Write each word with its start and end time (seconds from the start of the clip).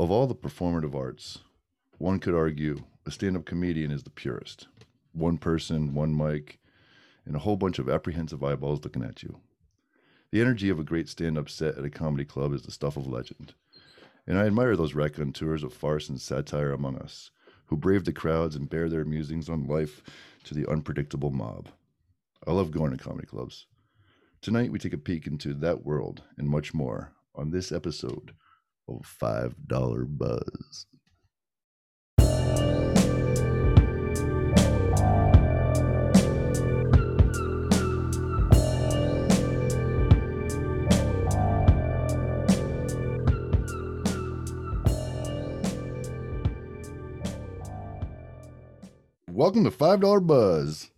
Of 0.00 0.12
all 0.12 0.28
the 0.28 0.34
performative 0.36 0.94
arts, 0.94 1.40
one 1.98 2.20
could 2.20 2.34
argue 2.34 2.84
a 3.04 3.10
stand 3.10 3.36
up 3.36 3.44
comedian 3.44 3.90
is 3.90 4.04
the 4.04 4.10
purest. 4.10 4.68
One 5.10 5.38
person, 5.38 5.92
one 5.92 6.16
mic, 6.16 6.60
and 7.26 7.34
a 7.34 7.40
whole 7.40 7.56
bunch 7.56 7.80
of 7.80 7.88
apprehensive 7.88 8.44
eyeballs 8.44 8.84
looking 8.84 9.02
at 9.02 9.24
you. 9.24 9.40
The 10.30 10.40
energy 10.40 10.68
of 10.68 10.78
a 10.78 10.84
great 10.84 11.08
stand 11.08 11.36
up 11.36 11.50
set 11.50 11.76
at 11.76 11.84
a 11.84 11.90
comedy 11.90 12.24
club 12.24 12.52
is 12.52 12.62
the 12.62 12.70
stuff 12.70 12.96
of 12.96 13.08
legend. 13.08 13.54
And 14.24 14.38
I 14.38 14.46
admire 14.46 14.76
those 14.76 14.94
raconteurs 14.94 15.64
of 15.64 15.72
farce 15.72 16.08
and 16.08 16.20
satire 16.20 16.70
among 16.70 16.98
us 16.98 17.32
who 17.66 17.76
brave 17.76 18.04
the 18.04 18.12
crowds 18.12 18.54
and 18.54 18.70
bear 18.70 18.88
their 18.88 19.04
musings 19.04 19.48
on 19.48 19.66
life 19.66 20.04
to 20.44 20.54
the 20.54 20.70
unpredictable 20.70 21.32
mob. 21.32 21.70
I 22.46 22.52
love 22.52 22.70
going 22.70 22.96
to 22.96 23.02
comedy 23.02 23.26
clubs. 23.26 23.66
Tonight, 24.42 24.70
we 24.70 24.78
take 24.78 24.92
a 24.92 24.98
peek 24.98 25.26
into 25.26 25.54
that 25.54 25.84
world 25.84 26.22
and 26.36 26.48
much 26.48 26.72
more 26.72 27.14
on 27.34 27.50
this 27.50 27.72
episode 27.72 28.32
of 28.88 29.06
$5 29.20 30.18
Buzz. 30.18 30.86
Welcome 49.30 49.62
to 49.64 49.70
$5 49.70 50.26
Buzz. 50.26 50.90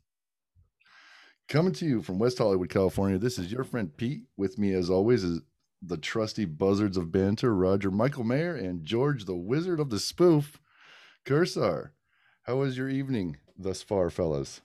Coming 1.49 1.73
to 1.75 1.85
you 1.85 2.01
from 2.01 2.19
West 2.19 2.39
Hollywood, 2.39 2.71
California. 2.71 3.19
This 3.19 3.39
is 3.39 3.53
your 3.53 3.65
friend 3.65 3.95
Pete. 3.95 4.23
With 4.37 4.57
me, 4.57 4.73
as 4.73 4.89
always, 4.89 5.25
is 5.25 5.41
the 5.83 5.97
trusty 5.97 6.45
buzzards 6.45 6.97
of 6.97 7.11
banter, 7.13 7.55
Roger 7.55 7.91
Michael 7.91 8.25
Mayer 8.25 8.55
and 8.55 8.85
George, 8.85 9.25
the 9.25 9.37
wizard 9.37 9.81
of 9.81 9.91
the 9.91 9.99
spoof, 9.99 10.59
Kursar. 11.25 11.91
How 12.45 12.57
was 12.57 12.77
your 12.77 12.89
evening 12.89 13.37
thus 13.57 13.83
far, 13.83 14.11
fellas? 14.11 14.61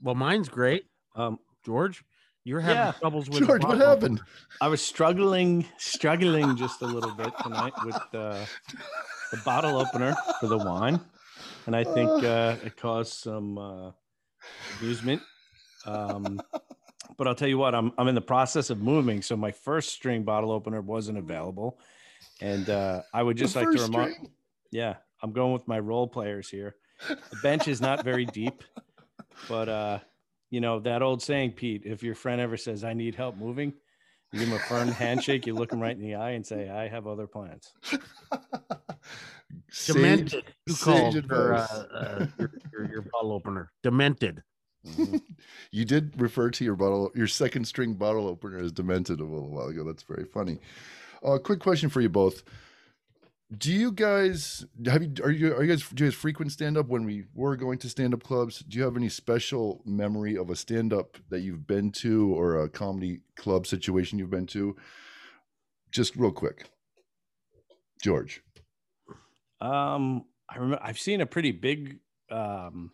Well, 0.00 0.14
mine's 0.14 0.48
great. 0.48 0.84
Um, 1.14 1.38
George, 1.64 2.04
you're 2.44 2.60
having 2.60 2.76
Yeah. 2.76 2.92
troubles 3.00 3.30
with 3.30 3.46
George, 3.46 3.62
what 3.64 3.78
happened? 3.78 4.20
I 4.60 4.68
was 4.68 4.84
struggling, 4.84 5.66
struggling 5.78 6.56
just 6.56 6.82
a 6.82 6.86
little 6.86 7.10
bit 7.12 7.32
tonight 7.42 7.74
with 7.84 7.96
uh, 8.14 8.46
the 9.30 9.36
bottle 9.44 9.76
opener 9.76 10.14
for 10.40 10.46
the 10.48 10.58
wine, 10.58 11.00
and 11.66 11.74
I 11.76 11.84
think 11.84 12.10
uh, 12.24 12.56
it 12.62 12.76
caused 12.76 13.12
some 13.14 13.58
uh, 13.58 13.90
amusement. 14.78 15.22
Um, 15.86 16.40
but 17.18 17.26
I'll 17.28 17.34
tell 17.34 17.48
you 17.48 17.58
what, 17.58 17.74
I'm 17.74 17.92
I'm 17.98 18.08
in 18.08 18.14
the 18.14 18.20
process 18.20 18.70
of 18.70 18.80
moving, 18.80 19.22
so 19.22 19.36
my 19.36 19.50
first 19.52 19.90
string 19.90 20.22
bottle 20.22 20.50
opener 20.52 20.80
wasn't 20.80 21.18
available, 21.18 21.78
and 22.40 22.68
uh, 22.70 23.02
I 23.12 23.22
would 23.22 23.36
just 23.36 23.54
The 23.54 23.60
like 23.60 23.68
to 23.70 23.78
first 23.78 23.90
remind, 23.90 24.14
string? 24.14 24.30
yeah, 24.70 24.96
I'm 25.22 25.32
going 25.32 25.52
with 25.52 25.66
my 25.68 25.78
role 25.78 26.06
players 26.08 26.48
here. 26.48 26.76
The 27.08 27.36
bench 27.42 27.68
is 27.68 27.80
not 27.80 28.04
very 28.04 28.24
deep, 28.26 28.62
but 29.48 29.68
uh, 29.68 29.98
you 30.50 30.60
know 30.60 30.80
that 30.80 31.02
old 31.02 31.22
saying, 31.22 31.52
Pete. 31.52 31.82
If 31.84 32.02
your 32.02 32.14
friend 32.14 32.40
ever 32.40 32.56
says, 32.56 32.84
"I 32.84 32.92
need 32.94 33.14
help 33.14 33.36
moving," 33.36 33.72
you 34.32 34.38
give 34.38 34.48
him 34.48 34.54
a 34.54 34.58
firm 34.60 34.88
handshake. 34.88 35.46
You 35.46 35.54
look 35.54 35.72
him 35.72 35.80
right 35.80 35.96
in 35.96 36.02
the 36.02 36.14
eye 36.14 36.30
and 36.30 36.46
say, 36.46 36.68
"I 36.70 36.88
have 36.88 37.06
other 37.06 37.26
plans." 37.26 37.72
Sage- 39.70 39.96
Demented. 39.96 40.44
You 40.66 40.74
called 40.74 41.14
your, 41.14 41.54
uh, 41.54 41.66
uh, 41.94 42.26
your, 42.38 42.52
your, 42.72 42.90
your 42.90 43.02
bottle 43.12 43.32
opener. 43.32 43.70
Demented. 43.82 44.42
Mhm. 44.86 45.22
you 45.70 45.84
did 45.84 46.20
refer 46.20 46.50
to 46.50 46.64
your 46.64 46.74
bottle, 46.76 47.12
your 47.14 47.28
second 47.28 47.66
string 47.66 47.94
bottle 47.94 48.26
opener 48.26 48.58
as 48.58 48.72
demented 48.72 49.20
a 49.20 49.24
little 49.24 49.50
while 49.50 49.68
ago. 49.68 49.84
That's 49.84 50.02
very 50.02 50.24
funny. 50.24 50.58
Uh, 51.22 51.38
quick 51.38 51.60
question 51.60 51.88
for 51.88 52.00
you 52.00 52.08
both: 52.08 52.42
Do 53.56 53.72
you 53.72 53.92
guys 53.92 54.64
have 54.86 55.02
you 55.02 55.12
are 55.22 55.30
you 55.30 55.54
are 55.54 55.62
you 55.62 55.68
guys 55.68 55.88
do 55.88 56.04
you 56.04 56.10
guys 56.10 56.18
frequent 56.18 56.50
stand 56.50 56.76
up 56.76 56.88
when 56.88 57.04
we 57.04 57.24
were 57.34 57.54
going 57.56 57.78
to 57.78 57.88
stand 57.88 58.12
up 58.12 58.24
clubs? 58.24 58.60
Do 58.60 58.76
you 58.76 58.82
have 58.84 58.96
any 58.96 59.08
special 59.08 59.82
memory 59.84 60.36
of 60.36 60.50
a 60.50 60.56
stand 60.56 60.92
up 60.92 61.16
that 61.28 61.40
you've 61.40 61.66
been 61.66 61.92
to 61.92 62.34
or 62.34 62.62
a 62.62 62.68
comedy 62.68 63.20
club 63.36 63.66
situation 63.66 64.18
you've 64.18 64.30
been 64.30 64.46
to? 64.46 64.74
Just 65.92 66.16
real 66.16 66.32
quick, 66.32 66.70
George. 68.02 68.42
Um, 69.60 70.24
I 70.48 70.56
remember 70.56 70.80
I've 70.82 70.98
seen 70.98 71.20
a 71.20 71.26
pretty 71.26 71.52
big 71.52 72.00
um, 72.30 72.90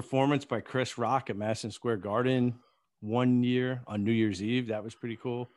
performance 0.00 0.44
by 0.44 0.60
Chris 0.60 0.98
Rock 0.98 1.30
at 1.30 1.38
Madison 1.38 1.70
Square 1.70 1.96
Garden 1.98 2.54
one 3.00 3.42
year 3.42 3.80
on 3.86 4.04
New 4.04 4.12
Year's 4.12 4.42
Eve. 4.42 4.66
That 4.66 4.84
was 4.84 4.94
pretty 4.94 5.16
cool. 5.16 5.48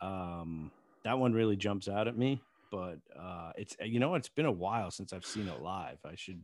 Um, 0.00 0.72
that 1.04 1.16
one 1.16 1.32
really 1.32 1.54
jumps 1.54 1.86
out 1.86 2.08
at 2.08 2.18
me, 2.18 2.42
but 2.72 2.98
uh, 3.16 3.52
it's 3.56 3.76
you 3.80 4.00
know 4.00 4.16
it's 4.16 4.28
been 4.28 4.46
a 4.46 4.50
while 4.52 4.90
since 4.90 5.12
I've 5.12 5.24
seen 5.24 5.46
it 5.46 5.62
live. 5.62 5.98
I 6.04 6.16
should 6.16 6.42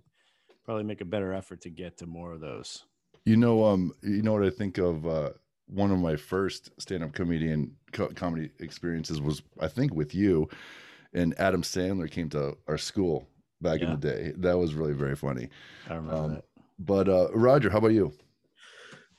probably 0.65 0.85
make 0.85 1.01
a 1.01 1.05
better 1.05 1.33
effort 1.33 1.61
to 1.63 1.71
get 1.71 1.97
to 1.99 2.07
more 2.07 2.31
of 2.35 2.41
those. 2.41 2.85
You 3.25 3.37
know, 3.37 3.65
um, 3.65 3.93
you 4.01 4.23
know 4.23 4.33
what 4.35 4.45
I 4.45 4.51
think 4.51 4.79
of. 4.79 5.05
Uh, 5.05 5.31
one 5.67 5.91
of 5.91 5.99
my 5.99 6.15
first 6.15 6.71
stand-up 6.81 7.13
comedian 7.15 7.73
co- 7.93 8.09
comedy 8.15 8.51
experiences 8.61 9.21
was, 9.21 9.43
I 9.61 9.67
think, 9.67 9.93
with 9.93 10.15
you, 10.15 10.49
and 11.13 11.35
Adam 11.41 11.63
Sandler 11.63 12.09
came 12.09 12.29
to 12.31 12.57
our 12.69 12.79
school 12.79 13.29
back 13.61 13.81
in 13.81 13.91
the 13.91 13.97
day. 13.97 14.33
That 14.37 14.57
was 14.57 14.75
really 14.75 14.93
very 14.93 15.17
funny. 15.17 15.49
I 15.91 15.95
remember 15.97 16.15
Um, 16.15 16.35
that. 16.35 16.45
But 16.79 17.09
uh, 17.09 17.29
Roger, 17.33 17.71
how 17.71 17.79
about 17.79 17.93
you? 17.93 18.13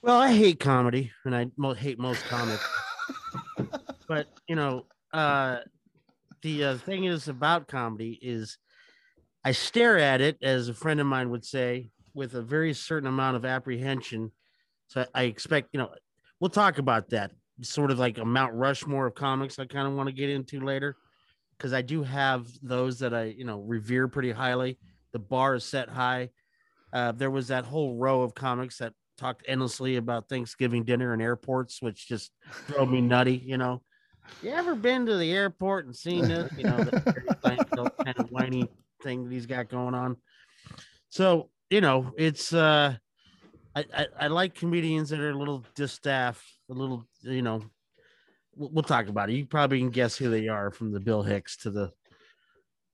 Well, 0.01 0.19
I 0.19 0.33
hate 0.33 0.59
comedy 0.59 1.11
and 1.25 1.35
I 1.35 1.47
mo- 1.57 1.73
hate 1.73 1.99
most 1.99 2.23
comics. 2.25 2.65
but, 4.07 4.27
you 4.47 4.55
know, 4.55 4.85
uh, 5.11 5.57
the 6.41 6.63
uh, 6.63 6.77
thing 6.77 7.03
is 7.03 7.27
about 7.27 7.67
comedy 7.67 8.17
is 8.21 8.57
I 9.43 9.51
stare 9.51 9.97
at 9.97 10.21
it, 10.21 10.37
as 10.41 10.69
a 10.69 10.73
friend 10.73 10.99
of 10.99 11.07
mine 11.07 11.29
would 11.31 11.45
say, 11.45 11.89
with 12.13 12.33
a 12.33 12.41
very 12.41 12.73
certain 12.73 13.07
amount 13.07 13.35
of 13.35 13.45
apprehension. 13.45 14.31
So 14.87 15.05
I 15.13 15.23
expect, 15.23 15.69
you 15.73 15.79
know, 15.79 15.89
we'll 16.39 16.49
talk 16.49 16.77
about 16.77 17.09
that. 17.09 17.31
Sort 17.61 17.91
of 17.91 17.99
like 17.99 18.17
a 18.17 18.25
Mount 18.25 18.53
Rushmore 18.53 19.07
of 19.07 19.15
comics 19.15 19.59
I 19.59 19.65
kind 19.65 19.87
of 19.87 19.93
want 19.93 20.07
to 20.07 20.15
get 20.15 20.29
into 20.29 20.61
later. 20.61 20.95
Because 21.57 21.73
I 21.73 21.81
do 21.81 22.03
have 22.03 22.47
those 22.61 22.99
that 22.99 23.13
I, 23.13 23.25
you 23.25 23.43
know, 23.43 23.59
revere 23.59 24.07
pretty 24.07 24.31
highly. 24.31 24.79
The 25.11 25.19
bar 25.19 25.55
is 25.55 25.65
set 25.65 25.89
high. 25.89 26.29
Uh, 26.91 27.11
there 27.11 27.31
was 27.31 27.49
that 27.49 27.65
whole 27.65 27.95
row 27.95 28.21
of 28.21 28.33
comics 28.33 28.77
that 28.79 28.93
talked 29.17 29.43
endlessly 29.47 29.97
about 29.97 30.29
Thanksgiving 30.29 30.83
dinner 30.83 31.13
and 31.13 31.21
airports, 31.21 31.81
which 31.81 32.07
just 32.07 32.31
drove 32.67 32.89
me 32.89 33.01
nutty. 33.01 33.35
You 33.35 33.57
know, 33.57 33.81
you 34.41 34.51
ever 34.51 34.75
been 34.75 35.05
to 35.05 35.17
the 35.17 35.31
airport 35.31 35.85
and 35.85 35.95
seen 35.95 36.27
this? 36.27 36.51
You 36.57 36.63
know, 36.63 36.77
the 36.77 37.91
kind 38.03 38.17
of 38.17 38.31
whiny 38.31 38.69
thing 39.03 39.23
that 39.23 39.33
he's 39.33 39.45
got 39.45 39.69
going 39.69 39.93
on. 39.93 40.17
So 41.09 41.49
you 41.69 41.81
know, 41.81 42.11
it's 42.17 42.53
uh, 42.53 42.95
I, 43.75 43.85
I 43.95 44.07
I 44.21 44.27
like 44.27 44.55
comedians 44.55 45.09
that 45.09 45.19
are 45.19 45.31
a 45.31 45.37
little 45.37 45.63
distaff, 45.75 46.43
a 46.69 46.73
little 46.73 47.05
you 47.21 47.41
know. 47.41 47.63
We'll, 48.55 48.71
we'll 48.71 48.83
talk 48.83 49.07
about 49.07 49.29
it. 49.29 49.35
You 49.35 49.45
probably 49.45 49.79
can 49.79 49.91
guess 49.91 50.17
who 50.17 50.29
they 50.29 50.47
are 50.47 50.71
from 50.71 50.91
the 50.91 50.99
Bill 50.99 51.23
Hicks 51.23 51.57
to 51.57 51.69
the. 51.69 51.91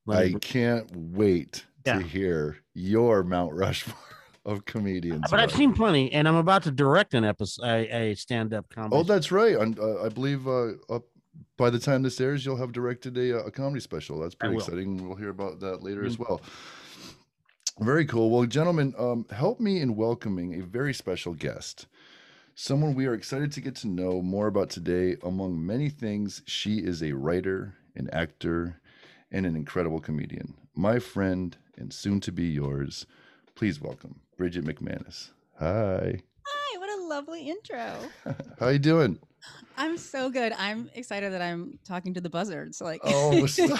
Like, 0.05 0.35
I 0.35 0.39
can't 0.39 0.87
wait 0.95 1.65
Yeah. 1.85 1.99
to 1.99 2.03
hear 2.05 2.57
your 2.73 3.23
Mount 3.23 3.53
Rushmore 3.53 3.95
of 4.45 4.65
comedians. 4.65 5.25
but 5.29 5.39
I've 5.39 5.51
seen 5.51 5.73
plenty, 5.73 6.11
and 6.11 6.27
I'm 6.27 6.35
about 6.35 6.63
to 6.63 6.71
direct 6.71 7.13
an 7.13 7.23
episode, 7.23 7.63
a, 7.65 8.11
a 8.11 8.15
stand-up 8.15 8.69
comedy. 8.69 8.95
Oh, 8.95 9.03
that's 9.03 9.31
right. 9.31 9.55
Uh, 9.55 10.03
I 10.03 10.09
believe 10.09 10.47
uh, 10.47 10.71
up 10.89 11.03
by 11.57 11.69
the 11.69 11.79
time 11.79 12.01
this 12.03 12.19
airs, 12.19 12.45
you'll 12.45 12.57
have 12.57 12.71
directed 12.71 13.17
a, 13.17 13.45
a 13.45 13.51
comedy 13.51 13.79
special. 13.81 14.19
That's 14.19 14.35
pretty 14.35 14.55
exciting. 14.55 15.07
We'll 15.07 15.17
hear 15.17 15.29
about 15.29 15.59
that 15.61 15.83
later 15.83 16.01
Mm. 16.03 16.07
as 16.07 16.19
well. 16.19 16.41
Very 17.79 18.05
cool. 18.05 18.29
Well, 18.29 18.45
gentlemen, 18.45 18.93
um, 18.97 19.25
help 19.31 19.59
me 19.59 19.81
in 19.81 19.95
welcoming 19.95 20.55
a 20.61 20.65
very 20.65 20.93
special 20.93 21.33
guest. 21.33 21.87
Someone 22.55 22.95
we 22.95 23.05
are 23.05 23.13
excited 23.13 23.51
to 23.51 23.61
get 23.61 23.75
to 23.77 23.87
know 23.87 24.21
more 24.21 24.47
about 24.47 24.69
today. 24.69 25.17
Among 25.23 25.63
many 25.65 25.89
things, 25.89 26.41
she 26.45 26.77
is 26.77 27.03
a 27.03 27.11
writer, 27.11 27.75
an 27.95 28.09
actor, 28.13 28.79
and 29.29 29.45
an 29.45 29.57
incredible 29.57 29.99
comedian. 29.99 30.53
My 30.73 30.99
friend 30.99 31.57
and 31.77 31.93
soon 31.93 32.19
to 32.21 32.31
be 32.31 32.45
yours, 32.45 33.05
please 33.55 33.81
welcome 33.81 34.21
Bridget 34.37 34.65
McManus. 34.65 35.29
Hi. 35.59 36.21
Hi, 36.45 36.77
what 36.79 36.89
a 36.99 37.03
lovely 37.07 37.49
intro. 37.49 37.99
How 38.59 38.69
you 38.69 38.79
doing? 38.79 39.19
I'm 39.77 39.97
so 39.97 40.29
good. 40.29 40.53
I'm 40.57 40.89
excited 40.95 41.33
that 41.33 41.41
I'm 41.41 41.79
talking 41.85 42.13
to 42.15 42.21
the 42.21 42.29
buzzards. 42.29 42.81
Like, 42.81 43.01
Oh, 43.03 43.45
stop. 43.45 43.79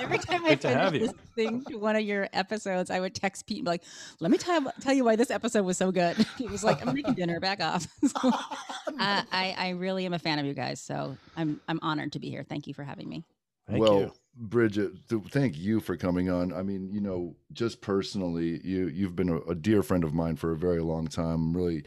every 0.00 0.18
time 0.18 0.44
I 0.44 0.50
Good 0.50 0.60
to 0.62 0.68
have 0.68 0.92
finish 0.92 1.10
you. 1.10 1.14
listening 1.36 1.64
to 1.66 1.76
one 1.78 1.96
of 1.96 2.02
your 2.02 2.28
episodes, 2.32 2.90
I 2.90 3.00
would 3.00 3.14
text 3.14 3.46
Pete 3.46 3.58
and 3.58 3.64
be 3.64 3.70
like, 3.70 3.82
"Let 4.20 4.30
me 4.30 4.38
tell 4.38 4.72
tell 4.80 4.94
you 4.94 5.04
why 5.04 5.16
this 5.16 5.30
episode 5.30 5.64
was 5.64 5.76
so 5.76 5.90
good." 5.92 6.16
He 6.38 6.46
was 6.46 6.62
like, 6.64 6.84
"I'm 6.86 6.94
making 6.94 7.14
dinner. 7.14 7.40
Back 7.40 7.60
off." 7.60 7.86
So, 8.06 8.28
uh, 8.28 9.22
I 9.32 9.54
I 9.56 9.68
really 9.70 10.06
am 10.06 10.14
a 10.14 10.18
fan 10.18 10.38
of 10.38 10.46
you 10.46 10.54
guys, 10.54 10.80
so 10.80 11.16
I'm 11.36 11.60
I'm 11.68 11.80
honored 11.82 12.12
to 12.12 12.18
be 12.18 12.30
here. 12.30 12.44
Thank 12.48 12.66
you 12.66 12.74
for 12.74 12.84
having 12.84 13.08
me. 13.08 13.24
Thank 13.68 13.80
well, 13.80 14.00
you. 14.00 14.12
Bridget, 14.36 15.08
th- 15.08 15.22
thank 15.30 15.56
you 15.56 15.80
for 15.80 15.96
coming 15.96 16.28
on. 16.28 16.52
I 16.52 16.62
mean, 16.62 16.90
you 16.92 17.00
know, 17.00 17.36
just 17.52 17.80
personally, 17.80 18.60
you 18.64 18.88
you've 18.88 19.14
been 19.14 19.28
a, 19.28 19.38
a 19.42 19.54
dear 19.54 19.82
friend 19.82 20.02
of 20.04 20.12
mine 20.12 20.36
for 20.36 20.52
a 20.52 20.56
very 20.56 20.80
long 20.80 21.06
time. 21.06 21.34
I'm 21.34 21.56
really 21.56 21.84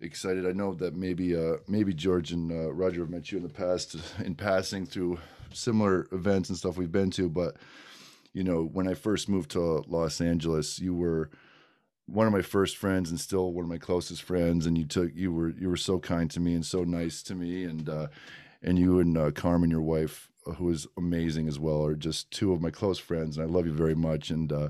excited. 0.00 0.46
I 0.46 0.52
know 0.52 0.74
that 0.74 0.94
maybe 0.94 1.34
uh, 1.34 1.56
maybe 1.66 1.94
George 1.94 2.32
and 2.32 2.52
uh, 2.52 2.72
Roger 2.72 3.00
have 3.00 3.10
met 3.10 3.32
you 3.32 3.38
in 3.38 3.42
the 3.42 3.48
past 3.48 3.96
in 4.24 4.34
passing 4.34 4.86
through 4.86 5.18
similar 5.52 6.06
events 6.12 6.50
and 6.50 6.58
stuff 6.58 6.76
we've 6.76 6.92
been 6.92 7.10
to, 7.12 7.28
but 7.28 7.56
you 8.34 8.44
know, 8.44 8.64
when 8.64 8.86
I 8.86 8.94
first 8.94 9.28
moved 9.28 9.50
to 9.52 9.82
Los 9.88 10.20
Angeles, 10.20 10.78
you 10.78 10.94
were 10.94 11.30
one 12.06 12.26
of 12.26 12.32
my 12.32 12.42
first 12.42 12.76
friends 12.76 13.10
and 13.10 13.18
still 13.18 13.52
one 13.52 13.64
of 13.64 13.70
my 13.70 13.78
closest 13.78 14.22
friends 14.22 14.64
and 14.64 14.78
you 14.78 14.84
took 14.84 15.10
you 15.14 15.32
were 15.32 15.50
you 15.50 15.68
were 15.68 15.76
so 15.76 15.98
kind 15.98 16.30
to 16.30 16.40
me 16.40 16.54
and 16.54 16.64
so 16.64 16.82
nice 16.82 17.22
to 17.22 17.34
me 17.34 17.64
and 17.64 17.88
uh 17.88 18.06
and 18.62 18.78
you 18.78 18.98
and 18.98 19.16
uh, 19.16 19.30
Carmen 19.30 19.70
your 19.70 19.82
wife 19.82 20.27
who 20.56 20.70
is 20.70 20.86
amazing 20.96 21.48
as 21.48 21.58
well 21.58 21.84
are 21.84 21.94
just 21.94 22.30
two 22.30 22.52
of 22.52 22.60
my 22.60 22.70
close 22.70 22.98
friends 22.98 23.36
and 23.36 23.48
I 23.48 23.52
love 23.52 23.66
you 23.66 23.72
very 23.72 23.94
much 23.94 24.30
and 24.30 24.52
uh 24.52 24.68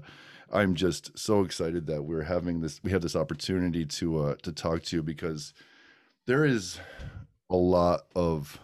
I'm 0.51 0.75
just 0.75 1.19
so 1.19 1.43
excited 1.43 1.87
that 1.87 2.05
we're 2.05 2.23
having 2.23 2.61
this 2.61 2.81
we 2.83 2.91
have 2.91 3.03
this 3.03 3.17
opportunity 3.17 3.85
to 3.85 4.19
uh 4.19 4.35
to 4.43 4.53
talk 4.53 4.83
to 4.85 4.97
you 4.97 5.03
because 5.03 5.53
there 6.27 6.45
is 6.45 6.79
a 7.51 7.57
lot 7.57 8.07
of 8.15 8.59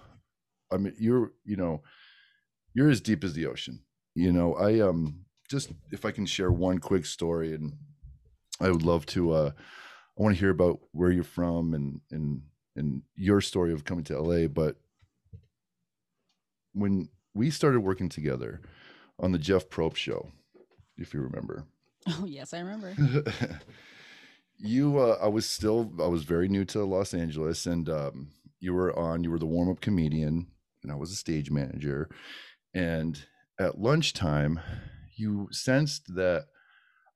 I 0.73 0.77
mean 0.77 0.95
you're 0.99 1.33
you 1.45 1.57
know 1.57 1.83
you're 2.75 2.91
as 2.91 3.01
deep 3.01 3.25
as 3.25 3.35
the 3.35 3.47
ocean 3.47 3.81
you 4.15 4.33
know 4.33 4.55
I 4.55 4.81
um 4.81 5.25
just 5.49 5.71
if 5.93 6.05
I 6.05 6.11
can 6.11 6.27
share 6.27 6.51
one 6.51 6.79
quick 6.79 7.07
story 7.07 7.55
and 7.55 7.75
I 8.61 8.71
would 8.71 8.83
love 8.83 9.07
to. 9.07 9.33
Uh, 9.33 9.51
I 10.19 10.23
want 10.23 10.37
to 10.37 10.41
hear 10.41 10.51
about 10.51 10.81
where 10.93 11.11
you're 11.11 11.25
from 11.25 11.75
and 11.75 12.01
and 12.11 12.43
and 12.77 13.03
your 13.17 13.41
story 13.41 13.73
of 13.73 13.85
coming 13.85 14.05
to 14.05 14.21
LA. 14.21 14.47
But 14.47 14.77
when 16.75 17.09
we 17.35 17.51
started 17.51 17.81
working 17.81 18.09
together 18.09 18.61
on 19.19 19.33
the 19.33 19.39
Jeff 19.39 19.69
Probst 19.69 19.97
show, 19.97 20.29
if 20.99 21.15
you 21.15 21.21
remember, 21.21 21.65
Oh 22.07 22.27
yes, 22.27 22.53
I 22.53 22.59
remember. 22.61 22.95
you, 24.59 24.99
uh, 24.99 25.19
I 25.23 25.29
was 25.29 25.49
still, 25.49 25.91
I 26.01 26.07
was 26.07 26.25
very 26.25 26.49
new 26.49 26.65
to 26.67 26.85
Los 26.85 27.15
Angeles, 27.15 27.67
and 27.67 27.89
um, 27.89 28.29
you 28.61 28.75
were 28.75 28.97
on. 28.99 29.25
You 29.25 29.31
were 29.31 29.39
the 29.39 29.47
warm 29.47 29.71
up 29.71 29.81
comedian, 29.81 30.49
and 30.83 30.93
I 30.93 30.97
was 30.97 31.11
a 31.11 31.17
stage 31.17 31.51
manager. 31.51 32.11
And 32.75 33.25
at 33.59 33.81
lunchtime, 33.81 34.61
you 35.17 35.49
sensed 35.51 36.15
that 36.15 36.47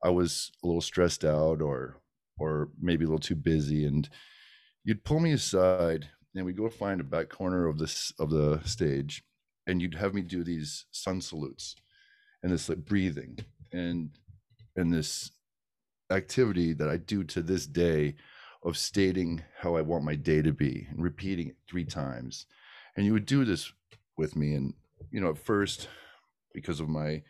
I 0.02 0.10
was 0.10 0.52
a 0.62 0.66
little 0.66 0.80
stressed 0.80 1.24
out 1.24 1.60
or 1.60 1.96
or 2.38 2.68
maybe 2.80 3.04
a 3.04 3.08
little 3.08 3.18
too 3.18 3.34
busy 3.34 3.84
and 3.84 4.08
you'd 4.84 5.02
pull 5.02 5.18
me 5.18 5.32
aside 5.32 6.08
and 6.36 6.46
we'd 6.46 6.56
go 6.56 6.68
find 6.70 7.00
a 7.00 7.04
back 7.04 7.28
corner 7.28 7.66
of 7.66 7.78
this 7.78 8.12
of 8.20 8.30
the 8.30 8.60
stage 8.64 9.24
and 9.68 9.80
you'd 9.80 9.94
have 9.94 10.14
me 10.14 10.22
do 10.22 10.42
these 10.42 10.86
sun 10.90 11.20
salutes 11.20 11.76
and 12.42 12.50
this 12.50 12.68
like 12.68 12.84
breathing 12.84 13.38
and 13.72 14.10
and 14.74 14.92
this 14.92 15.30
activity 16.10 16.72
that 16.72 16.88
I 16.88 16.96
do 16.96 17.22
to 17.24 17.42
this 17.42 17.66
day 17.66 18.14
of 18.64 18.76
stating 18.76 19.42
how 19.60 19.76
I 19.76 19.82
want 19.82 20.04
my 20.04 20.14
day 20.14 20.42
to 20.42 20.52
be 20.52 20.88
and 20.90 21.02
repeating 21.02 21.48
it 21.48 21.56
three 21.68 21.84
times. 21.84 22.46
And 22.96 23.04
you 23.04 23.12
would 23.12 23.26
do 23.26 23.44
this 23.44 23.70
with 24.16 24.34
me 24.34 24.54
and 24.54 24.74
you 25.10 25.20
know 25.20 25.30
at 25.30 25.38
first 25.38 25.88
because 26.52 26.80
of 26.80 26.88
my 26.88 27.22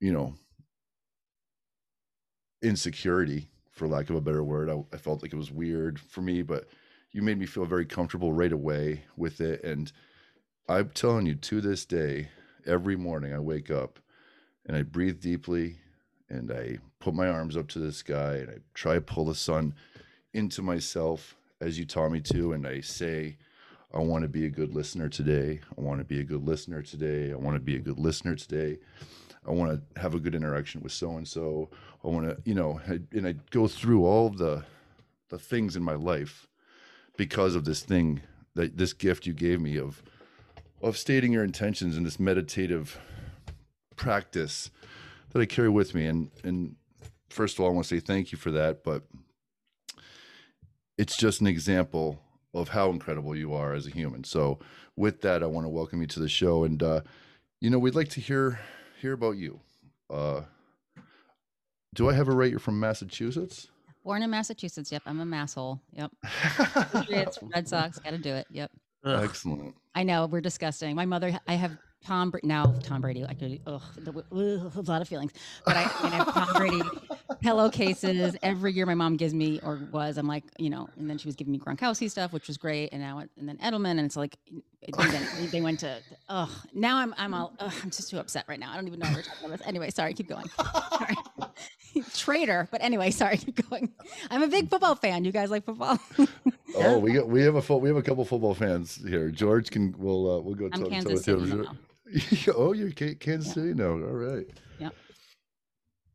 you 0.00 0.12
know 0.12 0.34
insecurity 2.62 3.48
for 3.70 3.86
lack 3.86 4.10
of 4.10 4.16
a 4.16 4.20
better 4.20 4.42
word 4.42 4.68
I, 4.68 4.82
I, 4.92 4.96
felt 4.96 5.22
like 5.22 5.32
it 5.32 5.36
was 5.36 5.52
weird 5.52 6.00
for 6.00 6.20
me 6.20 6.42
but 6.42 6.66
you 7.12 7.22
made 7.22 7.38
me 7.38 7.46
feel 7.46 7.64
very 7.64 7.86
comfortable 7.86 8.32
right 8.32 8.52
away 8.52 9.04
with 9.16 9.40
it 9.40 9.62
and 9.62 9.92
i'm 10.68 10.90
telling 10.90 11.26
you 11.26 11.34
to 11.34 11.60
this 11.60 11.84
day 11.84 12.28
every 12.66 12.96
morning 12.96 13.32
i 13.32 13.38
wake 13.38 13.70
up 13.70 13.98
and 14.66 14.76
i 14.76 14.82
breathe 14.82 15.20
deeply 15.20 15.76
and 16.28 16.50
i 16.52 16.76
put 17.00 17.14
my 17.14 17.28
arms 17.28 17.56
up 17.56 17.68
to 17.68 17.78
the 17.78 17.92
sky 17.92 18.34
and 18.34 18.50
i 18.50 18.54
try 18.74 18.94
to 18.94 19.00
pull 19.00 19.24
the 19.24 19.34
sun 19.34 19.74
into 20.34 20.60
myself 20.62 21.36
as 21.60 21.78
you 21.78 21.84
taught 21.84 22.10
me 22.10 22.20
to 22.20 22.52
and 22.52 22.66
i 22.66 22.80
say 22.80 23.36
i 23.94 23.98
want 23.98 24.22
to 24.22 24.28
be 24.28 24.44
a 24.44 24.50
good 24.50 24.74
listener 24.74 25.08
today. 25.08 25.60
I 25.76 25.80
want 25.80 26.00
to 26.00 26.04
be 26.04 26.20
a 26.20 26.24
good 26.24 26.46
listener 26.46 26.82
today. 26.82 27.32
I 27.32 27.36
want 27.36 27.56
to 27.56 27.60
be 27.60 27.76
a 27.76 27.80
good 27.80 27.98
listener 27.98 28.34
today. 28.34 28.78
I 29.46 29.50
want 29.50 29.72
to 29.94 30.00
have 30.00 30.14
a 30.14 30.20
good 30.20 30.34
interaction 30.34 30.82
with 30.82 30.92
so 30.92 31.16
and 31.16 31.26
so. 31.26 31.70
I 32.04 32.08
want 32.08 32.28
to, 32.28 32.36
you 32.44 32.54
know, 32.54 32.80
and 32.86 33.26
I 33.26 33.34
go 33.50 33.66
through 33.66 34.04
all 34.04 34.28
the 34.28 34.64
the 35.30 35.38
things 35.38 35.74
in 35.76 35.82
my 35.82 35.94
life 35.94 36.46
because 37.16 37.54
of 37.54 37.64
this 37.64 37.82
thing 37.82 38.20
that 38.54 38.76
this 38.76 38.92
gift 38.92 39.26
you 39.26 39.32
gave 39.32 39.60
me 39.60 39.78
of 39.78 40.02
of 40.82 40.96
stating 40.96 41.32
your 41.32 41.44
intentions 41.44 41.96
in 41.96 42.04
this 42.04 42.20
meditative 42.20 42.98
practice 43.96 44.70
that 45.30 45.40
I 45.40 45.46
carry 45.46 45.68
with 45.68 45.94
me. 45.94 46.06
And 46.06 46.30
and 46.44 46.76
first 47.30 47.58
of 47.58 47.64
all, 47.64 47.70
I 47.70 47.74
want 47.74 47.86
to 47.86 47.96
say 47.96 48.00
thank 48.00 48.32
you 48.32 48.38
for 48.38 48.50
that. 48.52 48.84
But 48.84 49.02
it's 50.96 51.16
just 51.16 51.40
an 51.40 51.46
example 51.46 52.20
of 52.54 52.70
how 52.70 52.90
incredible 52.90 53.36
you 53.36 53.54
are 53.54 53.74
as 53.74 53.86
a 53.86 53.90
human. 53.90 54.24
So 54.24 54.58
with 54.96 55.20
that, 55.22 55.42
I 55.42 55.46
want 55.46 55.64
to 55.64 55.68
welcome 55.70 56.00
you 56.00 56.06
to 56.08 56.20
the 56.20 56.28
show. 56.28 56.64
And 56.64 56.82
uh, 56.82 57.00
you 57.60 57.70
know, 57.70 57.78
we'd 57.78 57.94
like 57.94 58.08
to 58.10 58.20
hear 58.20 58.60
hear 59.00 59.12
about 59.12 59.36
you. 59.36 59.60
Uh, 60.10 60.42
do 61.94 62.08
I 62.08 62.14
have 62.14 62.28
a 62.28 62.32
right? 62.32 62.50
You're 62.50 62.58
from 62.58 62.78
Massachusetts. 62.80 63.68
Born 64.04 64.22
in 64.22 64.30
Massachusetts. 64.30 64.90
Yep, 64.90 65.02
I'm 65.06 65.20
a 65.20 65.24
masshole. 65.24 65.80
Yep. 65.92 66.10
Patriots, 66.92 67.38
Red 67.54 67.68
Sox. 67.68 67.98
Got 67.98 68.10
to 68.10 68.18
do 68.18 68.34
it. 68.34 68.46
Yep. 68.50 68.70
Excellent. 69.16 69.74
I 69.94 70.02
know 70.02 70.26
we're 70.26 70.40
disgusting. 70.40 70.94
My 70.94 71.06
mother. 71.06 71.38
I 71.46 71.54
have 71.54 71.76
Tom. 72.04 72.32
Now 72.42 72.74
Tom 72.82 73.00
Brady. 73.00 73.24
I 73.24 73.34
could. 73.34 73.60
Ugh, 73.66 73.82
the, 73.96 74.10
ugh, 74.10 74.72
a 74.76 74.90
lot 74.90 75.02
of 75.02 75.08
feelings. 75.08 75.32
But 75.64 75.76
I, 75.76 75.90
I, 75.98 76.02
mean, 76.02 76.12
have 76.12 76.32
Tom 76.32 76.48
Brady 76.54 76.82
pillowcases 77.40 78.36
every 78.42 78.72
year. 78.72 78.86
My 78.86 78.94
mom 78.94 79.16
gives 79.16 79.34
me 79.34 79.60
or 79.62 79.80
was. 79.90 80.16
I'm 80.16 80.26
like, 80.26 80.44
you 80.58 80.70
know, 80.70 80.88
and 80.96 81.08
then 81.08 81.18
she 81.18 81.28
was 81.28 81.36
giving 81.36 81.52
me 81.52 81.58
Gronkowski 81.58 82.10
stuff, 82.10 82.32
which 82.32 82.46
was 82.46 82.56
great. 82.56 82.90
And 82.92 83.02
now, 83.02 83.18
and 83.18 83.48
then 83.48 83.58
Edelman, 83.58 83.92
and 83.92 84.00
it's 84.00 84.16
like, 84.16 84.36
then 84.96 85.26
they 85.50 85.60
went 85.60 85.80
to. 85.80 85.98
Oh, 86.28 86.62
now 86.72 86.98
I'm. 86.98 87.14
I'm 87.18 87.34
all. 87.34 87.52
Ugh, 87.58 87.72
I'm 87.82 87.90
just 87.90 88.10
too 88.10 88.18
upset 88.18 88.44
right 88.48 88.58
now. 88.58 88.72
I 88.72 88.76
don't 88.76 88.86
even 88.86 89.00
know 89.00 89.08
what 89.08 89.16
we're 89.16 89.22
talking 89.22 89.46
about. 89.46 89.66
Anyway, 89.66 89.90
sorry. 89.90 90.14
Keep 90.14 90.28
going. 90.28 90.46
Sorry. 90.90 91.16
Traitor. 92.14 92.68
But 92.70 92.82
anyway, 92.82 93.10
sorry. 93.10 93.36
Keep 93.36 93.68
going. 93.68 93.92
I'm 94.30 94.42
a 94.42 94.48
big 94.48 94.68
football 94.68 94.94
fan. 94.94 95.24
You 95.24 95.32
guys 95.32 95.50
like 95.50 95.64
football? 95.64 95.98
Oh, 96.76 96.98
we 96.98 97.12
got 97.12 97.28
we 97.28 97.42
have 97.42 97.54
a 97.56 97.62
fo- 97.62 97.78
we 97.78 97.88
have 97.88 97.96
a 97.96 98.02
couple 98.02 98.24
football 98.24 98.54
fans 98.54 99.00
here. 99.06 99.30
George 99.30 99.70
can 99.70 99.94
we'll 99.98 100.30
uh, 100.30 100.40
we'll 100.40 100.54
go 100.54 100.68
I'm 100.72 100.82
toe 100.82 100.88
to 100.88 101.02
toe 101.02 101.10
with 101.10 101.24
City 101.24 101.40
him. 101.40 101.62
now. 101.62 101.76
oh, 102.56 102.72
you're 102.72 102.90
Ka- 102.90 103.16
Kansas 103.18 103.48
Yeah. 103.48 103.54
City 103.54 103.74
now. 103.74 103.90
All 103.90 103.98
right. 103.98 104.46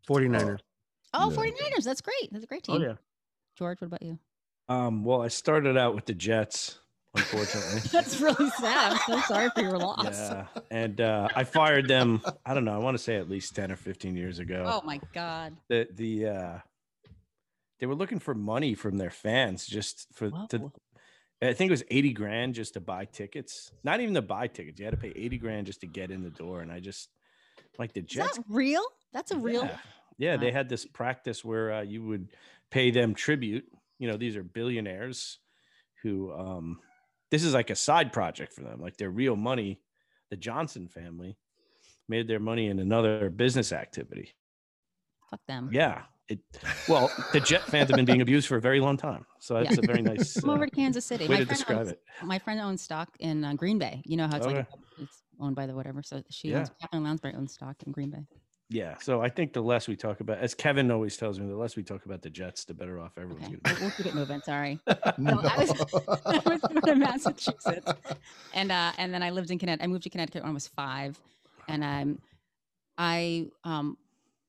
49ers. 0.09 0.59
Oh, 1.13 1.29
Yeah. 1.29 1.35
49ers. 1.37 1.83
That's 1.83 2.01
great. 2.01 2.29
That's 2.31 2.43
a 2.43 2.47
great 2.47 2.63
team. 2.63 2.81
Oh, 2.81 2.85
yeah. 2.85 2.95
George, 3.57 3.79
what 3.81 3.87
about 3.87 4.01
you? 4.01 4.19
Um, 4.67 5.03
well, 5.03 5.21
I 5.21 5.27
started 5.29 5.77
out 5.77 5.95
with 5.95 6.05
the 6.05 6.13
Jets, 6.13 6.79
unfortunately. 7.15 7.81
That's 7.91 8.19
really 8.19 8.49
sad. 8.51 8.93
I'm 8.93 8.99
so 9.07 9.21
sorry 9.33 9.49
for 9.51 9.61
your 9.61 9.77
loss. 9.77 10.05
yeah, 10.19 10.45
and 10.71 10.99
uh, 10.99 11.27
I 11.35 11.43
fired 11.43 11.87
them. 11.87 12.21
I 12.45 12.53
don't 12.53 12.65
know. 12.65 12.73
I 12.73 12.79
want 12.79 12.97
to 12.97 13.03
say 13.03 13.15
at 13.17 13.29
least 13.29 13.55
ten 13.55 13.71
or 13.71 13.75
fifteen 13.75 14.15
years 14.15 14.39
ago. 14.39 14.63
Oh 14.65 14.85
my 14.85 14.99
God. 15.13 15.55
The 15.69 15.87
the 15.93 16.27
uh, 16.27 16.59
they 17.79 17.85
were 17.85 17.95
looking 17.95 18.19
for 18.19 18.33
money 18.33 18.73
from 18.73 18.97
their 18.97 19.11
fans 19.11 19.67
just 19.67 20.07
for 20.13 20.29
to. 20.49 20.71
I 21.49 21.53
think 21.53 21.69
it 21.69 21.71
was 21.71 21.83
eighty 21.89 22.13
grand 22.13 22.55
just 22.55 22.73
to 22.73 22.79
buy 22.81 23.05
tickets. 23.05 23.71
Not 23.83 23.99
even 23.99 24.13
to 24.15 24.21
buy 24.21 24.47
tickets. 24.47 24.79
You 24.79 24.85
had 24.85 24.91
to 24.91 24.97
pay 24.97 25.13
eighty 25.15 25.37
grand 25.37 25.67
just 25.67 25.81
to 25.81 25.87
get 25.87 26.11
in 26.11 26.23
the 26.23 26.29
door. 26.29 26.61
And 26.61 26.71
I 26.71 26.79
just 26.79 27.09
like 27.79 27.93
the 27.93 28.01
Is 28.01 28.07
Jets. 28.07 28.37
that 28.37 28.45
real? 28.49 28.83
That's 29.11 29.31
a 29.31 29.37
real. 29.37 29.65
Yeah, 29.65 29.77
yeah 30.17 30.37
they 30.37 30.51
had 30.51 30.69
this 30.69 30.85
practice 30.85 31.43
where 31.43 31.73
uh, 31.73 31.81
you 31.81 32.03
would 32.03 32.29
pay 32.71 32.91
them 32.91 33.13
tribute. 33.13 33.65
You 33.99 34.07
know, 34.07 34.17
these 34.17 34.35
are 34.35 34.43
billionaires 34.43 35.39
who 36.01 36.33
um 36.33 36.79
this 37.31 37.43
is 37.43 37.53
like 37.53 37.69
a 37.69 37.75
side 37.75 38.13
project 38.13 38.53
for 38.53 38.61
them. 38.61 38.79
Like 38.79 38.97
their 38.97 39.09
real 39.09 39.35
money, 39.35 39.79
the 40.29 40.37
Johnson 40.37 40.87
family 40.87 41.37
made 42.07 42.27
their 42.27 42.39
money 42.39 42.67
in 42.67 42.79
another 42.79 43.29
business 43.29 43.71
activity. 43.71 44.33
Fuck 45.29 45.41
them. 45.47 45.69
Yeah. 45.71 46.03
It 46.33 46.39
well, 46.89 47.09
the 47.31 47.39
Jet 47.39 47.63
fans 47.63 47.89
have 47.89 47.95
been 47.95 48.05
being 48.05 48.21
abused 48.21 48.47
for 48.47 48.57
a 48.57 48.61
very 48.61 48.79
long 48.79 48.97
time. 48.97 49.25
So 49.39 49.55
that's 49.55 49.77
a 49.77 49.81
very 49.81 50.01
nice 50.01 50.39
Come 50.39 50.49
uh, 50.49 50.53
over 50.53 50.65
to 50.65 50.71
Kansas 50.71 51.05
City. 51.05 51.27
way 51.27 51.35
My 51.35 51.39
to 51.41 51.45
friend 51.45 51.57
describe 51.57 51.79
owns, 51.79 51.91
it. 51.91 52.01
My 52.23 52.39
friend 52.39 52.59
owns 52.59 52.81
stock 52.81 53.09
in 53.19 53.43
uh, 53.43 53.53
Green 53.53 53.77
Bay. 53.79 54.01
You 54.05 54.17
know 54.17 54.27
how 54.27 54.37
it's 54.37 54.45
like 54.45 54.67
it's 54.97 55.23
owned 55.39 55.55
by 55.55 55.65
the 55.65 55.75
whatever. 55.75 56.01
So 56.03 56.23
she 56.29 56.49
Yeah. 56.49 56.59
owns 56.59 56.71
Kathleen 56.81 57.03
Lansbury 57.03 57.35
owns 57.35 57.53
stock 57.53 57.75
in 57.85 57.91
Green 57.91 58.09
Bay. 58.09 58.25
Yeah. 58.69 58.97
So 58.99 59.21
I 59.21 59.29
think 59.29 59.53
the 59.53 59.61
less 59.61 59.87
we 59.87 59.95
talk 59.95 60.19
about, 60.21 60.39
as 60.39 60.55
Kevin 60.55 60.89
always 60.89 61.15
tells 61.17 61.39
me, 61.39 61.47
the 61.47 61.55
less 61.55 61.75
we 61.75 61.83
talk 61.83 62.05
about 62.05 62.21
the 62.23 62.29
Jets, 62.29 62.65
the 62.65 62.73
better 62.73 62.99
off 62.99 63.11
everyone's 63.17 63.45
Okay, 63.47 63.57
going 63.63 63.75
to 63.75 63.75
be. 63.75 63.81
we'll 63.81 63.91
keep 63.91 64.05
it 64.07 64.15
moving. 64.15 64.41
Sorry. 64.41 64.79
No, 65.19 65.39
I 65.43 65.57
was, 65.57 65.69
I 66.25 66.41
was 66.45 66.61
born 66.61 66.89
in 66.89 66.99
Massachusetts, 66.99 67.93
and 68.53 68.71
uh, 68.71 68.91
and 68.97 69.13
then 69.13 69.21
I 69.21 69.29
lived 69.29 69.51
in 69.51 69.59
Connecticut. 69.59 69.83
I 69.83 69.87
moved 69.87 70.03
to 70.03 70.09
Connecticut 70.09 70.41
when 70.41 70.49
I 70.49 70.53
was 70.53 70.67
five, 70.69 71.19
and 71.67 71.83
um, 71.83 72.19
I 72.97 73.47
um, 73.63 73.97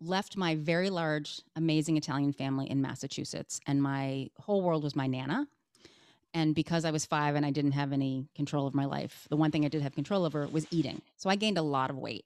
left 0.00 0.36
my 0.36 0.54
very 0.56 0.90
large, 0.90 1.40
amazing 1.56 1.96
Italian 1.96 2.32
family 2.32 2.70
in 2.70 2.80
Massachusetts, 2.82 3.60
and 3.66 3.82
my 3.82 4.28
whole 4.38 4.62
world 4.62 4.82
was 4.84 4.94
my 4.96 5.06
nana. 5.06 5.46
And 6.34 6.54
because 6.54 6.84
I 6.84 6.90
was 6.90 7.06
five 7.06 7.36
and 7.36 7.46
I 7.46 7.50
didn't 7.50 7.72
have 7.72 7.92
any 7.92 8.26
control 8.34 8.66
of 8.66 8.74
my 8.74 8.86
life, 8.86 9.26
the 9.30 9.36
one 9.36 9.50
thing 9.52 9.64
I 9.64 9.68
did 9.68 9.82
have 9.82 9.94
control 9.94 10.24
over 10.24 10.46
was 10.48 10.66
eating. 10.70 11.00
So 11.16 11.30
I 11.30 11.36
gained 11.36 11.58
a 11.58 11.62
lot 11.62 11.90
of 11.90 11.96
weight. 11.96 12.24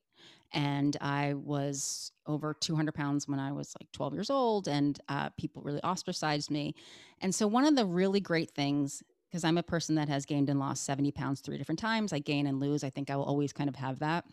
and 0.52 0.96
I 1.00 1.34
was 1.34 2.10
over 2.26 2.54
200 2.54 2.94
pounds 2.94 3.28
when 3.28 3.38
I 3.38 3.52
was 3.52 3.74
like 3.80 3.90
12 3.92 4.14
years 4.14 4.30
old, 4.30 4.66
and 4.68 4.98
uh, 5.08 5.28
people 5.36 5.62
really 5.62 5.82
ostracized 5.82 6.50
me. 6.50 6.74
And 7.20 7.34
so, 7.34 7.46
one 7.46 7.66
of 7.66 7.76
the 7.76 7.84
really 7.84 8.20
great 8.20 8.50
things, 8.50 9.02
because 9.28 9.44
I'm 9.44 9.58
a 9.58 9.62
person 9.62 9.94
that 9.96 10.08
has 10.08 10.24
gained 10.24 10.48
and 10.48 10.58
lost 10.58 10.84
70 10.84 11.12
pounds 11.12 11.40
three 11.40 11.58
different 11.58 11.78
times, 11.78 12.12
I 12.12 12.18
gain 12.18 12.46
and 12.46 12.60
lose. 12.60 12.82
I 12.82 12.90
think 12.90 13.10
I 13.10 13.16
will 13.16 13.24
always 13.24 13.52
kind 13.52 13.68
of 13.68 13.76
have 13.76 13.98
that. 13.98 14.24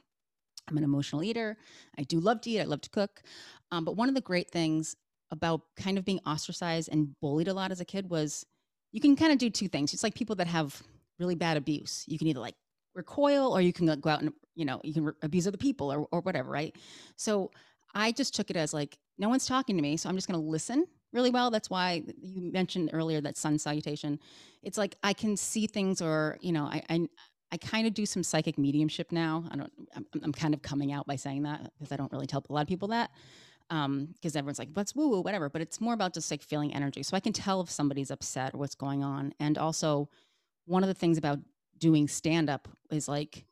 I'm 0.67 0.77
an 0.77 0.83
emotional 0.83 1.23
eater. 1.23 1.57
I 1.97 2.03
do 2.03 2.19
love 2.19 2.41
to 2.41 2.49
eat. 2.49 2.61
I 2.61 2.65
love 2.65 2.81
to 2.81 2.89
cook. 2.89 3.21
Um, 3.71 3.85
but 3.85 3.95
one 3.95 4.09
of 4.09 4.15
the 4.15 4.21
great 4.21 4.49
things 4.49 4.95
about 5.31 5.61
kind 5.75 5.97
of 5.97 6.05
being 6.05 6.19
ostracized 6.25 6.89
and 6.91 7.15
bullied 7.21 7.47
a 7.47 7.53
lot 7.53 7.71
as 7.71 7.81
a 7.81 7.85
kid 7.85 8.09
was 8.09 8.45
you 8.91 9.01
can 9.01 9.15
kind 9.15 9.31
of 9.31 9.37
do 9.37 9.49
two 9.49 9.67
things. 9.67 9.93
It's 9.93 10.03
like 10.03 10.15
people 10.15 10.35
that 10.37 10.47
have 10.47 10.81
really 11.19 11.35
bad 11.35 11.57
abuse. 11.57 12.03
You 12.07 12.17
can 12.17 12.27
either 12.27 12.39
like 12.39 12.55
recoil 12.93 13.55
or 13.55 13.61
you 13.61 13.73
can 13.73 13.87
go 13.99 14.09
out 14.09 14.21
and, 14.21 14.31
you 14.55 14.65
know, 14.65 14.79
you 14.83 14.93
can 14.93 15.05
re- 15.05 15.13
abuse 15.21 15.47
other 15.47 15.57
people 15.57 15.91
or, 15.91 16.07
or 16.11 16.21
whatever, 16.21 16.49
right? 16.49 16.75
So 17.15 17.51
I 17.93 18.11
just 18.11 18.35
took 18.35 18.49
it 18.49 18.55
as 18.55 18.73
like, 18.73 18.97
no 19.17 19.29
one's 19.29 19.45
talking 19.45 19.75
to 19.75 19.81
me. 19.81 19.97
So 19.97 20.09
I'm 20.09 20.15
just 20.15 20.27
going 20.27 20.39
to 20.39 20.45
listen 20.45 20.85
really 21.13 21.29
well. 21.29 21.49
That's 21.49 21.69
why 21.69 22.03
you 22.21 22.51
mentioned 22.51 22.89
earlier 22.93 23.21
that 23.21 23.37
sun 23.37 23.57
salutation. 23.57 24.19
It's 24.63 24.77
like 24.77 24.97
I 25.03 25.13
can 25.13 25.37
see 25.37 25.67
things 25.67 26.01
or, 26.01 26.37
you 26.41 26.51
know, 26.51 26.65
I, 26.65 26.83
I, 26.89 27.07
I 27.55 27.57
kind 27.57 27.87
of 27.87 27.93
do 27.93 28.05
some 28.05 28.21
psychic 28.21 28.57
mediumship 28.57 29.13
now. 29.13 29.45
I 29.49 29.55
don't, 29.55 29.71
I'm, 29.95 30.05
I'm 30.23 30.33
kind 30.33 30.53
of 30.53 30.61
coming 30.61 30.91
out 30.91 31.07
by 31.07 31.15
saying 31.15 31.43
that 31.43 31.71
because 31.79 31.93
I 31.93 31.95
don't 31.95 32.11
really 32.11 32.27
tell 32.27 32.43
a 32.49 32.53
lot 32.53 32.63
of 32.63 32.67
people 32.67 32.89
that 32.89 33.11
um 33.71 34.09
because 34.13 34.35
everyone's 34.35 34.59
like 34.59 34.69
what's 34.73 34.93
woo 34.93 35.09
woo 35.09 35.21
whatever 35.21 35.49
but 35.49 35.59
it's 35.59 35.81
more 35.81 35.95
about 35.95 36.13
just 36.13 36.29
like 36.29 36.43
feeling 36.43 36.73
energy. 36.73 37.01
So 37.01 37.17
i 37.17 37.19
can 37.19 37.33
tell 37.33 37.61
if 37.61 37.69
somebody's 37.69 38.11
upset 38.11 38.53
or 38.53 38.57
what's 38.57 38.75
going 38.75 39.03
on. 39.03 39.33
And 39.39 39.57
also 39.57 40.09
one 40.65 40.83
of 40.83 40.87
the 40.87 40.93
things 40.93 41.17
about 41.17 41.39
doing 41.77 42.07
stand 42.07 42.49
up 42.49 42.67
is 42.91 43.07
like 43.07 43.45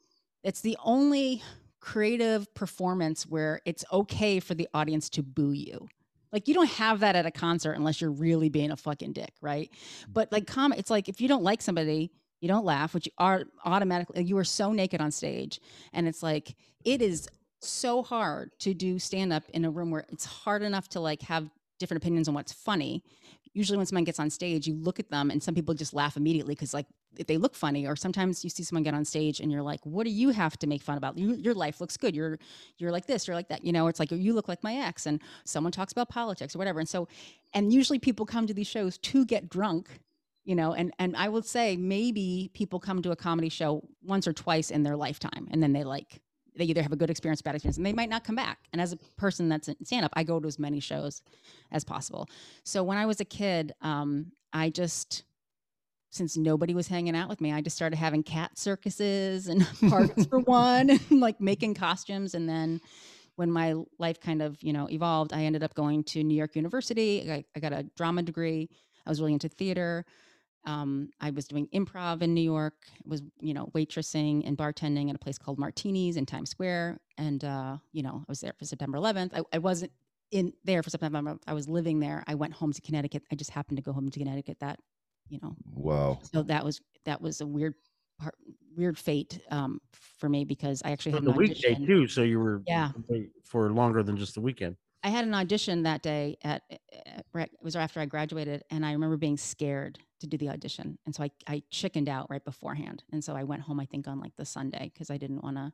it's 0.43 0.61
the 0.61 0.77
only 0.83 1.41
creative 1.79 2.53
performance 2.53 3.25
where 3.25 3.61
it's 3.65 3.83
okay 3.91 4.39
for 4.39 4.53
the 4.53 4.67
audience 4.73 5.09
to 5.11 5.23
boo 5.23 5.51
you. 5.51 5.87
Like 6.31 6.47
you 6.47 6.53
don't 6.53 6.69
have 6.69 6.99
that 6.99 7.15
at 7.15 7.25
a 7.25 7.31
concert 7.31 7.73
unless 7.73 8.01
you're 8.01 8.11
really 8.11 8.49
being 8.49 8.71
a 8.71 8.77
fucking 8.77 9.13
dick 9.13 9.33
right? 9.41 9.71
But 10.11 10.31
like 10.31 10.45
com 10.45 10.73
it's 10.73 10.91
like 10.91 11.09
if 11.09 11.21
you 11.21 11.27
don't 11.27 11.43
like 11.43 11.61
somebody 11.61 12.11
you 12.43 12.49
don't 12.49 12.65
laugh 12.65 12.93
which 12.93 13.07
you 13.07 13.11
are 13.17 13.43
automatically 13.65 14.21
you 14.23 14.37
are 14.37 14.43
so 14.43 14.71
naked 14.71 15.01
on 15.01 15.11
stage 15.11 15.59
and 15.93 16.07
it's 16.07 16.21
like 16.21 16.55
it 16.83 17.01
is 17.01 17.27
so 17.61 18.03
hard 18.03 18.51
to 18.59 18.73
do 18.73 18.99
stand 18.99 19.31
up 19.31 19.43
in 19.53 19.65
a 19.65 19.71
room 19.71 19.89
where 19.89 20.05
it's 20.09 20.25
hard 20.25 20.61
enough 20.61 20.89
to 20.89 20.99
like 20.99 21.21
have 21.21 21.49
different 21.79 22.03
opinions 22.03 22.27
on 22.27 22.33
what's 22.33 22.53
funny. 22.53 23.03
Usually 23.53 23.77
when 23.77 23.85
someone 23.85 24.03
gets 24.03 24.19
on 24.19 24.29
stage, 24.29 24.67
you 24.67 24.75
look 24.75 24.99
at 24.99 25.09
them 25.09 25.29
and 25.29 25.41
some 25.41 25.53
people 25.53 25.73
just 25.73 25.93
laugh 25.93 26.17
immediately 26.17 26.55
because 26.55 26.73
like 26.73 26.87
they 27.27 27.37
look 27.37 27.55
funny 27.55 27.85
or 27.85 27.95
sometimes 27.95 28.43
you 28.43 28.49
see 28.49 28.63
someone 28.63 28.83
get 28.83 28.95
on 28.95 29.05
stage 29.05 29.39
and 29.39 29.51
you're 29.51 29.61
like, 29.61 29.79
what 29.83 30.05
do 30.05 30.09
you 30.09 30.29
have 30.29 30.57
to 30.59 30.67
make 30.67 30.81
fun 30.81 30.97
about? 30.97 31.17
You, 31.17 31.35
your 31.35 31.53
life 31.53 31.79
looks 31.79 31.95
good. 31.95 32.15
You're 32.15 32.39
you're 32.77 32.91
like 32.91 33.05
this, 33.05 33.27
you're 33.27 33.35
like 33.35 33.49
that. 33.49 33.63
You 33.63 33.71
know, 33.71 33.87
it's 33.87 33.99
like 33.99 34.11
you 34.11 34.33
look 34.33 34.47
like 34.47 34.63
my 34.63 34.75
ex 34.75 35.05
and 35.05 35.21
someone 35.45 35.71
talks 35.71 35.91
about 35.91 36.09
politics 36.09 36.55
or 36.55 36.57
whatever. 36.57 36.79
And 36.79 36.89
so 36.89 37.07
and 37.53 37.71
usually 37.71 37.99
people 37.99 38.25
come 38.25 38.47
to 38.47 38.53
these 38.53 38.67
shows 38.67 38.97
to 38.99 39.25
get 39.25 39.49
drunk 39.49 39.99
you 40.43 40.55
know 40.55 40.73
and 40.73 40.93
and 40.99 41.15
i 41.15 41.29
would 41.29 41.45
say 41.45 41.75
maybe 41.77 42.49
people 42.53 42.79
come 42.79 43.01
to 43.01 43.11
a 43.11 43.15
comedy 43.15 43.49
show 43.49 43.81
once 44.03 44.27
or 44.27 44.33
twice 44.33 44.71
in 44.71 44.83
their 44.83 44.95
lifetime 44.95 45.47
and 45.51 45.61
then 45.63 45.73
they 45.73 45.83
like 45.83 46.21
they 46.55 46.65
either 46.65 46.81
have 46.81 46.91
a 46.91 46.95
good 46.95 47.09
experience, 47.09 47.41
bad 47.41 47.55
experience, 47.55 47.77
and 47.77 47.85
they 47.85 47.93
might 47.93 48.09
not 48.09 48.23
come 48.23 48.35
back. 48.35 48.59
And 48.71 48.81
as 48.81 48.93
a 48.93 48.97
person 49.17 49.49
that's 49.49 49.67
in 49.67 49.85
stand 49.85 50.05
up, 50.05 50.11
I 50.15 50.23
go 50.23 50.39
to 50.39 50.47
as 50.47 50.59
many 50.59 50.79
shows 50.79 51.21
as 51.71 51.83
possible. 51.83 52.29
So 52.63 52.83
when 52.83 52.97
I 52.97 53.05
was 53.05 53.19
a 53.19 53.25
kid, 53.25 53.73
um, 53.81 54.31
I 54.51 54.69
just, 54.69 55.23
since 56.09 56.37
nobody 56.37 56.73
was 56.73 56.87
hanging 56.87 57.15
out 57.15 57.29
with 57.29 57.41
me, 57.41 57.51
I 57.51 57.61
just 57.61 57.75
started 57.75 57.95
having 57.95 58.23
cat 58.23 58.57
circuses 58.57 59.47
and 59.47 59.67
parties 59.89 60.25
for 60.27 60.39
one, 60.39 60.89
and 61.09 61.19
like 61.19 61.41
making 61.41 61.73
costumes. 61.73 62.35
And 62.35 62.47
then 62.47 62.81
when 63.35 63.51
my 63.51 63.73
life 63.97 64.19
kind 64.19 64.41
of, 64.41 64.61
you 64.61 64.73
know, 64.73 64.87
evolved, 64.89 65.33
I 65.33 65.43
ended 65.43 65.63
up 65.63 65.73
going 65.73 66.03
to 66.05 66.23
New 66.23 66.35
York 66.35 66.55
University. 66.55 67.31
I, 67.31 67.43
I 67.55 67.59
got 67.59 67.73
a 67.73 67.83
drama 67.95 68.21
degree. 68.21 68.69
I 69.05 69.09
was 69.09 69.19
really 69.19 69.33
into 69.33 69.49
theater. 69.49 70.05
Um, 70.65 71.09
I 71.19 71.31
was 71.31 71.45
doing 71.47 71.67
improv 71.73 72.21
in 72.21 72.33
New 72.33 72.41
York, 72.41 72.85
was, 73.05 73.21
you 73.41 73.53
know, 73.53 73.67
waitressing 73.75 74.47
and 74.47 74.57
bartending 74.57 75.09
at 75.09 75.15
a 75.15 75.19
place 75.19 75.37
called 75.37 75.59
Martinis 75.59 76.15
in 76.15 76.25
Times 76.25 76.49
Square. 76.49 76.99
And, 77.17 77.43
uh, 77.43 77.77
you 77.91 78.01
know, 78.01 78.19
I 78.21 78.25
was 78.29 78.39
there 78.39 78.53
for 78.57 78.65
September 78.65 78.97
11th. 78.97 79.31
I, 79.33 79.41
I 79.51 79.57
wasn't 79.57 79.91
in 80.31 80.53
there 80.63 80.81
for 80.81 80.89
September. 80.89 81.17
11th. 81.19 81.43
I 81.47 81.53
was 81.53 81.67
living 81.67 81.99
there. 81.99 82.23
I 82.27 82.35
went 82.35 82.53
home 82.53 82.71
to 82.71 82.81
Connecticut. 82.81 83.23
I 83.31 83.35
just 83.35 83.51
happened 83.51 83.77
to 83.77 83.83
go 83.83 83.91
home 83.91 84.09
to 84.09 84.19
Connecticut 84.19 84.59
that, 84.61 84.79
you 85.27 85.39
know. 85.41 85.55
Wow. 85.65 86.19
So 86.31 86.43
that 86.43 86.63
was, 86.63 86.79
that 87.05 87.21
was 87.21 87.41
a 87.41 87.45
weird 87.47 87.75
part, 88.19 88.35
weird 88.75 88.97
fate 88.97 89.41
um, 89.51 89.81
for 89.91 90.29
me 90.29 90.45
because 90.45 90.81
I 90.85 90.91
actually 90.91 91.11
had 91.11 91.25
the 91.25 91.31
an 91.31 91.37
weekday 91.37 91.75
too, 91.85 92.07
so 92.07 92.23
you 92.23 92.39
were 92.39 92.63
Yeah. 92.65 92.91
for 93.43 93.69
longer 93.71 94.01
than 94.01 94.15
just 94.15 94.33
the 94.35 94.41
weekend. 94.41 94.77
I 95.03 95.09
had 95.09 95.25
an 95.25 95.33
audition 95.33 95.83
that 95.83 96.01
day 96.01 96.37
at, 96.43 96.63
at 97.05 97.25
right- 97.33 97.51
it 97.51 97.61
was 97.63 97.75
after 97.75 97.99
I 97.99 98.05
graduated, 98.05 98.63
and 98.69 98.85
I 98.85 98.93
remember 98.93 99.17
being 99.17 99.37
scared 99.37 99.99
to 100.21 100.27
do 100.27 100.37
the 100.37 100.49
audition, 100.49 100.97
and 101.05 101.13
so 101.13 101.23
I 101.23 101.31
I 101.47 101.63
chickened 101.69 102.07
out 102.09 102.29
right 102.29 102.43
beforehand, 102.43 103.03
and 103.11 103.23
so 103.23 103.35
I 103.35 103.43
went 103.43 103.63
home 103.63 103.79
I 103.79 103.85
think 103.85 104.07
on 104.07 104.19
like 104.19 104.35
the 104.37 104.45
Sunday 104.45 104.89
because 104.93 105.09
I 105.09 105.17
didn't 105.17 105.43
want 105.43 105.57
to 105.57 105.73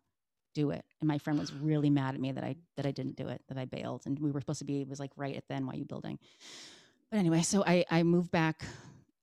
do 0.56 0.72
it, 0.72 0.84
and 1.02 1.08
my 1.08 1.20
friend 1.20 1.38
was 1.40 1.54
really 1.54 1.90
mad 1.92 2.16
at 2.16 2.22
me 2.22 2.32
that 2.32 2.44
I 2.44 2.56
that 2.76 2.86
I 2.88 2.92
didn't 2.92 3.16
do 3.18 3.28
it, 3.28 3.42
that 3.50 3.58
I 3.58 3.66
bailed, 3.66 4.04
and 4.08 4.18
we 4.20 4.32
were 4.32 4.42
supposed 4.42 4.60
to 4.60 4.66
be 4.66 4.82
it 4.82 4.90
was 4.90 5.00
like 5.00 5.12
right 5.16 5.36
at 5.36 5.48
the 5.48 5.54
NYU 5.54 5.88
building, 5.88 6.18
but 7.12 7.18
anyway, 7.20 7.42
so 7.44 7.64
I 7.68 7.86
I 7.92 8.02
moved 8.04 8.32
back 8.32 8.66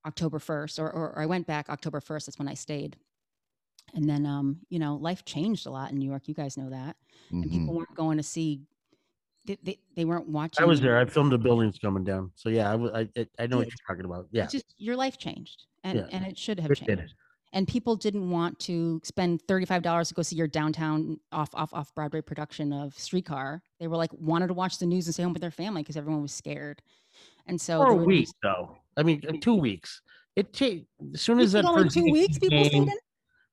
October 0.05 0.39
first, 0.39 0.79
or, 0.79 0.89
or 0.89 1.09
or 1.09 1.19
I 1.19 1.25
went 1.25 1.47
back 1.47 1.69
October 1.69 1.99
first. 1.99 2.27
That's 2.27 2.39
when 2.39 2.47
I 2.47 2.53
stayed, 2.53 2.95
and 3.93 4.09
then 4.09 4.25
um 4.25 4.59
you 4.69 4.79
know 4.79 4.95
life 4.95 5.25
changed 5.25 5.65
a 5.65 5.69
lot 5.71 5.91
in 5.91 5.97
New 5.97 6.09
York. 6.09 6.27
You 6.29 6.33
guys 6.33 6.55
know 6.57 6.69
that, 6.69 6.95
and 7.31 7.43
Mhm. 7.45 7.51
people 7.51 7.73
weren't 7.75 7.95
going 7.95 8.17
to 8.17 8.23
see. 8.23 8.61
They, 9.47 9.57
they, 9.63 9.79
they 9.95 10.05
weren't 10.05 10.27
watching. 10.27 10.61
I 10.61 10.67
was 10.67 10.81
there. 10.81 10.97
I 10.99 11.05
filmed 11.05 11.31
the 11.31 11.37
buildings 11.37 11.79
coming 11.79 12.03
down. 12.03 12.31
So 12.35 12.49
yeah, 12.49 12.71
I 12.73 13.07
I 13.39 13.47
know 13.47 13.57
what 13.57 13.67
you're 13.67 13.87
talking 13.87 14.05
about. 14.05 14.27
Yeah, 14.31 14.43
It's 14.43 14.51
just 14.51 14.75
your 14.77 14.95
life 14.95 15.17
changed, 15.17 15.65
and 15.83 15.99
Yeah. 15.99 16.07
and 16.11 16.25
it 16.25 16.37
should 16.37 16.59
have 16.59 16.69
It 16.71 16.79
did. 16.85 16.99
changed. 16.99 17.13
And 17.53 17.65
people 17.65 17.95
didn't 17.95 18.29
want 18.29 18.59
to 18.59 18.99
spend 19.05 19.41
thirty 19.47 19.65
five 19.65 19.81
dollars 19.81 20.09
to 20.09 20.13
go 20.13 20.21
see 20.21 20.35
your 20.35 20.47
downtown 20.47 21.17
off 21.31 21.49
off 21.55 21.73
off 21.73 21.95
Broadway 21.95 22.19
production 22.21 22.73
of 22.73 22.93
Streetcar. 22.99 23.63
They 23.79 23.87
were 23.87 23.95
like 23.95 24.11
wanted 24.13 24.47
to 24.47 24.53
watch 24.53 24.79
the 24.79 24.85
news 24.85 25.07
and 25.07 25.13
stay 25.13 25.23
home 25.23 25.31
with 25.33 25.41
their 25.41 25.49
family 25.49 25.81
because 25.81 25.95
everyone 25.97 26.21
was 26.21 26.33
scared. 26.33 26.81
And 27.47 27.59
so 27.59 27.79
for 27.81 27.91
a 27.91 27.95
week 27.95 28.25
these- 28.27 28.33
though. 28.43 28.77
I 28.97 29.03
mean, 29.03 29.21
uh, 29.29 29.33
two 29.41 29.55
weeks. 29.55 30.01
It 30.35 30.51
changed 30.53 30.87
as 31.13 31.21
soon 31.21 31.39
as 31.39 31.53
that 31.53 31.63
only 31.65 31.87
two 31.89 32.03
weeks 32.11 32.37
people 32.37 32.63
in. 32.65 32.91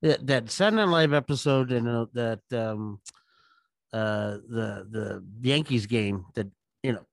that 0.01 0.27
that 0.27 0.51
Saturday 0.51 0.83
Night 0.85 0.91
Live 0.91 1.13
episode 1.13 1.71
and 1.71 1.87
uh, 1.87 2.05
that 2.13 2.41
um 2.51 2.99
uh 3.95 4.37
the 4.49 4.87
the 4.91 5.23
Yankees 5.41 5.85
game 5.85 6.25
that 6.35 6.47
you 6.83 6.91
know 6.93 7.05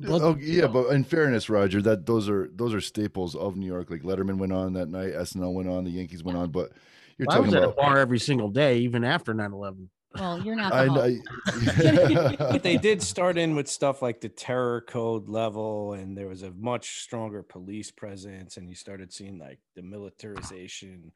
blood- 0.00 0.22
Oh 0.22 0.36
yeah, 0.40 0.66
but 0.66 0.88
in 0.88 1.04
fairness, 1.04 1.50
Roger, 1.50 1.82
that 1.82 2.06
those 2.06 2.28
are 2.28 2.48
those 2.54 2.72
are 2.74 2.80
staples 2.80 3.34
of 3.34 3.56
New 3.56 3.66
York. 3.66 3.90
Like 3.90 4.02
Letterman 4.02 4.38
went 4.38 4.52
on 4.52 4.72
that 4.74 4.88
night, 4.88 5.12
SNL 5.12 5.52
went 5.52 5.68
on, 5.68 5.84
the 5.84 5.90
Yankees 5.90 6.22
went 6.24 6.38
on, 6.38 6.50
but 6.50 6.70
you're 7.18 7.26
I 7.30 7.38
was 7.38 7.50
talking 7.50 7.56
at 7.56 7.62
a 7.62 7.70
about. 7.70 7.76
bar 7.76 7.98
every 7.98 8.18
single 8.18 8.50
day, 8.50 8.78
even 8.78 9.02
after 9.04 9.32
9-11. 9.34 9.88
Well, 10.18 10.40
you're 10.42 10.56
not. 10.56 10.72
I, 10.80 10.84
I, 10.86 11.18
I, 11.46 12.36
but 12.38 12.62
they 12.62 12.76
did 12.88 13.02
start 13.02 13.36
in 13.38 13.54
with 13.54 13.68
stuff 13.68 14.00
like 14.02 14.20
the 14.20 14.28
terror 14.30 14.80
code 14.82 15.28
level 15.28 15.92
and 15.92 16.16
there 16.16 16.28
was 16.28 16.42
a 16.42 16.50
much 16.52 17.02
stronger 17.02 17.42
police 17.42 17.90
presence 17.90 18.56
and 18.56 18.68
you 18.68 18.74
started 18.74 19.12
seeing 19.12 19.38
like 19.38 19.58
the 19.74 19.82
militarization 19.82 21.12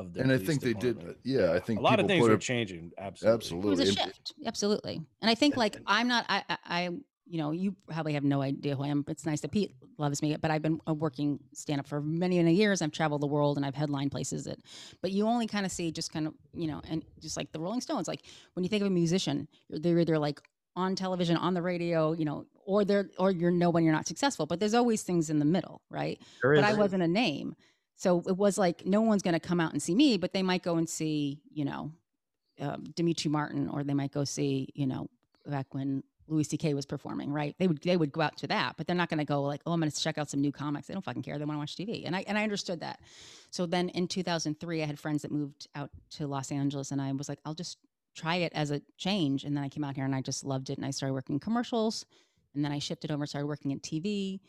of 0.00 0.12
the 0.12 0.20
and 0.20 0.32
I 0.32 0.38
think 0.38 0.60
they 0.60 0.72
did. 0.72 1.16
Yeah, 1.22 1.52
I 1.52 1.60
think 1.60 1.80
a 1.80 1.82
lot 1.82 2.00
of 2.00 2.06
things 2.06 2.26
are 2.26 2.36
changing 2.36 2.92
absolutely 2.98 3.34
absolutely. 3.34 3.68
it 3.68 3.70
was 3.70 3.80
Absolutely. 3.80 4.02
a 4.02 4.06
shift, 4.06 4.34
absolutely. 4.46 5.02
And 5.22 5.30
I 5.30 5.34
think 5.34 5.56
like 5.56 5.76
I'm 5.86 6.08
not. 6.08 6.24
I, 6.28 6.44
I, 6.48 6.56
I, 6.64 6.90
you 7.30 7.38
know, 7.38 7.52
you 7.52 7.76
probably 7.88 8.14
have 8.14 8.24
no 8.24 8.42
idea 8.42 8.74
who 8.74 8.82
I 8.82 8.88
am. 8.88 9.04
It's 9.06 9.24
nice 9.24 9.40
that 9.42 9.52
Pete 9.52 9.72
loves 9.98 10.20
me, 10.20 10.36
but 10.36 10.50
I've 10.50 10.62
been 10.62 10.80
a 10.88 10.92
working 10.92 11.38
stand 11.54 11.78
up 11.78 11.86
for 11.86 12.00
many, 12.00 12.38
many 12.38 12.54
years. 12.54 12.82
I've 12.82 12.90
traveled 12.90 13.22
the 13.22 13.28
world 13.28 13.56
and 13.56 13.64
I've 13.64 13.76
headlined 13.76 14.10
places 14.10 14.44
that, 14.44 14.58
but 15.00 15.12
you 15.12 15.28
only 15.28 15.46
kind 15.46 15.64
of 15.64 15.70
see 15.70 15.92
just 15.92 16.12
kind 16.12 16.26
of, 16.26 16.34
you 16.52 16.66
know, 16.66 16.82
and 16.90 17.04
just 17.20 17.36
like 17.36 17.52
the 17.52 17.60
Rolling 17.60 17.80
Stones, 17.80 18.08
like 18.08 18.22
when 18.54 18.64
you 18.64 18.68
think 18.68 18.80
of 18.80 18.88
a 18.88 18.90
musician, 18.90 19.46
they're 19.68 20.00
either 20.00 20.18
like 20.18 20.40
on 20.74 20.96
television, 20.96 21.36
on 21.36 21.54
the 21.54 21.62
radio, 21.62 22.12
you 22.12 22.24
know, 22.24 22.46
or 22.66 22.84
they're, 22.84 23.08
or 23.16 23.30
you're 23.30 23.52
no 23.52 23.70
one, 23.70 23.84
you're 23.84 23.92
not 23.92 24.08
successful, 24.08 24.46
but 24.46 24.58
there's 24.58 24.74
always 24.74 25.02
things 25.02 25.30
in 25.30 25.38
the 25.38 25.44
middle, 25.44 25.82
right? 25.88 26.18
There 26.42 26.56
but 26.56 26.64
is. 26.64 26.70
I 26.70 26.72
wasn't 26.74 27.04
a 27.04 27.08
name. 27.08 27.54
So 28.00 28.22
it 28.26 28.38
was 28.38 28.56
like 28.56 28.86
no 28.86 29.02
one's 29.02 29.20
going 29.20 29.34
to 29.34 29.40
come 29.40 29.60
out 29.60 29.74
and 29.74 29.82
see 29.82 29.94
me, 29.94 30.16
but 30.16 30.32
they 30.32 30.42
might 30.42 30.62
go 30.62 30.76
and 30.76 30.88
see, 30.88 31.42
you 31.52 31.66
know, 31.66 31.92
um, 32.58 32.84
Demetri 32.96 33.30
Martin, 33.30 33.68
or 33.68 33.84
they 33.84 33.92
might 33.92 34.10
go 34.10 34.24
see, 34.24 34.70
you 34.74 34.86
know, 34.86 35.10
back 35.44 35.66
when 35.74 36.02
Louis 36.26 36.44
C.K. 36.44 36.72
was 36.72 36.86
performing, 36.86 37.30
right? 37.30 37.54
They 37.58 37.66
would 37.66 37.82
they 37.82 37.98
would 37.98 38.10
go 38.10 38.22
out 38.22 38.38
to 38.38 38.46
that, 38.46 38.78
but 38.78 38.86
they're 38.86 38.96
not 38.96 39.10
going 39.10 39.18
to 39.18 39.26
go 39.26 39.42
like, 39.42 39.60
oh, 39.66 39.72
I'm 39.72 39.80
going 39.80 39.92
to 39.92 40.00
check 40.00 40.16
out 40.16 40.30
some 40.30 40.40
new 40.40 40.50
comics. 40.50 40.86
They 40.86 40.94
don't 40.94 41.04
fucking 41.04 41.20
care. 41.20 41.38
They 41.38 41.44
want 41.44 41.56
to 41.56 41.58
watch 41.58 41.76
TV, 41.76 42.06
and 42.06 42.16
I 42.16 42.24
and 42.26 42.38
I 42.38 42.42
understood 42.42 42.80
that. 42.80 43.00
So 43.50 43.66
then 43.66 43.90
in 43.90 44.08
2003, 44.08 44.82
I 44.82 44.86
had 44.86 44.98
friends 44.98 45.20
that 45.20 45.30
moved 45.30 45.68
out 45.74 45.90
to 46.12 46.26
Los 46.26 46.50
Angeles, 46.50 46.92
and 46.92 47.02
I 47.02 47.12
was 47.12 47.28
like, 47.28 47.40
I'll 47.44 47.52
just 47.52 47.76
try 48.16 48.36
it 48.36 48.52
as 48.54 48.70
a 48.70 48.80
change. 48.96 49.44
And 49.44 49.54
then 49.54 49.62
I 49.62 49.68
came 49.68 49.84
out 49.84 49.94
here 49.94 50.06
and 50.06 50.14
I 50.14 50.22
just 50.22 50.42
loved 50.42 50.70
it, 50.70 50.78
and 50.78 50.86
I 50.86 50.90
started 50.90 51.12
working 51.12 51.38
commercials, 51.38 52.06
and 52.54 52.64
then 52.64 52.72
I 52.72 52.78
shifted 52.78 53.10
over, 53.10 53.26
started 53.26 53.46
working 53.46 53.72
in 53.72 53.80
TV. 53.80 54.40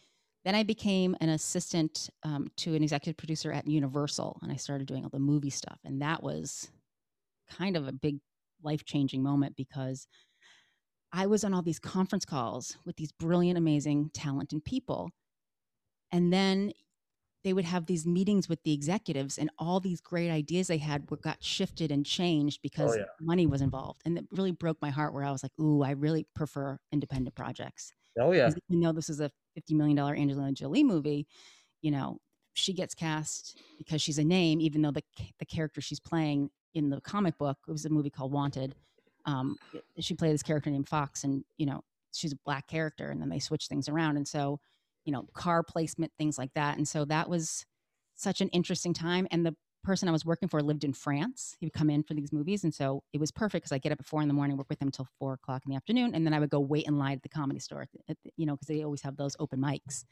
Then 0.43 0.55
I 0.55 0.63
became 0.63 1.15
an 1.21 1.29
assistant 1.29 2.09
um, 2.23 2.49
to 2.57 2.73
an 2.73 2.83
executive 2.83 3.17
producer 3.17 3.51
at 3.51 3.67
Universal, 3.67 4.39
and 4.41 4.51
I 4.51 4.55
started 4.55 4.87
doing 4.87 5.03
all 5.03 5.09
the 5.09 5.19
movie 5.19 5.51
stuff, 5.51 5.79
and 5.85 6.01
that 6.01 6.23
was 6.23 6.71
kind 7.49 7.77
of 7.77 7.87
a 7.87 7.91
big 7.91 8.17
life 8.63 8.85
changing 8.85 9.21
moment 9.21 9.55
because 9.55 10.07
I 11.13 11.27
was 11.27 11.43
on 11.43 11.53
all 11.53 11.61
these 11.61 11.79
conference 11.79 12.25
calls 12.25 12.77
with 12.85 12.95
these 12.95 13.11
brilliant, 13.11 13.57
amazing, 13.57 14.11
talented 14.13 14.63
people. 14.63 15.11
And 16.11 16.31
then 16.31 16.71
they 17.43 17.53
would 17.53 17.65
have 17.65 17.85
these 17.85 18.05
meetings 18.05 18.47
with 18.47 18.61
the 18.63 18.73
executives 18.73 19.37
and 19.37 19.49
all 19.57 19.79
these 19.79 19.99
great 19.99 20.29
ideas 20.29 20.67
they 20.67 20.77
had 20.77 21.09
were 21.09 21.17
got 21.17 21.43
shifted 21.43 21.91
and 21.91 22.05
changed 22.05 22.61
because 22.61 22.95
yeah. 22.95 23.03
money 23.19 23.47
was 23.47 23.61
involved. 23.61 24.01
And 24.05 24.17
it 24.17 24.25
really 24.31 24.51
broke 24.51 24.77
my 24.81 24.89
heart 24.89 25.13
where 25.13 25.23
I 25.23 25.31
was 25.31 25.43
like, 25.43 25.51
ooh, 25.59 25.83
I 25.83 25.91
really 25.91 26.27
prefer 26.35 26.77
independent 26.91 27.35
projects. 27.35 27.93
Oh 28.19 28.31
yeah 28.31 28.49
Even 28.69 28.81
though 28.81 28.91
this 28.91 29.09
is 29.09 29.21
a 29.21 29.31
$50 29.57 29.75
million 29.75 29.97
Angelina 29.97 30.51
Jolie 30.51 30.83
movie, 30.83 31.27
you 31.81 31.91
know, 31.91 32.17
she 32.53 32.73
gets 32.73 32.93
cast 32.93 33.59
because 33.77 34.01
she's 34.01 34.17
a 34.17 34.23
name, 34.23 34.59
even 34.61 34.81
though 34.81 34.91
the, 34.91 35.03
the 35.39 35.45
character 35.45 35.81
she's 35.81 35.99
playing 35.99 36.49
in 36.73 36.89
the 36.89 37.01
comic 37.01 37.37
book, 37.37 37.57
it 37.67 37.71
was 37.71 37.85
a 37.85 37.89
movie 37.89 38.09
called 38.09 38.31
Wanted. 38.31 38.75
Um, 39.25 39.57
she 39.99 40.13
played 40.13 40.33
this 40.33 40.43
character 40.43 40.69
named 40.69 40.89
Fox 40.89 41.23
and, 41.23 41.43
you 41.57 41.65
know, 41.65 41.83
she's 42.13 42.33
a 42.33 42.37
black 42.45 42.67
character 42.67 43.09
and 43.09 43.21
then 43.21 43.29
they 43.29 43.39
switch 43.39 43.67
things 43.67 43.87
around. 43.87 44.17
And 44.17 44.27
so, 44.27 44.59
you 45.05 45.11
know, 45.11 45.25
car 45.33 45.63
placement, 45.63 46.11
things 46.17 46.37
like 46.37 46.53
that. 46.53 46.77
And 46.77 46.87
so 46.87 47.05
that 47.05 47.29
was 47.29 47.65
such 48.15 48.41
an 48.41 48.49
interesting 48.49 48.93
time. 48.93 49.27
And 49.31 49.45
the 49.45 49.55
person 49.83 50.07
I 50.07 50.11
was 50.11 50.25
working 50.25 50.47
for 50.47 50.61
lived 50.61 50.83
in 50.83 50.93
France. 50.93 51.55
He 51.59 51.65
would 51.65 51.73
come 51.73 51.89
in 51.89 52.03
for 52.03 52.13
these 52.13 52.31
movies. 52.31 52.63
And 52.63 52.73
so 52.73 53.03
it 53.13 53.19
was 53.19 53.31
perfect 53.31 53.63
because 53.63 53.71
I 53.71 53.79
get 53.79 53.91
up 53.91 53.99
at 53.99 54.05
four 54.05 54.21
in 54.21 54.27
the 54.27 54.33
morning, 54.33 54.57
work 54.57 54.69
with 54.69 54.81
him 54.81 54.89
until 54.89 55.07
four 55.17 55.33
o'clock 55.33 55.63
in 55.65 55.71
the 55.71 55.75
afternoon. 55.75 56.13
And 56.13 56.25
then 56.25 56.33
I 56.33 56.39
would 56.39 56.49
go 56.49 56.59
wait 56.59 56.85
in 56.87 56.97
line 56.97 57.13
at 57.13 57.23
the 57.23 57.29
comedy 57.29 57.59
store, 57.59 57.87
the- 58.07 58.15
you 58.37 58.45
know, 58.45 58.55
because 58.55 58.67
they 58.67 58.83
always 58.83 59.01
have 59.01 59.17
those 59.17 59.35
open 59.39 59.59
mics. 59.59 60.05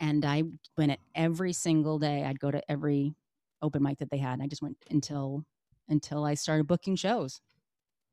And 0.00 0.24
I 0.24 0.42
went 0.76 0.92
at 0.92 1.00
every 1.14 1.52
single 1.52 1.98
day. 1.98 2.24
I'd 2.24 2.38
go 2.38 2.50
to 2.50 2.70
every 2.70 3.14
open 3.62 3.82
mic 3.82 3.98
that 3.98 4.10
they 4.10 4.18
had. 4.18 4.34
And 4.34 4.42
I 4.42 4.46
just 4.46 4.62
went 4.62 4.76
until 4.90 5.44
until 5.90 6.24
I 6.24 6.34
started 6.34 6.66
booking 6.66 6.96
shows. 6.96 7.40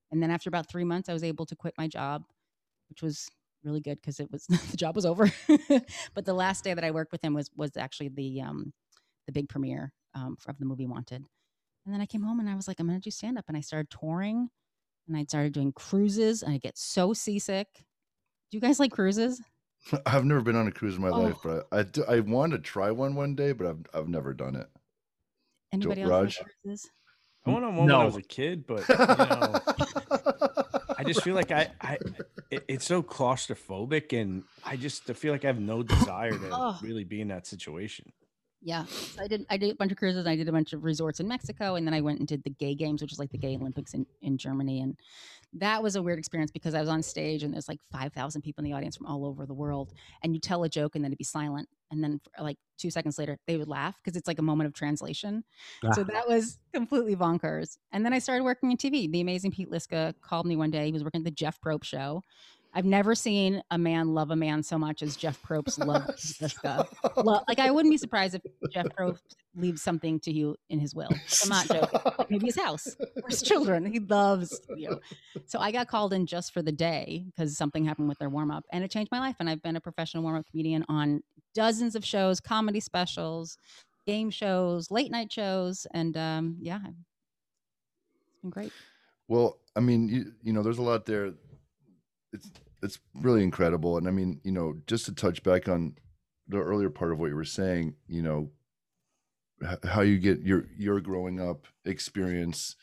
And 0.09 0.23
then 0.23 0.31
after 0.31 0.47
about 0.47 0.69
three 0.69 0.85
months, 0.85 1.09
I 1.09 1.13
was 1.13 1.25
able 1.25 1.45
to 1.47 1.57
quit 1.57 1.73
my 1.77 1.89
job, 1.89 2.23
which 2.87 3.01
was 3.01 3.27
really 3.65 3.81
good 3.81 3.99
because 3.99 4.19
it 4.19 4.31
was 4.31 4.45
the 4.71 4.77
job 4.77 4.95
was 4.95 5.05
over. 5.05 5.31
but 6.13 6.25
the 6.25 6.33
last 6.33 6.63
day 6.63 6.73
that 6.73 6.83
I 6.83 6.91
worked 6.91 7.11
with 7.11 7.23
him 7.23 7.33
was 7.33 7.49
was 7.55 7.75
actually 7.77 8.09
the 8.09 8.41
um, 8.41 8.73
the 9.25 9.31
big 9.31 9.49
premiere 9.49 9.91
um, 10.13 10.37
of 10.47 10.57
the 10.59 10.65
movie 10.65 10.85
Wanted. 10.85 11.25
And 11.85 11.93
then 11.93 12.01
I 12.01 12.05
came 12.05 12.23
home 12.23 12.39
and 12.39 12.49
I 12.49 12.55
was 12.55 12.67
like, 12.67 12.79
I'm 12.79 12.87
gonna 12.87 12.99
do 12.99 13.11
stand 13.11 13.37
up, 13.37 13.45
and 13.47 13.57
I 13.57 13.61
started 13.61 13.89
touring, 13.89 14.49
and 15.07 15.17
I 15.17 15.23
started 15.25 15.53
doing 15.53 15.71
cruises, 15.73 16.41
and 16.43 16.53
I 16.53 16.57
get 16.57 16.77
so 16.77 17.13
seasick. 17.13 17.67
Do 17.75 18.57
you 18.57 18.61
guys 18.61 18.79
like 18.79 18.91
cruises? 18.91 19.41
I've 20.05 20.25
never 20.25 20.41
been 20.41 20.55
on 20.55 20.67
a 20.67 20.71
cruise 20.71 20.95
in 20.95 21.01
my 21.01 21.09
Oh. 21.09 21.19
life, 21.23 21.37
but 21.43 21.67
I, 21.71 21.79
I, 21.79 21.83
do, 21.83 22.03
I 22.05 22.19
want 22.21 22.53
to 22.53 22.59
try 22.59 22.89
one 22.91 23.13
one 23.15 23.35
day, 23.35 23.51
but 23.51 23.67
I've, 23.67 23.85
I've 23.93 24.07
never 24.07 24.33
done 24.33 24.55
it. 24.55 24.67
Anybody 25.71 26.01
else 26.01 26.09
Raj? 26.11 26.39
like 26.39 26.47
cruises? 26.63 26.89
I 27.45 27.51
went 27.51 27.65
on 27.65 27.75
one 27.75 27.85
when 27.85 27.95
I 27.95 28.05
was 28.05 28.15
a 28.15 28.21
kid, 28.23 28.65
but 28.65 28.87
you 28.89 28.95
know, 28.97 29.61
I 29.77 30.49
just 31.05 31.23
feel 31.23 31.35
like 31.35 31.51
I, 31.51 31.71
I 31.81 31.97
it, 32.51 32.65
it's 32.67 32.85
so 32.85 33.01
claustrophobic, 33.01 34.19
and 34.19 34.43
I 34.63 34.75
just 34.75 35.03
feel 35.03 35.31
like 35.31 35.43
I 35.43 35.47
have 35.47 35.59
no 35.59 35.83
desire 35.83 36.31
to 36.31 36.49
Oh. 36.51 36.77
really 36.81 37.03
be 37.03 37.21
in 37.21 37.27
that 37.29 37.47
situation. 37.47 38.11
Yeah, 38.61 38.85
so 38.85 39.21
I 39.23 39.27
did. 39.27 39.45
I 39.49 39.57
did 39.57 39.71
a 39.71 39.75
bunch 39.75 39.91
of 39.91 39.97
cruises. 39.97 40.19
and 40.21 40.29
I 40.29 40.35
did 40.35 40.49
a 40.49 40.51
bunch 40.51 40.73
of 40.73 40.83
resorts 40.83 41.19
in 41.19 41.27
Mexico, 41.27 41.75
and 41.75 41.85
then 41.85 41.93
I 41.93 42.01
went 42.01 42.17
and 42.19 42.27
did 42.27 42.43
the 42.43 42.49
gay 42.49 42.73
games, 42.73 43.01
which 43.01 43.11
is 43.11 43.19
like 43.19 43.29
the 43.31 43.37
gay 43.37 43.55
Olympics 43.55 43.93
in, 43.93 44.07
in 44.23 44.37
Germany, 44.39 44.81
and 44.81 44.97
that 45.55 45.81
was 45.81 45.95
a 45.95 46.01
weird 46.03 46.19
experience 46.19 46.51
because 46.51 46.73
I 46.75 46.79
was 46.81 46.89
on 46.89 47.01
stage 47.01 47.43
and 47.43 47.53
there's 47.53 47.67
like 47.69 47.79
five 47.91 48.13
thousand 48.13 48.41
people 48.41 48.63
in 48.63 48.69
the 48.69 48.75
audience 48.75 48.95
from 48.97 49.07
all 49.07 49.25
over 49.25 49.45
the 49.45 49.53
world, 49.53 49.93
and 50.23 50.33
you 50.33 50.39
tell 50.39 50.63
a 50.63 50.69
joke 50.69 50.95
and 50.95 51.03
then 51.03 51.11
it'd 51.11 51.17
be 51.17 51.23
silent, 51.23 51.67
and 51.91 52.03
then 52.03 52.19
for 52.19 52.43
like 52.43 52.57
two 52.77 52.91
seconds 52.91 53.17
later 53.17 53.37
they 53.47 53.55
would 53.57 53.69
laugh 53.69 53.95
because 54.03 54.17
it's 54.17 54.27
like 54.27 54.37
a 54.39 54.41
moment 54.41 54.67
of 54.67 54.73
translation. 54.73 55.43
So 55.93 56.01
Ah. 56.01 56.03
that 56.03 56.27
was 56.27 56.59
completely 56.73 57.15
bonkers. 57.15 57.77
And 57.93 58.05
then 58.05 58.11
I 58.13 58.19
started 58.19 58.43
working 58.43 58.69
in 58.69 58.77
TV. 58.77 59.09
The 59.09 59.21
amazing 59.21 59.51
Pete 59.51 59.71
Liska 59.71 60.13
called 60.21 60.45
me 60.45 60.55
one 60.57 60.71
day. 60.71 60.87
He 60.87 60.91
was 60.91 61.03
working 61.03 61.21
at 61.21 61.25
the 61.25 61.31
Jeff 61.31 61.59
Probst 61.61 61.85
show. 61.85 62.21
I've 62.75 62.85
never 62.85 63.15
seen 63.15 63.63
a 63.71 63.77
man 63.77 64.13
love 64.13 64.31
a 64.31 64.35
man 64.35 64.61
so 64.61 64.77
much 64.77 65.01
as 65.01 65.15
Jeff 65.15 65.41
Probst 65.41 65.83
loves 65.83 66.33
Pete 66.37 66.49
Liska 66.49 66.85
well, 67.23 67.43
like 67.47 67.59
I 67.59 67.71
wouldn't 67.71 67.91
be 67.91 67.97
surprised 67.97 68.35
if 68.35 68.41
Jeff 68.71 68.87
Probst 68.87 69.21
leaves 69.55 69.81
something 69.81 70.19
to 70.19 70.31
you 70.31 70.57
in 70.69 70.79
his 70.79 70.93
will. 70.93 71.09
I'm 71.43 71.49
not 71.49 71.67
joking. 71.67 71.99
Like, 72.17 72.29
maybe 72.29 72.47
his 72.47 72.57
house 72.57 72.95
or 72.99 73.29
his 73.29 73.41
children. 73.41 73.85
He 73.85 73.99
loves 73.99 74.59
you. 74.75 74.99
So 75.45 75.59
I 75.59 75.71
got 75.71 75.87
called 75.87 76.11
in 76.11 76.25
just 76.25 76.53
for 76.53 76.61
the 76.61 76.73
day 76.73 77.25
because 77.27 77.57
something 77.57 77.85
happened 77.85 78.09
with 78.09 78.19
their 78.19 78.29
warm 78.29 78.51
up, 78.51 78.65
and 78.73 78.83
it 78.83 78.91
changed 78.91 79.11
my 79.11 79.19
life. 79.19 79.37
And 79.39 79.49
I've 79.49 79.61
been 79.61 79.77
a 79.77 79.81
professional 79.81 80.23
warm 80.23 80.35
up 80.35 80.45
comedian 80.51 80.83
on 80.89 81.21
dozens 81.53 81.95
of 81.95 82.03
shows, 82.03 82.41
comedy 82.41 82.81
specials, 82.81 83.57
game 84.05 84.29
shows, 84.29 84.91
late 84.91 85.11
night 85.11 85.31
shows, 85.31 85.87
and 85.93 86.17
um, 86.17 86.57
yeah, 86.59 86.79
it's 86.85 88.41
been 88.41 88.49
great. 88.49 88.73
Well, 89.29 89.59
I 89.75 89.79
mean, 89.79 90.09
you, 90.09 90.33
you 90.43 90.51
know, 90.51 90.61
there's 90.61 90.77
a 90.77 90.83
lot 90.83 91.05
there. 91.05 91.33
It's 92.33 92.51
it's 92.83 92.99
really 93.13 93.43
incredible, 93.43 93.97
and 93.97 94.07
I 94.07 94.11
mean, 94.11 94.39
you 94.43 94.51
know, 94.51 94.75
just 94.87 95.05
to 95.05 95.13
touch 95.13 95.43
back 95.43 95.67
on 95.67 95.95
the 96.47 96.57
earlier 96.57 96.89
part 96.89 97.11
of 97.11 97.19
what 97.19 97.29
you 97.29 97.35
were 97.35 97.43
saying, 97.43 97.95
you 98.07 98.21
know, 98.21 98.51
how 99.83 100.01
you 100.01 100.17
get 100.19 100.41
your 100.41 100.67
your 100.77 100.99
growing 101.01 101.39
up 101.39 101.67
experience, 101.85 102.75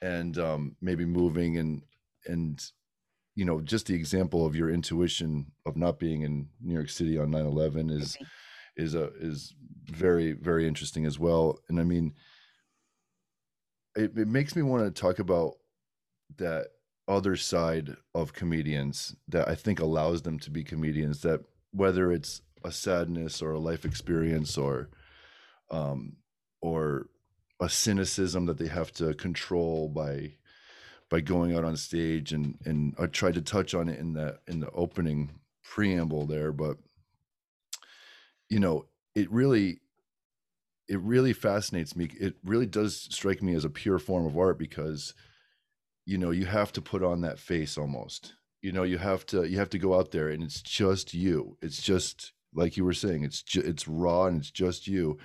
and 0.00 0.38
um, 0.38 0.76
maybe 0.80 1.04
moving 1.04 1.58
and 1.58 1.82
and 2.26 2.64
you 3.34 3.44
know, 3.44 3.60
just 3.60 3.86
the 3.86 3.94
example 3.94 4.44
of 4.44 4.56
your 4.56 4.68
intuition 4.68 5.52
of 5.64 5.76
not 5.76 6.00
being 6.00 6.22
in 6.22 6.48
New 6.60 6.74
York 6.74 6.90
City 6.90 7.18
on 7.18 7.30
9/11 7.30 7.90
is 7.90 8.16
Crazy. 8.16 8.30
is 8.76 8.94
a 8.94 9.10
is 9.20 9.54
very 9.86 10.32
very 10.32 10.68
interesting 10.68 11.06
as 11.06 11.18
well 11.18 11.58
and 11.68 11.80
i 11.80 11.82
mean 11.82 12.12
it, 13.96 14.16
it 14.16 14.28
makes 14.28 14.54
me 14.54 14.62
want 14.62 14.84
to 14.84 15.00
talk 15.00 15.18
about 15.18 15.54
that 16.36 16.66
other 17.08 17.36
side 17.36 17.96
of 18.14 18.32
comedians 18.32 19.16
that 19.26 19.48
i 19.48 19.54
think 19.54 19.80
allows 19.80 20.22
them 20.22 20.38
to 20.38 20.50
be 20.50 20.62
comedians 20.62 21.22
that 21.22 21.40
whether 21.72 22.12
it's 22.12 22.42
a 22.64 22.70
sadness 22.70 23.40
or 23.40 23.52
a 23.52 23.58
life 23.58 23.84
experience 23.84 24.58
or 24.58 24.88
um 25.70 26.16
or 26.60 27.06
a 27.60 27.68
cynicism 27.68 28.46
that 28.46 28.58
they 28.58 28.68
have 28.68 28.92
to 28.92 29.14
control 29.14 29.88
by 29.88 30.32
by 31.08 31.20
going 31.20 31.56
out 31.56 31.64
on 31.64 31.76
stage 31.76 32.32
and 32.32 32.58
and 32.64 32.94
I 32.98 33.06
tried 33.06 33.34
to 33.34 33.40
touch 33.40 33.74
on 33.74 33.88
it 33.88 33.98
in 33.98 34.12
the 34.12 34.38
in 34.46 34.60
the 34.60 34.70
opening 34.70 35.30
preamble 35.62 36.26
there 36.26 36.52
but 36.52 36.76
you 38.48 38.58
know 38.58 38.86
it 39.14 39.30
really 39.30 39.80
it 40.88 41.00
really 41.00 41.34
fascinates 41.34 41.94
me. 41.94 42.08
It 42.18 42.36
really 42.42 42.66
does 42.66 42.96
strike 43.10 43.42
me 43.42 43.54
as 43.54 43.64
a 43.64 43.70
pure 43.70 43.98
form 43.98 44.26
of 44.26 44.38
art 44.38 44.58
because 44.58 45.14
you 46.08 46.16
know 46.16 46.30
you 46.30 46.46
have 46.46 46.72
to 46.72 46.80
put 46.80 47.02
on 47.02 47.20
that 47.20 47.38
face 47.38 47.76
almost. 47.76 48.32
You 48.62 48.72
know 48.72 48.82
you 48.82 48.96
have 48.96 49.26
to 49.26 49.44
you 49.44 49.58
have 49.58 49.68
to 49.70 49.78
go 49.78 49.94
out 49.94 50.10
there 50.10 50.30
and 50.30 50.42
it's 50.42 50.62
just 50.62 51.12
you. 51.12 51.58
It's 51.60 51.82
just 51.82 52.32
like 52.54 52.78
you 52.78 52.84
were 52.86 52.94
saying 52.94 53.24
it's 53.24 53.42
ju- 53.42 53.62
it's 53.62 53.86
raw 53.86 54.24
and 54.24 54.38
it's 54.38 54.50
just 54.50 54.88
you. 54.88 55.18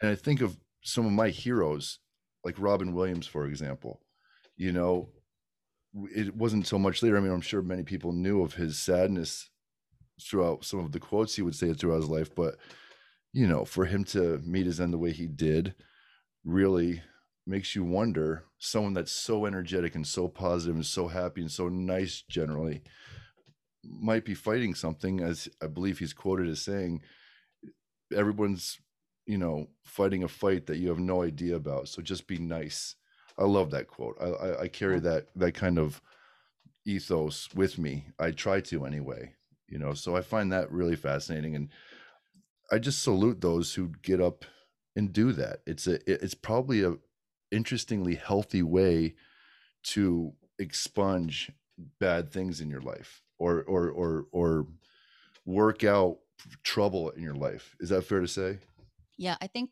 And 0.00 0.10
i 0.10 0.14
think 0.14 0.40
of 0.40 0.56
some 0.82 1.04
of 1.04 1.12
my 1.12 1.28
heroes 1.28 1.98
like 2.44 2.54
robin 2.58 2.94
williams 2.94 3.26
for 3.26 3.44
example. 3.46 4.00
You 4.56 4.72
know 4.72 5.10
it 6.14 6.34
wasn't 6.34 6.66
so 6.66 6.78
much 6.78 7.02
later. 7.02 7.18
I 7.18 7.20
mean 7.20 7.32
i'm 7.32 7.42
sure 7.42 7.60
many 7.60 7.82
people 7.82 8.12
knew 8.12 8.42
of 8.42 8.54
his 8.54 8.78
sadness 8.78 9.50
throughout 10.22 10.64
some 10.64 10.80
of 10.80 10.92
the 10.92 11.00
quotes 11.00 11.36
he 11.36 11.42
would 11.42 11.54
say 11.54 11.74
throughout 11.74 12.00
his 12.00 12.08
life 12.08 12.34
but 12.34 12.56
you 13.34 13.46
know 13.46 13.66
for 13.66 13.84
him 13.84 14.02
to 14.02 14.38
meet 14.38 14.64
his 14.64 14.80
end 14.80 14.94
the 14.94 15.04
way 15.04 15.12
he 15.12 15.26
did 15.26 15.74
really 16.42 17.02
makes 17.46 17.74
you 17.74 17.84
wonder 17.84 18.44
someone 18.58 18.94
that's 18.94 19.12
so 19.12 19.46
energetic 19.46 19.94
and 19.94 20.06
so 20.06 20.28
positive 20.28 20.74
and 20.74 20.86
so 20.86 21.08
happy 21.08 21.40
and 21.40 21.50
so 21.50 21.68
nice 21.68 22.22
generally 22.28 22.82
might 23.84 24.24
be 24.24 24.34
fighting 24.34 24.74
something 24.74 25.20
as 25.20 25.48
i 25.62 25.66
believe 25.66 25.98
he's 25.98 26.12
quoted 26.12 26.48
as 26.48 26.60
saying 26.60 27.00
everyone's 28.14 28.78
you 29.26 29.38
know 29.38 29.68
fighting 29.84 30.22
a 30.24 30.28
fight 30.28 30.66
that 30.66 30.78
you 30.78 30.88
have 30.88 30.98
no 30.98 31.22
idea 31.22 31.56
about 31.56 31.88
so 31.88 32.02
just 32.02 32.26
be 32.26 32.38
nice. 32.38 32.94
I 33.38 33.44
love 33.44 33.70
that 33.72 33.86
quote. 33.88 34.16
I 34.20 34.26
i, 34.26 34.60
I 34.62 34.68
carry 34.68 35.00
that 35.00 35.26
that 35.36 35.54
kind 35.54 35.78
of 35.78 36.00
ethos 36.86 37.48
with 37.54 37.78
me. 37.78 38.06
I 38.18 38.30
try 38.30 38.60
to 38.62 38.86
anyway 38.86 39.34
you 39.68 39.78
know 39.78 39.94
so 39.94 40.14
i 40.14 40.20
find 40.20 40.52
that 40.52 40.70
really 40.70 40.94
fascinating 40.94 41.56
and 41.56 41.68
i 42.70 42.78
just 42.78 43.02
salute 43.02 43.40
those 43.40 43.74
who 43.74 43.90
get 44.02 44.20
up 44.20 44.44
and 44.96 45.12
do 45.12 45.32
that. 45.32 45.60
It's 45.66 45.86
a 45.86 45.98
it's 46.10 46.34
probably 46.34 46.82
a 46.82 46.94
interestingly 47.50 48.14
healthy 48.16 48.62
way 48.62 49.14
to 49.84 50.34
expunge 50.58 51.52
bad 52.00 52.30
things 52.32 52.60
in 52.60 52.70
your 52.70 52.80
life 52.82 53.22
or 53.38 53.62
or 53.64 53.90
or 53.90 54.26
or 54.32 54.68
work 55.46 55.84
out 55.84 56.18
trouble 56.64 57.10
in 57.10 57.22
your 57.22 57.34
life 57.34 57.76
is 57.80 57.90
that 57.90 58.02
fair 58.02 58.20
to 58.20 58.28
say 58.28 58.60
Yeah, 59.16 59.36
I 59.40 59.46
think 59.46 59.70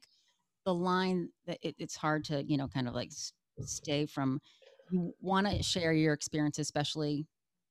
the 0.65 0.75
line 0.75 1.31
that 1.47 1.59
it, 1.63 1.77
it's 1.79 1.97
hard 1.97 2.25
to, 2.27 2.43
you 2.43 2.57
know, 2.57 2.69
kind 2.69 2.89
of 2.89 2.95
like 2.95 3.11
stay 3.61 4.07
from. 4.07 4.41
You 4.91 5.15
want 5.21 5.47
to 5.47 5.63
share 5.63 5.93
your 5.93 6.13
experience, 6.13 6.59
especially 6.59 7.27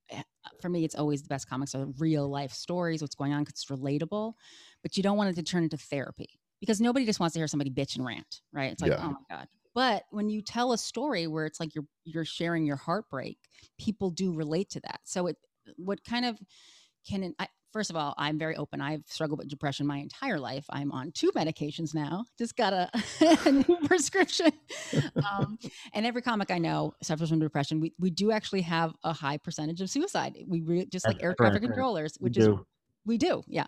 eh, 0.10 0.24
for 0.62 0.70
me. 0.70 0.86
It's 0.86 0.96
always 0.96 1.24
the 1.24 1.30
best 1.30 1.50
comics 1.50 1.76
are 1.76 1.88
real 2.00 2.30
life 2.30 2.52
stories, 2.54 3.02
what's 3.02 3.16
going 3.16 3.34
on, 3.34 3.46
'cause 3.46 3.54
it's 3.54 3.66
relatable. 3.68 4.36
But 4.84 4.98
you 4.98 5.04
don't 5.04 5.18
want 5.18 5.32
it 5.32 5.36
to 5.38 5.44
turn 5.44 5.63
into 5.63 5.78
therapy 5.78 6.39
because 6.60 6.82
nobody 6.82 7.06
just 7.06 7.20
wants 7.20 7.34
to 7.34 7.39
hear 7.39 7.48
somebody 7.48 7.72
bitch 7.72 7.96
and 7.98 8.06
rant, 8.06 8.42
right? 8.54 8.72
It's 8.72 8.82
like, 8.82 8.94
Yeah. 8.94 9.00
oh 9.00 9.12
my 9.12 9.22
god, 9.38 9.50
But 9.73 10.03
when 10.12 10.29
you 10.29 10.41
tell 10.41 10.71
a 10.73 10.77
story 10.77 11.27
where 11.27 11.45
it's 11.45 11.59
like 11.59 11.75
you're 11.75 11.86
you're 12.03 12.25
sharing 12.25 12.65
your 12.65 12.75
heartbreak, 12.75 13.38
people 13.79 14.12
do 14.12 14.33
relate 14.33 14.69
to 14.71 14.79
that. 14.81 15.01
So 15.03 15.27
it 15.27 15.38
what 15.77 16.03
kind 16.03 16.25
of 16.25 16.38
can 17.07 17.33
I, 17.39 17.47
first 17.71 17.89
of 17.89 17.95
all, 17.95 18.13
I'm 18.17 18.38
very 18.38 18.55
open. 18.55 18.79
I've 18.81 19.03
struggled 19.07 19.39
with 19.39 19.49
depression 19.49 19.86
my 19.88 19.97
entire 19.97 20.39
life. 20.39 20.65
I'm 20.69 20.91
on 20.91 21.12
two 21.12 21.31
medications 21.31 21.93
now. 21.93 22.25
Just 22.38 22.55
got 22.55 22.71
a, 22.73 22.89
a 23.45 23.51
new 23.51 23.77
prescription. 23.86 24.51
Um, 25.29 25.57
and 25.93 26.05
every 26.05 26.21
comic 26.21 26.51
I 26.51 26.59
know 26.59 26.93
suffers 27.01 27.29
from 27.29 27.39
depression. 27.39 27.79
We 27.79 27.93
we 27.99 28.09
do 28.12 28.31
actually 28.31 28.62
have 28.62 28.93
a 29.03 29.12
high 29.12 29.38
percentage 29.38 29.81
of 29.81 29.89
suicide. 29.89 30.38
We 30.47 30.62
re, 30.62 30.86
just 30.86 31.07
like 31.07 31.21
air 31.21 31.33
traffic 31.33 31.62
controllers, 31.62 32.17
We 32.19 32.25
which 32.25 32.38
is 32.38 32.45
do. 32.45 32.65
we 33.05 33.17
do, 33.17 33.43
yeah. 33.47 33.67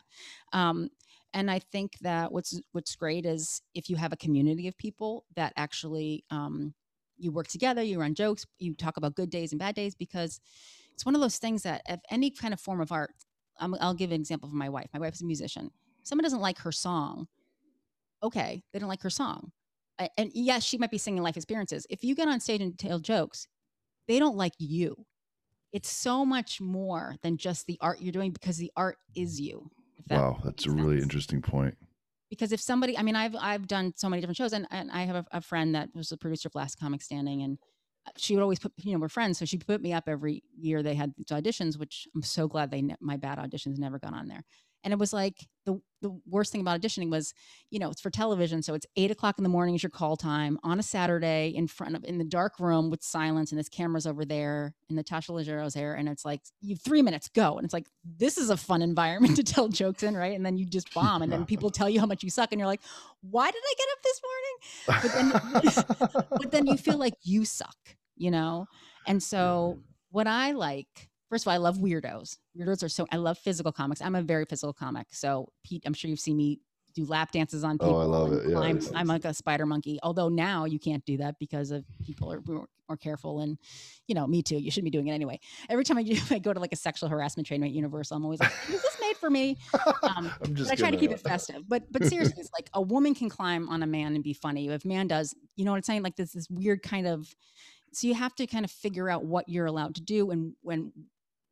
Um, 0.54 0.90
and 1.36 1.52
I 1.52 1.60
think 1.60 2.00
that 2.00 2.32
what's 2.32 2.60
what's 2.72 2.96
great 2.96 3.26
is 3.26 3.62
if 3.76 3.90
you 3.90 3.98
have 3.98 4.14
a 4.14 4.18
community 4.18 4.70
of 4.70 4.78
people 4.78 5.26
that 5.36 5.52
actually 5.58 6.24
um, 6.32 6.74
you 7.18 7.32
work 7.32 7.50
together, 7.50 7.84
you 7.84 8.00
run 8.00 8.16
jokes, 8.16 8.46
you 8.58 8.74
talk 8.74 8.96
about 8.96 9.16
good 9.16 9.30
days 9.30 9.52
and 9.52 9.60
bad 9.60 9.76
days, 9.76 9.96
because 9.96 10.40
it's 10.94 11.06
one 11.06 11.14
of 11.14 11.20
those 11.20 11.38
things 11.38 11.64
that 11.64 11.82
if 11.90 12.00
any 12.10 12.32
kind 12.32 12.54
of 12.54 12.62
form 12.62 12.80
of 12.80 12.92
art, 12.92 13.12
um, 13.60 13.76
I'll 13.82 13.94
give 13.94 14.12
an 14.12 14.22
example 14.22 14.48
from 14.48 14.58
my 14.58 14.70
wife. 14.70 14.88
My 14.94 15.00
wife 15.00 15.14
is 15.14 15.22
a 15.22 15.26
musician. 15.26 15.72
Someone 16.04 16.24
doesn't 16.24 16.40
like 16.40 16.60
her 16.60 16.72
song. 16.72 17.28
Okay, 18.24 18.64
they 18.72 18.80
don't 18.80 18.90
like 18.90 19.04
her 19.04 19.10
song, 19.10 19.52
and 20.18 20.32
yes, 20.34 20.64
she 20.64 20.78
might 20.78 20.90
be 20.90 20.98
singing 20.98 21.22
life 21.22 21.36
experiences. 21.36 21.86
If 21.90 22.02
you 22.02 22.16
get 22.16 22.30
on 22.30 22.40
stage 22.40 22.62
and 22.62 22.80
tell 22.80 23.00
jokes, 23.00 23.50
they 24.08 24.20
don't 24.20 24.38
like 24.38 24.54
you. 24.58 25.06
It's 25.74 25.92
so 25.92 26.26
much 26.26 26.62
more 26.62 27.18
than 27.24 27.36
just 27.36 27.68
the 27.68 27.78
art 27.82 28.00
you're 28.00 28.14
doing 28.14 28.32
because 28.32 28.56
the 28.56 28.72
art 28.78 28.98
is 29.16 29.42
you. 29.42 29.70
That 30.08 30.18
Wow, 30.20 30.40
that's 30.44 30.66
a 30.66 30.72
really 30.72 30.96
sense. 30.96 31.04
interesting 31.04 31.42
point. 31.42 31.76
because 32.30 32.52
if 32.52 32.60
somebody 32.62 32.98
i 32.98 33.04
mean 33.04 33.16
i've 33.16 33.36
i've 33.40 33.68
done 33.68 33.94
so 33.96 34.10
many 34.10 34.22
different 34.22 34.38
shows 34.38 34.54
and, 34.54 34.68
and 34.72 34.92
i 34.92 35.04
have 35.04 35.16
a, 35.16 35.26
a 35.32 35.42
friend 35.42 35.76
that 35.76 35.90
was 35.94 36.10
the 36.10 36.18
producer 36.18 36.48
of 36.48 36.56
last 36.56 36.80
comic 36.80 37.02
standing 37.02 37.42
and 37.44 37.58
uh, 38.08 38.12
she 38.18 38.34
would 38.36 38.42
always 38.42 38.60
put 38.60 38.72
you 38.78 38.94
know 38.94 39.00
we're 39.00 39.08
friends 39.10 39.38
so 39.38 39.46
she 39.46 39.58
put 39.58 39.82
me 39.82 39.94
up 39.94 40.06
every 40.08 40.44
year 40.58 40.82
they 40.84 40.96
had 40.96 41.14
auditions 41.32 41.78
which 41.78 42.08
i'm 42.16 42.24
so 42.24 42.48
glad 42.48 42.72
they 42.72 42.82
ne- 42.82 42.96
my 43.00 43.18
bad 43.18 43.38
auditions 43.38 43.78
never 43.78 44.00
got 44.00 44.14
on 44.14 44.28
there 44.28 44.44
and 44.86 44.94
it 44.94 45.00
was 45.00 45.12
like 45.12 45.48
the 45.66 45.82
the 46.02 46.18
worst 46.30 46.52
thing 46.52 46.62
about 46.62 46.80
auditioning 46.80 47.10
was 47.10 47.34
you 47.72 47.80
know 47.80 47.90
it's 47.90 48.00
for 48.00 48.12
television 48.12 48.62
so 48.62 48.76
it's 48.76 48.86
eight 48.96 49.12
o'clock 49.12 49.38
in 49.38 49.44
the 49.44 49.50
morning 49.50 49.76
is 49.76 49.82
your 49.82 49.90
call 49.90 50.16
time 50.16 50.58
on 50.64 50.80
a 50.80 50.84
saturday 50.84 51.52
in 51.56 51.68
front 51.68 51.96
of 51.96 52.06
in 52.06 52.20
the 52.20 52.24
dark 52.24 52.60
room 52.60 52.90
with 52.92 53.04
silence 53.04 53.52
and 53.52 53.60
this 53.60 53.68
camera's 53.68 54.06
over 54.06 54.24
there 54.24 54.74
and 54.88 54.96
natasha 54.96 55.34
leggero's 55.34 55.74
there 55.74 55.96
and 55.96 56.08
it's 56.08 56.24
like 56.24 56.42
you 56.62 56.76
have 56.76 56.82
three 56.82 57.02
minutes 57.02 57.28
go 57.30 57.58
and 57.58 57.66
it's 57.66 57.74
like 57.74 57.88
this 58.18 58.38
is 58.38 58.50
a 58.50 58.58
fun 58.58 58.82
environment 58.82 59.36
to 59.36 59.44
tell 59.44 59.68
jokes 59.68 60.04
in 60.04 60.16
right? 60.16 60.36
And 60.36 60.46
then 60.46 60.58
you 60.58 60.66
just 60.66 60.94
bomb 60.94 61.22
and 61.22 61.32
then 61.32 61.46
people 61.54 61.70
tell 61.70 61.90
you 61.90 62.00
how 62.00 62.06
much 62.06 62.24
you 62.24 62.30
suck 62.30 62.52
and 62.52 62.60
you're 62.60 62.68
like 62.68 62.82
why 63.22 63.50
did 63.50 63.62
i 63.66 63.74
get 63.78 63.88
up 63.92 64.02
this 64.04 64.22
morning? 64.28 65.02
But 65.02 66.14
then 66.14 66.26
but 66.42 66.52
then 66.52 66.68
you 66.68 66.78
feel 66.78 66.98
like 66.98 67.16
you 67.24 67.46
suck 67.46 67.78
you 68.18 68.32
know? 68.32 68.68
And 69.08 69.22
so 69.22 69.80
what 70.12 70.28
i 70.28 70.52
like 70.52 71.10
first 71.36 71.44
of 71.46 71.50
all 71.50 71.54
i 71.54 71.58
love 71.58 71.78
weirdos. 71.80 72.38
Weirdos 72.58 72.82
are 72.84 72.90
so 72.90 73.06
i 73.12 73.18
love 73.18 73.38
physical 73.38 73.72
comics. 73.74 74.02
I'm 74.02 74.16
a 74.16 74.22
very 74.22 74.46
physical 74.46 74.74
comic. 74.74 75.08
So 75.12 75.50
pete 75.66 75.84
i'm 75.86 75.94
sure 75.94 76.10
you've 76.10 76.20
seen 76.20 76.38
me 76.38 76.60
do 76.96 77.04
lap 77.04 77.34
dances 77.34 77.66
on 77.66 77.78
people 77.78 77.94
Oh, 77.98 78.00
I 78.00 78.06
love 78.06 78.32
it. 78.32 78.50
Yeah, 78.50 78.64
it's- 78.70 78.90
i'm 78.96 79.08
like 79.08 79.26
a 79.26 79.34
spider 79.34 79.66
monkey. 79.66 80.00
Although 80.02 80.30
now 80.30 80.64
you 80.64 80.80
can't 80.80 81.04
do 81.06 81.18
that 81.18 81.36
because 81.40 81.72
of 81.72 81.84
people 82.06 82.32
are 82.32 82.42
more, 82.48 82.68
more 82.88 82.96
careful 82.96 83.42
and 83.42 83.58
you 84.08 84.16
know 84.16 84.26
me 84.26 84.42
too. 84.42 84.56
You 84.58 84.72
shouldn't 84.72 84.86
be 84.86 84.92
doing 84.98 85.08
it 85.08 85.12
anyway. 85.12 85.40
Every 85.68 85.84
time 85.84 85.98
i, 85.98 86.04
do, 86.04 86.16
I 86.32 86.40
go 86.40 86.54
to 86.54 86.60
like 86.62 86.72
a 86.72 86.78
sexual 86.78 87.10
harassment 87.10 87.48
training 87.48 87.68
at 87.70 87.76
universal 87.76 88.16
i'm 88.16 88.24
always 88.24 88.40
like 88.40 88.54
is 88.70 88.82
this 88.82 88.98
made 89.02 89.18
for 89.18 89.30
me? 89.30 89.58
Um, 90.04 90.32
I'm 90.44 90.56
just 90.56 90.72
I 90.72 90.76
try 90.76 90.92
to 90.92 90.98
keep 90.98 91.12
it 91.12 91.20
festive. 91.20 91.68
But 91.68 91.84
but 91.92 92.06
seriously, 92.06 92.36
it's 92.40 92.52
like 92.58 92.70
a 92.74 92.82
woman 92.82 93.14
can 93.16 93.28
climb 93.28 93.68
on 93.70 93.82
a 93.84 93.88
man 93.88 94.14
and 94.16 94.24
be 94.24 94.34
funny. 94.34 94.70
If 94.70 94.86
a 94.86 94.88
man 94.88 95.08
does, 95.08 95.34
you 95.56 95.66
know 95.66 95.72
what 95.72 95.78
I'm 95.78 95.84
saying? 95.84 96.04
Like 96.04 96.16
this 96.16 96.32
this 96.34 96.48
weird 96.50 96.82
kind 96.84 97.08
of 97.08 97.36
so 97.92 98.08
you 98.08 98.14
have 98.14 98.36
to 98.36 98.46
kind 98.46 98.66
of 98.66 98.72
figure 98.72 99.10
out 99.10 99.24
what 99.26 99.48
you're 99.50 99.66
allowed 99.66 99.96
to 99.96 100.02
do 100.02 100.30
and 100.32 100.54
when 100.62 100.92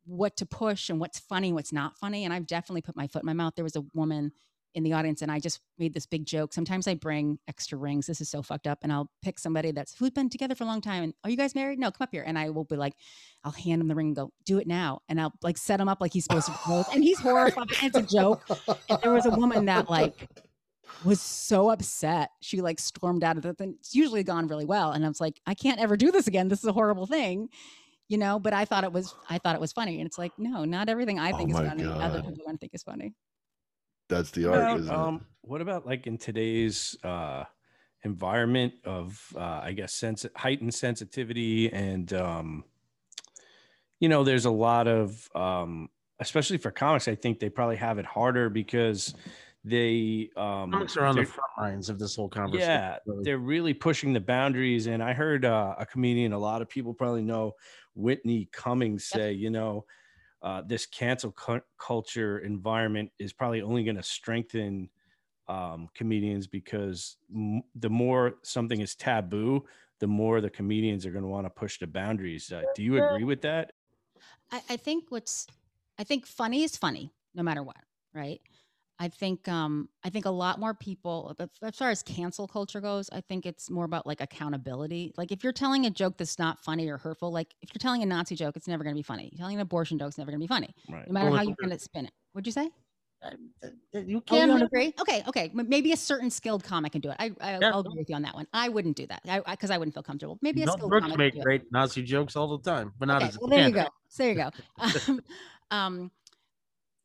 what 0.04 0.36
to 0.38 0.46
push 0.46 0.90
and 0.90 1.00
what's 1.00 1.18
funny, 1.18 1.52
what's 1.52 1.72
not 1.72 1.96
funny. 1.98 2.24
And 2.24 2.32
I've 2.32 2.46
definitely 2.46 2.82
put 2.82 2.96
my 2.96 3.06
foot 3.06 3.22
in 3.22 3.26
my 3.26 3.32
mouth. 3.32 3.54
There 3.54 3.64
was 3.64 3.76
a 3.76 3.84
woman 3.94 4.32
in 4.74 4.82
the 4.82 4.92
audience 4.92 5.22
and 5.22 5.30
I 5.30 5.38
just 5.38 5.60
made 5.78 5.94
this 5.94 6.04
big 6.04 6.26
joke. 6.26 6.52
Sometimes 6.52 6.88
I 6.88 6.94
bring 6.94 7.38
extra 7.46 7.78
rings. 7.78 8.06
This 8.06 8.20
is 8.20 8.28
so 8.28 8.42
fucked 8.42 8.66
up. 8.66 8.80
And 8.82 8.92
I'll 8.92 9.08
pick 9.22 9.38
somebody 9.38 9.70
that's 9.70 9.94
who's 9.96 10.10
been 10.10 10.28
together 10.28 10.54
for 10.54 10.64
a 10.64 10.66
long 10.66 10.80
time. 10.80 11.04
And 11.04 11.14
are 11.22 11.30
you 11.30 11.36
guys 11.36 11.54
married? 11.54 11.78
No, 11.78 11.90
come 11.90 12.04
up 12.04 12.10
here. 12.10 12.24
And 12.26 12.38
I 12.38 12.50
will 12.50 12.64
be 12.64 12.76
like, 12.76 12.94
I'll 13.44 13.52
hand 13.52 13.80
him 13.80 13.88
the 13.88 13.94
ring 13.94 14.08
and 14.08 14.16
go, 14.16 14.32
do 14.44 14.58
it 14.58 14.66
now. 14.66 15.00
And 15.08 15.20
I'll 15.20 15.32
like 15.42 15.58
set 15.58 15.80
him 15.80 15.88
up 15.88 16.00
like 16.00 16.12
he's 16.12 16.24
supposed 16.24 16.46
to 16.46 16.52
propose. 16.52 16.86
And 16.94 17.02
he's 17.04 17.20
horrified. 17.20 17.66
it's 17.82 17.96
a 17.96 18.02
joke. 18.02 18.44
And 18.88 18.98
there 19.02 19.12
was 19.12 19.26
a 19.26 19.30
woman 19.30 19.66
that 19.66 19.88
like 19.88 20.28
was 21.04 21.20
so 21.20 21.70
upset. 21.70 22.30
She 22.40 22.60
like 22.60 22.80
stormed 22.80 23.22
out 23.22 23.36
of 23.36 23.42
the 23.42 23.54
thing. 23.54 23.76
It's 23.78 23.94
usually 23.94 24.24
gone 24.24 24.48
really 24.48 24.64
well. 24.64 24.92
And 24.92 25.04
I 25.04 25.08
was 25.08 25.20
like, 25.20 25.40
I 25.46 25.54
can't 25.54 25.80
ever 25.80 25.96
do 25.96 26.10
this 26.10 26.26
again. 26.26 26.48
This 26.48 26.60
is 26.60 26.66
a 26.66 26.72
horrible 26.72 27.06
thing. 27.06 27.48
You 28.08 28.18
know, 28.18 28.38
but 28.38 28.52
I 28.52 28.64
thought 28.66 28.84
it 28.84 28.92
was 28.92 29.16
I 29.28 29.38
thought 29.38 29.54
it 29.54 29.60
was 29.60 29.72
funny. 29.72 29.98
And 30.00 30.06
it's 30.06 30.18
like, 30.18 30.34
no, 30.38 30.64
not 30.64 30.88
everything 30.88 31.18
I 31.18 31.32
Oh 31.32 31.32
think 31.32 31.50
is 31.50 31.58
my 31.58 31.64
funny. 31.64 31.94
Other 32.00 32.20
people 32.22 32.42
are 32.42 32.46
gonna 32.46 32.58
think 32.58 32.74
is 32.74 32.82
funny. 32.82 33.14
That's 34.08 34.30
the 34.30 34.46
What 34.46 34.60
art, 34.60 34.70
about, 34.70 34.80
isn't 34.80 35.08
um, 35.08 35.26
what 35.40 35.60
about 35.60 35.86
like 35.86 36.06
in 36.06 36.18
today's 36.18 36.96
uh, 37.02 37.44
environment 38.02 38.74
of, 38.84 39.32
uh, 39.36 39.60
I 39.62 39.72
guess, 39.72 39.94
sense 39.94 40.26
heightened 40.36 40.74
sensitivity 40.74 41.72
and, 41.72 42.12
um, 42.12 42.64
you 44.00 44.08
know, 44.08 44.24
there's 44.24 44.44
a 44.44 44.50
lot 44.50 44.86
of, 44.88 45.28
um, 45.34 45.88
especially 46.20 46.58
for 46.58 46.70
comics, 46.70 47.08
I 47.08 47.14
think 47.14 47.40
they 47.40 47.50
probably 47.50 47.76
have 47.76 47.98
it 47.98 48.06
harder 48.06 48.48
because 48.50 49.14
they 49.64 50.30
um, 50.36 50.70
Comics 50.72 50.96
are 50.96 51.04
on 51.04 51.16
the 51.16 51.24
front 51.24 51.50
lines 51.58 51.88
of 51.88 51.98
this 51.98 52.14
whole 52.16 52.28
conversation. 52.28 52.74
yeah, 52.76 52.98
really. 53.06 53.24
they're 53.24 53.38
really 53.38 53.74
pushing 53.74 54.12
the 54.12 54.20
boundaries. 54.20 54.86
And 54.86 55.02
I 55.02 55.14
heard 55.14 55.44
uh, 55.44 55.74
a 55.78 55.86
comedian, 55.86 56.32
a 56.32 56.38
lot 56.38 56.60
of 56.62 56.68
people 56.68 56.92
probably 56.92 57.22
know 57.22 57.52
Whitney 57.94 58.48
Cummings 58.52 59.06
Yep. 59.14 59.20
say, 59.22 59.32
you 59.32 59.50
know, 59.50 59.86
uh, 60.42 60.62
this 60.62 60.86
cancel 60.86 61.32
cu- 61.32 61.62
culture 61.78 62.40
environment 62.40 63.10
is 63.18 63.32
probably 63.32 63.62
only 63.62 63.84
going 63.84 63.96
to 63.96 64.02
strengthen 64.02 64.90
um, 65.48 65.88
comedians 65.94 66.46
because 66.46 67.16
m- 67.34 67.62
the 67.74 67.90
more 67.90 68.36
something 68.42 68.80
is 68.80 68.94
taboo, 68.94 69.64
the 70.00 70.06
more 70.06 70.40
the 70.40 70.50
comedians 70.50 71.06
are 71.06 71.12
going 71.12 71.24
to 71.24 71.28
want 71.28 71.46
to 71.46 71.50
push 71.50 71.78
the 71.78 71.86
boundaries. 71.86 72.52
Uh, 72.52 72.64
do 72.74 72.82
you 72.82 72.96
agree 72.96 73.24
with 73.24 73.42
that? 73.42 73.72
I, 74.50 74.62
I 74.70 74.76
think 74.76 75.10
what's 75.10 75.46
I 75.98 76.04
think 76.04 76.26
funny 76.26 76.62
is 76.64 76.76
funny, 76.76 77.12
no 77.34 77.42
matter 77.42 77.62
what, 77.62 77.82
right? 78.12 78.40
I 78.98 79.08
think 79.08 79.48
um 79.48 79.88
I 80.04 80.10
think 80.10 80.24
a 80.24 80.30
lot 80.30 80.60
more 80.60 80.72
people 80.74 81.34
as- 81.38 81.48
as 81.62 81.76
far 81.76 81.90
as 81.90 82.02
cancel 82.02 82.46
culture 82.46 82.80
goes, 82.80 83.10
I 83.10 83.20
think 83.20 83.44
it's 83.46 83.68
more 83.70 83.84
about 83.84 84.06
like 84.06 84.20
accountability. 84.20 85.12
Like 85.16 85.32
if 85.32 85.42
you're 85.42 85.52
telling 85.52 85.84
a 85.86 85.90
joke 85.90 86.16
that's 86.16 86.38
not 86.38 86.60
funny 86.60 86.88
or 86.88 86.98
hurtful, 86.98 87.32
like 87.32 87.54
if 87.62 87.70
you're 87.74 87.80
telling 87.80 88.02
a 88.02 88.06
Nazi 88.06 88.36
joke, 88.36 88.56
it's 88.56 88.68
never 88.68 88.84
gonna 88.84 88.94
be 88.94 89.02
funny. 89.02 89.30
You're 89.32 89.38
telling 89.38 89.56
an 89.56 89.60
abortion 89.62 89.98
joke, 89.98 90.08
it's 90.08 90.18
never 90.18 90.30
gonna 90.30 90.40
be 90.40 90.46
funny, 90.46 90.74
Right. 90.88 91.06
no 91.08 91.12
matter 91.12 91.26
Well, 91.30 91.36
how 91.38 91.42
you 91.42 91.54
kind 91.60 91.72
of 91.72 91.80
spin 91.80 92.06
it. 92.06 92.12
What'd 92.32 92.46
you 92.46 92.52
say? 92.52 92.70
Uh, 93.22 93.30
You 93.92 94.18
Oh, 94.18 94.22
can 94.26 94.48
don't 94.48 94.62
agree? 94.62 94.92
Okay, 95.00 95.22
okay. 95.28 95.50
Maybe 95.54 95.92
a 95.92 95.96
certain 95.96 96.30
skilled 96.30 96.62
comic 96.64 96.92
can 96.92 97.00
do 97.00 97.10
it. 97.10 97.16
I, 97.18 97.32
I 97.40 97.58
Yeah. 97.60 97.70
I'll 97.72 97.80
agree 97.80 97.98
with 97.98 98.08
you 98.10 98.16
on 98.16 98.22
that 98.22 98.34
one. 98.34 98.46
I 98.52 98.68
wouldn't 98.68 98.96
do 98.96 99.06
that. 99.06 99.22
I 99.26 99.40
because 99.40 99.70
I, 99.70 99.78
wouldn't 99.78 99.94
feel 99.94 100.02
comfortable. 100.02 100.38
Maybe 100.42 100.62
a 100.62 100.66
Mel 100.66 100.76
skilled 100.76 100.90
Brooks 100.90 101.04
comic. 101.04 101.18
make 101.18 101.32
can 101.32 101.40
it. 101.40 101.44
great 101.44 101.72
Nazi 101.72 102.02
jokes 102.02 102.36
all 102.36 102.56
the 102.58 102.70
time, 102.70 102.92
but 102.98 103.06
not 103.08 103.22
okay, 103.22 103.28
as 103.30 103.38
well 103.38 103.48
there 103.48 103.66
you 103.68 103.74
go 103.74 103.86
so 104.08 104.22
there 104.22 104.32
you 104.32 104.38
go 104.38 104.50
um, 105.08 105.20
um, 105.70 106.10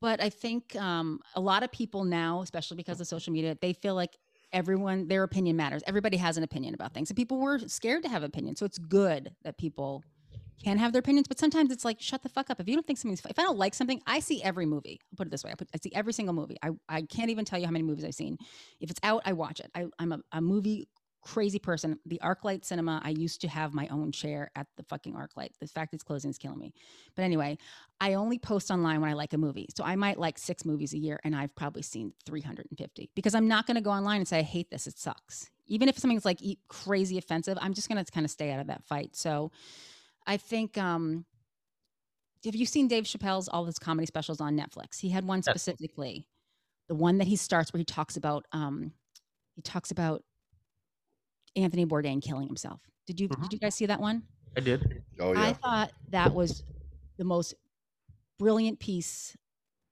but 0.01 0.21
i 0.21 0.29
think 0.29 0.75
um, 0.75 1.19
a 1.35 1.41
lot 1.41 1.63
of 1.63 1.71
people 1.71 2.03
now 2.03 2.41
especially 2.41 2.77
because 2.77 2.99
of 2.99 3.07
social 3.07 3.33
media 3.33 3.57
they 3.62 3.73
feel 3.73 3.95
like 3.95 4.17
everyone 4.51 5.07
their 5.07 5.23
opinion 5.23 5.55
matters. 5.55 5.83
Everybody 5.85 6.17
has 6.17 6.38
an 6.38 6.43
opinion 6.43 6.73
about 6.73 6.93
things 6.93 7.09
and 7.09 7.17
people 7.17 7.39
were 7.39 7.59
scared 7.59 8.03
to 8.03 8.09
have 8.09 8.23
opinions 8.23 8.59
so 8.59 8.65
it's 8.65 8.77
good 8.77 9.31
that 9.43 9.57
people 9.57 10.03
can 10.63 10.77
have 10.77 10.91
their 10.91 10.99
opinions 10.99 11.27
but 11.27 11.39
sometimes 11.39 11.71
it's 11.71 11.85
like 11.85 12.01
shut 12.01 12.21
the 12.21 12.29
fuck 12.29 12.49
up. 12.49 12.59
If 12.59 12.67
you 12.67 12.75
don't 12.75 12.85
think 12.85 12.99
something's 12.99 13.21
if 13.25 13.39
i 13.39 13.43
don't 13.43 13.57
like 13.57 13.73
something 13.73 14.01
i 14.07 14.19
see 14.19 14.43
every 14.43 14.65
movie. 14.65 14.99
I'll 15.12 15.17
put 15.17 15.27
it 15.27 15.31
this 15.31 15.43
way 15.43 15.51
i, 15.51 15.55
put, 15.55 15.69
I 15.73 15.77
see 15.81 15.91
every 15.93 16.13
single 16.13 16.33
movie. 16.33 16.57
I, 16.62 16.71
I 16.88 17.01
can't 17.03 17.29
even 17.29 17.45
tell 17.45 17.59
you 17.59 17.65
how 17.65 17.71
many 17.71 17.83
movies 17.83 18.05
i've 18.05 18.15
seen. 18.15 18.38
If 18.79 18.89
it's 18.89 18.99
out 19.03 19.21
i 19.25 19.33
watch 19.33 19.59
it. 19.59 19.69
I, 19.75 19.85
i'm 19.99 20.12
a, 20.12 20.19
a 20.31 20.41
movie 20.41 20.88
crazy 21.21 21.60
person. 21.60 21.99
The 22.05 22.19
ArcLight 22.23 22.65
Cinema, 22.65 23.01
I 23.03 23.10
used 23.10 23.41
to 23.41 23.47
have 23.47 23.73
my 23.73 23.88
own 23.88 24.12
chair 24.12 24.51
at 24.55 24.67
the 24.77 24.84
fucking 24.84 25.13
ArcLight. 25.13 25.51
The 25.60 25.67
fact 25.67 25.93
it's 25.93 26.03
closing 26.03 26.29
is 26.29 26.38
killing 26.38 26.60
me. 26.60 26.73
But 27.15 27.23
anyway, 27.23 27.58
I 27.99 28.13
only 28.13 28.39
post 28.39 28.71
online 28.71 29.01
when 29.01 29.10
I 29.10 29.13
like 29.13 29.34
a 29.34 29.38
movie. 29.38 29.67
So 29.75 29.84
I 29.84 29.95
might 29.95 30.19
like 30.19 30.38
six 30.38 30.65
movies 30.65 30.93
a 30.93 30.97
year 30.97 31.19
and 31.23 31.36
I've 31.36 31.55
probably 31.55 31.82
seen 31.82 32.13
350 32.25 33.10
because 33.15 33.36
I'm 33.36 33.47
not 33.47 33.67
going 33.67 33.75
to 33.75 33.82
go 33.82 33.91
online 33.91 34.17
and 34.17 34.27
say, 34.27 34.39
I 34.39 34.43
hate 34.43 34.69
this. 34.71 34.88
It 34.88 34.97
sucks. 34.97 35.49
Even 35.67 35.89
if 35.89 35.97
something's 35.97 36.25
like 36.25 36.39
crazy 36.67 37.17
offensive, 37.17 37.58
I'm 37.62 37.73
just 37.73 37.89
going 37.89 38.03
to 38.03 38.12
kind 38.12 38.25
of 38.25 38.32
stay 38.32 38.51
out 38.51 38.60
of 38.60 38.67
that 38.67 38.84
fight. 38.86 39.15
So 39.15 39.51
I 40.25 40.38
think, 40.38 40.77
um, 40.77 41.25
have 42.45 42.55
you 42.55 42.65
seen 42.65 42.88
Dave 42.88 43.03
Chappelle's 43.03 43.49
all 43.49 43.65
his 43.65 43.77
comedy 43.77 44.05
specials 44.05 44.39
on 44.39 44.58
Netflix? 44.58 44.99
He 44.99 45.10
had 45.10 45.25
one 45.25 45.43
specifically, 45.43 46.27
the 46.88 46.95
one 46.95 47.17
that 47.17 47.27
he 47.27 47.36
starts 47.36 47.73
where 47.73 47.79
he 47.79 47.86
talks 47.86 48.15
about, 48.15 48.45
um, 48.53 48.93
he 49.55 49.62
talks 49.62 49.91
about 49.91 50.23
Anthony 51.60 51.86
Bourdain 51.86 52.22
killing 52.22 52.48
himself. 52.48 52.82
Did 53.06 53.19
you 53.19 53.30
Mhm. 53.30 53.41
did 53.43 53.54
you 53.54 53.60
guys 53.60 53.76
see 53.76 53.86
that 53.86 54.00
one? 54.00 54.24
I 54.58 54.62
did. 54.62 55.04
Oh 55.19 55.34
yeah. 55.34 55.41
I 55.50 55.54
thought 55.54 55.91
that 56.10 56.34
was 56.34 56.63
the 57.17 57.24
most 57.24 57.54
brilliant 58.38 58.80
piece 58.80 59.36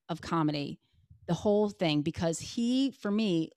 of 0.10 0.22
comedy, 0.22 0.80
the 1.28 1.34
whole 1.34 1.70
thing, 1.70 2.02
because 2.02 2.40
he, 2.40 2.92
for 2.92 3.12
me, 3.12 3.52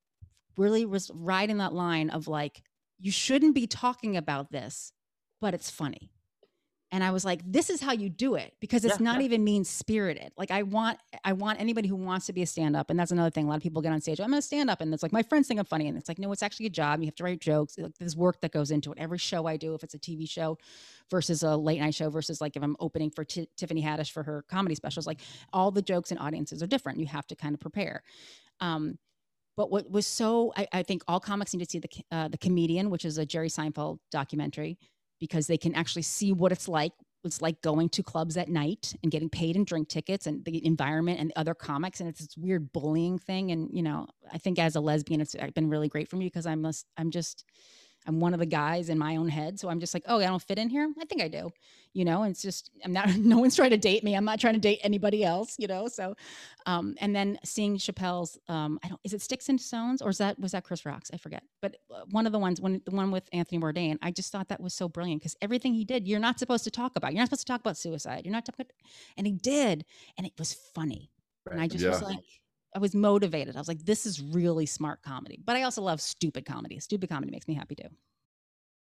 really 0.56 0.84
was 0.84 1.10
riding 1.14 1.58
that 1.58 1.72
line 1.72 2.10
of 2.10 2.26
like, 2.26 2.62
you 2.98 3.10
shouldn't 3.12 3.54
be 3.54 3.66
talking 3.66 4.16
about 4.16 4.50
this, 4.50 4.92
but 5.40 5.54
it's 5.54 5.70
funny. 5.70 6.10
And 6.92 7.04
I 7.04 7.12
was 7.12 7.24
like, 7.24 7.40
this 7.44 7.70
is 7.70 7.80
how 7.80 7.92
you 7.92 8.08
do 8.08 8.34
it 8.34 8.54
because 8.60 8.84
it's 8.84 8.98
Yeah, 8.98 9.04
not 9.04 9.20
yeah. 9.20 9.26
even 9.26 9.44
mean 9.44 9.64
spirited. 9.64 10.32
Like 10.36 10.50
I 10.50 10.62
want, 10.64 10.98
I 11.24 11.34
want 11.34 11.60
anybody 11.60 11.88
who 11.88 11.94
wants 11.94 12.26
to 12.26 12.32
be 12.32 12.42
a 12.42 12.46
stand 12.46 12.74
up. 12.76 12.90
And 12.90 12.98
that's 12.98 13.12
another 13.12 13.30
thing. 13.30 13.46
A 13.46 13.48
lot 13.48 13.56
of 13.56 13.62
people 13.62 13.80
get 13.80 13.92
on 13.92 14.00
stage. 14.00 14.20
I'm 14.20 14.28
going 14.30 14.40
to 14.40 14.46
stand 14.46 14.70
up. 14.70 14.80
And 14.80 14.92
it's 14.92 15.02
like, 15.02 15.12
my 15.12 15.22
friends 15.22 15.46
think 15.46 15.60
I'm 15.60 15.66
funny. 15.66 15.86
And 15.86 15.96
it's 15.96 16.08
like, 16.08 16.18
no, 16.18 16.32
it's 16.32 16.42
actually 16.42 16.66
a 16.66 16.70
job. 16.70 17.00
You 17.00 17.06
have 17.06 17.14
to 17.16 17.24
write 17.24 17.40
jokes. 17.40 17.78
Like, 17.78 17.96
there's 17.98 18.16
work 18.16 18.40
that 18.40 18.50
goes 18.52 18.72
into 18.72 18.90
it. 18.90 18.98
Every 18.98 19.18
show 19.18 19.46
I 19.46 19.56
do, 19.56 19.74
if 19.74 19.84
it's 19.84 19.94
a 19.94 19.98
TV 19.98 20.28
show 20.28 20.58
versus 21.10 21.42
a 21.44 21.56
late 21.56 21.80
night 21.80 21.94
show 21.94 22.10
versus 22.10 22.40
like 22.40 22.56
if 22.56 22.62
I'm 22.62 22.76
opening 22.80 23.10
for 23.10 23.24
Ti- 23.24 23.48
Tiffany 23.56 23.82
Haddish 23.82 24.10
for 24.10 24.24
her 24.24 24.44
comedy 24.48 24.74
specials, 24.74 25.06
like 25.06 25.20
all 25.52 25.70
the 25.70 25.82
jokes 25.82 26.10
and 26.10 26.18
audiences 26.18 26.62
are 26.62 26.66
different. 26.66 26.98
You 26.98 27.06
have 27.06 27.26
to 27.28 27.36
kind 27.36 27.54
of 27.54 27.60
prepare. 27.60 28.02
Um, 28.60 28.98
but 29.56 29.70
what 29.70 29.90
was 29.90 30.06
so, 30.06 30.52
I, 30.56 30.66
I 30.72 30.82
think 30.82 31.02
all 31.06 31.20
comics 31.20 31.52
need 31.54 31.64
to 31.64 31.70
see 31.70 31.78
the 31.80 31.88
uh, 32.10 32.28
the 32.28 32.38
comedian, 32.38 32.90
which 32.90 33.04
is 33.04 33.18
a 33.18 33.26
Jerry 33.26 33.48
Seinfeld 33.48 33.98
documentary, 34.10 34.78
because 35.20 35.46
they 35.46 35.58
can 35.58 35.74
actually 35.74 36.02
see 36.02 36.32
what 36.32 36.52
it's 36.52 36.68
like. 36.68 36.92
It's 37.22 37.42
like 37.42 37.60
going 37.60 37.90
to 37.90 38.02
clubs 38.02 38.38
at 38.38 38.48
night 38.48 38.94
and 39.02 39.12
getting 39.12 39.28
paid 39.28 39.54
and 39.54 39.66
drink 39.66 39.88
tickets 39.88 40.26
and 40.26 40.42
the 40.44 40.64
environment 40.64 41.20
and 41.20 41.32
other 41.36 41.54
comics 41.54 42.00
and 42.00 42.08
it's 42.08 42.20
this 42.20 42.36
weird 42.36 42.72
bullying 42.72 43.18
thing. 43.18 43.50
And 43.50 43.68
you 43.72 43.82
know, 43.82 44.06
I 44.32 44.38
think 44.38 44.58
as 44.58 44.74
a 44.74 44.80
lesbian, 44.80 45.20
it's 45.20 45.36
been 45.54 45.68
really 45.68 45.88
great 45.88 46.08
for 46.08 46.16
me 46.16 46.26
because 46.26 46.46
I'm 46.46 46.64
a, 46.64 46.72
I'm 46.96 47.10
just 47.10 47.44
I'm 48.10 48.18
one 48.20 48.34
of 48.34 48.40
the 48.40 48.46
guys 48.46 48.88
in 48.88 48.98
my 48.98 49.16
own 49.16 49.28
head. 49.28 49.60
So 49.60 49.68
I'm 49.68 49.78
just 49.80 49.94
like, 49.94 50.02
oh, 50.06 50.18
I 50.18 50.26
don't 50.26 50.42
fit 50.42 50.58
in 50.58 50.68
here. 50.68 50.92
I 51.00 51.04
think 51.04 51.22
I 51.22 51.28
do, 51.28 51.50
you 51.92 52.04
know, 52.04 52.22
and 52.24 52.32
it's 52.32 52.42
just, 52.42 52.70
I'm 52.84 52.92
not, 52.92 53.08
no 53.16 53.38
one's 53.38 53.54
trying 53.54 53.70
to 53.70 53.76
date 53.76 54.02
me. 54.02 54.14
I'm 54.16 54.24
not 54.24 54.40
trying 54.40 54.54
to 54.54 54.60
date 54.60 54.80
anybody 54.82 55.24
else, 55.24 55.54
you 55.58 55.68
know? 55.68 55.86
So, 55.88 56.16
um, 56.66 56.96
and 57.00 57.14
then 57.14 57.38
seeing 57.44 57.76
Chappelle's, 57.78 58.36
um, 58.48 58.80
I 58.82 58.88
don't, 58.88 59.00
is 59.04 59.14
it 59.14 59.22
Sticks 59.22 59.48
and 59.48 59.60
Stones 59.60 60.02
or 60.02 60.10
is 60.10 60.18
that, 60.18 60.38
was 60.40 60.52
that 60.52 60.64
Chris 60.64 60.84
Rocks? 60.84 61.10
I 61.14 61.16
forget. 61.18 61.44
But 61.62 61.76
uh, 61.94 62.02
one 62.10 62.26
of 62.26 62.32
the 62.32 62.38
ones, 62.40 62.60
when 62.60 62.82
the 62.84 62.90
one 62.90 63.12
with 63.12 63.28
Anthony 63.32 63.60
Bourdain, 63.60 63.96
I 64.02 64.10
just 64.10 64.32
thought 64.32 64.48
that 64.48 64.60
was 64.60 64.74
so 64.74 64.88
brilliant 64.88 65.22
because 65.22 65.36
everything 65.40 65.72
he 65.74 65.84
did, 65.84 66.08
you're 66.08 66.20
not 66.20 66.38
supposed 66.38 66.64
to 66.64 66.70
talk 66.70 66.96
about. 66.96 67.12
You're 67.12 67.20
not 67.20 67.28
supposed 67.28 67.46
to 67.46 67.52
talk 67.52 67.60
about 67.60 67.76
suicide. 67.78 68.22
You're 68.24 68.32
not, 68.32 68.44
talking 68.44 68.66
and 69.16 69.26
he 69.26 69.32
did. 69.32 69.84
And 70.18 70.26
it 70.26 70.32
was 70.38 70.52
funny. 70.74 71.10
And 71.50 71.60
I 71.60 71.64
Right. 71.64 71.70
just 71.70 71.86
was 71.86 72.02
like, 72.02 72.24
I 72.74 72.78
was 72.78 72.94
motivated. 72.94 73.56
I 73.56 73.58
was 73.58 73.68
like, 73.68 73.84
this 73.84 74.06
is 74.06 74.20
really 74.22 74.66
smart 74.66 75.02
comedy. 75.02 75.40
But 75.44 75.56
I 75.56 75.62
also 75.62 75.82
love 75.82 76.00
stupid 76.00 76.44
comedy. 76.46 76.78
Stupid 76.78 77.08
comedy 77.08 77.30
makes 77.32 77.48
me 77.48 77.54
happy 77.54 77.74
too. 77.74 77.88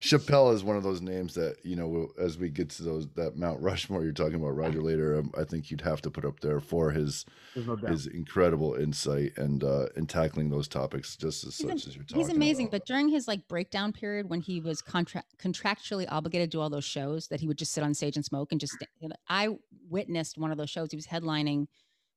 Chappelle 0.03 0.53
is 0.53 0.63
one 0.63 0.75
of 0.75 0.83
those 0.83 1.01
names 1.01 1.33
that 1.35 1.55
you 1.63 1.75
know. 1.75 2.09
As 2.19 2.37
we 2.37 2.49
get 2.49 2.69
to 2.71 2.83
those 2.83 3.07
that 3.15 3.37
Mount 3.37 3.59
Rushmore 3.61 4.03
you're 4.03 4.11
talking 4.11 4.35
about, 4.35 4.49
Roger 4.55 4.81
later, 4.81 5.17
um, 5.17 5.31
I 5.37 5.45
think 5.45 5.71
you'd 5.71 5.81
have 5.81 6.01
to 6.01 6.11
put 6.11 6.25
up 6.25 6.41
there 6.41 6.59
for 6.59 6.91
his 6.91 7.25
no 7.55 7.75
his 7.77 8.05
incredible 8.05 8.75
insight 8.75 9.31
and 9.37 9.63
uh 9.63 9.87
in 9.95 10.05
tackling 10.05 10.49
those 10.49 10.67
topics 10.67 11.15
just 11.15 11.45
as 11.45 11.57
He's, 11.57 11.65
such 11.65 11.69
am- 11.71 11.75
as 11.89 11.95
you're 11.95 12.03
talking. 12.03 12.23
he's 12.23 12.29
amazing. 12.35 12.65
about. 12.67 12.79
But 12.81 12.85
during 12.85 13.07
his 13.09 13.27
like 13.27 13.47
breakdown 13.47 13.93
period 13.93 14.29
when 14.29 14.41
he 14.41 14.59
was 14.59 14.81
contra- 14.81 15.23
contractually 15.41 16.05
obligated 16.09 16.51
to 16.51 16.57
do 16.57 16.61
all 16.61 16.69
those 16.69 16.85
shows 16.85 17.27
that 17.29 17.39
he 17.39 17.47
would 17.47 17.57
just 17.57 17.71
sit 17.71 17.83
on 17.83 17.93
stage 17.93 18.15
and 18.17 18.25
smoke 18.25 18.51
and 18.51 18.59
just, 18.59 18.73
sta- 18.73 18.85
you 18.99 19.07
know, 19.07 19.15
I 19.29 19.49
witnessed 19.89 20.37
one 20.37 20.51
of 20.51 20.57
those 20.57 20.69
shows. 20.69 20.89
He 20.91 20.97
was 20.97 21.07
headlining 21.07 21.67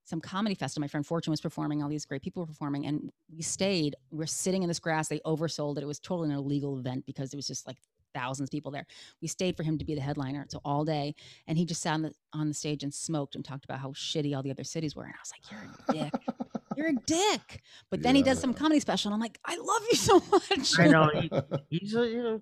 some 0.08 0.20
comedy 0.20 0.54
festival. 0.54 0.80
My 0.80 0.88
friend 0.88 1.06
Fortune 1.06 1.30
was 1.30 1.40
performing, 1.40 1.82
all 1.82 1.88
these 1.88 2.06
great 2.06 2.22
people 2.22 2.42
were 2.42 2.46
performing, 2.46 2.86
and 2.86 3.10
we 3.34 3.42
stayed. 3.42 3.94
We 4.10 4.24
are 4.24 4.26
sitting 4.26 4.62
in 4.62 4.68
this 4.68 4.78
grass. 4.78 5.08
They 5.08 5.20
oversold 5.20 5.76
it. 5.76 5.82
It 5.82 5.86
was 5.86 6.00
totally 6.00 6.30
an 6.30 6.36
illegal 6.36 6.78
event 6.78 7.04
because 7.04 7.32
it 7.32 7.36
was 7.36 7.46
just 7.46 7.66
like 7.66 7.76
thousands 8.14 8.48
of 8.48 8.50
people 8.50 8.70
there. 8.70 8.86
We 9.20 9.28
stayed 9.28 9.54
for 9.54 9.62
him 9.62 9.76
to 9.76 9.84
be 9.84 9.94
the 9.94 10.00
headliner, 10.00 10.46
so 10.48 10.60
all 10.64 10.84
day, 10.84 11.14
and 11.46 11.58
he 11.58 11.66
just 11.66 11.82
sat 11.82 11.92
on 11.92 12.02
the 12.02 12.12
on 12.32 12.48
the 12.48 12.54
stage 12.54 12.82
and 12.82 12.92
smoked 12.92 13.34
and 13.34 13.44
talked 13.44 13.66
about 13.66 13.80
how 13.80 13.90
shitty 13.90 14.34
all 14.34 14.42
the 14.42 14.50
other 14.50 14.64
cities 14.64 14.96
were. 14.96 15.04
And 15.04 15.12
I 15.12 15.20
was 15.20 15.32
like, 15.34 15.50
"You're 15.52 16.00
a 16.00 16.10
dick. 16.10 16.22
You're 16.76 16.88
a 16.88 16.94
dick." 17.06 17.62
But 17.90 18.02
then 18.02 18.14
he 18.14 18.22
does 18.22 18.40
some 18.40 18.54
comedy 18.54 18.80
special, 18.80 19.10
and 19.10 19.14
I'm 19.14 19.20
like, 19.20 19.38
"I 19.44 19.56
love 19.56 19.82
you 19.90 19.96
so 19.96 20.22
much." 20.30 20.78
I 20.78 20.86
know. 20.86 21.10
He, 21.14 21.30
he's 21.78 21.94
a, 21.94 22.08
you 22.08 22.22
know, 22.22 22.40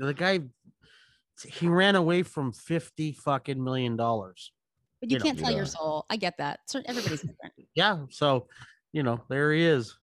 the 0.00 0.14
guy, 0.14 0.40
he 1.46 1.68
ran 1.68 1.94
away 1.94 2.24
from 2.24 2.52
50 2.52 3.12
fucking 3.12 3.62
million 3.62 3.94
dollars. 3.96 4.50
But 5.04 5.10
you 5.10 5.16
you 5.16 5.22
can't 5.22 5.38
sell 5.38 5.50
Yeah. 5.50 5.56
your 5.58 5.66
soul. 5.66 6.06
I 6.10 6.16
get 6.16 6.38
that. 6.38 6.60
Everybody's 6.86 7.20
different. 7.20 7.54
Yeah. 7.74 8.06
So, 8.10 8.48
you 8.92 9.02
know, 9.02 9.22
there 9.28 9.52
he 9.52 9.64
is. 9.64 9.96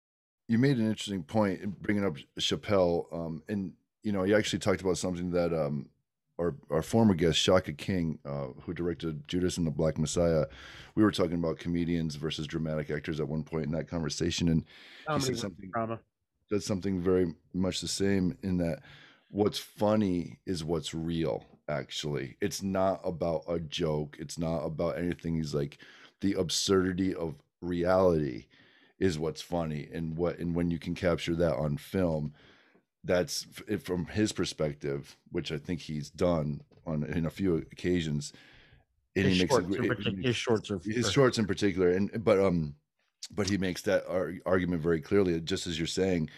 you 0.48 0.58
made 0.58 0.78
an 0.78 0.86
interesting 0.88 1.22
point 1.22 1.60
in 1.60 1.70
bringing 1.70 2.04
up 2.04 2.16
Chappelle, 2.38 3.06
um, 3.12 3.42
and 3.48 3.72
you 4.02 4.12
know, 4.12 4.24
you 4.24 4.36
actually 4.36 4.58
talked 4.58 4.80
about 4.80 4.98
something 4.98 5.30
that 5.30 5.52
um, 5.52 5.88
our 6.38 6.56
our 6.70 6.82
former 6.82 7.14
guest 7.14 7.38
Shaka 7.38 7.72
King, 7.72 8.18
uh, 8.24 8.48
who 8.62 8.74
directed 8.74 9.28
Judas 9.28 9.58
and 9.58 9.66
the 9.66 9.70
Black 9.70 9.98
Messiah, 9.98 10.46
we 10.96 11.04
were 11.04 11.12
talking 11.12 11.34
about 11.34 11.58
comedians 11.58 12.16
versus 12.16 12.46
dramatic 12.46 12.90
actors 12.90 13.20
at 13.20 13.28
one 13.28 13.42
point 13.44 13.66
in 13.66 13.72
that 13.72 13.88
conversation, 13.88 14.48
and 14.48 14.64
he 15.14 15.20
said 15.20 15.38
something 15.38 15.70
drama. 15.72 16.00
does 16.50 16.64
something 16.66 17.00
very 17.00 17.34
much 17.52 17.80
the 17.80 17.88
same 17.88 18.36
in 18.42 18.56
that 18.58 18.80
what's 19.30 19.58
funny 19.58 20.40
is 20.46 20.64
what's 20.64 20.92
real 20.94 21.44
actually. 21.70 22.36
It's 22.40 22.62
not 22.62 23.00
about 23.04 23.44
a 23.48 23.58
joke. 23.60 24.16
It's 24.18 24.38
not 24.38 24.64
about 24.64 24.98
anything. 24.98 25.36
He's 25.36 25.54
like 25.54 25.78
the 26.20 26.34
absurdity 26.34 27.14
of 27.14 27.36
reality 27.62 28.46
is 28.98 29.18
what's 29.18 29.40
funny 29.40 29.88
and 29.92 30.16
what 30.16 30.38
and 30.38 30.54
when 30.54 30.70
you 30.70 30.78
can 30.78 30.94
capture 30.94 31.34
that 31.34 31.54
on 31.56 31.76
film 31.76 32.34
that's 33.04 33.46
from 33.82 34.04
his 34.06 34.32
perspective 34.32 35.16
which 35.32 35.50
i 35.52 35.56
think 35.58 35.80
he's 35.80 36.10
done 36.10 36.60
on 36.86 37.02
in 37.04 37.24
a 37.26 37.30
few 37.30 37.56
occasions 37.56 38.32
and 39.16 39.26
His 39.26 39.36
he 39.36 39.42
makes 39.42 39.54
a 39.54 39.60
shorts, 39.62 40.06
it- 40.06 40.24
his 40.24 40.36
shorts 40.36 40.70
are 40.70 40.78
his 40.78 41.10
shorts 41.12 41.38
in 41.38 41.46
particular 41.46 41.90
and 41.90 42.22
but 42.24 42.38
um 42.38 42.74
but 43.34 43.48
he 43.48 43.56
makes 43.58 43.82
that 43.82 44.06
ar- 44.08 44.34
argument 44.46 44.82
very 44.82 45.00
clearly 45.00 45.38
just 45.40 45.66
as 45.66 45.78
you're 45.78 45.86
saying 45.86 46.28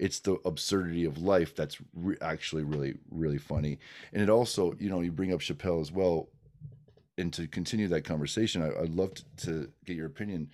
it's 0.00 0.20
the 0.20 0.38
absurdity 0.44 1.04
of 1.04 1.18
life 1.18 1.54
that's 1.54 1.76
re- 1.94 2.16
actually 2.20 2.64
really 2.64 2.94
really 3.10 3.38
funny. 3.38 3.78
And 4.12 4.22
it 4.22 4.30
also 4.30 4.74
you 4.80 4.90
know 4.90 5.00
you 5.00 5.12
bring 5.12 5.32
up 5.32 5.40
chappelle 5.40 5.80
as 5.80 5.92
well 5.92 6.28
and 7.18 7.32
to 7.34 7.46
continue 7.46 7.86
that 7.88 8.02
conversation 8.04 8.62
I, 8.62 8.68
i'd 8.82 8.94
love 8.94 9.14
to, 9.14 9.24
to 9.46 9.70
get 9.84 9.96
your 9.96 10.06
opinion. 10.06 10.50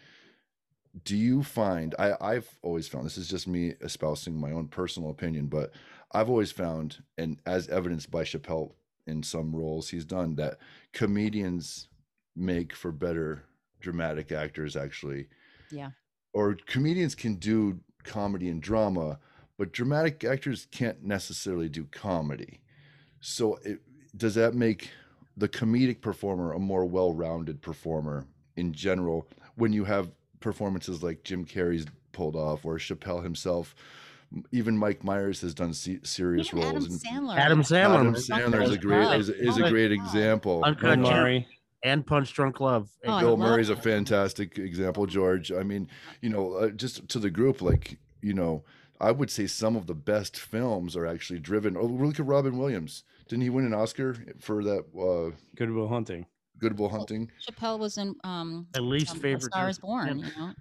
Do 1.05 1.17
you 1.17 1.43
find 1.43 1.95
I, 1.99 2.15
i've 2.21 2.49
always 2.63 2.89
found 2.89 3.07
this 3.07 3.19
is 3.19 3.29
just 3.29 3.47
me 3.47 3.75
espousing 3.81 4.39
my 4.39 4.53
own 4.53 4.69
personal 4.69 5.11
opinion 5.11 5.47
but 5.47 5.73
i've 6.13 6.31
always 6.31 6.53
found 6.53 7.03
and 7.19 7.39
as 7.47 7.69
evidenced 7.69 8.11
by 8.11 8.25
chappelle 8.25 8.73
in 9.07 9.23
some 9.23 9.55
roles 9.55 9.91
he's 9.91 10.05
done 10.05 10.35
that 10.37 10.59
comedians 10.93 11.89
make 12.35 12.73
for 12.75 12.93
better 12.93 13.45
dramatic 13.81 14.33
actors 14.33 14.77
actually. 14.77 15.29
Yeah. 15.71 15.91
or 16.33 16.57
comedians 16.67 17.15
can 17.15 17.35
do 17.37 17.81
comedy 18.05 18.49
and 18.49 18.63
drama 18.63 19.19
but 19.59 19.73
dramatic 19.73 20.25
actors 20.25 20.67
can't 20.71 21.03
necessarily 21.05 21.69
do 21.69 21.85
comedy 21.91 22.61
so 23.21 23.59
it, 23.63 23.81
does 24.17 24.35
that 24.35 24.55
make 24.55 24.91
the 25.37 25.49
comedic 25.49 26.01
performer 26.01 26.53
a 26.53 26.59
more 26.59 26.85
well-rounded 26.85 27.61
performer 27.61 28.27
in 28.57 28.73
general 28.73 29.29
when 29.57 29.73
you 29.73 29.85
have 29.85 30.11
performances 30.41 31.03
like 31.03 31.23
jim 31.25 31.45
carrey's 31.45 31.87
pulled 32.13 32.37
off 32.37 32.65
or 32.65 32.77
chappelle 32.79 33.23
himself 33.23 33.75
even 34.51 34.77
mike 34.77 35.05
myers 35.05 35.41
has 35.41 35.55
done 35.55 35.73
se- 35.73 36.01
serious 36.03 36.49
Even 36.49 36.61
Adam 36.61 36.75
roles 36.75 36.87
and 36.87 37.01
Sandler. 37.01 37.37
Adam 37.39 37.63
Sandler. 37.63 38.01
Adam. 38.01 38.15
Sandler 38.15 38.63
is 38.63 38.71
a 38.73 38.79
great 38.79 39.21
is, 39.21 39.29
is 39.29 39.57
a 39.59 39.71
great 39.71 39.93
example. 39.93 40.63
Uncut 40.65 40.99
Bill 41.01 41.11
Murray. 41.11 41.47
and 41.85 42.05
Punch 42.05 42.33
Drunk 42.35 42.59
Love. 42.61 42.91
Oh, 43.05 43.21
Bill 43.21 43.31
love 43.31 43.39
Murray's 43.39 43.71
a 43.71 43.77
fantastic 43.77 44.59
example, 44.59 45.07
George. 45.07 45.53
I 45.53 45.63
mean, 45.63 45.89
you 46.23 46.29
know, 46.31 46.55
uh, 46.55 46.71
just 46.71 47.09
to 47.11 47.21
the 47.21 47.31
group, 47.31 47.63
like, 47.63 47.99
you 48.21 48.35
know, 48.35 48.65
I 49.01 49.13
would 49.13 49.31
say 49.31 49.47
some 49.47 49.77
of 49.77 49.87
the 49.87 49.95
best 49.95 50.37
films 50.39 50.97
are 50.97 51.07
actually 51.07 51.39
driven. 51.41 51.77
Oh, 51.77 51.85
look 51.85 52.19
at 52.19 52.27
Robin 52.27 52.59
Williams. 52.59 53.05
Didn't 53.29 53.43
he 53.43 53.51
win 53.51 53.67
an 53.67 53.75
Oscar 53.75 54.17
for 54.41 54.63
that 54.65 54.85
uh, 54.99 55.37
Good 55.57 55.71
Will 55.71 55.89
Hunting. 55.89 56.27
Good 56.59 56.79
Will 56.79 56.89
Hunting? 56.89 57.31
Chappelle 57.47 57.79
was 57.79 57.99
in 57.99 58.15
um, 58.25 58.67
My 58.75 58.81
least 58.81 59.13
um, 59.13 59.21
favorite. 59.21 59.53
Star 59.53 59.69
is 59.69 59.79
Born. 59.79 60.07
film. 60.07 60.19
You 60.21 60.25
know, 60.39 60.53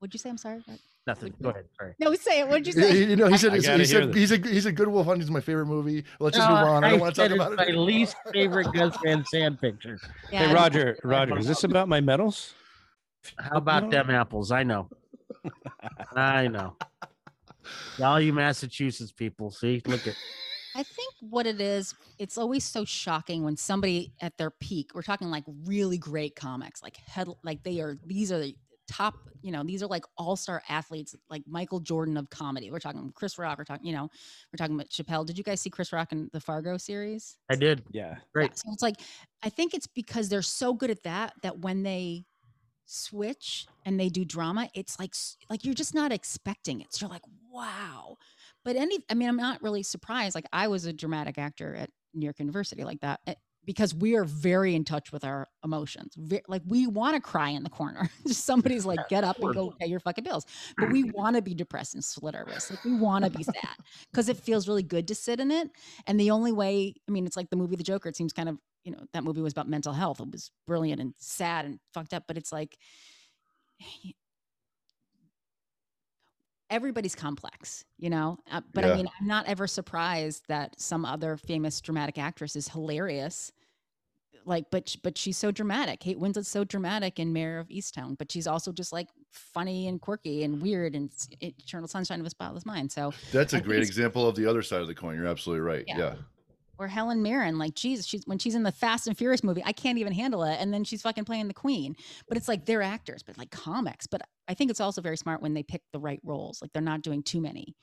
would 0.00 0.12
you 0.12 0.18
say? 0.18 0.30
I'm 0.30 0.38
sorry. 0.38 0.60
What? 0.64 0.78
Nothing. 1.06 1.34
Go 1.42 1.50
ahead. 1.50 1.66
Sorry. 1.78 1.94
No, 2.00 2.14
say 2.14 2.40
it. 2.40 2.48
What'd 2.48 2.66
you 2.66 2.72
say? 2.72 3.04
you 3.04 3.16
know, 3.16 3.26
he 3.28 3.36
said, 3.36 3.52
he 3.52 3.60
gotta 3.60 3.84
hear 3.84 3.86
said 3.86 4.14
he's 4.14 4.32
a 4.32 4.36
he's 4.38 4.64
a 4.66 4.72
Good 4.72 4.88
Will 4.88 5.04
Hunting's 5.04 5.30
my 5.30 5.40
favorite 5.40 5.66
movie. 5.66 6.02
Let's 6.18 6.36
just 6.36 6.48
No, 6.48 6.56
move 6.56 6.64
on. 6.64 6.82
I 6.82 6.90
don't 6.90 7.00
want 7.00 7.14
to 7.14 7.28
talk 7.28 7.30
about 7.30 7.52
it's 7.52 7.60
it. 7.60 7.64
My 7.64 7.68
anymore. 7.68 7.84
least 7.84 8.16
favorite 8.32 8.72
Gus 8.72 8.96
Van 9.04 9.24
Sant 9.26 9.60
picture. 9.60 9.98
Yeah, 10.32 10.48
Hey 10.48 10.54
Roger, 10.54 10.96
Roger, 11.04 11.38
is 11.38 11.46
this 11.46 11.62
about 11.64 11.88
my 11.88 12.00
medals? 12.00 12.54
How 13.38 13.58
about 13.58 13.90
them 13.90 14.08
apples? 14.10 14.50
I 14.50 14.62
know. 14.62 14.88
I 16.16 16.48
know. 16.48 16.76
All 18.02 18.20
you 18.20 18.32
Massachusetts 18.32 19.12
people, 19.12 19.50
see, 19.50 19.82
look 19.86 20.06
at 20.06 20.14
I 20.76 20.82
think 20.82 21.14
what 21.20 21.46
it 21.46 21.60
is, 21.60 21.94
it's 22.18 22.36
always 22.36 22.64
so 22.64 22.84
shocking 22.84 23.44
when 23.44 23.56
somebody 23.56 24.12
at 24.20 24.36
their 24.38 24.50
peak, 24.50 24.90
we're 24.92 25.02
talking 25.02 25.30
like 25.30 25.44
really 25.64 25.98
great 25.98 26.34
comics, 26.34 26.82
like 26.82 26.96
head, 26.96 27.28
like 27.44 27.62
they 27.62 27.80
are, 27.80 27.96
these 28.04 28.32
are 28.32 28.40
the 28.40 28.56
top, 28.88 29.14
you 29.40 29.52
know, 29.52 29.62
these 29.62 29.84
are 29.84 29.86
like 29.86 30.04
all 30.18 30.34
star 30.34 30.62
athletes, 30.68 31.14
like 31.30 31.42
Michael 31.46 31.78
Jordan 31.78 32.16
of 32.16 32.28
comedy. 32.28 32.72
We're 32.72 32.80
talking 32.80 33.12
Chris 33.14 33.38
Rock, 33.38 33.58
we're 33.58 33.64
talking, 33.64 33.86
you 33.86 33.92
know, 33.92 34.10
we're 34.52 34.56
talking 34.56 34.74
about 34.74 34.88
Chappelle. 34.88 35.24
Did 35.24 35.38
you 35.38 35.44
guys 35.44 35.60
see 35.60 35.70
Chris 35.70 35.92
Rock 35.92 36.10
in 36.10 36.28
the 36.32 36.40
Fargo 36.40 36.76
series? 36.76 37.36
I 37.48 37.54
did. 37.54 37.84
Yeah. 37.92 38.16
Great. 38.34 38.50
Yeah, 38.50 38.54
so 38.56 38.72
it's 38.72 38.82
like, 38.82 38.96
I 39.44 39.50
think 39.50 39.74
it's 39.74 39.86
because 39.86 40.28
they're 40.28 40.42
so 40.42 40.74
good 40.74 40.90
at 40.90 41.04
that, 41.04 41.34
that 41.42 41.60
when 41.60 41.84
they 41.84 42.24
switch 42.86 43.66
and 43.84 43.98
they 43.98 44.08
do 44.08 44.24
drama, 44.24 44.68
it's 44.74 44.98
like, 44.98 45.14
like 45.48 45.64
you're 45.64 45.74
just 45.74 45.94
not 45.94 46.12
expecting 46.12 46.80
it. 46.80 46.92
So 46.92 47.06
you're 47.06 47.12
like, 47.12 47.22
wow. 47.50 48.16
but 48.64 48.74
any 48.74 48.98
i 49.08 49.14
mean 49.14 49.28
i'm 49.28 49.36
not 49.36 49.62
really 49.62 49.84
surprised 49.84 50.34
like 50.34 50.46
i 50.52 50.66
was 50.66 50.86
a 50.86 50.92
dramatic 50.92 51.38
actor 51.38 51.76
at 51.76 51.88
new 52.14 52.24
york 52.24 52.40
university 52.40 52.82
like 52.82 53.00
that 53.00 53.20
eh, 53.28 53.34
because 53.66 53.94
we 53.94 54.16
are 54.16 54.24
very 54.24 54.74
in 54.74 54.84
touch 54.84 55.12
with 55.12 55.24
our 55.24 55.48
emotions. 55.64 56.14
Ve- 56.16 56.42
like 56.48 56.62
we 56.66 56.86
want 56.86 57.14
to 57.14 57.20
cry 57.20 57.50
in 57.50 57.62
the 57.62 57.70
corner. 57.70 58.10
Somebody's 58.26 58.84
like 58.84 59.08
get 59.08 59.24
up 59.24 59.38
and 59.40 59.54
go 59.54 59.72
pay 59.80 59.86
your 59.86 60.00
fucking 60.00 60.24
bills. 60.24 60.46
But 60.76 60.92
we 60.92 61.04
want 61.14 61.36
to 61.36 61.42
be 61.42 61.54
depressed 61.54 61.94
and 61.94 62.04
slit 62.04 62.34
our 62.34 62.44
wrists. 62.44 62.70
Like 62.70 62.84
we 62.84 62.94
want 62.94 63.24
to 63.24 63.30
be 63.30 63.42
sad 63.42 63.76
because 64.10 64.28
it 64.28 64.36
feels 64.36 64.68
really 64.68 64.82
good 64.82 65.08
to 65.08 65.14
sit 65.14 65.40
in 65.40 65.50
it. 65.50 65.70
And 66.06 66.18
the 66.18 66.30
only 66.30 66.52
way 66.52 66.94
i 67.08 67.12
mean 67.12 67.26
it's 67.26 67.36
like 67.36 67.50
the 67.50 67.56
movie 67.56 67.76
the 67.76 67.84
joker 67.84 68.08
it 68.08 68.16
seems 68.16 68.32
kind 68.32 68.48
of 68.48 68.58
you 68.84 68.92
know 68.92 69.04
that 69.12 69.24
movie 69.24 69.40
was 69.40 69.52
about 69.52 69.68
mental 69.68 69.92
health 69.92 70.20
it 70.20 70.30
was 70.30 70.50
brilliant 70.66 71.00
and 71.00 71.14
sad 71.18 71.64
and 71.64 71.78
fucked 71.92 72.14
up 72.14 72.24
but 72.28 72.36
it's 72.36 72.52
like 72.52 72.76
everybody's 76.70 77.14
complex, 77.14 77.84
you 77.98 78.10
know. 78.10 78.38
Uh, 78.50 78.60
but 78.72 78.84
Yeah. 78.84 78.92
I 78.92 78.96
mean, 78.96 79.08
I'm 79.20 79.26
not 79.26 79.46
ever 79.46 79.66
surprised 79.66 80.44
that 80.48 80.78
some 80.80 81.04
other 81.04 81.36
famous 81.36 81.80
dramatic 81.80 82.18
actress 82.18 82.56
is 82.56 82.68
hilarious. 82.68 83.52
Like, 84.46 84.66
but 84.70 84.94
but 85.02 85.16
she's 85.16 85.38
so 85.38 85.50
dramatic. 85.50 86.00
Kate 86.00 86.18
Winslet's 86.18 86.48
so 86.48 86.64
dramatic 86.64 87.18
in 87.18 87.32
Mare 87.32 87.60
of 87.60 87.68
Easttown, 87.68 88.18
but 88.18 88.30
she's 88.30 88.46
also 88.46 88.72
just 88.72 88.92
like 88.92 89.08
funny 89.30 89.88
and 89.88 90.00
quirky 90.00 90.42
and 90.42 90.60
weird 90.60 90.94
and 90.94 91.10
Eternal 91.40 91.88
Sunshine 91.88 92.20
of 92.20 92.26
a 92.26 92.30
Spotless 92.30 92.66
Mind. 92.66 92.92
So, 92.92 93.14
That's 93.32 93.54
a 93.54 93.58
I 93.58 93.60
great 93.60 93.82
example 93.82 94.28
of 94.28 94.36
the 94.36 94.44
other 94.44 94.60
side 94.60 94.82
of 94.82 94.88
the 94.88 94.94
coin. 94.94 95.16
You're 95.16 95.28
absolutely 95.28 95.62
right. 95.62 95.84
Yeah. 95.86 95.98
Yeah. 95.98 96.14
Or 96.78 96.88
Helen 96.88 97.22
Mirren, 97.22 97.56
like, 97.56 97.74
geez, 97.74 98.06
she's 98.06 98.24
when 98.26 98.38
she's 98.38 98.54
in 98.54 98.64
the 98.64 98.72
Fast 98.72 99.06
and 99.06 99.16
Furious 99.16 99.44
movie, 99.44 99.62
I 99.64 99.72
can't 99.72 99.98
even 99.98 100.12
handle 100.12 100.42
it, 100.42 100.56
and 100.60 100.74
then 100.74 100.84
she's 100.84 101.02
fucking 101.02 101.24
playing 101.24 101.48
the 101.48 101.54
Queen. 101.54 101.94
But 102.28 102.36
it's 102.36 102.48
like 102.48 102.66
they're 102.66 102.82
actors, 102.82 103.22
but 103.22 103.38
like 103.38 103.50
comics. 103.50 104.06
But 104.06 104.22
I 104.48 104.54
think 104.54 104.70
it's 104.70 104.80
also 104.80 105.00
very 105.00 105.16
smart 105.16 105.40
when 105.40 105.54
they 105.54 105.62
pick 105.62 105.82
the 105.92 106.00
right 106.00 106.20
roles. 106.24 106.60
Like 106.60 106.72
they're 106.72 106.82
not 106.82 107.02
doing 107.02 107.22
too 107.22 107.40
many. 107.40 107.76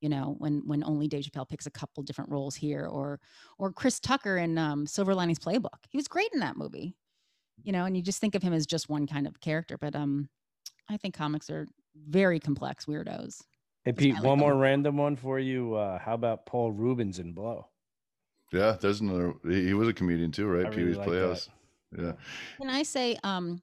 You 0.00 0.08
know, 0.08 0.36
when 0.38 0.62
when 0.64 0.84
only 0.84 1.08
Dave 1.08 1.24
Chappelle 1.24 1.48
picks 1.48 1.66
a 1.66 1.70
couple 1.70 2.02
different 2.02 2.30
roles 2.30 2.54
here, 2.54 2.86
or 2.86 3.20
or 3.58 3.72
Chris 3.72 4.00
Tucker 4.00 4.38
in 4.38 4.56
um, 4.56 4.86
Silver 4.86 5.14
Linings 5.14 5.40
Playbook. 5.40 5.84
He 5.90 5.98
was 5.98 6.08
great 6.08 6.30
in 6.32 6.40
that 6.40 6.56
movie. 6.56 6.94
You 7.62 7.72
know, 7.72 7.84
and 7.84 7.96
you 7.96 8.02
just 8.02 8.20
think 8.20 8.34
of 8.34 8.42
him 8.42 8.52
as 8.52 8.66
just 8.66 8.88
one 8.88 9.06
kind 9.06 9.26
of 9.26 9.40
character. 9.40 9.76
But 9.76 9.96
um, 9.96 10.28
I 10.88 10.96
think 10.96 11.14
comics 11.14 11.50
are 11.50 11.66
very 12.08 12.40
complex 12.40 12.86
weirdos. 12.86 13.42
Hey 13.84 13.92
Pete, 13.92 14.20
one 14.20 14.38
more 14.38 14.54
random 14.54 14.96
one 14.96 15.16
for 15.16 15.38
you. 15.38 15.74
Uh, 15.74 15.98
how 15.98 16.14
about 16.14 16.46
Paul 16.46 16.72
Reubens 16.72 17.18
in 17.18 17.32
Blow? 17.32 17.66
Yeah. 18.52 18.76
There's 18.80 19.00
another. 19.00 19.34
He, 19.44 19.66
he 19.66 19.74
was 19.74 19.88
a 19.88 19.92
comedian 19.92 20.32
too, 20.32 20.46
right? 20.46 20.66
I 20.66 20.70
Pee 20.70 20.84
Wee's 20.84 20.96
like 20.96 21.06
Playhouse. 21.08 21.48
that. 21.92 22.02
Yeah. 22.02 22.12
Can 22.60 22.68
I 22.70 22.82
say, 22.82 23.16
um, 23.24 23.62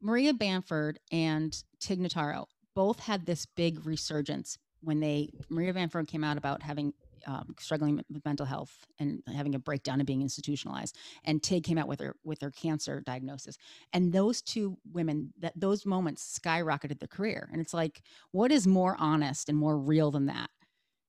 Maria 0.00 0.32
Bamford 0.34 0.98
and 1.10 1.56
Tig 1.80 1.98
Notaro 2.00 2.46
both 2.74 3.00
had 3.00 3.26
this 3.26 3.46
big 3.46 3.84
resurgence 3.86 4.58
when 4.82 5.00
they 5.00 5.30
Maria 5.48 5.72
Bamford 5.74 6.06
came 6.06 6.22
out 6.22 6.36
about 6.36 6.62
having 6.62 6.92
um, 7.26 7.56
struggling 7.58 7.96
with 7.96 8.24
mental 8.24 8.46
health 8.46 8.72
and 9.00 9.20
having 9.34 9.56
a 9.56 9.58
breakdown 9.58 9.98
and 9.98 10.06
being 10.06 10.22
institutionalized, 10.22 10.96
and 11.24 11.42
Tig 11.42 11.64
came 11.64 11.76
out 11.78 11.88
with 11.88 11.98
her 12.00 12.14
with 12.24 12.40
her 12.42 12.52
cancer 12.52 13.00
diagnosis. 13.00 13.56
And 13.92 14.12
those 14.12 14.42
two 14.42 14.76
women, 14.92 15.32
that 15.40 15.54
those 15.56 15.84
moments 15.86 16.38
skyrocketed 16.40 17.00
their 17.00 17.08
career. 17.08 17.48
And 17.50 17.60
it's 17.60 17.74
like, 17.74 18.02
what 18.30 18.52
is 18.52 18.66
more 18.66 18.94
honest 19.00 19.48
and 19.48 19.58
more 19.58 19.76
real 19.76 20.12
than 20.12 20.26
that? 20.26 20.50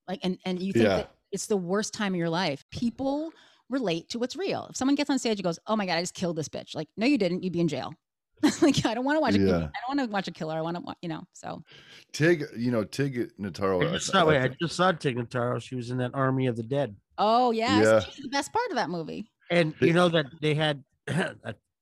Like, 0.07 0.21
and 0.23 0.39
and 0.43 0.59
you 0.59 0.73
think 0.73 0.85
Yeah. 0.85 0.95
that 0.97 1.11
it's 1.31 1.47
the 1.47 1.57
worst 1.57 1.93
time 1.93 2.13
of 2.13 2.17
your 2.17 2.29
life. 2.29 2.63
People 2.71 3.31
relate 3.69 4.09
to 4.09 4.19
what's 4.19 4.35
real. 4.35 4.67
If 4.69 4.77
someone 4.77 4.95
gets 4.95 5.09
on 5.09 5.19
stage 5.19 5.37
and 5.39 5.43
goes, 5.43 5.59
"Oh 5.67 5.75
my 5.75 5.85
god, 5.85 5.95
I 5.97 6.01
just 6.01 6.13
killed 6.13 6.35
this 6.37 6.49
bitch," 6.49 6.75
like, 6.75 6.87
no, 6.97 7.05
you 7.05 7.17
didn't. 7.17 7.43
You'd 7.43 7.53
be 7.53 7.59
in 7.61 7.67
jail. 7.67 7.93
like, 8.61 8.85
I 8.85 8.93
don't 8.93 9.03
want 9.03 9.15
to 9.17 9.19
watch 9.19 9.35
a. 9.35 9.39
Yeah. 9.39 9.55
I 9.55 9.59
don't 9.59 9.97
want 9.97 9.99
to 10.01 10.05
watch 10.13 10.27
a 10.27 10.31
killer. 10.31 10.55
I 10.55 10.61
want 10.61 10.77
to, 10.77 10.93
you 11.01 11.09
know. 11.09 11.23
So 11.33 11.63
Tig, 12.13 12.45
you 12.55 12.71
know, 12.71 12.83
Tig 12.83 13.31
Notaro. 13.39 13.83
I 13.83 13.89
I- 13.89 13.93
just 13.93 14.09
I- 14.15 14.19
saw, 14.19 14.25
wait, 14.27 14.37
I 14.37 14.43
I 14.45 14.49
just 14.61 14.75
saw 14.75 14.91
Tig 14.91 15.17
Notaro. 15.17 15.61
She 15.61 15.75
was 15.75 15.89
in 15.89 15.97
that 15.97 16.11
Army 16.13 16.47
of 16.47 16.55
the 16.55 16.63
Dead. 16.63 16.95
Oh 17.17 17.51
yeah, 17.51 17.81
Yeah. 17.81 17.99
she's 18.01 18.23
the 18.23 18.29
best 18.29 18.53
part 18.53 18.69
of 18.69 18.75
that 18.75 18.89
movie. 18.89 19.31
And 19.49 19.73
you 19.79 19.93
know 19.93 20.07
that 20.09 20.27
they 20.41 20.53
had 20.53 20.83
uh, 21.07 21.33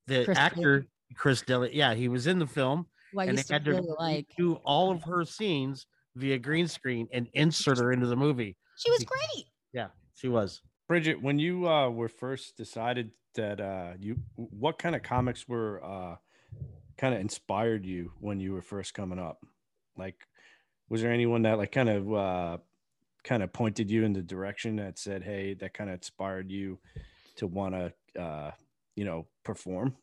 the 0.06 0.24
Chris 0.24 0.38
actor 0.38 0.86
Chris 1.14 1.42
D'Elia. 1.42 1.70
Yeah, 1.72 1.94
he 1.94 2.08
was 2.08 2.26
in 2.26 2.38
the 2.38 2.46
film, 2.46 2.86
Who 3.12 3.20
I 3.20 3.24
and 3.26 3.36
they 3.36 3.42
had 3.52 3.64
to 3.66 3.72
really 3.72 3.88
like. 3.98 4.26
do 4.38 4.54
all 4.64 4.90
of 4.92 5.02
her 5.02 5.24
scenes 5.26 5.86
via 6.14 6.38
green 6.38 6.68
screen 6.68 7.06
and 7.12 7.28
insert 7.34 7.76
her 7.78 7.92
into 7.92 8.06
the 8.06 8.16
movie. 8.16 8.56
She 8.76 8.90
was 8.90 9.04
great. 9.04 9.46
Yeah, 9.72 9.88
she 10.14 10.28
was. 10.28 10.62
Bridget, 10.88 11.20
when 11.20 11.38
you 11.38 11.68
uh, 11.68 11.90
were 11.90 12.08
first 12.08 12.56
decided 12.56 13.10
that 13.34 13.60
uh, 13.60 13.92
you, 13.98 14.18
what 14.36 14.78
kind 14.78 14.94
of 14.94 15.02
comics 15.02 15.48
were 15.48 15.82
uh, 15.84 16.16
kind 16.96 17.14
of 17.14 17.20
inspired 17.20 17.84
you 17.84 18.12
when 18.20 18.40
you 18.40 18.52
were 18.52 18.62
first 18.62 18.94
coming 18.94 19.18
up? 19.18 19.44
Like, 19.96 20.16
was 20.88 21.02
there 21.02 21.12
anyone 21.12 21.42
that 21.42 21.58
like 21.58 21.72
kind 21.72 21.88
of 21.88 22.14
uh, 22.14 22.58
kind 23.24 23.42
of 23.42 23.52
pointed 23.52 23.90
you 23.90 24.04
in 24.04 24.12
the 24.12 24.22
direction 24.22 24.76
that 24.76 24.98
said, 24.98 25.22
"Hey," 25.24 25.54
that 25.54 25.74
kind 25.74 25.90
of 25.90 25.94
inspired 25.94 26.50
you 26.50 26.78
to 27.36 27.46
want 27.46 27.74
to, 27.74 28.20
uh, 28.20 28.50
you 28.94 29.04
know, 29.04 29.26
perform? 29.44 29.96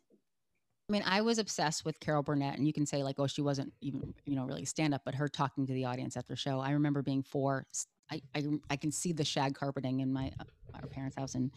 I 0.89 0.91
mean, 0.91 1.03
I 1.05 1.21
was 1.21 1.39
obsessed 1.39 1.85
with 1.85 1.99
Carol 2.01 2.23
Burnett, 2.23 2.57
and 2.57 2.67
you 2.67 2.73
can 2.73 2.85
say 2.85 3.03
like, 3.03 3.15
oh, 3.17 3.27
she 3.27 3.41
wasn't 3.41 3.71
even, 3.79 4.13
you 4.25 4.35
know, 4.35 4.43
really 4.43 4.65
stand 4.65 4.93
up, 4.93 5.03
but 5.05 5.15
her 5.15 5.29
talking 5.29 5.65
to 5.65 5.73
the 5.73 5.85
audience 5.85 6.17
after 6.17 6.33
the 6.33 6.37
show. 6.37 6.59
I 6.59 6.71
remember 6.71 7.01
being 7.01 7.23
four. 7.23 7.65
S- 8.15 8.21
I 8.35 8.39
I, 8.39 8.59
I 8.71 8.75
can 8.75 8.91
see 8.91 9.11
the 9.13 9.25
shag 9.25 9.55
carpeting 9.55 9.99
in 9.99 10.11
my 10.11 10.31
uh, 10.39 10.43
our 10.75 10.87
parents' 10.87 11.15
house 11.15 11.35
in 11.35 11.51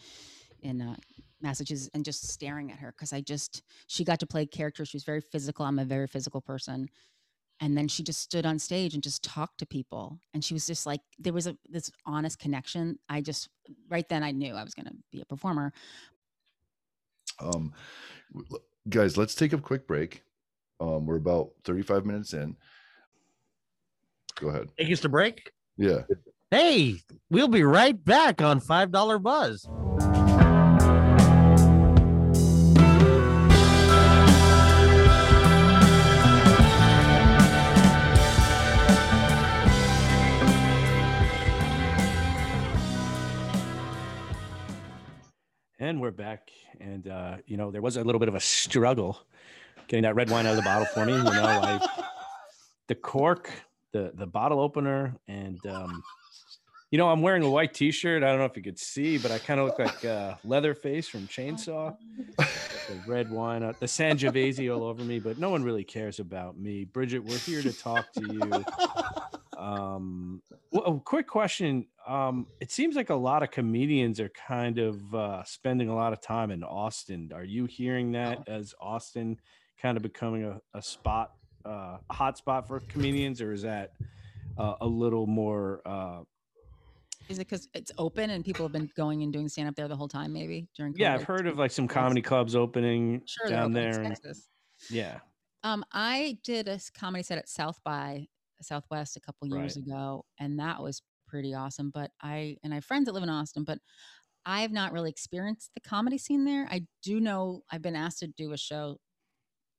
in 0.61 0.81
uh, 0.81 0.95
Massachusetts, 1.41 1.89
and 1.93 2.03
just 2.03 2.27
staring 2.29 2.71
at 2.71 2.79
her 2.79 2.91
because 2.91 3.13
I 3.13 3.21
just 3.21 3.63
she 3.87 4.03
got 4.03 4.19
to 4.19 4.27
play 4.27 4.45
characters. 4.45 4.89
She 4.89 4.97
was 4.97 5.03
very 5.03 5.21
physical. 5.21 5.65
I'm 5.65 5.79
a 5.79 5.85
very 5.85 6.07
physical 6.07 6.41
person, 6.41 6.89
and 7.59 7.77
then 7.77 7.87
she 7.87 8.03
just 8.03 8.21
stood 8.21 8.45
on 8.45 8.57
stage 8.59 8.93
and 8.93 9.03
just 9.03 9.23
talked 9.23 9.59
to 9.59 9.65
people, 9.65 10.19
and 10.33 10.43
she 10.43 10.53
was 10.53 10.65
just 10.65 10.85
like 10.85 11.01
there 11.19 11.33
was 11.33 11.47
a 11.47 11.57
this 11.69 11.91
honest 12.05 12.39
connection. 12.39 12.97
I 13.09 13.21
just 13.21 13.49
right 13.89 14.07
then 14.09 14.23
I 14.23 14.31
knew 14.31 14.55
I 14.55 14.63
was 14.63 14.73
going 14.73 14.87
to 14.87 14.95
be 15.11 15.21
a 15.21 15.25
performer. 15.25 15.71
Um, 17.39 17.73
guys, 18.89 19.15
let's 19.17 19.35
take 19.35 19.53
a 19.53 19.57
quick 19.59 19.85
break. 19.87 20.23
Um, 20.79 21.05
we're 21.05 21.17
about 21.17 21.51
35 21.65 22.05
minutes 22.05 22.33
in. 22.33 22.55
Go 24.39 24.49
ahead. 24.49 24.69
Take 24.77 24.91
us 24.91 25.01
to 25.01 25.09
break. 25.09 25.51
Yeah. 25.77 26.01
Hey, 26.49 27.01
we'll 27.29 27.49
be 27.49 27.63
right 27.63 28.01
back 28.05 28.41
on 28.41 28.61
Five 28.61 28.89
Dollar 28.89 29.19
Buzz. 29.19 29.67
And 45.79 45.99
we're 45.99 46.11
back. 46.11 46.49
And, 46.79 47.09
uh, 47.09 47.37
you 47.45 47.57
know, 47.57 47.71
there 47.71 47.81
was 47.81 47.97
a 47.97 48.03
little 48.05 48.19
bit 48.19 48.29
of 48.29 48.35
a 48.35 48.39
struggle 48.39 49.19
getting 49.89 50.03
that 50.03 50.15
red 50.15 50.29
wine 50.29 50.45
out 50.45 50.51
of 50.51 50.55
the 50.55 50.61
bottle 50.61 50.85
for 50.85 51.05
me. 51.05 51.11
You 51.11 51.23
know, 51.23 51.59
like 51.61 51.81
the 52.87 52.95
cork, 52.95 53.51
the, 53.91 54.13
the 54.15 54.25
bottle 54.25 54.61
opener, 54.61 55.13
and, 55.27 55.59
um, 55.65 56.01
you 56.91 56.97
know, 56.97 57.09
I'm 57.09 57.21
wearing 57.21 57.43
a 57.43 57.49
white 57.49 57.73
t 57.73 57.91
shirt. 57.91 58.23
I 58.23 58.27
don't 58.27 58.39
know 58.39 58.45
if 58.45 58.55
you 58.55 58.63
could 58.63 58.79
see, 58.79 59.17
but 59.17 59.31
I 59.31 59.39
kind 59.39 59.59
of 59.59 59.65
look 59.65 59.79
like 59.79 60.05
uh, 60.05 60.35
Leatherface 60.45 61.07
from 61.07 61.27
Chainsaw. 61.27 61.97
the 62.37 63.01
red 63.07 63.29
wine, 63.29 63.63
uh, 63.63 63.73
the 63.79 63.87
Sangiovese 63.87 64.73
all 64.73 64.83
over 64.83 65.03
me, 65.03 65.19
but 65.19 65.37
no 65.37 65.49
one 65.49 65.63
really 65.63 65.83
cares 65.83 66.19
about 66.19 66.57
me. 66.57 66.85
Bridget, 66.85 67.19
we're 67.19 67.37
here 67.37 67.61
to 67.61 67.73
talk 67.73 68.11
to 68.13 68.21
you. 68.21 68.65
Um, 69.57 70.41
well, 70.71 70.83
a 70.85 70.99
quick 70.99 71.27
question. 71.27 71.87
Um, 72.07 72.47
it 72.61 72.71
seems 72.71 72.95
like 72.95 73.09
a 73.09 73.15
lot 73.15 73.43
of 73.43 73.51
comedians 73.51 74.19
are 74.19 74.29
kind 74.29 74.77
of 74.77 75.13
uh, 75.13 75.43
spending 75.43 75.89
a 75.89 75.95
lot 75.95 76.13
of 76.13 76.21
time 76.21 76.51
in 76.51 76.63
Austin. 76.63 77.31
Are 77.33 77.43
you 77.43 77.65
hearing 77.65 78.13
that 78.13 78.47
as 78.47 78.73
Austin 78.79 79.39
kind 79.81 79.97
of 79.97 80.03
becoming 80.03 80.45
a, 80.45 80.61
a 80.73 80.81
spot, 80.81 81.33
uh, 81.65 81.97
a 82.09 82.13
hot 82.13 82.37
spot 82.37 82.67
for 82.67 82.79
comedians, 82.81 83.41
or 83.41 83.51
is 83.51 83.63
that 83.63 83.91
uh, 84.57 84.75
a 84.79 84.87
little 84.87 85.25
more? 85.27 85.81
Is 87.29 87.37
it 87.39 87.47
because 87.47 87.67
it's 87.73 87.91
open 87.97 88.29
and 88.29 88.43
people 88.43 88.65
have 88.65 88.71
been 88.71 88.89
going 88.95 89.23
and 89.23 89.33
doing 89.33 89.49
stand 89.49 89.67
up 89.67 89.75
there 89.75 89.87
the 89.87 89.95
whole 89.95 90.07
time? 90.07 90.33
Maybe 90.33 90.67
during. 90.75 90.93
yeah, 90.97 91.13
I've 91.13 91.23
heard 91.23 91.47
of 91.47 91.57
like 91.57 91.71
some 91.71 91.87
comedy 91.87 92.21
clubs 92.21 92.55
opening 92.55 93.21
Sure, 93.25 93.49
down 93.49 93.73
there. 93.73 94.01
And, 94.01 94.17
yeah, 94.89 95.19
Um, 95.63 95.83
I 95.91 96.37
did 96.43 96.67
a 96.67 96.79
comedy 96.97 97.23
set 97.23 97.37
at 97.37 97.49
South 97.49 97.79
by 97.83 98.27
Southwest 98.61 99.17
a 99.17 99.19
couple 99.19 99.47
years 99.47 99.75
ago, 99.77 100.25
and 100.39 100.59
that 100.59 100.81
was 100.81 101.01
pretty 101.27 101.53
awesome. 101.53 101.89
But 101.89 102.11
I 102.21 102.57
and 102.63 102.73
I 102.73 102.77
have 102.77 102.85
friends 102.85 103.05
that 103.05 103.13
live 103.13 103.23
in 103.23 103.29
Austin, 103.29 103.63
but 103.63 103.79
I 104.45 104.61
have 104.61 104.71
not 104.71 104.93
really 104.93 105.09
experienced 105.09 105.71
the 105.73 105.81
comedy 105.81 106.17
scene 106.17 106.45
there. 106.45 106.67
I 106.71 106.87
do 107.03 107.19
know 107.19 107.63
I've 107.69 107.81
been 107.81 107.95
asked 107.97 108.19
to 108.19 108.27
do 108.27 108.53
a 108.53 108.57
show, 108.57 108.99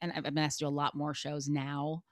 and 0.01 0.13
I've 0.13 0.27
I've 0.27 0.35
been 0.35 0.45
asked 0.45 0.59
to 0.59 0.65
do 0.67 0.69
a 0.69 0.71
lot 0.71 0.95
more 0.95 1.15
shows 1.15 1.49
now 1.49 2.03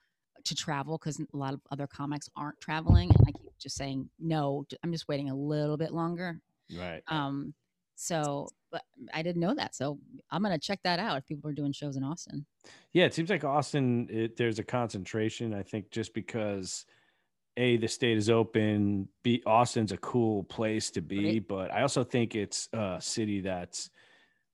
to 0.45 0.55
travel 0.55 0.97
because 0.99 1.20
a 1.20 1.37
lot 1.37 1.55
of 1.55 1.61
other 1.70 1.87
comics 1.87 2.28
aren't 2.37 2.61
traveling, 2.61 3.11
and 3.11 3.24
I 3.28 3.32
keep 3.32 3.45
just 3.59 3.77
saying 3.77 4.09
no. 4.19 4.65
I'm 4.83 4.93
just 4.93 5.09
waiting 5.09 5.31
a 5.31 5.35
little 5.37 5.77
bit 5.77 5.93
longer. 5.93 6.41
right. 6.77 7.03
Um, 7.09 7.55
so, 7.99 8.49
but 8.71 8.83
I 9.15 9.23
didn't 9.23 9.41
know 9.41 9.55
that, 9.55 9.75
so 9.75 9.99
I'm 10.31 10.43
gonna 10.43 10.59
check 10.59 10.81
that 10.85 10.99
out 10.99 11.17
if 11.19 11.27
people 11.27 11.49
are 11.49 11.55
doing 11.55 11.73
shows 11.73 11.97
in 11.97 12.05
Austin. 12.05 12.45
Yeah, 12.93 13.05
it 13.07 13.15
seems 13.15 13.31
like 13.31 13.43
Austin. 13.45 14.07
It, 14.11 14.37
there's 14.37 14.59
a 14.59 14.65
concentration. 14.65 15.55
I 15.55 15.63
think 15.63 15.91
just 15.91 16.13
because 16.13 16.85
a 17.57 17.79
the 17.79 17.89
state 17.89 18.19
is 18.19 18.29
open. 18.29 19.09
B 19.23 19.43
Austin's 19.47 19.93
a 19.93 19.97
cool 19.99 20.45
place 20.45 20.91
to 20.91 21.01
be, 21.01 21.25
Right. 21.25 21.49
but 21.49 21.73
I 21.73 21.81
also 21.83 22.05
think 22.05 22.35
it's 22.35 22.69
a 22.75 22.99
city 23.01 23.41
that's 23.41 23.89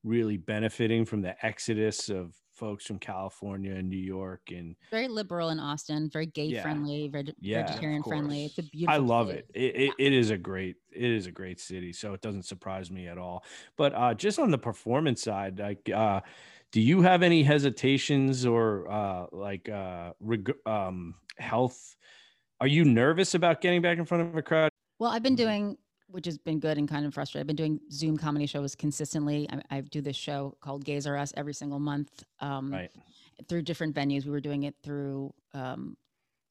really 0.05 0.37
benefiting 0.37 1.05
from 1.05 1.23
the 1.23 1.35
exodus 1.45 2.09
of 2.11 2.35
folks 2.63 2.87
from 2.87 2.97
California 3.01 3.75
and 3.75 3.89
New 3.89 3.97
York 3.97 4.43
and 4.53 4.77
Very 4.93 5.09
liberal 5.09 5.49
in 5.49 5.59
Austin, 5.59 6.09
very 6.09 6.27
gay 6.27 6.45
Yeah. 6.45 6.63
friendly, 6.63 7.11
Yeah, 7.41 7.67
vegetarian 7.67 8.05
friendly. 8.05 8.45
It's 8.45 8.59
a 8.59 8.63
beautiful. 8.63 8.95
I 8.95 8.99
love 8.99 9.27
city. 9.31 9.41
it. 9.41 9.51
It, 9.53 9.77
it. 9.83 9.95
it 9.99 10.13
is 10.13 10.31
a 10.31 10.39
great 10.39 10.77
it 10.93 11.11
is 11.11 11.27
a 11.27 11.33
great 11.33 11.59
city, 11.59 11.93
so 11.93 12.15
it 12.15 12.21
doesn't 12.21 12.45
surprise 12.45 12.89
me 12.89 13.09
at 13.09 13.19
all. 13.19 13.43
But 13.77 13.95
uh, 13.97 14.15
just 14.15 14.39
on 14.39 14.53
the 14.53 14.59
performance 14.59 15.23
side, 15.25 15.59
like, 15.59 15.91
uh, 15.93 16.21
do 16.71 16.81
you 16.81 17.03
have 17.03 17.25
any 17.25 17.43
hesitations 17.43 18.47
or 18.47 18.89
uh, 18.89 19.27
like 19.33 19.69
uh, 19.69 20.13
reg- 20.21 20.55
um, 20.65 21.17
health? 21.39 21.97
Are 22.61 22.69
you 22.69 22.85
nervous 22.85 23.35
about 23.35 23.61
getting 23.61 23.83
back 23.83 23.99
in 23.99 24.05
front 24.05 24.29
of 24.29 24.37
a 24.37 24.43
crowd? 24.43 24.71
Well, 25.01 25.11
I've 25.11 25.25
been 25.25 25.35
doing, 25.35 25.79
which 26.13 26.27
has 26.27 26.39
been 26.39 26.61
good 26.61 26.79
and 26.79 26.89
kind 26.89 27.05
of 27.07 27.15
frustrating. 27.15 27.43
I've 27.43 27.47
been 27.49 27.57
doing 27.57 27.81
Zoom 27.91 28.17
comedy 28.17 28.47
shows 28.47 28.75
consistently. 28.75 29.49
I, 29.51 29.79
I 29.79 29.81
do 29.81 30.01
this 30.01 30.17
show 30.17 30.57
called 30.61 30.85
Gays 30.85 31.07
R 31.07 31.17
Us 31.17 31.33
every 31.37 31.55
single 31.55 31.81
month 31.81 32.23
um, 32.41 32.73
Right. 32.73 32.91
through 33.49 33.63
different 33.63 33.95
venues. 33.95 34.25
We 34.25 34.31
were 34.31 34.41
doing 34.41 34.65
it 34.65 34.75
through 34.83 35.33
um, 35.55 35.97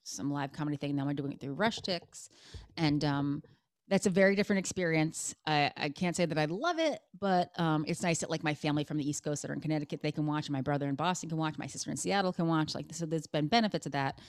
some 0.03 0.31
live 0.33 0.51
comedy 0.51 0.77
thing. 0.77 0.95
Now 0.95 1.05
we're 1.05 1.13
doing 1.13 1.31
it 1.31 1.39
through 1.39 1.53
Rush 1.53 1.79
Ticks. 1.81 2.29
And 2.75 3.05
um, 3.05 3.43
that's 3.87 4.07
a 4.07 4.09
very 4.09 4.35
different 4.35 4.59
experience. 4.59 5.35
I, 5.45 5.71
I 5.77 5.89
can't 5.89 6.15
say 6.15 6.25
that 6.25 6.37
I 6.37 6.45
love 6.45 6.79
it, 6.79 6.99
but 7.19 7.51
um, 7.59 7.85
it's 7.87 8.01
nice 8.01 8.19
that 8.19 8.29
like 8.31 8.43
my 8.43 8.53
family 8.55 8.83
from 8.83 8.97
the 8.97 9.07
East 9.07 9.23
Coast 9.23 9.43
that 9.43 9.51
are 9.51 9.53
in 9.53 9.59
Connecticut, 9.61 10.01
they 10.01 10.11
can 10.11 10.25
watch. 10.25 10.49
My 10.49 10.61
brother 10.61 10.87
in 10.87 10.95
Boston 10.95 11.29
can 11.29 11.37
watch. 11.37 11.57
My 11.57 11.67
sister 11.67 11.91
in 11.91 11.97
Seattle 11.97 12.33
can 12.33 12.47
watch. 12.47 12.73
Like, 12.73 12.87
so 12.93 13.05
there's 13.05 13.27
been 13.27 13.47
benefits 13.47 13.85
of 13.85 13.91
that 13.91 14.19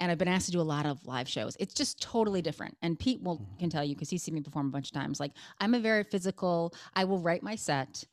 and 0.00 0.10
I've 0.10 0.18
been 0.18 0.28
asked 0.28 0.46
to 0.46 0.52
do 0.52 0.60
a 0.60 0.62
lot 0.62 0.86
of 0.86 1.04
live 1.06 1.28
shows. 1.28 1.56
It's 1.58 1.74
just 1.74 2.00
totally 2.00 2.42
different. 2.42 2.76
And 2.82 2.98
Pete 2.98 3.22
will 3.22 3.38
mm-hmm. 3.38 3.58
can 3.58 3.70
tell 3.70 3.84
you 3.84 3.94
because 3.94 4.10
he's 4.10 4.22
seen 4.22 4.34
me 4.34 4.40
perform 4.40 4.68
a 4.68 4.70
bunch 4.70 4.88
of 4.88 4.92
times. 4.92 5.20
Like 5.20 5.32
I'm 5.60 5.74
a 5.74 5.80
very 5.80 6.04
physical. 6.04 6.74
I 6.94 7.04
will 7.04 7.18
write 7.18 7.42
my 7.42 7.56
set, 7.56 8.04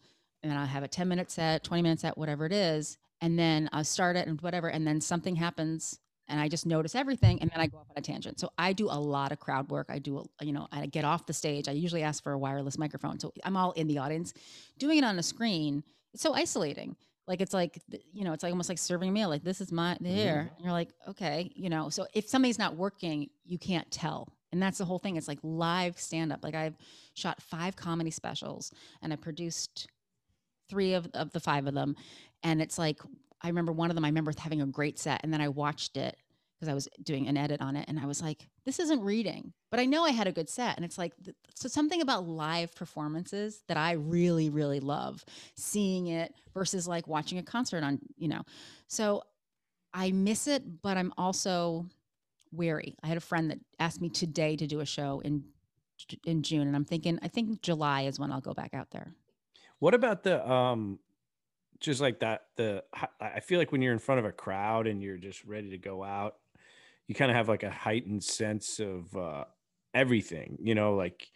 and 0.41 0.53
I'll 0.53 0.65
have 0.65 0.83
a 0.83 0.87
10 0.87 1.07
minute 1.07 1.31
set, 1.31 1.63
20 1.63 1.81
minute 1.83 1.99
set, 1.99 2.17
whatever 2.17 2.45
it 2.45 2.53
is, 2.53 2.97
and 3.21 3.37
then 3.37 3.69
I'll 3.73 3.83
start 3.83 4.15
it 4.15 4.27
and 4.27 4.39
whatever, 4.41 4.69
and 4.69 4.87
then 4.87 5.01
something 5.01 5.35
happens. 5.35 5.99
And 6.29 6.39
I 6.39 6.47
just 6.47 6.65
notice 6.65 6.95
everything, 6.95 7.41
and 7.41 7.51
then 7.51 7.59
I 7.59 7.67
go 7.67 7.79
off 7.79 7.87
on 7.89 7.97
a 7.97 8.01
tangent. 8.01 8.39
So 8.39 8.49
I 8.57 8.71
do 8.71 8.85
a 8.85 8.97
lot 8.97 9.33
of 9.33 9.41
crowd 9.41 9.69
work. 9.69 9.87
I 9.89 9.99
do, 9.99 10.19
a- 10.19 10.45
you 10.45 10.53
know, 10.53 10.67
I 10.71 10.85
get 10.85 11.03
off 11.03 11.25
the 11.25 11.33
stage. 11.33 11.67
I 11.67 11.73
usually 11.73 12.01
ask 12.01 12.23
for 12.23 12.31
a 12.31 12.37
wireless 12.37 12.77
microphone, 12.77 13.19
so 13.19 13.33
I'm 13.43 13.57
all 13.57 13.73
in 13.73 13.87
the 13.87 13.97
audience. 13.97 14.33
Doing 14.77 14.99
it 14.99 15.03
on 15.03 15.19
a 15.19 15.23
screen, 15.23 15.83
it's 16.13 16.23
so 16.23 16.33
isolating 16.33 16.95
like 17.27 17.41
it's 17.41 17.53
like 17.53 17.79
you 18.11 18.23
know 18.23 18.33
it's 18.33 18.43
like 18.43 18.51
almost 18.51 18.69
like 18.69 18.77
serving 18.77 19.09
a 19.09 19.11
meal 19.11 19.29
like 19.29 19.43
this 19.43 19.61
is 19.61 19.71
my 19.71 19.97
there 20.01 20.49
mm. 20.51 20.55
and 20.55 20.63
you're 20.63 20.73
like 20.73 20.89
okay 21.07 21.51
you 21.55 21.69
know 21.69 21.89
so 21.89 22.05
if 22.13 22.27
somebody's 22.27 22.59
not 22.59 22.75
working 22.75 23.29
you 23.45 23.57
can't 23.57 23.89
tell 23.91 24.27
and 24.51 24.61
that's 24.61 24.77
the 24.77 24.85
whole 24.85 24.99
thing 24.99 25.15
it's 25.15 25.27
like 25.27 25.39
live 25.43 25.97
stand 25.99 26.31
up 26.31 26.43
like 26.43 26.55
i've 26.55 26.75
shot 27.13 27.41
five 27.41 27.75
comedy 27.75 28.11
specials 28.11 28.71
and 29.01 29.13
i 29.13 29.15
produced 29.15 29.87
three 30.69 30.93
of, 30.93 31.07
of 31.13 31.31
the 31.31 31.39
five 31.39 31.67
of 31.67 31.73
them 31.73 31.95
and 32.43 32.61
it's 32.61 32.77
like 32.77 32.99
i 33.41 33.47
remember 33.47 33.71
one 33.71 33.89
of 33.89 33.95
them 33.95 34.05
i 34.05 34.09
remember 34.09 34.33
having 34.37 34.61
a 34.61 34.65
great 34.65 34.99
set 34.99 35.21
and 35.23 35.33
then 35.33 35.41
i 35.41 35.47
watched 35.47 35.97
it 35.97 36.17
because 36.63 36.71
i 36.71 36.73
was 36.73 36.87
doing 37.03 37.27
an 37.27 37.35
edit 37.35 37.61
on 37.61 37.75
it 37.75 37.85
and 37.89 37.99
i 37.99 38.05
was 38.05 38.21
like 38.21 38.47
this 38.65 38.79
isn't 38.79 39.01
reading. 39.01 39.51
But 39.69 39.81
i 39.81 39.85
know 39.85 40.05
i 40.05 40.11
had 40.11 40.27
a 40.27 40.31
good 40.31 40.49
set 40.49 40.77
and 40.77 40.85
it's 40.85 40.97
like 40.97 41.13
so 41.55 41.67
something 41.67 42.01
about 42.01 42.25
live 42.25 42.73
performances 42.73 43.63
that 43.67 43.75
i 43.75 43.93
really 43.93 44.49
really 44.49 44.79
love 44.79 45.25
seeing 45.55 46.07
it 46.07 46.33
versus 46.53 46.87
like 46.87 47.07
watching 47.07 47.37
a 47.37 47.43
concert 47.43 47.83
on 47.83 47.99
you 48.15 48.29
know. 48.29 48.43
So 48.87 49.23
i 49.93 50.11
miss 50.11 50.47
it 50.47 50.81
but 50.81 50.95
i'm 50.97 51.13
also 51.17 51.85
wary. 52.51 52.95
I 53.03 53.07
had 53.07 53.17
a 53.17 53.21
friend 53.21 53.51
that 53.51 53.59
asked 53.79 53.99
me 53.99 54.09
today 54.09 54.55
to 54.55 54.67
do 54.67 54.79
a 54.79 54.85
show 54.85 55.21
in 55.25 55.43
in 56.25 56.43
june 56.43 56.67
and 56.67 56.75
i'm 56.75 56.85
thinking 56.85 57.17
i 57.21 57.27
think 57.27 57.61
july 57.61 58.03
is 58.03 58.19
when 58.19 58.31
i'll 58.31 58.41
go 58.41 58.53
back 58.53 58.73
out 58.73 58.91
there. 58.91 59.13
What 59.79 59.93
about 59.93 60.23
the 60.23 60.49
um, 60.49 60.99
just 61.81 61.99
like 61.99 62.21
that? 62.21 62.45
The 62.55 62.83
I 63.19 63.41
feel 63.41 63.59
like 63.59 63.71
when 63.71 63.81
you're 63.81 63.91
in 63.91 63.99
front 63.99 64.19
of 64.19 64.25
a 64.25 64.31
crowd 64.31 64.87
and 64.87 65.03
you're 65.03 65.17
just 65.17 65.43
ready 65.43 65.71
to 65.71 65.77
go 65.77 66.03
out, 66.03 66.35
you 67.07 67.15
kind 67.15 67.31
of 67.31 67.37
have 67.37 67.49
like 67.49 67.63
a 67.63 67.71
heightened 67.71 68.23
sense 68.23 68.79
of 68.79 69.15
uh, 69.15 69.45
everything. 69.93 70.57
You 70.61 70.75
know, 70.75 70.95
like 70.95 71.29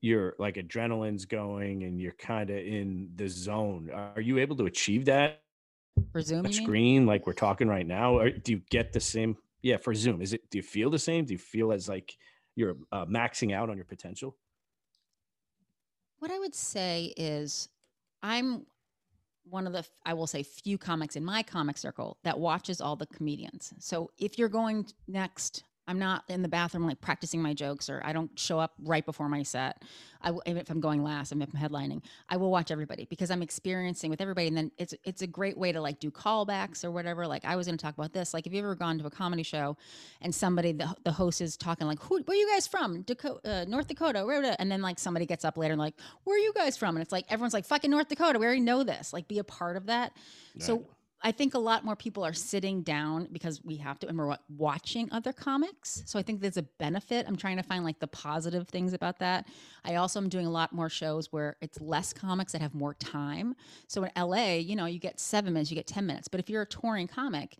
you're 0.00 0.34
like 0.38 0.56
adrenaline's 0.56 1.24
going 1.24 1.84
and 1.84 2.00
you're 2.00 2.12
kind 2.12 2.50
of 2.50 2.58
in 2.58 3.10
the 3.16 3.28
zone. 3.28 3.90
Are 3.92 4.20
you 4.20 4.38
able 4.38 4.56
to 4.56 4.66
achieve 4.66 5.06
that 5.06 5.42
for 6.12 6.20
zoom 6.20 6.46
on 6.46 6.52
you 6.52 6.58
mean? 6.58 6.66
screen 6.66 7.06
like 7.06 7.26
we're 7.26 7.32
talking 7.32 7.68
right 7.68 7.86
now? 7.86 8.18
Or 8.18 8.30
do 8.30 8.52
you 8.52 8.62
get 8.70 8.92
the 8.92 9.00
same? 9.00 9.36
Yeah, 9.62 9.78
for 9.78 9.94
Zoom, 9.94 10.22
is 10.22 10.32
it? 10.32 10.48
Do 10.50 10.58
you 10.58 10.62
feel 10.62 10.90
the 10.90 10.98
same? 10.98 11.24
Do 11.24 11.32
you 11.32 11.38
feel 11.38 11.72
as 11.72 11.88
like 11.88 12.16
you're 12.54 12.76
uh, 12.92 13.06
maxing 13.06 13.52
out 13.52 13.68
on 13.68 13.76
your 13.76 13.86
potential? 13.86 14.36
What 16.20 16.30
I 16.30 16.38
would 16.38 16.54
say 16.54 17.12
is, 17.16 17.68
I'm 18.22 18.64
one 19.48 19.66
of 19.66 19.72
the, 19.72 19.84
I 20.04 20.14
will 20.14 20.26
say, 20.26 20.42
few 20.42 20.78
comics 20.78 21.16
in 21.16 21.24
my 21.24 21.42
comic 21.42 21.78
circle 21.78 22.18
that 22.24 22.38
watches 22.38 22.80
all 22.80 22.96
the 22.96 23.06
comedians. 23.06 23.72
So 23.78 24.10
if 24.18 24.38
you're 24.38 24.48
going 24.48 24.86
next, 25.06 25.62
I'm 25.88 25.98
not 25.98 26.24
in 26.28 26.42
the 26.42 26.48
bathroom 26.48 26.86
like 26.86 27.00
practicing 27.00 27.40
my 27.42 27.54
jokes, 27.54 27.88
or 27.88 28.02
I 28.04 28.12
don't 28.12 28.30
show 28.38 28.58
up 28.58 28.74
right 28.82 29.04
before 29.04 29.28
my 29.28 29.42
set. 29.42 29.82
I, 30.22 30.28
w- 30.28 30.42
if 30.46 30.70
I'm 30.70 30.80
going 30.80 31.02
last, 31.04 31.30
I'm 31.32 31.42
if 31.42 31.50
I'm 31.54 31.60
headlining, 31.60 32.02
I 32.28 32.36
will 32.36 32.50
watch 32.50 32.70
everybody 32.70 33.04
because 33.04 33.30
I'm 33.30 33.42
experiencing 33.42 34.10
with 34.10 34.20
everybody, 34.20 34.48
and 34.48 34.56
then 34.56 34.72
it's 34.78 34.94
it's 35.04 35.22
a 35.22 35.26
great 35.26 35.56
way 35.56 35.72
to 35.72 35.80
like 35.80 36.00
do 36.00 36.10
callbacks 36.10 36.84
or 36.84 36.90
whatever. 36.90 37.26
Like 37.26 37.44
I 37.44 37.56
was 37.56 37.66
going 37.66 37.78
to 37.78 37.82
talk 37.82 37.96
about 37.96 38.12
this. 38.12 38.34
Like, 38.34 38.44
have 38.44 38.52
you 38.54 38.60
ever 38.60 38.74
gone 38.74 38.98
to 38.98 39.06
a 39.06 39.10
comedy 39.10 39.42
show 39.42 39.76
and 40.20 40.34
somebody 40.34 40.72
the, 40.72 40.94
the 41.04 41.12
host 41.12 41.40
is 41.40 41.56
talking 41.56 41.86
like 41.86 42.00
who 42.02 42.20
where 42.22 42.36
are 42.36 42.40
you 42.40 42.48
guys 42.52 42.66
from 42.66 43.02
dakota 43.02 43.40
uh, 43.48 43.64
north 43.68 43.86
dakota 43.88 44.24
where-" 44.24 44.56
and 44.58 44.70
then 44.70 44.82
like 44.82 44.98
somebody 44.98 45.26
gets 45.26 45.44
up 45.44 45.56
later 45.56 45.72
and 45.72 45.80
like 45.80 45.94
where 46.24 46.36
are 46.36 46.40
you 46.40 46.52
guys 46.54 46.76
from 46.76 46.96
and 46.96 47.02
it's 47.02 47.12
like 47.12 47.24
everyone's 47.28 47.54
like 47.54 47.64
fucking 47.64 47.90
north 47.90 48.08
dakota 48.08 48.38
we 48.38 48.44
already 48.46 48.60
know 48.60 48.82
this 48.82 49.12
like 49.12 49.28
be 49.28 49.38
a 49.38 49.44
part 49.44 49.76
of 49.76 49.86
that 49.86 50.12
so 50.58 50.76
Right. 50.78 50.86
I 51.26 51.32
think 51.32 51.54
a 51.54 51.58
lot 51.58 51.84
more 51.84 51.96
people 51.96 52.24
are 52.24 52.32
sitting 52.32 52.82
down 52.82 53.28
because 53.32 53.60
we 53.64 53.76
have 53.76 53.98
to 53.98 54.06
and 54.06 54.16
we're 54.16 54.36
watching 54.48 55.08
other 55.10 55.32
comics. 55.32 56.04
So 56.06 56.18
i 56.20 56.22
think 56.22 56.40
there's 56.40 56.56
a 56.56 56.62
benefit. 56.78 57.26
I'm 57.26 57.36
trying 57.36 57.56
to 57.56 57.64
find 57.64 57.82
like 57.84 57.98
the 57.98 58.06
positive 58.06 58.68
things 58.68 58.92
about 58.92 59.18
that. 59.18 59.48
I 59.84 59.96
also 59.96 60.20
am 60.20 60.28
doing 60.28 60.46
a 60.46 60.50
lot 60.50 60.72
more 60.72 60.88
shows 60.88 61.32
where 61.32 61.56
it's 61.60 61.80
less 61.80 62.12
comics 62.12 62.52
that 62.52 62.62
have 62.62 62.74
more 62.74 62.94
time. 62.94 63.56
So 63.88 64.04
in 64.04 64.10
la 64.16 64.44
you 64.52 64.76
know 64.76 64.86
you 64.86 65.00
get 65.00 65.18
seven 65.18 65.52
minutes 65.52 65.70
you 65.70 65.74
get 65.74 65.88
10 65.88 66.06
minutes. 66.06 66.28
But 66.28 66.38
if 66.38 66.48
you're 66.48 66.62
a 66.62 66.66
touring 66.66 67.08
comic 67.08 67.56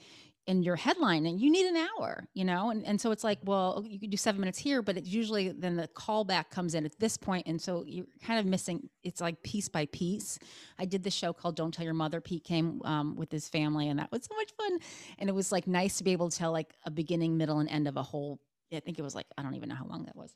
and 0.48 0.64
your 0.64 0.76
headline 0.76 1.26
and 1.26 1.40
you 1.40 1.50
need 1.50 1.66
an 1.66 1.76
hour, 1.76 2.28
you 2.32 2.44
know? 2.44 2.70
And, 2.70 2.84
and 2.86 3.00
so 3.00 3.10
it's 3.10 3.24
like, 3.24 3.38
well, 3.44 3.84
you 3.86 3.98
could 3.98 4.10
do 4.10 4.16
seven 4.16 4.40
minutes 4.40 4.58
here, 4.58 4.80
but 4.80 4.96
it's 4.96 5.08
usually 5.08 5.48
then 5.48 5.76
the 5.76 5.88
callback 5.88 6.50
comes 6.50 6.74
in 6.74 6.84
at 6.84 6.98
this 7.00 7.16
point, 7.16 7.46
And 7.46 7.60
so 7.60 7.84
you're 7.86 8.06
kind 8.24 8.38
of 8.38 8.46
missing, 8.46 8.88
it's 9.02 9.20
like 9.20 9.42
piece 9.42 9.68
by 9.68 9.86
piece. 9.86 10.38
I 10.78 10.84
did 10.84 11.02
this 11.02 11.14
show 11.14 11.32
called 11.32 11.56
Don't 11.56 11.74
Tell 11.74 11.84
Your 11.84 11.94
Mother. 11.94 12.20
Pete 12.20 12.44
came 12.44 12.80
um, 12.84 13.16
with 13.16 13.32
his 13.32 13.48
family, 13.48 13.88
and 13.88 13.98
that 13.98 14.12
was 14.12 14.24
so 14.24 14.36
much 14.36 14.52
fun. 14.56 14.78
And 15.18 15.28
it 15.28 15.34
was 15.34 15.50
like 15.50 15.66
nice 15.66 15.98
to 15.98 16.04
be 16.04 16.12
able 16.12 16.30
to 16.30 16.36
tell 16.36 16.52
like 16.52 16.74
a 16.84 16.90
beginning, 16.90 17.36
middle, 17.36 17.58
and 17.58 17.68
end 17.68 17.88
of 17.88 17.96
a 17.96 18.02
whole, 18.02 18.38
I 18.72 18.80
think 18.80 18.98
it 18.98 19.02
was 19.02 19.14
like, 19.14 19.26
I 19.36 19.42
don't 19.42 19.54
even 19.54 19.68
know 19.68 19.74
how 19.74 19.86
long 19.86 20.04
that 20.04 20.16
was. 20.16 20.34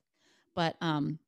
But 0.55 0.77
um, 0.81 1.19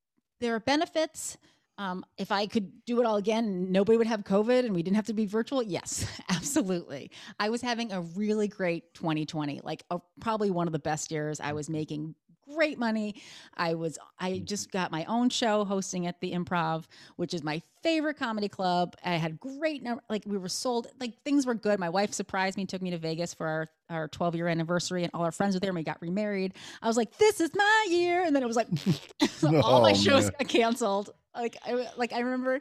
there 0.40 0.54
are 0.56 0.60
benefits. 0.60 1.38
Um, 1.78 2.04
if 2.18 2.30
I 2.30 2.46
could 2.46 2.84
do 2.84 3.00
it 3.00 3.06
all 3.06 3.16
again, 3.16 3.72
nobody 3.72 3.96
would 3.98 4.06
have 4.06 4.24
COVID 4.24 4.64
and 4.66 4.74
we 4.74 4.82
didn't 4.82 4.96
have 4.96 5.06
to 5.06 5.14
be 5.14 5.26
virtual. 5.26 5.62
Yes, 5.62 6.06
absolutely. 6.28 7.10
I 7.40 7.48
was 7.50 7.62
having 7.62 7.92
a 7.92 8.00
really 8.02 8.46
great 8.48 8.92
2020, 8.94 9.60
like 9.64 9.82
a, 9.90 9.98
probably 10.20 10.50
one 10.50 10.66
of 10.66 10.72
the 10.72 10.78
best 10.78 11.10
years. 11.10 11.40
I 11.40 11.52
was 11.54 11.70
making 11.70 12.14
great 12.54 12.78
money. 12.78 13.14
I 13.56 13.74
was 13.74 13.98
I 14.18 14.38
just 14.40 14.70
got 14.70 14.90
my 14.90 15.04
own 15.06 15.30
show 15.30 15.64
hosting 15.64 16.06
at 16.06 16.20
the 16.20 16.32
Improv, 16.32 16.84
which 17.16 17.32
is 17.32 17.42
my 17.42 17.62
favorite 17.82 18.18
comedy 18.18 18.48
club. 18.48 18.94
I 19.04 19.12
had 19.12 19.40
great 19.40 19.82
number 19.82 20.02
like 20.10 20.24
we 20.26 20.36
were 20.36 20.48
sold 20.50 20.88
like 21.00 21.14
things 21.24 21.46
were 21.46 21.54
good. 21.54 21.78
My 21.80 21.88
wife 21.88 22.12
surprised 22.12 22.58
me, 22.58 22.66
took 22.66 22.82
me 22.82 22.90
to 22.90 22.98
Vegas 22.98 23.32
for 23.32 23.46
our 23.46 23.68
our 23.88 24.08
12 24.08 24.34
year 24.34 24.48
anniversary 24.48 25.02
and 25.04 25.10
all 25.14 25.22
our 25.24 25.32
friends 25.32 25.54
were 25.54 25.60
there 25.60 25.70
and 25.70 25.76
we 25.76 25.82
got 25.84 26.02
remarried. 26.02 26.54
I 26.82 26.88
was 26.88 26.96
like 26.96 27.16
this 27.16 27.40
is 27.40 27.50
my 27.54 27.86
year 27.88 28.24
and 28.24 28.34
then 28.36 28.42
it 28.42 28.46
was 28.46 28.56
like 28.56 28.68
all 29.64 29.80
my 29.80 29.92
Oh, 29.92 29.94
shows 29.94 30.24
man. 30.24 30.32
got 30.40 30.48
canceled. 30.48 31.10
Like 31.34 31.56
I 31.64 31.88
like 31.96 32.12
I 32.12 32.20
remember 32.20 32.60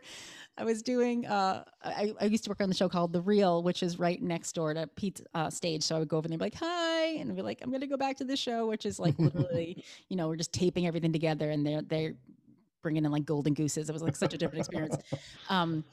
I 0.58 0.64
was 0.64 0.82
doing 0.82 1.26
uh 1.26 1.64
I, 1.84 2.14
I 2.20 2.26
used 2.26 2.44
to 2.46 2.50
work 2.50 2.62
on 2.62 2.70
the 2.70 2.76
show 2.76 2.88
called 2.88 3.14
The 3.14 3.22
Real, 3.22 3.64
which 3.64 3.84
is 3.84 4.00
right 4.00 4.22
next 4.22 4.54
door 4.54 4.74
to 4.74 4.88
Pete's 4.96 5.22
uh, 5.34 5.50
stage. 5.50 5.84
So 5.84 5.96
I 5.96 6.00
would 6.00 6.08
go 6.08 6.18
over 6.18 6.28
there 6.28 6.36
and 6.36 6.40
be 6.40 6.46
like, 6.46 6.56
hi, 6.56 7.06
and 7.20 7.36
be 7.36 7.42
like, 7.42 7.60
I'm 7.62 7.72
gonna 7.72 7.88
go 7.88 7.98
back 7.98 8.18
to 8.18 8.24
this 8.24 8.40
show, 8.40 8.68
which 8.68 8.86
is 8.86 9.00
like 9.00 9.18
literally, 9.20 9.84
you 10.10 10.16
know, 10.16 10.28
we're 10.28 10.38
just 10.38 10.54
taping 10.54 10.88
everything 10.88 11.12
together 11.12 11.50
and 11.50 11.66
they're 11.66 11.82
they're 11.82 12.14
bringing 12.82 13.06
in 13.06 13.12
like 13.12 13.26
golden 13.26 13.54
gooses. 13.54 13.90
It 13.90 13.94
was 13.94 14.02
like 14.02 14.16
such 14.16 14.34
a 14.34 14.38
different 14.38 14.60
experience. 14.60 14.96
Um 15.50 15.84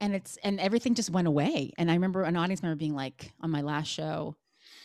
and 0.00 0.14
it's 0.14 0.38
and 0.42 0.58
everything 0.60 0.94
just 0.94 1.10
went 1.10 1.28
away. 1.28 1.72
And 1.78 1.90
I 1.90 1.94
remember 1.94 2.22
an 2.22 2.36
audience 2.36 2.62
member 2.62 2.76
being 2.76 2.94
like 2.94 3.32
on 3.40 3.50
my 3.50 3.60
last 3.60 3.88
show, 3.88 4.36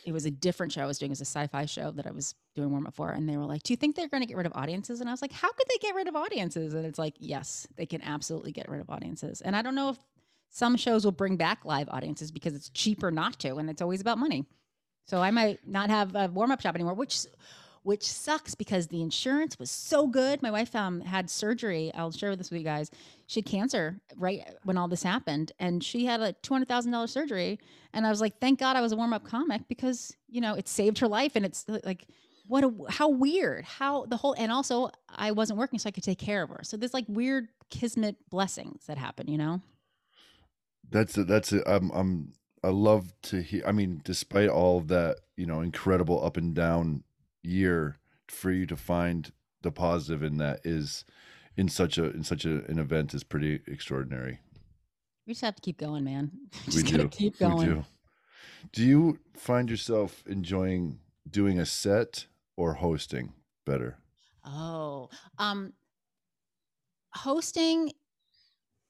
it 0.04 0.12
was 0.12 0.26
a 0.26 0.30
different 0.30 0.72
show 0.72 0.82
I 0.82 0.86
was 0.86 0.98
doing. 0.98 1.10
It 1.10 1.18
was 1.18 1.20
a 1.22 1.26
sci-fi 1.26 1.66
show 1.66 1.90
that 1.92 2.06
I 2.06 2.10
was 2.10 2.34
doing 2.56 2.70
warm 2.70 2.86
up 2.86 2.94
for. 2.94 3.10
And 3.10 3.28
they 3.28 3.36
were 3.36 3.44
like, 3.44 3.62
Do 3.62 3.72
you 3.72 3.76
think 3.76 3.94
they're 3.94 4.08
gonna 4.08 4.26
get 4.26 4.36
rid 4.36 4.46
of 4.46 4.52
audiences? 4.54 5.00
And 5.00 5.08
I 5.08 5.12
was 5.12 5.22
like, 5.22 5.32
How 5.32 5.52
could 5.52 5.66
they 5.68 5.78
get 5.78 5.94
rid 5.94 6.08
of 6.08 6.16
audiences? 6.16 6.74
And 6.74 6.84
it's 6.84 6.98
like, 6.98 7.14
yes, 7.18 7.68
they 7.76 7.86
can 7.86 8.02
absolutely 8.02 8.52
get 8.52 8.68
rid 8.68 8.80
of 8.80 8.90
audiences. 8.90 9.40
And 9.40 9.54
I 9.54 9.62
don't 9.62 9.76
know 9.76 9.90
if 9.90 9.98
some 10.50 10.76
shows 10.76 11.04
will 11.04 11.12
bring 11.12 11.36
back 11.36 11.64
live 11.64 11.88
audiences 11.90 12.30
because 12.32 12.54
it's 12.54 12.70
cheaper 12.70 13.10
not 13.10 13.38
to, 13.40 13.56
and 13.56 13.68
it's 13.70 13.82
always 13.82 14.00
about 14.00 14.18
money. 14.18 14.46
So 15.06 15.20
I 15.20 15.30
might 15.30 15.60
not 15.66 15.90
have 15.90 16.14
a 16.16 16.28
warm 16.28 16.50
up 16.50 16.60
shop 16.60 16.74
anymore, 16.74 16.94
which 16.94 17.26
which 17.86 18.02
sucks 18.02 18.56
because 18.56 18.88
the 18.88 19.00
insurance 19.00 19.60
was 19.60 19.70
so 19.70 20.08
good. 20.08 20.42
My 20.42 20.50
wife 20.50 20.74
um, 20.74 21.00
had 21.02 21.30
surgery. 21.30 21.92
I'll 21.94 22.10
share 22.10 22.34
this 22.34 22.50
with 22.50 22.58
you 22.58 22.64
guys. 22.64 22.90
She 23.28 23.38
had 23.38 23.46
cancer 23.46 24.00
right 24.16 24.42
when 24.64 24.76
all 24.76 24.88
this 24.88 25.04
happened, 25.04 25.52
and 25.60 25.84
she 25.84 26.04
had 26.04 26.20
a 26.20 26.32
two 26.32 26.52
hundred 26.52 26.66
thousand 26.66 26.90
dollars 26.90 27.12
surgery. 27.12 27.60
And 27.92 28.04
I 28.04 28.10
was 28.10 28.20
like, 28.20 28.40
thank 28.40 28.58
God 28.58 28.74
I 28.76 28.80
was 28.80 28.90
a 28.90 28.96
warm 28.96 29.12
up 29.12 29.22
comic 29.22 29.68
because 29.68 30.16
you 30.28 30.40
know 30.40 30.54
it 30.54 30.66
saved 30.66 30.98
her 30.98 31.06
life. 31.06 31.36
And 31.36 31.46
it's 31.46 31.64
like, 31.84 32.06
what 32.48 32.64
a 32.64 32.72
how 32.90 33.08
weird 33.08 33.64
how 33.64 34.06
the 34.06 34.16
whole 34.16 34.34
and 34.34 34.50
also 34.52 34.90
I 35.08 35.32
wasn't 35.32 35.58
working, 35.58 35.78
so 35.78 35.88
I 35.88 35.92
could 35.92 36.04
take 36.04 36.18
care 36.18 36.42
of 36.42 36.50
her. 36.50 36.60
So 36.62 36.76
there's 36.76 36.94
like 36.94 37.04
weird 37.08 37.48
kismet 37.70 38.16
blessings 38.30 38.86
that 38.86 38.98
happen, 38.98 39.28
you 39.28 39.38
know. 39.38 39.60
That's 40.90 41.18
it. 41.18 41.26
That's 41.26 41.52
it. 41.52 41.62
I'm 41.66 41.90
I'm 41.92 42.32
I 42.62 42.68
love 42.68 43.12
to 43.22 43.42
hear. 43.42 43.62
I 43.66 43.72
mean, 43.72 44.00
despite 44.04 44.48
all 44.48 44.78
of 44.78 44.88
that, 44.88 45.18
you 45.36 45.46
know, 45.46 45.60
incredible 45.60 46.24
up 46.24 46.36
and 46.36 46.54
down 46.54 47.04
year, 47.42 47.96
for 48.28 48.50
you 48.50 48.66
to 48.66 48.76
find 48.76 49.32
the 49.62 49.70
positive 49.70 50.22
in 50.22 50.38
that 50.38 50.60
is 50.64 51.04
in 51.56 51.68
such 51.68 51.98
a 51.98 52.04
in 52.10 52.22
such 52.24 52.44
a, 52.44 52.64
an 52.66 52.78
event 52.78 53.14
is 53.14 53.24
pretty 53.24 53.60
extraordinary. 53.66 54.38
We 55.26 55.32
just 55.32 55.44
have 55.44 55.56
to 55.56 55.62
keep 55.62 55.78
going, 55.78 56.04
man. 56.04 56.30
We 56.66 56.72
Just 56.72 56.86
gotta 56.86 57.04
do. 57.04 57.08
keep 57.08 57.40
We 57.40 57.46
going. 57.46 57.68
do. 57.68 57.84
Do 58.72 58.84
you 58.84 59.18
find 59.36 59.70
yourself 59.70 60.22
enjoying 60.26 60.98
doing 61.28 61.58
a 61.58 61.66
set 61.66 62.26
or 62.56 62.74
hosting 62.74 63.32
better? 63.64 63.98
Oh, 64.44 65.10
um, 65.38 65.72
hosting 67.12 67.92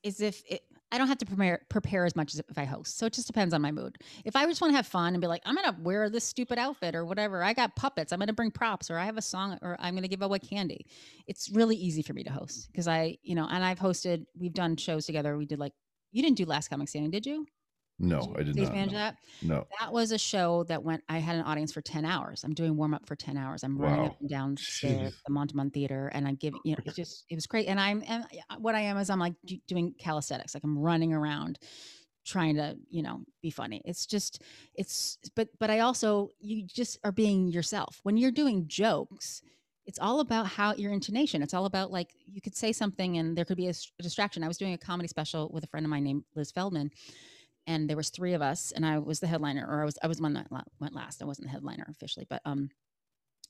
is 0.02 0.20
if 0.20 0.42
it, 0.48 0.62
I 0.92 0.98
don't 0.98 1.08
have 1.08 1.18
to 1.18 1.26
prepare 1.26 1.60
prepare 1.68 2.04
as 2.04 2.14
much 2.14 2.32
as 2.32 2.40
if 2.48 2.56
I 2.56 2.64
host. 2.64 2.96
So 2.96 3.06
it 3.06 3.12
just 3.12 3.26
depends 3.26 3.52
on 3.52 3.60
my 3.60 3.72
mood. 3.72 3.98
If 4.24 4.36
I 4.36 4.46
just 4.46 4.60
want 4.60 4.72
to 4.72 4.76
have 4.76 4.86
fun 4.86 5.14
and 5.14 5.20
be 5.20 5.26
like, 5.26 5.42
I'm 5.44 5.56
gonna 5.56 5.76
wear 5.82 6.08
this 6.08 6.24
stupid 6.24 6.58
outfit 6.58 6.94
or 6.94 7.04
whatever. 7.04 7.42
I 7.42 7.54
got 7.54 7.74
puppets. 7.74 8.12
I'm 8.12 8.20
gonna 8.20 8.32
bring 8.32 8.52
props 8.52 8.90
or 8.90 8.98
I 8.98 9.04
have 9.04 9.16
a 9.16 9.22
song 9.22 9.58
or 9.62 9.76
I'm 9.80 9.94
gonna 9.94 10.08
give 10.08 10.22
away 10.22 10.38
candy. 10.38 10.86
It's 11.26 11.50
really 11.50 11.76
easy 11.76 12.02
for 12.02 12.12
me 12.12 12.22
to 12.22 12.30
host 12.30 12.68
because 12.70 12.86
I, 12.86 13.18
you 13.22 13.34
know, 13.34 13.48
and 13.50 13.64
I've 13.64 13.80
hosted. 13.80 14.26
We've 14.38 14.54
done 14.54 14.76
shows 14.76 15.06
together. 15.06 15.36
We 15.36 15.46
did 15.46 15.58
like 15.58 15.72
you 16.12 16.22
didn't 16.22 16.36
do 16.36 16.44
Last 16.44 16.68
Comic 16.68 16.88
Standing, 16.88 17.10
did 17.10 17.26
you? 17.26 17.46
No, 17.98 18.34
I 18.38 18.42
did 18.42 18.56
not. 18.56 18.72
manage 18.72 18.92
no. 18.92 18.98
that? 18.98 19.16
No. 19.42 19.66
That 19.80 19.92
was 19.92 20.12
a 20.12 20.18
show 20.18 20.64
that 20.64 20.82
went. 20.82 21.02
I 21.08 21.18
had 21.18 21.36
an 21.36 21.42
audience 21.42 21.72
for 21.72 21.80
ten 21.80 22.04
hours. 22.04 22.44
I'm 22.44 22.52
doing 22.52 22.76
warm 22.76 22.92
up 22.92 23.06
for 23.06 23.16
ten 23.16 23.36
hours. 23.38 23.62
I'm 23.64 23.78
running 23.78 24.00
Wow. 24.00 24.06
up 24.06 24.20
and 24.20 24.28
down 24.28 24.56
the 24.82 25.12
Montemont 25.30 25.72
Theater, 25.72 26.08
and 26.12 26.28
I'm 26.28 26.34
giving, 26.34 26.60
you 26.64 26.72
know 26.72 26.82
it's 26.84 26.96
just 26.96 27.24
it 27.30 27.34
was 27.34 27.46
great. 27.46 27.68
And 27.68 27.80
I'm 27.80 28.02
and 28.06 28.26
what 28.58 28.74
I 28.74 28.80
am 28.80 28.98
is 28.98 29.08
I'm 29.08 29.18
like 29.18 29.34
doing 29.66 29.94
calisthenics, 29.98 30.54
like 30.54 30.64
I'm 30.64 30.78
running 30.78 31.14
around, 31.14 31.58
trying 32.26 32.56
to 32.56 32.76
you 32.90 33.02
know 33.02 33.22
be 33.40 33.50
funny. 33.50 33.80
It's 33.86 34.04
just 34.04 34.42
it's 34.74 35.18
but 35.34 35.48
but 35.58 35.70
I 35.70 35.80
also 35.80 36.32
you 36.38 36.64
just 36.66 36.98
are 37.02 37.12
being 37.12 37.48
yourself 37.48 38.00
when 38.02 38.18
you're 38.18 38.30
doing 38.30 38.68
jokes. 38.68 39.40
It's 39.86 40.00
all 40.00 40.18
about 40.18 40.48
how 40.48 40.74
your 40.74 40.92
intonation. 40.92 41.42
It's 41.42 41.54
all 41.54 41.64
about 41.64 41.92
like 41.92 42.10
you 42.26 42.40
could 42.42 42.56
say 42.56 42.72
something 42.72 43.18
and 43.18 43.38
there 43.38 43.44
could 43.44 43.56
be 43.56 43.68
a 43.68 43.74
distraction. 44.02 44.42
I 44.42 44.48
was 44.48 44.58
doing 44.58 44.72
a 44.74 44.78
comedy 44.78 45.06
special 45.08 45.48
with 45.54 45.62
a 45.64 45.68
friend 45.68 45.86
of 45.86 45.90
mine 45.90 46.02
named 46.02 46.24
Liz 46.34 46.50
Feldman, 46.50 46.90
and 47.66 47.88
there 47.88 47.96
was 47.96 48.10
three 48.10 48.32
of 48.32 48.42
us 48.42 48.72
and 48.72 48.84
i 48.86 48.98
was 48.98 49.20
the 49.20 49.26
headliner 49.26 49.66
or 49.68 49.82
i 49.82 49.84
was 49.84 49.98
i 50.02 50.06
was 50.06 50.20
one 50.20 50.34
that 50.34 50.46
went 50.50 50.94
last. 50.94 51.22
I 51.22 51.26
wasn't 51.26 51.46
the 51.46 51.52
headliner 51.52 51.86
officially 51.88 52.26
but 52.28 52.42
um 52.44 52.70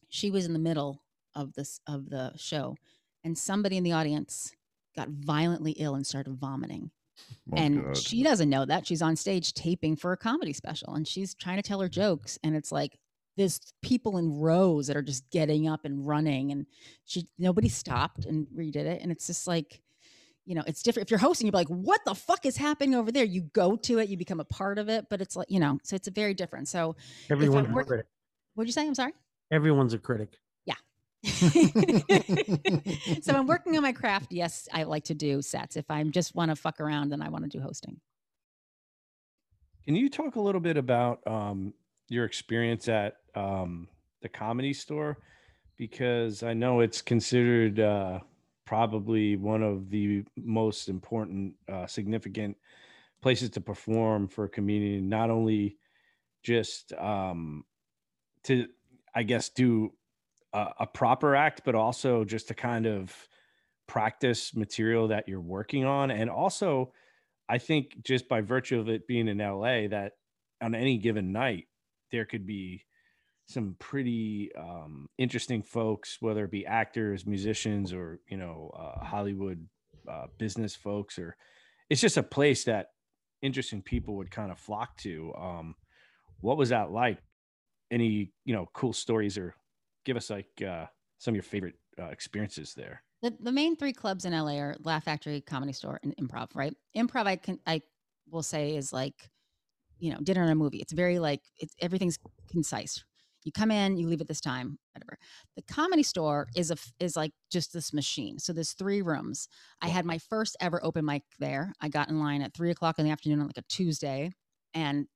she 0.08 0.30
was 0.30 0.46
in 0.46 0.52
the 0.52 0.58
middle 0.58 1.02
of 1.34 1.52
this 1.54 1.80
of 1.86 2.08
the 2.08 2.32
show 2.36 2.76
and 3.24 3.36
somebody 3.36 3.76
in 3.76 3.82
the 3.82 3.92
audience 3.92 4.54
got 4.96 5.08
violently 5.08 5.72
ill 5.72 5.94
and 5.96 6.06
started 6.06 6.34
vomiting. 6.34 6.90
Oh, 7.52 7.56
and 7.56 7.84
God. 7.84 7.96
she 7.96 8.22
doesn't 8.22 8.50
know 8.50 8.64
that. 8.64 8.86
She's 8.86 9.02
on 9.02 9.16
stage 9.16 9.52
taping 9.52 9.96
for 9.96 10.12
a 10.12 10.16
comedy 10.16 10.52
special 10.52 10.94
and 10.94 11.06
she's 11.06 11.34
trying 11.34 11.56
to 11.56 11.62
tell 11.62 11.80
her 11.80 11.88
jokes 11.88 12.38
and 12.42 12.54
it's 12.54 12.70
like 12.70 12.98
there's 13.36 13.60
people 13.82 14.16
in 14.16 14.38
rows 14.38 14.86
that 14.86 14.96
are 14.96 15.02
just 15.02 15.28
getting 15.30 15.68
up 15.68 15.84
and 15.84 16.06
running 16.06 16.52
and 16.52 16.66
she 17.04 17.26
nobody 17.38 17.68
stopped 17.68 18.24
and 18.26 18.46
redid 18.56 18.76
it 18.76 19.02
and 19.02 19.10
it's 19.10 19.26
just 19.26 19.46
like 19.46 19.82
you 20.46 20.54
know 20.54 20.62
it's 20.66 20.82
different 20.82 21.06
if 21.06 21.10
you're 21.10 21.18
hosting 21.18 21.46
you're 21.46 21.52
like 21.52 21.68
what 21.68 22.00
the 22.06 22.14
fuck 22.14 22.46
is 22.46 22.56
happening 22.56 22.94
over 22.94 23.12
there 23.12 23.24
you 23.24 23.42
go 23.52 23.76
to 23.76 23.98
it 23.98 24.08
you 24.08 24.16
become 24.16 24.40
a 24.40 24.44
part 24.44 24.78
of 24.78 24.88
it 24.88 25.06
but 25.10 25.20
it's 25.20 25.36
like 25.36 25.50
you 25.50 25.60
know 25.60 25.78
so 25.82 25.94
it's 25.96 26.08
a 26.08 26.10
very 26.10 26.32
different 26.34 26.68
so 26.68 26.96
Everyone's 27.30 27.68
a 27.68 27.72
critic. 27.72 28.06
what'd 28.54 28.68
you 28.68 28.72
say 28.72 28.86
i'm 28.86 28.94
sorry 28.94 29.12
Everyone's 29.52 29.94
a 29.94 29.98
critic. 29.98 30.38
Yeah. 30.64 30.74
so 33.22 33.32
i'm 33.34 33.46
working 33.46 33.76
on 33.76 33.82
my 33.82 33.92
craft 33.92 34.32
yes 34.32 34.68
i 34.72 34.82
like 34.84 35.04
to 35.04 35.14
do 35.14 35.42
sets 35.42 35.76
if 35.76 35.84
I'm 35.90 36.10
just 36.10 36.34
want 36.34 36.50
to 36.50 36.56
fuck 36.56 36.80
around 36.80 37.10
then 37.10 37.20
i 37.22 37.28
want 37.28 37.44
to 37.44 37.50
do 37.50 37.60
hosting 37.62 38.00
Can 39.84 39.94
you 39.96 40.08
talk 40.10 40.36
a 40.36 40.40
little 40.40 40.60
bit 40.60 40.76
about 40.76 41.20
um, 41.26 41.72
your 42.08 42.24
experience 42.24 42.88
at 42.88 43.18
um, 43.36 43.86
the 44.20 44.28
comedy 44.28 44.72
store? 44.72 45.18
Because 45.76 46.42
I 46.42 46.54
know 46.54 46.80
it's 46.80 47.00
considered 47.02 47.78
uh, 47.78 48.18
probably 48.66 49.36
one 49.36 49.62
of 49.62 49.88
the 49.90 50.24
most 50.36 50.88
important, 50.88 51.54
uh, 51.72 51.86
significant 51.86 52.56
places 53.22 53.50
to 53.50 53.60
perform 53.60 54.28
for 54.28 54.44
a 54.44 54.48
comedian, 54.48 55.08
not 55.08 55.30
only 55.30 55.78
just 56.42 56.92
um, 56.94 57.64
to, 58.44 58.66
I 59.14 59.22
guess, 59.22 59.48
do 59.48 59.92
a, 60.52 60.66
a 60.80 60.86
proper 60.86 61.34
act, 61.34 61.62
but 61.64 61.74
also 61.74 62.24
just 62.24 62.48
to 62.48 62.54
kind 62.54 62.86
of 62.86 63.14
practice 63.86 64.54
material 64.54 65.08
that 65.08 65.28
you're 65.28 65.40
working 65.40 65.84
on. 65.84 66.10
And 66.10 66.28
also, 66.28 66.92
I 67.48 67.58
think 67.58 68.02
just 68.02 68.28
by 68.28 68.40
virtue 68.40 68.80
of 68.80 68.88
it 68.88 69.06
being 69.06 69.28
in 69.28 69.38
LA, 69.38 69.88
that 69.88 70.12
on 70.60 70.74
any 70.74 70.98
given 70.98 71.32
night, 71.32 71.68
there 72.10 72.24
could 72.24 72.46
be 72.46 72.84
some 73.46 73.76
pretty 73.78 74.50
um, 74.58 75.08
interesting 75.18 75.62
folks, 75.62 76.18
whether 76.20 76.44
it 76.44 76.50
be 76.50 76.66
actors, 76.66 77.26
musicians, 77.26 77.92
or 77.92 78.20
you 78.28 78.36
know, 78.36 78.72
uh, 78.78 79.04
Hollywood 79.04 79.66
uh, 80.10 80.26
business 80.38 80.74
folks, 80.74 81.18
or 81.18 81.36
it's 81.88 82.00
just 82.00 82.16
a 82.16 82.22
place 82.22 82.64
that 82.64 82.88
interesting 83.42 83.82
people 83.82 84.16
would 84.16 84.30
kind 84.30 84.50
of 84.50 84.58
flock 84.58 84.96
to. 84.98 85.32
Um, 85.38 85.74
what 86.40 86.56
was 86.56 86.70
that 86.70 86.90
like? 86.90 87.18
Any 87.90 88.32
you 88.44 88.54
know 88.54 88.68
cool 88.72 88.92
stories, 88.92 89.38
or 89.38 89.54
give 90.04 90.16
us 90.16 90.30
like 90.30 90.50
uh, 90.66 90.86
some 91.18 91.32
of 91.32 91.36
your 91.36 91.42
favorite 91.42 91.76
uh, 91.98 92.06
experiences 92.06 92.74
there? 92.74 93.02
the, 93.22 93.34
the 93.40 93.52
main 93.52 93.76
three 93.76 93.92
clubs 93.92 94.24
in 94.24 94.32
LA 94.32 94.58
are 94.58 94.76
Laugh 94.84 95.04
Factory, 95.04 95.40
Comedy 95.40 95.72
Store, 95.72 95.98
and 96.02 96.14
Improv. 96.16 96.48
Right? 96.54 96.74
Improv, 96.96 97.26
I 97.26 97.36
can 97.36 97.58
I 97.66 97.82
will 98.30 98.42
say 98.42 98.76
is 98.76 98.92
like, 98.92 99.30
you 99.98 100.12
know, 100.12 100.18
dinner 100.22 100.42
and 100.42 100.52
a 100.52 100.54
movie. 100.54 100.78
It's 100.78 100.92
very 100.92 101.18
like 101.18 101.40
it's 101.58 101.74
everything's 101.80 102.18
concise. 102.50 103.04
You 103.46 103.52
come 103.52 103.70
in, 103.70 103.96
you 103.96 104.08
leave 104.08 104.20
at 104.20 104.28
this 104.28 104.40
time, 104.40 104.78
whatever. 104.92 105.16
The 105.56 105.62
Comedy 105.62 106.02
Store 106.02 106.48
is 106.54 106.70
a 106.70 106.76
is 107.00 107.16
like 107.16 107.32
just 107.50 107.72
this 107.72 107.94
machine. 107.94 108.38
So 108.38 108.52
there's 108.52 108.72
three 108.72 109.00
rooms. 109.00 109.48
I 109.80 109.88
had 109.88 110.04
my 110.04 110.18
first 110.18 110.56
ever 110.60 110.84
open 110.84 111.06
mic 111.06 111.22
there. 111.38 111.72
I 111.80 111.88
got 111.88 112.10
in 112.10 112.20
line 112.20 112.42
at 112.42 112.52
three 112.52 112.70
o'clock 112.70 112.98
in 112.98 113.06
the 113.06 113.10
afternoon 113.10 113.40
on 113.40 113.46
like 113.46 113.56
a 113.56 113.62
Tuesday, 113.62 114.30
and 114.74 115.06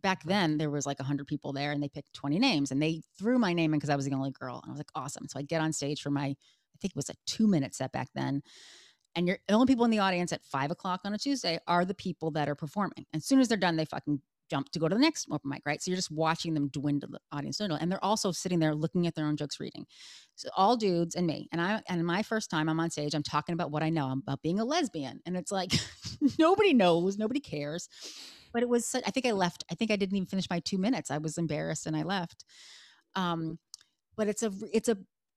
back 0.00 0.22
then 0.24 0.58
there 0.58 0.70
was 0.70 0.86
like 0.86 1.00
100 1.00 1.26
people 1.26 1.52
there 1.52 1.72
and 1.72 1.82
they 1.82 1.88
picked 1.88 2.14
20 2.14 2.38
names 2.38 2.70
and 2.70 2.80
they 2.80 3.02
threw 3.18 3.36
my 3.36 3.52
name 3.52 3.74
in 3.74 3.80
because 3.80 3.90
i 3.90 3.96
was 3.96 4.04
the 4.04 4.14
only 4.14 4.30
girl 4.30 4.60
and 4.62 4.70
i 4.70 4.72
was 4.72 4.78
like 4.78 4.90
awesome 4.94 5.26
so 5.26 5.36
i 5.36 5.42
get 5.42 5.60
on 5.60 5.72
stage 5.72 6.00
for 6.00 6.10
my 6.10 6.36
I 6.74 6.78
think 6.80 6.92
it 6.92 6.96
was 6.96 7.10
a 7.10 7.14
two 7.26 7.46
minute 7.46 7.74
set 7.74 7.92
back 7.92 8.08
then. 8.14 8.42
And 9.14 9.28
you're 9.28 9.38
the 9.46 9.54
only 9.54 9.66
people 9.66 9.84
in 9.84 9.92
the 9.92 10.00
audience 10.00 10.32
at 10.32 10.44
five 10.44 10.70
o'clock 10.70 11.02
on 11.04 11.14
a 11.14 11.18
Tuesday 11.18 11.58
are 11.68 11.84
the 11.84 11.94
people 11.94 12.32
that 12.32 12.48
are 12.48 12.56
performing. 12.56 13.06
And 13.12 13.20
as 13.20 13.24
soon 13.24 13.40
as 13.40 13.46
they're 13.46 13.56
done, 13.56 13.76
they 13.76 13.84
fucking 13.84 14.20
jump 14.50 14.70
to 14.70 14.78
go 14.78 14.88
to 14.88 14.94
the 14.94 15.00
next 15.00 15.26
open 15.30 15.50
mic, 15.50 15.62
right? 15.66 15.82
So 15.82 15.90
you're 15.90 15.96
just 15.96 16.10
watching 16.10 16.54
them 16.54 16.68
dwindle 16.68 17.10
the 17.10 17.20
audience 17.32 17.58
dwindle. 17.58 17.78
And 17.80 17.90
they're 17.90 18.04
also 18.04 18.32
sitting 18.32 18.58
there 18.58 18.74
looking 18.74 19.06
at 19.06 19.14
their 19.14 19.26
own 19.26 19.36
jokes, 19.36 19.60
reading. 19.60 19.86
So 20.36 20.48
all 20.56 20.76
dudes 20.76 21.14
and 21.14 21.26
me. 21.26 21.48
And 21.52 21.60
I 21.60 21.82
and 21.88 22.04
my 22.06 22.22
first 22.22 22.50
time 22.50 22.68
I'm 22.68 22.80
on 22.80 22.90
stage, 22.90 23.14
I'm 23.14 23.22
talking 23.22 23.52
about 23.52 23.70
what 23.70 23.82
I 23.82 23.90
know. 23.90 24.06
I'm 24.06 24.18
about 24.18 24.42
being 24.42 24.60
a 24.60 24.64
lesbian. 24.64 25.20
And 25.26 25.36
it's 25.36 25.52
like 25.52 25.72
nobody 26.38 26.74
knows, 26.74 27.18
nobody 27.18 27.40
cares. 27.40 27.88
But 28.52 28.62
it 28.62 28.68
was 28.68 28.94
I 28.94 29.10
think 29.10 29.26
I 29.26 29.32
left. 29.32 29.64
I 29.70 29.74
think 29.74 29.90
I 29.90 29.96
didn't 29.96 30.16
even 30.16 30.26
finish 30.26 30.48
my 30.50 30.60
two 30.60 30.78
minutes. 30.78 31.10
I 31.10 31.18
was 31.18 31.38
embarrassed 31.38 31.86
and 31.86 31.96
I 31.96 32.02
left. 32.02 32.44
Um, 33.16 33.58
but 34.16 34.28
it's 34.28 34.42
a 34.42 34.52
it's 34.72 34.88
a 34.88 34.96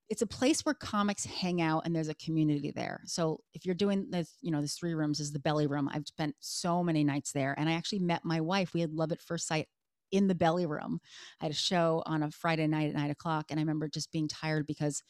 it's 0.09 0.21
a 0.21 0.27
place 0.27 0.61
where 0.61 0.73
comics 0.75 1.25
hang 1.25 1.61
out 1.61 1.85
and 1.85 1.95
there's 1.95 2.07
a 2.07 2.15
community 2.15 2.71
there. 2.71 3.01
So 3.05 3.41
if 3.53 3.65
you're 3.65 3.75
doing 3.75 4.07
this, 4.09 4.35
you 4.41 4.51
know, 4.51 4.61
this 4.61 4.75
three 4.75 4.93
rooms 4.93 5.19
is 5.19 5.31
the 5.31 5.39
belly 5.39 5.67
room. 5.67 5.89
I've 5.91 6.07
spent 6.07 6.35
so 6.39 6.81
many 6.83 7.03
nights 7.03 7.33
there. 7.33 7.53
And 7.57 7.67
I 7.67 7.73
actually 7.73 7.99
met 7.99 8.23
my 8.23 8.39
wife. 8.39 8.73
We 8.73 8.81
had 8.81 8.93
love 8.93 9.11
at 9.11 9.21
first 9.21 9.47
sight 9.47 9.67
in 10.11 10.27
the 10.27 10.35
belly 10.35 10.65
room. 10.65 10.99
I 11.41 11.45
had 11.45 11.51
a 11.51 11.55
show 11.55 12.03
on 12.05 12.23
a 12.23 12.31
Friday 12.31 12.67
night 12.67 12.89
at 12.89 12.95
nine 12.95 13.11
o'clock. 13.11 13.47
And 13.49 13.59
I 13.59 13.63
remember 13.63 13.89
just 13.89 14.11
being 14.11 14.27
tired 14.27 14.65
because 14.65 15.03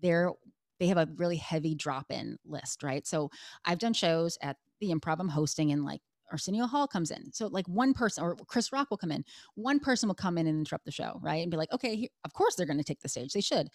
they're 0.00 0.32
they 0.80 0.86
have 0.86 0.96
a 0.96 1.08
really 1.16 1.36
heavy 1.36 1.74
drop-in 1.74 2.38
list, 2.46 2.82
right? 2.82 3.06
So 3.06 3.30
I've 3.66 3.78
done 3.78 3.92
shows 3.92 4.38
at 4.42 4.56
the 4.80 4.90
improv 4.90 5.20
I'm 5.20 5.28
hosting 5.28 5.68
in 5.68 5.84
like 5.84 6.00
Arsenio 6.30 6.66
Hall 6.66 6.86
comes 6.86 7.10
in. 7.10 7.32
So 7.32 7.46
like 7.46 7.66
one 7.68 7.94
person 7.94 8.24
or 8.24 8.36
Chris 8.46 8.72
Rock 8.72 8.90
will 8.90 8.96
come 8.98 9.12
in. 9.12 9.24
One 9.54 9.80
person 9.80 10.08
will 10.08 10.14
come 10.14 10.38
in 10.38 10.46
and 10.46 10.58
interrupt 10.58 10.84
the 10.84 10.92
show, 10.92 11.18
right? 11.22 11.42
And 11.42 11.50
be 11.50 11.56
like, 11.56 11.72
okay, 11.72 11.96
here, 11.96 12.08
of 12.24 12.32
course 12.32 12.54
they're 12.54 12.66
going 12.66 12.78
to 12.78 12.84
take 12.84 13.00
the 13.00 13.08
stage. 13.08 13.32
They 13.32 13.40
should. 13.40 13.68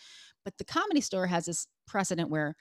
But 0.44 0.58
the 0.58 0.66
comedy 0.66 1.02
store 1.02 1.28
has 1.28 1.46
this 1.46 1.68
precedent 1.88 2.30
where 2.30 2.56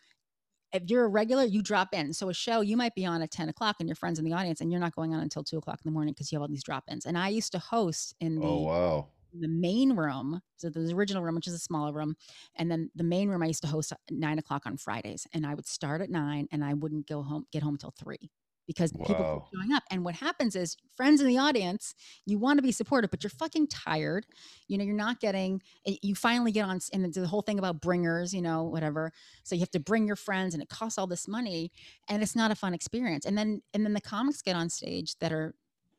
if 0.73 0.83
you're 0.89 1.05
a 1.05 1.09
regular, 1.09 1.45
you 1.45 1.63
drop 1.63 1.89
in. 1.93 2.13
So 2.13 2.29
a 2.29 2.35
show 2.35 2.61
you 2.61 2.77
might 2.77 2.97
be 2.97 3.07
on 3.07 3.23
at 3.23 3.31
10 3.31 3.49
o'clock 3.49 3.77
and 3.79 3.89
your 3.89 3.95
friends 3.95 4.19
in 4.19 4.25
the 4.25 4.33
audience 4.33 4.61
and 4.61 4.73
you're 4.73 4.81
not 4.81 4.95
going 4.95 5.15
on 5.15 5.21
until 5.21 5.45
two 5.45 5.59
o'clock 5.59 5.79
in 5.85 5.89
the 5.89 5.93
morning 5.93 6.13
because 6.13 6.33
you 6.33 6.37
have 6.37 6.43
all 6.43 6.49
these 6.49 6.65
drop-ins. 6.65 7.07
And 7.07 7.17
I 7.17 7.29
used 7.29 7.53
to 7.53 7.61
host 7.61 8.15
in 8.21 8.39
oh, 8.39 8.41
the 8.41 8.47
Oh 8.47 8.59
wow. 8.59 9.07
the 9.33 9.49
main 9.49 9.95
room. 9.95 10.41
So 10.57 10.71
the 10.71 10.93
original 10.95 11.23
room, 11.23 11.35
which 11.35 11.47
is 11.47 11.55
a 11.55 11.59
smaller 11.59 11.93
room, 11.93 12.17
and 12.57 12.71
then 12.71 12.91
the 12.95 13.05
main 13.05 13.29
room 13.29 13.43
I 13.43 13.47
used 13.47 13.63
to 13.63 13.69
host 13.69 13.93
at 13.93 13.99
nine 14.11 14.39
o'clock 14.39 14.63
on 14.67 14.77
Fridays, 14.77 15.27
and 15.33 15.47
I 15.47 15.55
would 15.55 15.67
start 15.67 16.01
at 16.01 16.11
nine, 16.11 16.49
and 16.53 16.65
I 16.65 16.75
wouldn't 16.75 17.07
go 17.07 17.23
home, 17.23 17.47
get 17.53 17.63
home 17.63 17.77
till 17.77 17.95
three, 17.99 18.31
because 18.67 18.93
people 18.93 19.07
keep 19.07 19.17
showing 19.61 19.73
up. 19.73 19.83
And 19.91 20.05
what 20.05 20.15
happens 20.15 20.57
is, 20.57 20.77
friends 20.97 21.21
in 21.21 21.27
the 21.27 21.39
audience, 21.39 21.95
you 22.27 22.39
want 22.39 22.59
to 22.59 22.63
be 22.63 22.73
supportive, 22.73 23.11
but 23.11 23.23
you're 23.23 23.31
fucking 23.31 23.69
tired. 23.69 24.27
You 24.69 24.79
know, 24.79 24.85
you're 24.85 24.97
not 24.97 25.21
getting. 25.21 25.63
Eh, 25.87 25.97
you 26.03 26.15
finally 26.15 26.53
get 26.53 26.65
on, 26.65 26.81
and 26.93 27.13
the 27.13 27.27
whole 27.27 27.43
thing 27.43 27.59
about 27.59 27.81
bringers, 27.81 28.33
you 28.33 28.43
know, 28.43 28.65
whatever. 28.65 29.13
So 29.43 29.55
you 29.55 29.61
have 29.61 29.71
to 29.73 29.81
bring 29.81 30.07
your 30.07 30.17
friends, 30.17 30.55
and 30.55 30.63
it 30.63 30.69
costs 30.69 30.99
all 30.99 31.07
this 31.07 31.29
money, 31.29 31.73
and 32.09 32.23
it's 32.23 32.37
not 32.37 32.51
a 32.51 32.55
fun 32.55 32.75
experience. 32.75 33.27
And 33.27 33.37
then, 33.37 33.63
and 33.73 33.85
then 33.85 33.93
the 33.93 34.01
comics 34.01 34.43
get 34.43 34.57
on 34.57 34.69
stage 34.71 35.17
that 35.19 35.33
are 35.33 35.55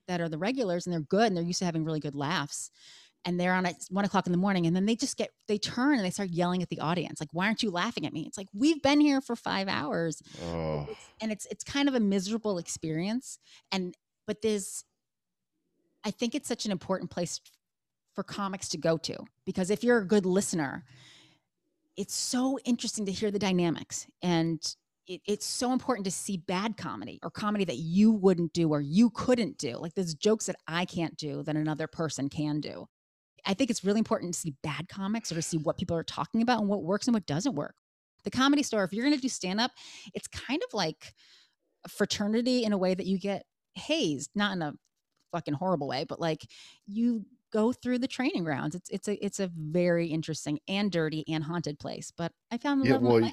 that 0.08 0.22
are 0.22 0.30
the 0.30 0.38
regulars 0.38 0.86
and 0.86 0.94
they're 0.94 1.00
good 1.00 1.28
and 1.28 1.36
they're 1.36 1.44
used 1.44 1.60
to 1.60 1.66
having 1.66 1.84
really 1.84 2.00
good 2.00 2.14
laughs 2.14 2.70
and 3.26 3.40
they're 3.40 3.54
on 3.54 3.66
at 3.66 3.76
one 3.90 4.06
o'clock 4.06 4.28
in 4.28 4.32
the 4.32 4.38
morning 4.38 4.68
and 4.68 4.76
then 4.76 4.86
they 4.86 4.96
just 4.96 5.18
get 5.18 5.32
they 5.48 5.58
turn 5.58 5.96
and 5.96 6.06
they 6.06 6.12
start 6.12 6.30
yelling 6.30 6.62
at 6.62 6.70
the 6.70 6.80
audience 6.80 7.20
like 7.20 7.30
why 7.34 7.48
aren't 7.48 7.64
you 7.64 7.72
laughing 7.72 8.06
at 8.06 8.14
me? 8.14 8.26
It's 8.28 8.38
like 8.38 8.48
we've 8.54 8.82
been 8.82 9.00
here 9.00 9.22
for 9.22 9.36
five 9.36 9.68
hours. 9.68 10.22
Oh, 10.46 10.88
and 11.22 11.32
it's 11.32 11.46
it's 11.48 11.64
kind 11.64 11.88
of 11.90 11.96
a 11.96 12.00
miserable 12.00 12.58
experience 12.58 13.40
and 13.72 13.96
but 14.28 14.42
there's 14.42 14.84
i 16.04 16.12
think 16.12 16.36
it's 16.36 16.48
such 16.48 16.66
an 16.66 16.72
important 16.72 17.10
place 17.10 17.40
for 18.14 18.24
comics 18.24 18.70
to 18.70 18.78
go 18.78 18.98
to 18.98 19.16
because 19.46 19.70
if 19.70 19.84
you're 19.84 20.00
a 20.00 20.08
good 20.08 20.26
listener 20.26 20.84
it's 21.98 22.14
so 22.14 22.60
interesting 22.66 23.06
to 23.06 23.12
hear 23.12 23.32
the 23.32 23.40
dynamics 23.40 24.08
and 24.22 24.76
it, 25.08 25.22
it's 25.26 25.46
so 25.46 25.72
important 25.72 26.06
to 26.06 26.12
see 26.12 26.38
bad 26.38 26.78
comedy 26.78 27.20
or 27.24 27.30
comedy 27.30 27.64
that 27.64 27.78
you 27.78 28.12
wouldn't 28.12 28.52
do 28.54 28.70
or 28.70 28.82
you 28.82 29.10
couldn't 29.12 29.58
do 29.58 29.78
like 29.78 29.94
there's 29.94 30.14
jokes 30.14 30.46
that 30.48 30.56
i 30.68 30.86
can't 30.86 31.16
do 31.18 31.44
that 31.44 31.56
another 31.56 31.88
person 31.88 32.30
can 32.30 32.60
do 32.60 32.88
i 33.46 33.54
think 33.54 33.70
it's 33.70 33.84
really 33.84 34.00
important 34.00 34.34
to 34.34 34.40
see 34.40 34.56
bad 34.64 34.88
comics 34.90 35.32
or 35.32 35.36
to 35.36 35.42
see 35.42 35.58
what 35.58 35.78
people 35.78 35.96
are 35.96 36.04
talking 36.04 36.42
about 36.42 36.60
and 36.60 36.70
what 36.70 36.84
works 36.84 37.08
and 37.08 37.14
what 37.14 37.26
doesn't 37.26 37.56
work 37.56 37.76
the 38.24 38.32
comedy 38.32 38.64
store 38.64 38.84
if 38.84 38.94
you're 38.94 39.06
going 39.06 39.16
to 39.16 39.22
do 39.22 39.30
stand 39.30 39.60
up 39.60 39.72
it's 40.14 40.28
kind 40.28 40.62
of 40.68 40.74
like 40.74 41.14
a 41.86 41.90
fraternity 41.90 42.64
in 42.64 42.74
a 42.74 42.78
way 42.78 42.94
that 42.94 43.06
you 43.06 43.18
get 43.20 43.46
hazed 43.76 44.32
not 44.36 44.54
in 44.54 44.62
a 44.62 44.74
fucking 45.32 45.54
horrible 45.54 45.88
way 45.88 46.06
but 46.08 46.20
like 46.20 46.48
you 46.88 47.26
go 47.52 47.72
through 47.72 47.98
the 48.00 48.08
training 48.08 48.44
grounds 48.44 48.76
it's 48.76 48.90
it's 48.90 49.08
a 49.08 49.26
it's 49.26 49.40
a 49.40 49.50
very 49.56 50.08
interesting 50.08 50.60
and 50.68 50.92
dirty 50.92 51.24
and 51.28 51.44
haunted 51.44 51.80
place 51.80 52.12
but 52.16 52.32
i 52.52 52.58
found 52.58 52.82
the 52.82 52.88
yeah. 52.88 52.94
love 52.94 53.02
Well, 53.04 53.32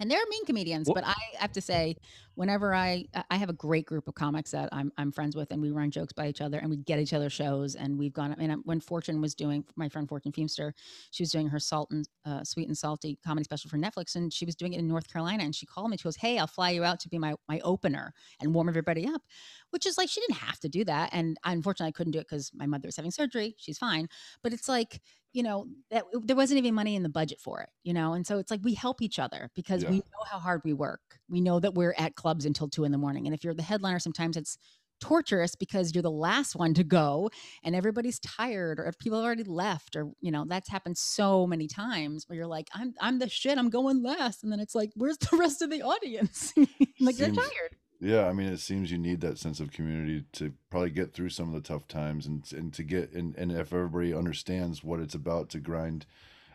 and 0.00 0.10
they're 0.10 0.20
mean 0.30 0.44
comedians 0.44 0.86
Well- 0.88 0.94
but 0.94 1.04
i 1.06 1.14
have 1.38 1.52
to 1.52 1.60
say 1.60 1.96
whenever 2.34 2.74
i 2.74 3.04
i 3.30 3.36
have 3.36 3.48
a 3.48 3.54
great 3.54 3.86
group 3.86 4.08
of 4.08 4.14
comics 4.14 4.50
that 4.50 4.68
i'm, 4.72 4.92
I'm 4.96 5.12
friends 5.12 5.36
with 5.36 5.50
and 5.50 5.60
we 5.60 5.70
run 5.70 5.90
jokes 5.90 6.12
by 6.12 6.28
each 6.28 6.40
other 6.40 6.58
and 6.58 6.70
we 6.70 6.76
get 6.76 6.98
each 6.98 7.12
other 7.12 7.30
shows 7.30 7.74
and 7.74 7.98
we've 7.98 8.12
gone 8.12 8.34
and 8.38 8.62
when 8.64 8.80
fortune 8.80 9.20
was 9.20 9.34
doing 9.34 9.64
my 9.76 9.88
friend 9.88 10.08
fortune 10.08 10.32
feimster 10.32 10.72
she 11.10 11.22
was 11.22 11.30
doing 11.30 11.48
her 11.48 11.58
salt 11.58 11.90
and 11.90 12.08
uh, 12.24 12.42
sweet 12.44 12.68
and 12.68 12.78
salty 12.78 13.18
comedy 13.24 13.44
special 13.44 13.70
for 13.70 13.78
netflix 13.78 14.14
and 14.14 14.32
she 14.32 14.44
was 14.44 14.54
doing 14.54 14.72
it 14.72 14.78
in 14.78 14.88
north 14.88 15.12
carolina 15.12 15.44
and 15.44 15.54
she 15.54 15.66
called 15.66 15.90
me 15.90 15.96
she 15.96 16.04
goes 16.04 16.16
hey 16.16 16.38
i'll 16.38 16.46
fly 16.46 16.70
you 16.70 16.84
out 16.84 17.00
to 17.00 17.08
be 17.08 17.18
my 17.18 17.34
my 17.48 17.60
opener 17.60 18.12
and 18.40 18.54
warm 18.54 18.68
everybody 18.68 19.06
up 19.06 19.22
which 19.70 19.86
is 19.86 19.98
like 19.98 20.08
she 20.08 20.20
didn't 20.20 20.36
have 20.36 20.58
to 20.58 20.68
do 20.68 20.84
that 20.84 21.10
and 21.12 21.36
unfortunately 21.44 21.88
i 21.88 21.92
couldn't 21.92 22.12
do 22.12 22.18
it 22.18 22.26
because 22.28 22.50
my 22.54 22.66
mother 22.66 22.86
was 22.86 22.96
having 22.96 23.10
surgery 23.10 23.54
she's 23.58 23.78
fine 23.78 24.08
but 24.42 24.52
it's 24.52 24.68
like 24.68 25.00
you 25.32 25.42
know 25.42 25.66
that 25.90 26.04
there 26.24 26.36
wasn't 26.36 26.58
even 26.58 26.74
money 26.74 26.94
in 26.94 27.02
the 27.02 27.08
budget 27.08 27.40
for 27.40 27.60
it 27.60 27.70
you 27.82 27.92
know 27.92 28.12
and 28.12 28.26
so 28.26 28.38
it's 28.38 28.50
like 28.50 28.60
we 28.62 28.74
help 28.74 29.00
each 29.00 29.18
other 29.18 29.50
because 29.54 29.84
we 29.84 29.96
know 29.96 30.24
how 30.30 30.38
hard 30.38 30.60
we 30.64 30.72
work 30.72 31.00
we 31.32 31.40
know 31.40 31.58
that 31.58 31.74
we're 31.74 31.94
at 31.98 32.14
clubs 32.14 32.44
until 32.44 32.68
two 32.68 32.84
in 32.84 32.92
the 32.92 32.98
morning. 32.98 33.26
And 33.26 33.34
if 33.34 33.42
you're 33.42 33.54
the 33.54 33.62
headliner 33.62 33.98
sometimes 33.98 34.36
it's 34.36 34.58
torturous 35.00 35.56
because 35.56 35.92
you're 35.92 36.02
the 36.02 36.10
last 36.10 36.54
one 36.54 36.74
to 36.74 36.84
go 36.84 37.28
and 37.64 37.74
everybody's 37.74 38.20
tired 38.20 38.78
or 38.78 38.84
if 38.84 38.96
people 38.98 39.18
have 39.18 39.24
already 39.24 39.42
left 39.42 39.96
or 39.96 40.12
you 40.20 40.30
know 40.30 40.44
that's 40.46 40.68
happened 40.68 40.96
so 40.96 41.44
many 41.44 41.66
times 41.66 42.24
where 42.28 42.36
you're 42.36 42.46
like 42.46 42.68
i'm 42.72 42.94
i'm 43.00 43.18
the 43.18 43.28
shit. 43.28 43.58
I'm 43.58 43.68
going 43.68 44.00
last. 44.00 44.44
And 44.44 44.52
then 44.52 44.60
it's 44.60 44.76
like 44.76 44.90
where's 44.94 45.18
the 45.18 45.36
rest 45.36 45.60
of 45.62 45.70
the 45.70 45.82
audience? 45.82 46.54
Like 47.00 47.16
they're 47.16 47.32
tired. 47.32 47.74
Yeah, 48.02 48.26
I 48.26 48.32
mean, 48.32 48.48
it 48.48 48.58
seems 48.58 48.90
you 48.90 48.98
need 48.98 49.20
that 49.20 49.38
sense 49.38 49.60
of 49.60 49.70
community 49.70 50.24
to 50.32 50.52
probably 50.70 50.90
get 50.90 51.14
through 51.14 51.28
some 51.28 51.48
of 51.48 51.54
the 51.54 51.66
tough 51.66 51.86
times, 51.86 52.26
and 52.26 52.44
and 52.52 52.72
to 52.74 52.82
get 52.82 53.12
and 53.12 53.36
and 53.36 53.52
if 53.52 53.72
everybody 53.72 54.12
understands 54.12 54.82
what 54.82 54.98
it's 54.98 55.14
about 55.14 55.50
to 55.50 55.60
grind 55.60 56.04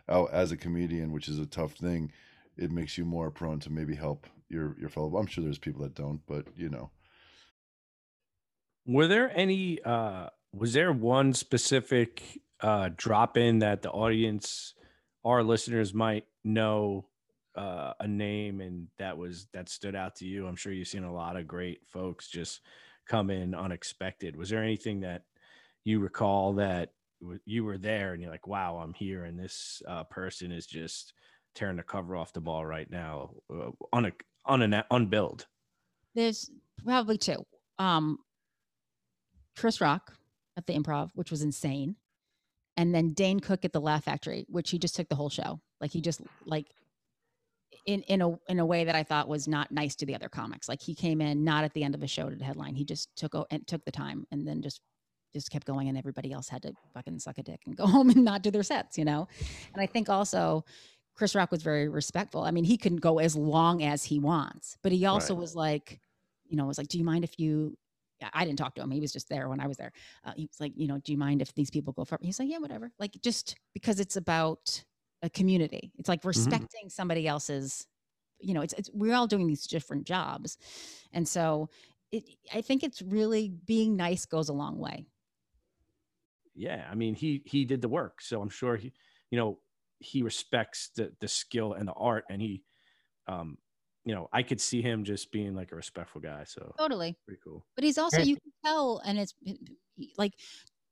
out 0.08 0.30
as 0.30 0.52
a 0.52 0.58
comedian, 0.58 1.10
which 1.10 1.26
is 1.26 1.38
a 1.38 1.46
tough 1.46 1.72
thing, 1.72 2.12
it 2.58 2.70
makes 2.70 2.98
you 2.98 3.06
more 3.06 3.30
prone 3.30 3.60
to 3.60 3.70
maybe 3.70 3.94
help 3.94 4.26
your 4.48 4.76
your 4.78 4.88
fellow. 4.88 5.16
I'm 5.16 5.26
sure 5.26 5.44
there's 5.44 5.58
people 5.58 5.82
that 5.82 5.94
don't, 5.94 6.20
but 6.26 6.46
you 6.56 6.68
know, 6.68 6.90
Were 8.86 9.06
there 9.06 9.30
any 9.36 9.82
uh 9.82 10.28
was 10.52 10.72
there 10.72 10.92
one 10.92 11.34
specific 11.34 12.22
uh 12.60 12.90
drop 12.96 13.36
in 13.36 13.58
that 13.60 13.82
the 13.82 13.90
audience 13.90 14.74
our 15.24 15.42
listeners 15.42 15.92
might 15.92 16.24
know 16.44 17.06
uh 17.54 17.92
a 18.00 18.08
name 18.08 18.60
and 18.60 18.88
that 18.98 19.18
was 19.18 19.46
that 19.52 19.68
stood 19.68 19.94
out 19.94 20.16
to 20.16 20.26
you? 20.26 20.46
I'm 20.46 20.56
sure 20.56 20.72
you've 20.72 20.88
seen 20.88 21.04
a 21.04 21.12
lot 21.12 21.36
of 21.36 21.46
great 21.46 21.80
folks 21.86 22.28
just 22.28 22.60
come 23.06 23.30
in 23.30 23.54
unexpected. 23.54 24.36
Was 24.36 24.48
there 24.50 24.62
anything 24.62 25.00
that 25.00 25.22
you 25.84 26.00
recall 26.00 26.54
that 26.54 26.92
you 27.44 27.64
were 27.64 27.78
there 27.78 28.12
and 28.12 28.22
you're 28.22 28.30
like, 28.30 28.46
"Wow, 28.46 28.76
I'm 28.78 28.94
here 28.94 29.24
and 29.24 29.38
this 29.38 29.82
uh 29.86 30.04
person 30.04 30.52
is 30.52 30.66
just 30.66 31.12
tearing 31.54 31.76
the 31.76 31.82
cover 31.82 32.16
off 32.16 32.32
the 32.32 32.40
ball 32.40 32.64
right 32.64 32.90
now 32.90 33.30
uh, 33.52 33.70
on 33.92 34.06
a 34.06 34.12
on 34.48 34.62
an 34.62 34.82
unbilled." 34.90 35.46
There's 36.14 36.50
probably 36.84 37.18
two. 37.18 37.44
Um, 37.78 38.18
Chris 39.56 39.80
Rock 39.80 40.14
at 40.56 40.66
the 40.66 40.74
Improv, 40.74 41.10
which 41.14 41.30
was 41.30 41.42
insane, 41.42 41.96
and 42.76 42.94
then 42.94 43.12
Dane 43.12 43.40
Cook 43.40 43.64
at 43.64 43.72
the 43.72 43.80
Laugh 43.80 44.04
Factory, 44.04 44.46
which 44.48 44.70
he 44.70 44.78
just 44.78 44.96
took 44.96 45.08
the 45.08 45.16
whole 45.16 45.30
show. 45.30 45.60
Like 45.80 45.92
he 45.92 46.00
just 46.00 46.20
like 46.44 46.66
in 47.86 48.02
in 48.02 48.22
a 48.22 48.38
in 48.48 48.58
a 48.58 48.66
way 48.66 48.84
that 48.84 48.94
I 48.94 49.02
thought 49.02 49.28
was 49.28 49.48
not 49.48 49.70
nice 49.70 49.94
to 49.96 50.06
the 50.06 50.14
other 50.14 50.28
comics. 50.28 50.68
Like 50.68 50.82
he 50.82 50.94
came 50.94 51.20
in 51.20 51.44
not 51.44 51.64
at 51.64 51.72
the 51.74 51.84
end 51.84 51.94
of 51.94 52.02
a 52.02 52.06
show 52.06 52.28
to 52.28 52.44
headline. 52.44 52.74
He 52.74 52.84
just 52.84 53.08
took 53.16 53.34
and 53.50 53.66
took 53.66 53.84
the 53.84 53.92
time 53.92 54.26
and 54.30 54.46
then 54.46 54.62
just 54.62 54.80
just 55.32 55.50
kept 55.50 55.66
going, 55.66 55.88
and 55.88 55.98
everybody 55.98 56.32
else 56.32 56.48
had 56.48 56.62
to 56.62 56.72
fucking 56.94 57.18
suck 57.18 57.38
a 57.38 57.42
dick 57.42 57.60
and 57.66 57.76
go 57.76 57.86
home 57.94 58.10
and 58.10 58.24
not 58.24 58.42
do 58.42 58.50
their 58.50 58.62
sets, 58.62 58.96
you 58.98 59.04
know. 59.04 59.28
And 59.72 59.82
I 59.82 59.86
think 59.86 60.08
also. 60.08 60.64
Chris 61.18 61.34
Rock 61.34 61.50
was 61.50 61.62
very 61.62 61.88
respectful. 61.88 62.42
I 62.44 62.52
mean, 62.52 62.64
he 62.64 62.76
can 62.78 62.96
go 62.96 63.18
as 63.18 63.36
long 63.36 63.82
as 63.82 64.04
he 64.04 64.20
wants, 64.20 64.78
but 64.82 64.92
he 64.92 65.04
also 65.04 65.34
Right. 65.34 65.40
was 65.40 65.56
like, 65.56 66.00
you 66.46 66.56
know, 66.56 66.64
was 66.66 66.78
like, 66.78 66.88
do 66.88 66.96
you 66.98 67.04
mind 67.04 67.24
if 67.24 67.38
you, 67.38 67.76
I- 68.32 68.44
didn't 68.44 68.58
talk 68.58 68.74
to 68.76 68.82
him. 68.82 68.90
He 68.90 69.00
was 69.00 69.12
just 69.12 69.28
there 69.28 69.48
when 69.48 69.60
I 69.60 69.66
was 69.66 69.76
there. 69.76 69.92
Uh, 70.24 70.32
he 70.36 70.44
was 70.44 70.60
like, 70.60 70.72
you 70.76 70.86
know, 70.86 70.98
do 70.98 71.12
you 71.12 71.18
mind 71.18 71.42
if 71.42 71.52
these 71.54 71.70
people 71.70 71.92
go 71.92 72.04
for, 72.04 72.18
he's 72.22 72.38
like, 72.38 72.48
yeah, 72.48 72.58
whatever. 72.58 72.92
Like, 72.98 73.12
just 73.20 73.56
because 73.74 74.00
it's 74.00 74.16
about 74.16 74.84
a 75.22 75.28
community, 75.30 75.92
it's 75.98 76.08
like 76.08 76.24
respecting 76.24 76.88
somebody 76.88 77.26
else's, 77.26 77.86
you 78.38 78.54
know, 78.54 78.60
it's, 78.62 78.74
it's, 78.74 78.90
we're 78.94 79.14
all 79.14 79.26
doing 79.26 79.46
these 79.48 79.66
different 79.66 80.06
jobs. 80.06 80.56
And 81.12 81.26
so 81.28 81.68
it, 82.12 82.24
I 82.54 82.60
think 82.62 82.84
it's 82.84 83.02
really 83.02 83.48
being 83.50 83.96
nice 83.96 84.24
goes 84.24 84.48
a 84.48 84.52
long 84.54 84.78
way. 84.78 85.08
yeah 86.54 86.88
i 86.90 86.94
mean 86.94 87.14
he 87.14 87.42
he 87.44 87.64
did 87.64 87.80
the 87.80 87.88
work 87.88 88.20
so 88.20 88.40
i'm 88.42 88.48
sure 88.48 88.76
he 88.76 88.92
you 89.30 89.38
know 89.38 89.58
he 90.00 90.22
respects 90.22 90.90
the 90.96 91.14
the 91.20 91.28
skill 91.28 91.72
and 91.74 91.88
the 91.88 91.92
art 91.94 92.24
and 92.30 92.42
he 92.42 92.64
um 93.28 93.58
you 94.04 94.14
know 94.14 94.28
i 94.32 94.42
could 94.42 94.60
see 94.60 94.82
him 94.82 95.04
just 95.04 95.32
being 95.32 95.54
like 95.54 95.72
a 95.72 95.76
respectful 95.76 96.20
guy 96.20 96.44
so 96.44 96.76
Totally. 96.78 97.16
pretty 97.26 97.40
cool 97.44 97.66
But 97.76 97.84
he's 97.84 97.98
also, 97.98 98.22
you 98.22 98.36
can 98.36 98.52
tell, 98.64 99.00
and 99.04 99.18
it's 99.18 99.34
like 100.18 100.34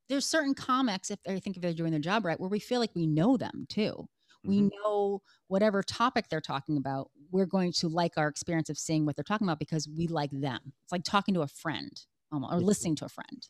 there's 0.09 0.25
certain 0.27 0.55
comics, 0.55 1.11
if 1.11 1.19
I 1.27 1.39
think 1.39 1.57
if 1.57 1.61
they're 1.63 1.73
doing 1.73 1.91
their 1.91 1.99
job 2.01 2.25
right, 2.25 2.39
where 2.39 2.49
we 2.49 2.59
feel 2.59 2.79
like 2.81 2.95
we 2.95 3.07
know 3.07 3.37
them 3.37 3.65
too. 3.69 4.07
We 4.45 4.61
Mhm. 4.61 4.69
know 4.85 5.21
whatever 5.47 5.83
topic 5.83 6.27
they're 6.29 6.41
talking 6.41 6.77
about, 6.77 7.11
we're 7.31 7.45
going 7.47 7.73
to 7.73 7.89
like 7.89 8.13
our 8.17 8.27
experience 8.29 8.69
of 8.69 8.77
seeing 8.79 9.05
what 9.05 9.15
they're 9.17 9.23
talking 9.23 9.47
about 9.47 9.59
because 9.59 9.87
we 9.89 10.07
like 10.07 10.31
them. 10.31 10.73
It's 10.83 10.93
like 10.93 11.03
talking 11.05 11.35
to 11.35 11.41
a 11.43 11.47
friend 11.47 11.91
almost, 12.31 12.53
or 12.53 12.61
listening 12.61 12.95
to 12.97 13.05
a 13.05 13.09
friend. 13.09 13.47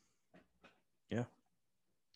Yeah. 1.09 1.25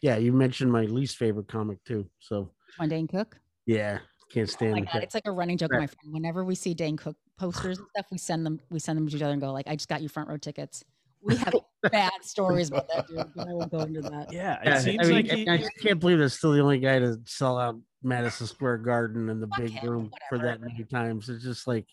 Yeah, 0.02 0.18
you 0.18 0.34
mentioned 0.34 0.72
my 0.72 0.84
least 0.86 1.18
favorite 1.18 1.48
comic 1.48 1.84
too. 1.86 2.10
So 2.20 2.52
One 2.78 2.90
Dane 2.90 3.08
Cook. 3.08 3.40
yeah, 3.66 4.00
can't 4.32 4.50
Oh 4.50 4.52
stand 4.52 4.74
my 4.74 4.82
god, 4.82 5.04
it's 5.04 5.14
like 5.14 5.26
a 5.28 5.32
running 5.32 5.58
joke 5.58 5.72
with 5.72 5.80
my 5.80 5.88
friend. 5.88 6.14
Whenever 6.14 6.44
we 6.44 6.56
see 6.56 6.74
Dane 6.74 6.98
Cook 6.98 7.18
posters 7.38 7.78
and 7.80 7.88
stuff, 7.96 8.06
we 8.12 8.18
send 8.18 8.46
them 8.46 8.60
we 8.70 8.80
send 8.80 8.98
them 8.98 9.08
to 9.08 9.16
each 9.16 9.22
other 9.22 9.34
and 9.34 9.42
go 9.42 9.52
like, 9.52 9.68
"I 9.68 9.76
just 9.76 9.90
got 9.90 10.02
you 10.02 10.10
front 10.10 10.30
row 10.30 10.38
tickets." 10.38 10.84
We 11.24 11.36
have 11.38 11.54
bad 11.92 12.12
stories 12.22 12.70
about 12.70 12.88
that 12.88 13.08
dude, 13.08 13.32
but 13.36 13.48
I 13.48 13.54
won't 13.54 13.72
go 13.72 13.80
into 13.82 14.02
that. 14.02 14.32
yeah 14.34 14.60
it 14.62 14.66
Yeah, 14.66 14.80
seems 14.80 15.00
I 15.02 15.04
mean, 15.04 15.28
like 15.28 15.32
he, 15.38 15.48
I 15.50 15.64
can't 15.80 16.00
believe 16.00 16.18
that's 16.18 16.34
still 16.34 16.52
the 16.52 16.62
only 16.62 16.80
guy 16.80 16.98
to 17.00 17.20
sell 17.26 17.60
out 17.60 17.78
Madison 18.02 18.48
Square 18.48 18.80
Garden 18.80 19.30
and 19.30 19.42
the 19.44 19.48
Fuck 19.48 19.58
big 19.60 19.70
him, 19.72 19.90
room 19.90 20.12
for 20.30 20.40
that 20.40 20.62
many 20.62 20.84
times. 20.86 21.30
It's 21.30 21.44
just 21.44 21.68
like, 21.68 21.86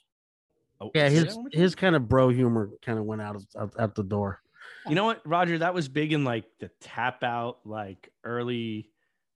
Oh, 0.80 0.90
yeah, 0.94 1.08
his 1.10 1.24
that 1.24 1.34
one 1.34 1.42
more 1.42 1.50
time? 1.50 1.60
his 1.60 1.74
kind 1.74 1.96
of 1.96 2.08
bro 2.08 2.28
humor 2.30 2.70
kind 2.82 2.98
of 2.98 3.04
went 3.04 3.20
out, 3.20 3.36
of, 3.36 3.44
out 3.58 3.74
out 3.78 3.94
the 3.96 4.04
door. 4.04 4.40
you 4.88 4.94
know 4.94 5.04
what 5.04 5.20
roger 5.26 5.58
that 5.58 5.74
was 5.74 5.88
big 5.88 6.12
in 6.14 6.24
like 6.24 6.44
the 6.60 6.70
tap 6.80 7.22
out 7.24 7.58
like 7.66 8.10
early 8.24 8.88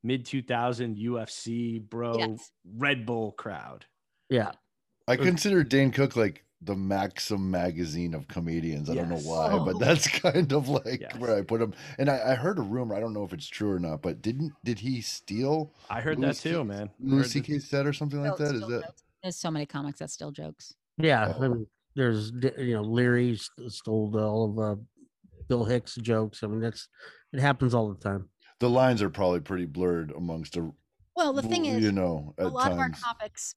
mid 0.04 0.24
2000 0.26 0.96
ufc 0.96 1.88
bro 1.88 2.16
Yes. 2.18 2.50
red 2.76 3.06
bull 3.06 3.32
crowd 3.32 3.86
Yeah, 4.30 4.52
I 5.08 5.16
consider 5.16 5.62
Dane 5.64 5.90
Cook 5.92 6.16
like 6.16 6.44
the 6.64 6.76
Maxim 6.76 7.50
magazine 7.50 8.14
of 8.14 8.28
comedians. 8.28 8.88
I 8.88 8.94
don't 8.94 9.08
know 9.08 9.16
why, 9.18 9.48
Oh. 9.50 9.64
but 9.64 9.80
that's 9.80 10.06
kind 10.20 10.52
of 10.52 10.68
like 10.68 11.00
Yes. 11.00 11.16
where 11.18 11.36
I 11.36 11.42
put 11.42 11.60
him. 11.60 11.74
And 11.98 12.08
I, 12.08 12.32
I 12.32 12.34
heard 12.36 12.56
a 12.60 12.62
rumor. 12.62 12.94
I 12.94 13.00
don't 13.00 13.12
know 13.12 13.24
if 13.24 13.32
it's 13.32 13.48
true 13.48 13.72
or 13.72 13.80
not, 13.80 14.00
but 14.00 14.22
didn't 14.22 14.52
did 14.64 14.78
he 14.78 15.00
steal 15.00 15.74
I 15.90 16.00
heard 16.00 16.20
Louis 16.20 16.28
that 16.40 16.48
too, 16.48 16.58
C- 16.58 16.62
man. 16.64 16.88
I 16.88 16.92
Louis 17.00 17.16
heard 17.16 17.24
that- 17.24 17.28
C.K. 17.30 17.58
set 17.58 17.84
or 17.84 17.92
something 17.92 18.22
like 18.22 18.34
Still- 18.34 18.46
that? 18.46 18.54
Is 18.54 18.60
still 18.62 18.70
that 18.70 18.84
jokes. 18.86 19.02
There's 19.24 19.36
so 19.36 19.50
many 19.50 19.66
comics 19.66 19.98
that 19.98 20.10
still 20.10 20.30
jokes. 20.30 20.72
Yeah, 20.98 21.26
I 21.28 21.34
Oh. 21.36 21.40
mean, 21.48 21.66
there's 21.96 22.30
you 22.58 22.74
know 22.74 22.82
Leary 22.82 23.36
stole 23.68 24.16
all 24.18 24.50
of 24.50 24.58
uh, 24.58 24.80
Bill 25.48 25.64
Hicks 25.64 25.96
jokes. 25.96 26.42
I 26.44 26.46
mean, 26.46 26.60
that's 26.60 26.88
it 27.32 27.40
happens 27.40 27.74
all 27.74 27.92
the 27.92 28.00
time. 28.00 28.28
The 28.62 28.70
lines 28.70 29.02
are 29.02 29.10
probably 29.10 29.40
pretty 29.40 29.66
blurred 29.66 30.12
amongst 30.12 30.52
the 30.52 30.72
Well, 31.16 31.32
the 31.32 31.42
thing 31.42 31.66
is, 31.66 31.82
you 31.82 31.90
know, 31.90 32.32
a 32.38 32.46
lot 32.46 32.70
of 32.70 32.78
our 32.78 32.90
topics, 32.90 33.56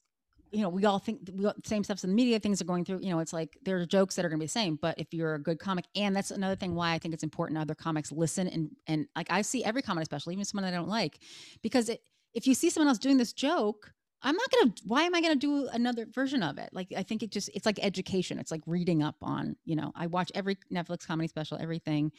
you 0.51 0.63
know, 0.63 0.69
we 0.69 0.85
all 0.85 0.97
think 0.97 1.29
we 1.31 1.45
all, 1.45 1.53
same 1.63 1.83
stuff's 1.83 2.03
in 2.03 2.09
the 2.09 2.15
media, 2.15 2.39
things 2.39 2.59
are 2.59 2.65
going 2.65 2.83
through, 2.83 3.01
you 3.03 3.11
know, 3.11 3.19
it's 3.19 3.31
like 3.31 3.55
there 3.63 3.77
are 3.77 3.85
jokes 3.85 4.15
that 4.15 4.25
are 4.25 4.29
going 4.29 4.39
to 4.39 4.43
be 4.43 4.47
the 4.47 4.51
same. 4.51 4.79
But 4.81 4.95
if 4.97 5.13
you're 5.13 5.35
a 5.35 5.39
good 5.39 5.59
comic, 5.59 5.85
and 5.95 6.15
that's 6.15 6.31
another 6.31 6.55
thing 6.55 6.73
why 6.73 6.93
I 6.93 6.97
think 6.97 7.13
it's 7.13 7.21
important 7.21 7.59
other 7.59 7.75
comics 7.75 8.11
listen 8.11 8.47
and, 8.47 8.71
and 8.87 9.05
like 9.15 9.27
I 9.29 9.43
see 9.43 9.63
every 9.63 9.83
comic, 9.83 10.01
especially 10.01 10.33
even 10.33 10.43
someone 10.43 10.65
I 10.65 10.75
don't 10.75 10.89
like, 10.89 11.19
because 11.61 11.87
it, 11.87 12.01
if 12.33 12.47
you 12.47 12.55
see 12.55 12.71
someone 12.71 12.87
else 12.87 12.97
doing 12.97 13.17
this 13.17 13.31
joke, 13.31 13.93
I'm 14.23 14.35
not 14.35 14.49
going 14.49 14.71
to, 14.71 14.81
why 14.87 15.03
am 15.03 15.13
I 15.13 15.21
going 15.21 15.33
to 15.33 15.39
do 15.39 15.67
another 15.71 16.07
version 16.07 16.41
of 16.41 16.57
it? 16.57 16.69
Like, 16.73 16.91
I 16.97 17.03
think 17.03 17.21
it 17.21 17.29
just, 17.29 17.51
it's 17.53 17.67
like 17.67 17.77
education. 17.83 18.39
It's 18.39 18.49
like 18.49 18.63
reading 18.65 19.03
up 19.03 19.17
on, 19.21 19.55
you 19.65 19.75
know, 19.75 19.91
I 19.95 20.07
watch 20.07 20.31
every 20.33 20.57
Netflix 20.73 21.05
comedy 21.05 21.27
special, 21.27 21.59
everything 21.61 22.11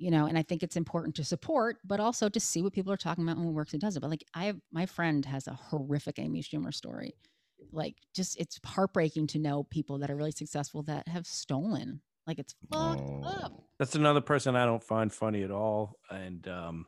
you 0.00 0.10
know, 0.10 0.24
and 0.24 0.38
I 0.38 0.42
think 0.42 0.62
it's 0.62 0.76
important 0.76 1.14
to 1.16 1.24
support, 1.24 1.76
but 1.84 2.00
also 2.00 2.30
to 2.30 2.40
see 2.40 2.62
what 2.62 2.72
people 2.72 2.90
are 2.90 2.96
talking 2.96 3.22
about 3.22 3.36
and 3.36 3.44
what 3.44 3.54
works 3.54 3.74
and 3.74 3.82
doesn't. 3.82 4.00
But 4.00 4.08
like, 4.08 4.24
I 4.32 4.44
have 4.44 4.58
my 4.72 4.86
friend 4.86 5.24
has 5.26 5.46
a 5.46 5.52
horrific 5.52 6.18
Amy 6.18 6.42
Schumer 6.42 6.72
story. 6.72 7.14
Like, 7.70 7.96
just 8.14 8.40
it's 8.40 8.58
heartbreaking 8.64 9.26
to 9.28 9.38
know 9.38 9.64
people 9.64 9.98
that 9.98 10.10
are 10.10 10.16
really 10.16 10.30
successful 10.30 10.82
that 10.84 11.06
have 11.06 11.26
stolen. 11.26 12.00
Like, 12.26 12.38
it's 12.38 12.54
fucked 12.72 13.02
up. 13.24 13.52
Oh, 13.54 13.64
That's 13.78 13.94
another 13.94 14.22
person 14.22 14.56
I 14.56 14.64
don't 14.64 14.82
find 14.82 15.12
funny 15.12 15.42
at 15.42 15.50
all, 15.50 15.98
and 16.10 16.48
um, 16.48 16.86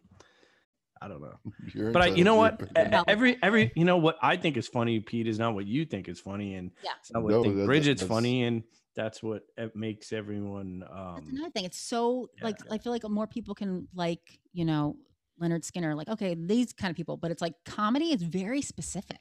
I 1.03 1.09
don't 1.09 1.21
know. 1.21 1.39
you're 1.75 1.91
But 1.91 2.03
I, 2.03 2.07
you 2.07 2.25
know 2.25 2.37
what? 2.37 2.53
entitled 2.61 2.75
to 2.75 2.81
your 2.81 2.87
opinion. 2.87 3.05
Every 3.09 3.39
every 3.43 3.73
you 3.75 3.85
know 3.85 3.97
what 3.97 4.17
I 4.23 4.37
think 4.37 4.57
is 4.57 4.69
funny, 4.69 5.01
Pete, 5.01 5.27
is 5.27 5.39
not 5.39 5.55
what 5.55 5.67
you 5.67 5.85
think 5.85 6.09
is 6.09 6.21
funny, 6.21 6.55
and 6.55 6.71
Yeah. 6.85 6.91
it's 7.01 7.13
not 7.13 7.23
what 7.23 7.33
No, 7.33 7.43
think 7.43 7.55
that- 7.55 7.61
that- 7.63 7.67
Bridget's 7.67 8.01
that's- 8.03 8.09
funny, 8.17 8.45
and 8.45 8.63
that's 8.95 9.23
what 9.23 9.43
it 9.57 9.75
makes 9.75 10.13
everyone. 10.13 10.81
That's 10.81 10.93
Um, 10.93 11.29
another 11.33 11.51
thing. 11.51 11.65
It's 11.65 11.81
so 11.81 12.29
like. 12.43 12.57
I 12.71 12.79
feel 12.79 12.93
like 12.93 13.09
more 13.09 13.27
people 13.27 13.55
can 13.55 13.89
like 13.95 14.39
you 14.53 14.65
know 14.65 14.97
Lynyrd 15.41 15.65
Skynyrd. 15.69 15.97
Like, 15.97 16.09
okay, 16.09 16.35
these 16.35 16.73
kind 16.73 16.91
of 16.91 16.97
people, 16.97 17.17
but 17.17 17.31
it's 17.31 17.43
like 17.43 17.55
comedy 17.65 18.13
is 18.13 18.23
very 18.23 18.63
specific. 18.63 19.21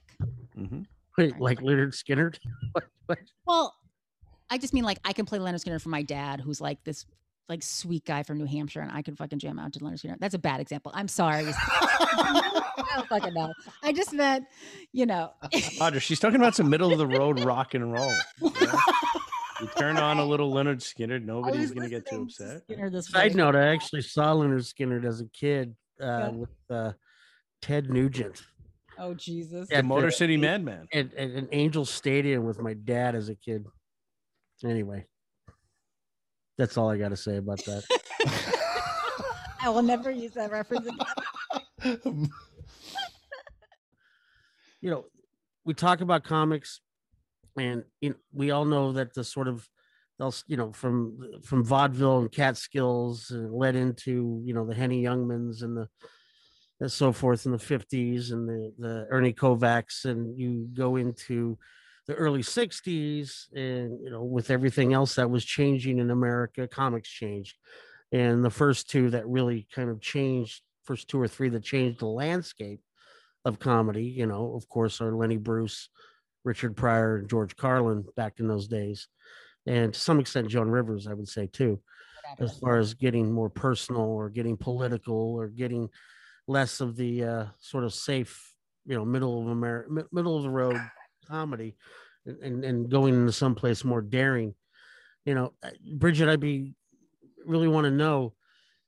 mhm. 0.55 0.85
Wait, 1.17 1.31
Right. 1.33 1.41
like 1.41 1.59
Lynyrd 1.59 1.93
Skynyrd? 1.93 2.37
What- 2.73 2.85
what? 3.07 3.19
Well, 3.45 3.75
I 4.49 4.57
just 4.57 4.73
mean 4.73 4.83
like 4.83 4.99
I 5.03 5.13
can 5.13 5.25
play 5.25 5.39
Lynyrd 5.39 5.63
Skynyrd 5.65 5.81
for 5.81 5.89
my 5.89 6.03
dad, 6.03 6.41
who's 6.41 6.61
like 6.61 6.83
this 6.83 7.05
like 7.51 7.61
sweet 7.63 8.05
guy 8.05 8.23
from 8.23 8.37
New 8.37 8.45
Hampshire, 8.45 8.79
and 8.79 8.91
I 8.91 9.01
can 9.01 9.15
fucking 9.15 9.39
jam 9.39 9.59
out 9.59 9.73
to 9.73 9.79
Lynyrd 9.79 10.01
Skynyrd. 10.03 10.19
That's 10.19 10.33
a 10.33 10.39
bad 10.39 10.59
example. 10.61 10.91
I'm 10.95 11.07
sorry. 11.07 11.45
I 11.57 12.87
don't 12.95 13.07
fucking 13.07 13.33
know. 13.33 13.53
I 13.83 13.91
just 13.91 14.13
meant, 14.13 14.45
you 14.93 15.05
know. 15.05 15.31
Roger, 15.79 15.99
she's 15.99 16.19
talking 16.19 16.37
about 16.37 16.55
some 16.55 16.69
middle 16.69 16.91
of 16.91 16.97
the 16.97 17.07
road 17.07 17.41
rock 17.41 17.73
and 17.73 17.91
roll. 17.91 18.13
you 18.41 18.49
know? 18.65 18.79
You 19.59 19.67
turn 19.77 19.97
on 19.97 20.17
a 20.17 20.25
little 20.25 20.51
Lynyrd 20.51 20.77
Skynyrd, 20.77 21.23
nobody's 21.23 21.71
gonna 21.71 21.89
get 21.89 22.07
too 22.09 22.23
listening 22.23 22.49
to 22.49 22.55
upset. 22.55 22.67
Skynyrd 22.79 22.91
this 22.93 23.09
Side 23.09 23.35
note: 23.35 23.55
I 23.55 23.67
actually 23.67 24.01
saw 24.01 24.33
Lynyrd 24.33 24.73
Skynyrd 24.73 25.05
as 25.05 25.21
a 25.21 25.27
kid 25.27 25.75
uh, 26.01 26.05
Yeah. 26.05 26.29
with 26.29 26.49
uh, 26.69 26.91
Ted 27.61 27.89
Nugent 27.89 28.41
Oh 28.97 29.13
Jesus. 29.13 29.67
Yeah. 29.71 29.77
The 29.81 29.83
Motor 29.87 30.07
the- 30.07 30.11
City 30.11 30.37
Madman. 30.37 30.87
at, 30.93 31.13
at 31.15 31.29
an 31.31 31.49
Angel 31.51 31.85
Stadium 31.85 32.45
with 32.45 32.59
my 32.59 32.73
dad 32.73 33.15
as 33.15 33.29
a 33.29 33.35
kid. 33.35 33.65
Anyway, 34.63 35.05
that's 36.61 36.77
all 36.77 36.91
I 36.91 36.97
got 36.97 37.09
to 37.09 37.17
say 37.17 37.37
about 37.37 37.57
that. 37.65 37.83
I 39.63 39.69
will 39.69 39.81
never 39.81 40.11
use 40.11 40.33
that 40.33 40.51
reference 40.51 40.85
again. 40.85 40.99
you 44.79 44.91
know, 44.91 45.05
we 45.65 45.73
talk 45.73 46.01
about 46.01 46.23
comics, 46.23 46.79
and 47.57 47.83
you 47.99 48.11
know, 48.11 48.15
we 48.31 48.51
all 48.51 48.65
know 48.65 48.91
that 48.91 49.15
the 49.15 49.23
sort 49.23 49.47
of 49.47 49.67
they'll 50.19 50.35
you 50.45 50.55
know 50.55 50.71
from 50.71 51.17
from 51.43 51.63
vaudeville 51.63 52.19
and 52.19 52.31
Catskills 52.31 53.31
and 53.31 53.51
uh, 53.51 53.55
led 53.55 53.75
into 53.75 54.39
you 54.45 54.53
know 54.53 54.67
the 54.67 54.75
Henny 54.75 55.01
Youngmans 55.01 55.63
and 55.63 55.75
the 55.75 55.89
and 56.79 56.91
so 56.91 57.11
forth 57.11 57.47
in 57.47 57.53
the 57.53 57.57
50s 57.57 58.31
and 58.31 58.47
the 58.47 58.71
the 58.77 59.07
Ernie 59.09 59.33
Kovacs 59.33 60.05
and 60.05 60.37
you 60.39 60.69
go 60.73 60.95
into 60.95 61.57
the 62.11 62.17
early 62.17 62.41
60s 62.41 63.45
and 63.53 63.97
you 64.03 64.09
know 64.09 64.23
with 64.23 64.51
everything 64.51 64.91
else 64.91 65.15
that 65.15 65.29
was 65.29 65.45
changing 65.45 65.97
in 65.99 66.11
America 66.11 66.67
comics 66.67 67.07
changed. 67.07 67.55
And 68.11 68.43
the 68.43 68.49
first 68.49 68.89
two 68.89 69.11
that 69.11 69.25
really 69.27 69.65
kind 69.73 69.89
of 69.89 70.01
changed 70.01 70.61
first 70.83 71.07
two 71.07 71.21
or 71.21 71.29
three 71.29 71.47
that 71.49 71.63
changed 71.63 71.99
the 71.99 72.07
landscape 72.07 72.81
of 73.45 73.59
comedy 73.59 74.03
you 74.03 74.25
know 74.25 74.53
of 74.55 74.67
course 74.67 74.99
are 74.99 75.15
Lenny 75.15 75.37
Bruce 75.37 75.89
Richard 76.43 76.75
Pryor 76.75 77.17
and 77.17 77.29
George 77.29 77.55
Carlin 77.55 78.03
back 78.17 78.39
in 78.39 78.47
those 78.47 78.67
days. 78.67 79.07
And 79.65 79.93
to 79.93 79.99
some 79.99 80.19
extent 80.19 80.49
Joan 80.49 80.69
Rivers 80.69 81.07
I 81.07 81.13
would 81.13 81.29
say 81.29 81.47
too 81.47 81.79
as 82.39 82.57
far 82.57 82.77
as 82.77 82.93
getting 82.93 83.31
more 83.31 83.49
personal 83.49 84.01
or 84.01 84.29
getting 84.29 84.57
political 84.57 85.15
or 85.15 85.47
getting 85.47 85.89
less 86.47 86.81
of 86.81 86.97
the 86.97 87.23
uh, 87.23 87.45
sort 87.59 87.83
of 87.83 87.93
safe, 87.93 88.53
you 88.85 88.95
know, 88.95 89.05
middle 89.05 89.41
of 89.41 89.47
America, 89.47 90.05
middle 90.11 90.37
of 90.37 90.43
the 90.43 90.49
road 90.49 90.81
comedy, 91.27 91.75
and, 92.25 92.63
and 92.63 92.89
going 92.89 93.13
into 93.13 93.31
someplace 93.31 93.83
more 93.83 94.01
daring. 94.01 94.53
You 95.25 95.35
know, 95.35 95.53
uh, 95.63 95.69
Bridget, 95.95 96.29
I'd 96.29 96.39
be 96.39 96.73
really 97.45 97.67
want 97.67 97.85
to 97.85 97.91
know, 97.91 98.33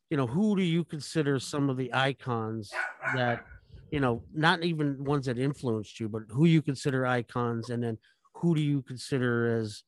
you 0.10 0.18
know, 0.18 0.28
who 0.28 0.56
do 0.56 0.64
you 0.64 0.84
consider 0.84 1.40
some 1.40 1.70
of 1.70 1.78
the 1.78 1.94
icons 1.94 2.72
that, 3.16 3.46
you 3.92 4.00
know, 4.00 4.24
not 4.34 4.64
even 4.64 5.04
ones 5.04 5.26
that 5.26 5.38
influenced 5.38 6.00
you, 6.00 6.10
but 6.10 6.24
who 6.30 6.46
you 6.46 6.62
consider 6.62 7.06
icons, 7.06 7.70
and 7.70 7.84
then 7.84 7.98
who 8.36 8.56
do 8.56 8.62
you 8.62 8.82
consider 8.82 9.58
as, 9.60 9.84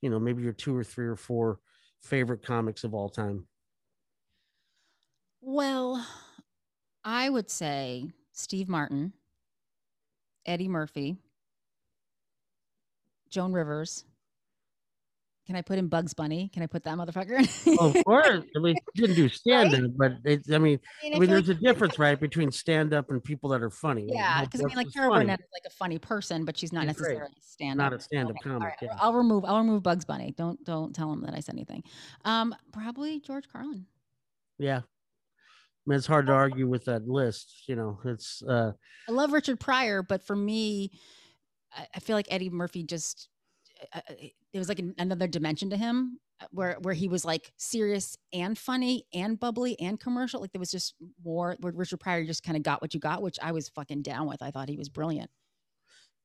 you 0.00 0.10
know, 0.10 0.18
maybe 0.18 0.42
your 0.42 0.52
two 0.52 0.76
or 0.76 0.84
three 0.84 1.06
or 1.06 1.16
four 1.16 1.58
favorite 2.00 2.44
comics 2.44 2.84
of 2.84 2.94
all 2.94 3.08
time? 3.08 3.46
Well, 5.40 6.06
I 7.04 7.30
would 7.30 7.50
say 7.50 8.12
Steve 8.32 8.68
Martin, 8.68 9.12
Eddie 10.46 10.68
Murphy, 10.68 11.16
Joan 13.30 13.52
Rivers. 13.52 14.04
Can 15.46 15.56
I 15.56 15.62
put 15.62 15.78
in 15.78 15.88
Bugs 15.88 16.14
Bunny? 16.14 16.48
Can 16.52 16.62
I 16.62 16.66
put 16.66 16.84
that 16.84 16.96
motherfucker? 16.96 17.40
in? 17.66 17.76
Well, 17.76 17.88
of 17.88 18.04
course. 18.04 18.44
I 18.56 18.58
mean, 18.60 18.76
he 18.94 19.00
didn't 19.00 19.16
do 19.16 19.28
stand 19.28 19.74
up, 19.74 19.90
but 19.96 20.12
it's, 20.24 20.48
I 20.52 20.58
mean, 20.58 20.78
I 21.02 21.04
mean, 21.06 21.16
I 21.16 21.18
mean, 21.18 21.30
there's 21.30 21.48
like- 21.48 21.56
a 21.56 21.60
difference, 21.60 21.98
right, 21.98 22.20
between 22.20 22.52
stand 22.52 22.94
up 22.94 23.10
and 23.10 23.24
people 23.24 23.50
that 23.50 23.60
are 23.60 23.70
funny. 23.70 24.06
Yeah, 24.08 24.44
because 24.44 24.60
I 24.60 24.66
mean, 24.66 24.76
like 24.76 24.92
Carol. 24.92 25.14
Burnett 25.14 25.40
is 25.40 25.46
like 25.52 25.64
a 25.66 25.74
funny 25.74 25.98
person, 25.98 26.44
but 26.44 26.56
she's 26.56 26.72
not 26.72 26.86
necessarily 26.86 27.22
a 27.22 27.42
stand 27.42 27.78
Not 27.78 27.92
a 27.92 27.98
stand-up 27.98 28.36
comic, 28.44 28.74
yeah. 28.80 28.96
I'll 29.00 29.14
remove. 29.14 29.44
I'll 29.44 29.58
remove 29.58 29.82
Bugs 29.82 30.04
Bunny. 30.04 30.34
Don't 30.36 30.62
don't 30.64 30.94
tell 30.94 31.12
him 31.12 31.22
that 31.22 31.34
I 31.34 31.40
said 31.40 31.56
anything. 31.56 31.82
Um, 32.24 32.54
probably 32.72 33.18
George 33.18 33.48
Carlin. 33.50 33.86
Yeah. 34.58 34.78
I 34.78 34.82
mean, 35.86 35.96
it's 35.98 36.06
hard 36.06 36.26
to 36.26 36.32
argue 36.32 36.68
with 36.68 36.84
that 36.84 37.08
list. 37.08 37.64
You 37.66 37.74
know, 37.74 37.98
it's 38.04 38.40
uh, 38.42 38.72
I 39.08 39.12
love 39.12 39.32
Richard 39.32 39.58
Pryor, 39.58 40.04
but 40.04 40.22
for 40.22 40.36
me, 40.36 40.92
I, 41.74 41.86
I 41.94 42.00
feel 42.00 42.16
like 42.16 42.26
Eddie 42.30 42.50
Murphy 42.50 42.82
just 42.82 43.28
uh, 43.94 44.00
uh, 44.08 44.14
there 44.52 44.60
was 44.60 44.68
like 44.68 44.78
an, 44.78 44.94
another 44.98 45.26
dimension 45.26 45.70
to 45.70 45.76
him 45.76 46.18
uh, 46.40 46.46
where 46.50 46.76
where 46.82 46.94
he 46.94 47.08
was 47.08 47.24
like 47.24 47.52
serious 47.56 48.16
and 48.32 48.58
funny 48.58 49.06
and 49.14 49.38
bubbly 49.38 49.78
and 49.80 49.98
commercial. 49.98 50.40
Like 50.40 50.52
there 50.52 50.60
was 50.60 50.70
just 50.70 50.94
more 51.24 51.56
where 51.60 51.72
Richard 51.72 52.00
Pryor 52.00 52.24
just 52.24 52.42
kind 52.42 52.56
of 52.56 52.62
got 52.62 52.82
what 52.82 52.94
you 52.94 53.00
got, 53.00 53.22
which 53.22 53.38
I 53.42 53.52
was 53.52 53.68
fucking 53.68 54.02
down 54.02 54.28
with. 54.28 54.42
I 54.42 54.50
thought 54.50 54.68
he 54.68 54.76
was 54.76 54.88
brilliant. 54.88 55.30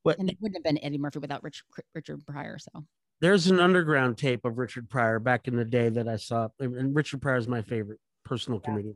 what 0.04 0.20
And 0.20 0.30
it 0.30 0.38
wouldn't 0.42 0.58
have 0.58 0.64
been 0.64 0.84
Eddie 0.84 0.98
Murphy 0.98 1.20
without 1.20 1.44
Rich, 1.44 1.64
Richard 1.94 2.26
Pryor. 2.26 2.58
So 2.60 2.86
there's 3.22 3.48
an 3.48 3.60
underground 3.60 4.18
tape 4.18 4.46
of 4.46 4.58
Richard 4.58 4.90
Pryor 4.90 5.20
back 5.20 5.48
in 5.48 5.56
the 5.56 5.66
day 5.66 5.90
that 5.90 6.08
I 6.08 6.18
saw, 6.18 6.50
and 6.60 6.96
Richard 6.96 7.22
Pryor 7.22 7.38
is 7.38 7.48
my 7.48 7.62
favorite 7.62 8.00
personal 8.24 8.60
comedian. 8.60 8.96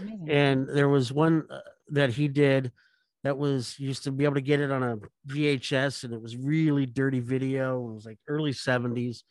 amazing. 0.00 0.30
and 0.30 0.68
there 0.68 0.88
was 0.88 1.12
one 1.12 1.44
uh, 1.50 1.60
that 1.88 2.10
he 2.12 2.28
did 2.28 2.70
that 3.24 3.36
was 3.36 3.78
used 3.78 4.04
to 4.04 4.12
be 4.12 4.24
able 4.24 4.34
to 4.34 4.40
get 4.40 4.60
it 4.60 4.70
on 4.70 4.82
a 4.82 4.98
VHS 5.26 6.04
and 6.04 6.14
it 6.14 6.22
was 6.22 6.36
really 6.36 6.86
dirty 6.86 7.20
video. 7.20 7.88
It 7.90 7.94
was 7.94 8.06
like 8.06 8.18
early 8.28 8.52
70s. 8.52 9.22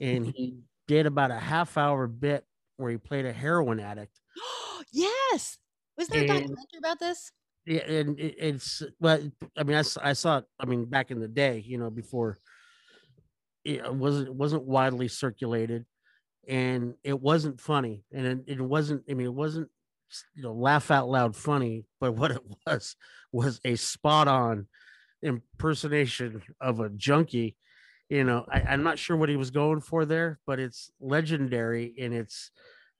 And 0.00 0.26
mm-hmm. 0.26 0.30
he 0.34 0.56
did 0.88 1.06
about 1.06 1.30
a 1.30 1.38
half 1.38 1.78
hour 1.78 2.06
bit 2.06 2.44
where 2.76 2.90
he 2.90 2.96
played 2.96 3.26
a 3.26 3.32
heroin 3.32 3.78
addict. 3.78 4.18
yes, 4.92 5.58
was 5.96 6.08
there 6.08 6.24
a 6.24 6.26
documentary 6.26 6.78
about 6.78 6.98
this? 6.98 7.30
Yeah, 7.66 7.82
and 7.82 8.18
it, 8.18 8.34
it's 8.38 8.82
well, 8.98 9.20
I 9.56 9.62
mean, 9.62 9.76
I 9.76 10.12
saw 10.14 10.38
it. 10.38 10.44
I 10.58 10.66
mean, 10.66 10.86
back 10.86 11.10
in 11.10 11.20
the 11.20 11.28
day, 11.28 11.62
you 11.64 11.78
know, 11.78 11.90
before 11.90 12.38
it 13.64 13.94
wasn't 13.94 14.28
it 14.28 14.34
wasn't 14.34 14.64
widely 14.64 15.08
circulated, 15.08 15.84
and 16.48 16.94
it 17.04 17.20
wasn't 17.20 17.60
funny, 17.60 18.04
and 18.12 18.26
it, 18.26 18.38
it 18.46 18.60
wasn't. 18.60 19.04
I 19.10 19.14
mean, 19.14 19.26
it 19.26 19.34
wasn't 19.34 19.68
you 20.34 20.42
know 20.42 20.52
laugh 20.52 20.90
out 20.90 21.08
loud 21.08 21.36
funny, 21.36 21.84
but 22.00 22.12
what 22.12 22.30
it 22.30 22.42
was 22.66 22.96
was 23.32 23.60
a 23.64 23.76
spot 23.76 24.28
on 24.28 24.66
impersonation 25.22 26.42
of 26.60 26.80
a 26.80 26.88
junkie, 26.90 27.56
you 28.08 28.24
know, 28.24 28.44
I, 28.50 28.60
I'm 28.62 28.82
not 28.82 28.98
sure 28.98 29.16
what 29.16 29.28
he 29.28 29.36
was 29.36 29.50
going 29.50 29.80
for 29.80 30.04
there, 30.04 30.38
but 30.46 30.58
it's 30.58 30.90
legendary 31.00 31.94
and 32.00 32.12
it's, 32.12 32.50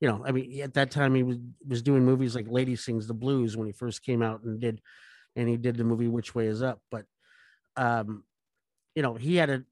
you 0.00 0.08
know, 0.08 0.22
I 0.24 0.30
mean, 0.32 0.62
at 0.62 0.74
that 0.74 0.90
time 0.90 1.14
he 1.14 1.22
was 1.22 1.38
was 1.66 1.82
doing 1.82 2.04
movies 2.04 2.34
like 2.34 2.46
Lady 2.48 2.76
Sings 2.76 3.06
the 3.06 3.14
Blues 3.14 3.56
when 3.56 3.66
he 3.66 3.72
first 3.72 4.02
came 4.02 4.22
out 4.22 4.42
and 4.44 4.60
did, 4.60 4.80
and 5.36 5.48
he 5.48 5.56
did 5.56 5.76
the 5.76 5.84
movie 5.84 6.08
Which 6.08 6.34
Way 6.34 6.46
Is 6.46 6.62
Up. 6.62 6.80
But, 6.90 7.04
um, 7.76 8.24
you 8.94 9.02
know, 9.02 9.14
he 9.14 9.36
had 9.36 9.50
a 9.50 9.64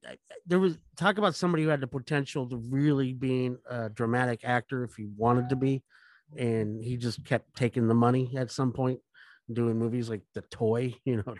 there 0.45 0.59
was 0.59 0.77
talk 0.97 1.17
about 1.17 1.35
somebody 1.35 1.63
who 1.63 1.69
had 1.69 1.81
the 1.81 1.87
potential 1.87 2.47
to 2.49 2.57
really 2.57 3.13
being 3.13 3.57
a 3.69 3.89
dramatic 3.89 4.41
actor 4.43 4.83
if 4.83 4.95
he 4.95 5.07
wanted 5.17 5.49
to 5.49 5.55
be, 5.55 5.83
and 6.37 6.83
he 6.83 6.97
just 6.97 7.23
kept 7.25 7.55
taking 7.55 7.87
the 7.87 7.93
money 7.95 8.33
at 8.37 8.51
some 8.51 8.71
point, 8.71 8.99
doing 9.51 9.77
movies 9.77 10.09
like 10.09 10.21
The 10.33 10.41
Toy, 10.41 10.95
you 11.05 11.17
know, 11.17 11.35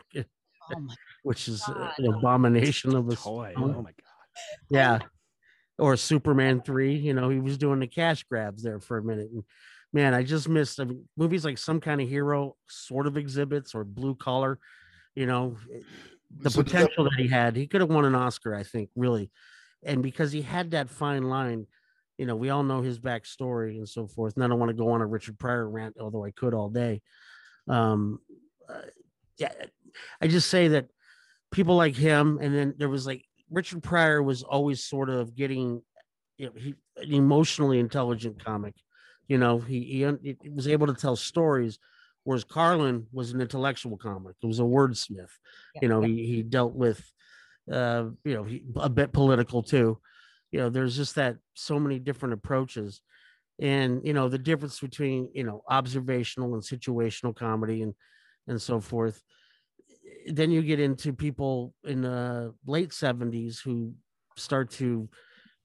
Oh 0.72 0.88
which 1.24 1.48
is 1.48 1.64
God. 1.66 1.92
an 1.98 2.14
abomination 2.14 2.96
of 2.96 3.10
a 3.10 3.14
s- 3.14 3.24
Toy. 3.24 3.54
film. 3.56 3.76
Oh 3.76 3.82
my 3.82 3.92
god. 3.92 4.66
yeah 4.70 5.00
or 5.78 5.96
superman 5.96 6.62
3 6.62 6.94
you 6.96 7.14
know 7.14 7.30
he 7.30 7.40
was 7.40 7.58
doing 7.58 7.80
the 7.80 7.88
cash 7.88 8.24
grabs 8.24 8.62
there 8.64 8.80
for 8.82 8.98
a 8.98 9.04
minute 9.04 9.30
and 9.34 9.44
man 9.94 10.14
i 10.14 10.22
just 10.24 10.48
missed 10.50 10.80
I 10.80 10.84
mean, 10.84 11.08
movies 11.18 11.46
like 11.46 11.58
some 11.58 11.80
kind 11.80 12.02
of 12.02 12.08
hero 12.10 12.56
sort 12.68 13.08
of 13.08 13.16
exhibits 13.18 13.74
or 13.74 13.84
blue 13.86 14.14
collar 14.16 14.60
you 15.16 15.26
know 15.26 15.56
eh, 15.74 15.80
the 16.38 16.50
So 16.50 16.62
does 16.62 16.72
that- 16.74 16.82
potential 16.82 17.04
that 17.06 17.14
he 17.18 17.28
had 17.28 17.56
he 17.56 17.66
could 17.66 17.80
have 17.82 17.90
won 17.90 18.04
an 18.06 18.14
oscar 18.16 18.54
i 18.54 18.64
think 18.64 18.90
really 18.96 19.32
and 19.84 20.04
because 20.04 20.32
he 20.34 20.42
had 20.42 20.72
that 20.72 20.90
fine 20.90 21.24
line 21.24 21.66
you 22.20 22.26
know 22.26 22.36
we 22.36 22.50
all 22.50 22.64
know 22.64 22.82
his 22.82 23.00
backstory 23.00 23.78
and 23.78 23.88
so 23.88 24.06
forth 24.06 24.36
and 24.36 24.44
i 24.44 24.48
don't 24.48 24.60
want 24.60 24.70
to 24.70 24.76
go 24.76 24.90
on 24.90 25.02
a 25.02 25.06
richard 25.06 25.40
pryor 25.40 25.68
rant 25.68 25.96
although 26.00 26.26
i 26.26 26.32
could 26.32 26.54
all 26.54 26.70
day 26.70 27.02
um 27.70 28.20
uh, 28.68 28.82
yeah 29.38 29.54
i 30.22 30.28
just 30.28 30.50
say 30.50 30.68
that 30.68 30.88
people 31.50 31.76
like 31.76 31.96
him 31.96 32.38
and 32.42 32.54
then 32.54 32.76
there 32.78 32.90
was 32.90 33.08
like 33.08 33.24
richard 33.50 33.82
pryor 33.82 34.22
was 34.22 34.44
always 34.44 34.84
sort 34.84 35.10
of 35.10 35.34
getting 35.34 35.82
you 36.38 36.48
know 36.48 36.52
he 36.56 36.76
an 36.98 37.14
emotionally 37.14 37.80
intelligent 37.80 38.44
comic 38.44 38.76
you 39.30 39.38
know 39.38 39.58
he 39.58 39.80
he, 39.86 40.38
he 40.44 40.50
was 40.50 40.68
able 40.68 40.88
to 40.88 40.94
tell 40.94 41.16
stories 41.16 41.80
whereas 42.26 42.44
carlin 42.44 43.08
was 43.14 43.32
an 43.32 43.40
intellectual 43.40 43.96
comic 43.98 44.36
it 44.44 44.46
was 44.46 44.60
a 44.60 44.64
wordsmith 44.64 45.32
Yeah, 45.76 45.82
you 45.82 45.88
know 45.88 46.02
yeah. 46.02 46.08
he, 46.08 46.26
he 46.26 46.44
dealt 46.44 46.74
with 46.74 47.02
uh 47.72 48.06
you 48.26 48.34
know 48.34 48.44
he, 48.44 48.66
a 48.76 48.90
bit 48.90 49.14
political 49.14 49.64
too 49.64 50.00
you 50.52 50.60
know 50.60 50.70
there's 50.70 50.96
just 50.96 51.16
that 51.16 51.38
so 51.56 51.80
many 51.80 52.00
different 52.00 52.34
approaches. 52.34 53.02
And 53.62 54.02
you 54.06 54.14
know 54.14 54.30
the 54.30 54.38
difference 54.38 54.80
between 54.80 55.30
you 55.34 55.44
know 55.44 55.64
observational 55.70 56.54
and 56.54 56.64
situational 56.64 57.36
comedy 57.36 57.82
and 57.82 57.94
and 58.48 58.62
so 58.62 58.80
forth 58.80 59.22
then 60.28 60.52
you 60.52 60.62
get 60.62 60.80
into 60.80 61.14
people 61.14 61.74
in 61.84 62.02
the 62.02 62.54
late 62.66 62.94
70s 62.94 63.60
who 63.62 63.94
start 64.36 64.70
to 64.72 65.10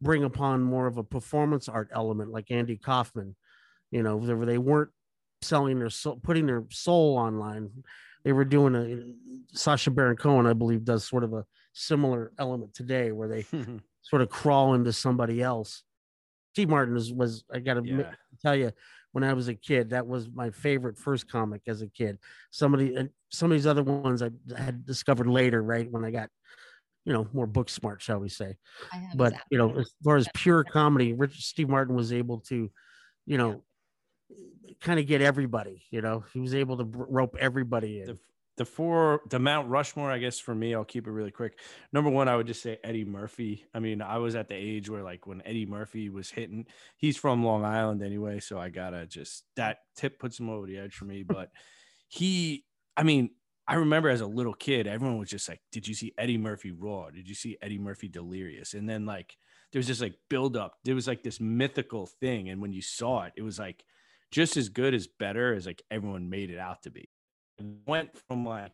bring 0.01 0.25
upon 0.25 0.63
more 0.63 0.87
of 0.87 0.99
a 0.99 1.05
performance 1.05 1.69
art 1.69 1.89
element 1.93 2.31
like 2.31 2.51
andy 2.51 2.77
kaufman 2.77 3.37
you 3.91 4.03
know 4.03 4.19
they, 4.21 4.35
were- 4.35 4.47
they 4.47 4.59
weren't 4.59 4.91
selling 5.43 5.79
their 5.79 5.91
soul 5.91 6.19
putting 6.23 6.47
their 6.47 6.65
soul 6.71 7.19
online. 7.19 7.71
They 8.25 8.33
were 8.33 8.47
doing 8.47 8.75
a 8.75 9.57
sacha 9.57 9.91
baron 9.91 10.17
cohen 10.17 10.47
i 10.47 10.55
believe 10.55 10.85
does 10.85 11.07
sort 11.07 11.25
of 11.25 11.33
a 11.35 11.45
similar 11.75 12.33
element 12.39 12.75
today 12.75 13.13
where 13.13 13.29
they 13.29 13.45
sort 14.05 14.23
of 14.23 14.29
crawl 14.29 14.75
into 14.75 14.93
somebody 14.93 15.43
else 15.43 15.83
steve 16.53 16.69
martin 16.69 16.95
was, 16.95 17.13
was 17.13 17.45
i 17.53 17.59
gotta 17.59 17.81
admit- 17.81 18.07
yeah. 18.09 18.39
tell 18.41 18.55
you 18.57 18.71
when 19.15 19.23
I 19.23 19.33
was 19.33 19.47
a 19.47 19.55
kid, 19.55 19.91
that 19.91 20.09
was 20.09 20.29
my 20.35 20.51
favorite 20.51 20.99
first 20.99 21.31
comic 21.31 21.63
as 21.69 21.83
a 21.83 21.87
kid. 21.87 22.19
Somebody 22.51 22.97
and 22.97 23.11
some 23.31 23.53
of 23.53 23.57
these 23.57 23.67
other 23.67 23.85
ones 23.85 24.23
I 24.23 24.31
had 24.59 24.85
discovered 24.85 25.29
later, 25.29 25.63
right 25.63 25.89
when 25.89 26.05
I 26.05 26.11
got, 26.11 26.31
you 27.05 27.13
know, 27.13 27.29
more 27.33 27.47
book 27.47 27.69
smart, 27.69 28.03
shall 28.03 28.19
we 28.19 28.29
say? 28.29 28.57
But 29.15 29.35
exactly 29.35 29.47
you 29.53 29.59
know, 29.59 29.79
as 29.79 29.93
far 30.03 30.17
as 30.17 30.27
pure 30.35 30.65
comedy, 30.65 31.13
Rich 31.13 31.47
Steve 31.47 31.69
Martin 31.69 31.95
was 31.95 32.13
able 32.13 32.41
to, 32.49 32.69
you 33.25 33.39
know, 33.39 33.63
kind 34.81 34.99
of 34.99 35.07
get 35.07 35.23
everybody. 35.23 35.85
You 35.93 36.03
know, 36.03 36.25
he 36.33 36.41
was 36.41 36.53
able 36.53 36.77
to 36.79 36.99
r- 36.99 37.07
rope 37.09 37.37
everybody 37.39 38.01
in. 38.01 38.07
the 38.07 38.19
the 38.57 38.65
four 38.65 39.21
the 39.31 39.39
Mount 39.39 39.69
Rushmore, 39.69 40.11
I 40.11 40.19
guess 40.19 40.39
for 40.39 40.55
me, 40.55 40.75
I'll 40.75 40.85
keep 40.85 41.07
it 41.07 41.11
really 41.11 41.31
quick. 41.31 41.59
Number 41.93 42.11
one, 42.11 42.29
I 42.29 42.37
would 42.37 42.47
just 42.47 42.63
say 42.63 42.79
Eddie 42.85 43.05
Murphy. 43.05 43.65
I 43.75 43.81
mean, 43.81 44.01
I 44.01 44.19
was 44.19 44.37
at 44.37 44.49
the 44.49 44.55
age 44.55 44.89
where 44.89 45.03
like 45.03 45.27
when 45.27 45.43
Eddie 45.45 45.67
Murphy 45.67 46.09
was 46.09 46.31
hitting, 46.31 46.67
he's 46.97 47.17
from 47.17 47.45
Long 47.45 47.65
Island 47.65 48.03
anyway, 48.03 48.41
so 48.41 48.59
I 48.59 48.69
gotta 48.69 49.07
just 49.07 49.45
that 49.57 49.79
tip 49.97 50.19
puts 50.19 50.39
him 50.39 50.51
over 50.51 50.67
the 50.67 50.79
edge 50.79 50.95
for 50.95 51.05
me. 51.05 51.25
But 51.35 51.51
he, 52.09 52.65
I 52.97 53.03
mean, 53.03 53.31
I 53.67 53.75
remember 53.75 54.09
as 54.09 54.21
a 54.21 54.27
little 54.27 54.55
kid, 54.55 54.87
everyone 54.87 55.19
was 55.19 55.31
just 55.31 55.49
like, 55.49 55.61
"Did 55.73 55.89
you 55.89 55.95
see 55.95 56.13
Eddie 56.17 56.39
Murphy 56.39 56.71
Raw? 56.71 57.11
Did 57.11 57.29
you 57.29 57.35
see 57.35 57.57
Eddie 57.61 57.79
Murphy 57.79 58.09
Delirious?" 58.09 58.75
And 58.75 58.89
then 58.89 59.05
like 59.05 59.37
there 59.73 59.81
was 59.81 59.89
just 59.89 60.01
like 60.01 60.15
build 60.31 60.57
up. 60.57 60.75
There 60.85 60.95
was 60.95 61.09
like 61.09 61.25
this 61.25 61.41
mythical 61.41 62.07
thing, 62.07 62.51
and 62.51 62.63
when 62.63 62.73
you 62.73 62.83
saw 62.83 63.25
it, 63.25 63.33
it 63.37 63.43
was 63.43 63.59
like 63.59 63.85
just 64.31 64.57
as 64.57 64.69
good 64.69 64.95
as 64.95 65.09
better 65.09 65.55
as 65.55 65.67
like 65.67 65.83
everyone 65.91 66.31
made 66.31 66.51
it 66.51 66.59
out 66.59 66.83
to 66.83 66.91
be 66.91 67.09
went 67.87 68.11
from 68.29 68.45
like 68.45 68.73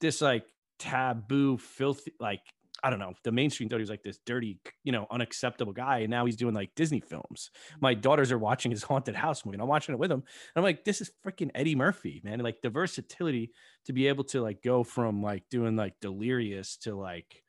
this 0.00 0.20
like 0.20 0.44
taboo 0.78 1.58
filthy 1.58 2.12
like 2.20 2.40
I 2.82 2.90
don't 2.90 2.98
know. 2.98 3.12
The 3.24 3.32
mainstream 3.32 3.68
thought 3.68 3.76
he 3.76 3.82
was 3.82 3.90
like 3.90 4.02
this 4.02 4.18
dirty, 4.24 4.58
you 4.84 4.92
know, 4.92 5.06
unacceptable 5.10 5.72
guy, 5.72 5.98
and 5.98 6.10
now 6.10 6.24
he's 6.24 6.36
doing 6.36 6.54
like 6.54 6.70
Disney 6.74 7.00
films. 7.00 7.50
My 7.80 7.94
daughters 7.94 8.32
are 8.32 8.38
watching 8.38 8.70
his 8.70 8.82
haunted 8.82 9.14
house 9.14 9.44
movie, 9.44 9.56
and 9.56 9.62
I'm 9.62 9.68
watching 9.68 9.94
it 9.94 9.98
with 9.98 10.08
them. 10.08 10.20
And 10.20 10.26
I'm 10.56 10.62
like, 10.62 10.84
this 10.84 11.00
is 11.00 11.10
freaking 11.24 11.50
Eddie 11.54 11.74
Murphy, 11.74 12.20
man. 12.24 12.40
Like 12.40 12.62
the 12.62 12.70
versatility 12.70 13.52
to 13.84 13.92
be 13.92 14.08
able 14.08 14.24
to 14.24 14.40
like 14.40 14.62
go 14.62 14.82
from 14.82 15.22
like 15.22 15.44
doing 15.50 15.76
like 15.76 15.94
delirious 16.00 16.78
to 16.78 16.94
like, 16.94 17.42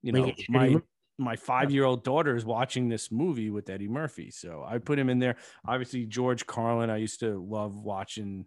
you 0.00 0.12
know, 0.12 0.32
my 0.48 0.76
my 1.18 1.36
five 1.36 1.70
year 1.70 1.84
old 1.84 2.02
daughter 2.02 2.34
is 2.34 2.44
watching 2.44 2.88
this 2.88 3.12
movie 3.12 3.50
with 3.50 3.68
Eddie 3.68 3.88
Murphy. 3.88 4.30
So 4.30 4.64
I 4.66 4.78
put 4.78 4.98
him 4.98 5.10
in 5.10 5.18
there. 5.18 5.36
Obviously, 5.66 6.06
George 6.06 6.46
Carlin, 6.46 6.88
I 6.88 6.96
used 6.96 7.20
to 7.20 7.38
love 7.38 7.76
watching 7.76 8.46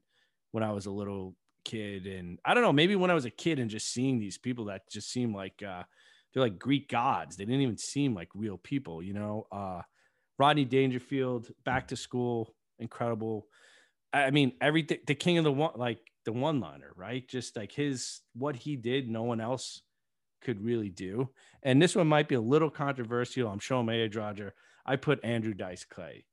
when 0.55 0.63
I 0.63 0.71
was 0.71 0.85
a 0.85 0.91
little 0.91 1.35
kid. 1.65 2.07
And 2.07 2.39
I 2.45 2.53
don't 2.53 2.63
know, 2.63 2.71
maybe 2.71 2.95
when 2.95 3.11
I 3.11 3.13
was 3.13 3.25
a 3.25 3.29
kid 3.29 3.59
and 3.59 3.69
just 3.69 3.91
seeing 3.91 4.19
these 4.19 4.37
people 4.37 4.65
that 4.65 4.89
just 4.89 5.11
seem 5.11 5.35
like 5.35 5.61
uh, 5.61 5.83
they're 6.33 6.43
like 6.43 6.57
Greek 6.57 6.87
gods. 6.89 7.35
They 7.35 7.43
didn't 7.43 7.59
even 7.59 7.77
seem 7.77 8.15
like 8.15 8.29
real 8.33 8.57
people, 8.57 9.03
you 9.03 9.13
know? 9.13 9.47
Uh, 9.51 9.81
Rodney 10.39 10.63
Dangerfield, 10.63 11.49
back 11.65 11.89
to 11.89 11.97
school, 11.97 12.55
incredible. 12.79 13.47
I 14.13 14.31
mean, 14.31 14.53
everything, 14.61 14.99
the 15.05 15.15
king 15.15 15.37
of 15.37 15.43
the 15.43 15.51
one, 15.51 15.73
like 15.75 15.99
the 16.23 16.31
one 16.31 16.61
liner, 16.61 16.93
right? 16.95 17.27
Just 17.27 17.57
like 17.57 17.73
his, 17.73 18.21
what 18.33 18.55
he 18.55 18.77
did, 18.77 19.09
no 19.09 19.23
one 19.23 19.41
else 19.41 19.81
could 20.41 20.63
really 20.63 20.89
do. 20.89 21.29
And 21.63 21.81
this 21.81 21.97
one 21.97 22.07
might 22.07 22.29
be 22.29 22.35
a 22.35 22.41
little 22.41 22.69
controversial. 22.69 23.49
I'm 23.49 23.59
showing 23.59 23.87
my 23.87 23.95
age, 23.95 24.15
Roger. 24.15 24.53
I 24.85 24.95
put 24.95 25.23
Andrew 25.25 25.53
Dice 25.53 25.83
Clay. 25.83 26.25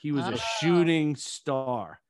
He 0.00 0.12
was 0.12 0.24
a 0.26 0.34
Oh. 0.34 0.40
shooting 0.60 1.16
star. 1.16 2.00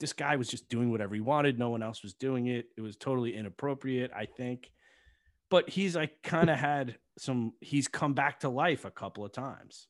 This 0.00 0.12
guy 0.12 0.36
was 0.36 0.48
just 0.48 0.68
doing 0.68 0.90
whatever 0.90 1.14
he 1.14 1.20
wanted. 1.20 1.58
No 1.58 1.70
one 1.70 1.82
else 1.82 2.02
was 2.02 2.12
doing 2.14 2.46
it. 2.48 2.66
It 2.76 2.80
was 2.82 2.96
totally 2.96 3.34
inappropriate, 3.34 4.10
I 4.14 4.26
think. 4.26 4.70
But 5.50 5.68
he's 5.70 5.96
like 5.96 6.22
kind 6.22 6.50
of 6.50 6.58
had 6.58 6.96
some, 7.18 7.52
he's 7.60 7.88
come 7.88 8.12
back 8.14 8.40
to 8.40 8.48
life 8.48 8.84
a 8.84 8.90
couple 8.90 9.24
of 9.24 9.32
times. 9.32 9.86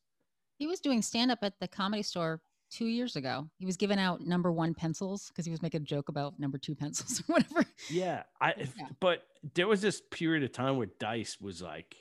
He 0.59 0.67
was 0.67 0.81
doing 0.81 1.03
stand 1.03 1.31
up 1.31 1.41
at 1.43 1.59
the 1.61 1.67
comedy 1.69 2.03
store 2.03 2.41
two 2.71 2.87
years 2.87 3.17
ago. 3.17 3.49
He 3.59 3.67
was 3.67 3.77
giving 3.77 3.99
out 3.99 4.21
number 4.21 4.53
one 4.53 4.75
pencils 4.75 5.29
because 5.29 5.45
he 5.45 5.51
was 5.51 5.63
making 5.63 5.83
a 5.83 5.85
joke 5.85 6.09
about 6.09 6.39
number 6.39 6.59
two 6.59 6.75
pencils 6.75 7.21
or 7.29 7.35
whatever. 7.35 7.65
Yeah, 7.91 8.23
I 8.41 8.55
Yeah. 8.59 8.87
but 9.01 9.23
there 9.55 9.67
was 9.67 9.81
this 9.81 10.03
period 10.11 10.43
of 10.45 10.53
time 10.53 10.77
where 10.77 10.89
Dice 11.01 11.39
was 11.41 11.63
like 11.63 11.97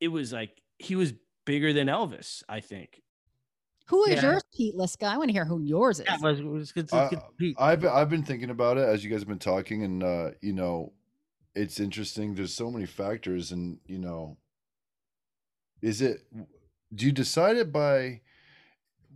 it 0.00 0.08
was 0.08 0.32
like 0.32 0.60
he 0.78 0.94
was 0.94 1.14
bigger 1.46 1.72
than 1.72 1.86
Elvis, 1.88 2.42
I 2.48 2.60
think. 2.60 3.02
Who 3.86 4.04
is 4.04 4.22
Yeah. 4.22 4.32
yours, 4.32 4.42
Pete 4.54 4.74
Liska? 4.76 5.04
I 5.06 5.16
want 5.16 5.28
to 5.28 5.32
hear 5.32 5.44
who 5.44 5.60
yours 5.60 6.00
is. 6.00 6.06
Yeah, 6.08 6.16
but 6.20 6.38
it 6.38 6.44
was 6.44 6.72
good 6.72 6.88
to 6.88 6.96
I- 6.96 7.08
get 7.08 7.20
to 7.20 7.26
Pete. 7.38 7.56
I've 7.58 7.84
I've 7.84 8.10
been 8.10 8.24
thinking 8.24 8.50
about 8.50 8.78
it 8.78 8.88
as 8.88 9.04
you 9.04 9.10
guys 9.10 9.20
have 9.20 9.28
been 9.28 9.38
talking, 9.38 9.82
and 9.84 10.02
uh, 10.02 10.30
you 10.40 10.52
know, 10.52 10.92
it's 11.54 11.78
interesting. 11.78 12.34
There's 12.34 12.52
so 12.54 12.70
many 12.70 12.86
factors, 12.86 13.52
and 13.52 13.78
you 13.86 13.98
know, 13.98 14.38
is 15.82 16.02
it? 16.02 16.22
Do 16.94 17.06
you 17.06 17.12
decide 17.12 17.56
it 17.56 17.72
by? 17.72 18.20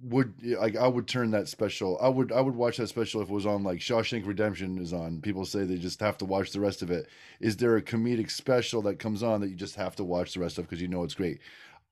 Would 0.03 0.43
like 0.43 0.77
I 0.77 0.87
would 0.89 1.07
turn 1.07 1.31
that 1.33 1.47
special. 1.47 1.99
I 2.01 2.09
would 2.09 2.33
I 2.33 2.41
would 2.41 2.55
watch 2.57 2.79
that 2.79 2.87
special 2.87 3.21
if 3.21 3.29
it 3.29 3.33
was 3.35 3.45
on 3.45 3.63
like 3.65 3.81
Shawshank 3.81 4.27
Redemption 4.27 4.79
is 4.79 4.95
on. 4.95 5.21
People 5.21 5.45
say 5.45 5.65
they 5.65 5.77
just 5.77 6.01
have 6.01 6.17
to 6.19 6.25
watch 6.25 6.53
the 6.53 6.61
rest 6.61 6.81
of 6.81 6.91
it. 6.91 7.07
Is 7.39 7.59
there 7.59 7.77
a 7.77 7.83
comedic 7.83 8.31
special 8.31 8.81
that 8.83 8.99
comes 8.99 9.23
on 9.23 9.43
that 9.43 9.49
you 9.51 9.57
just 9.57 9.75
have 9.75 9.95
to 9.97 10.05
watch 10.05 10.33
the 10.33 10.41
rest 10.41 10.57
of 10.57 10.65
because 10.65 10.81
you 10.81 10.89
know 10.89 11.03
it's 11.05 11.13
great? 11.13 11.41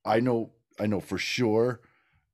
I 0.07 0.21
know 0.21 0.53
I 0.81 0.87
know 0.87 1.01
for 1.01 1.19
sure 1.19 1.81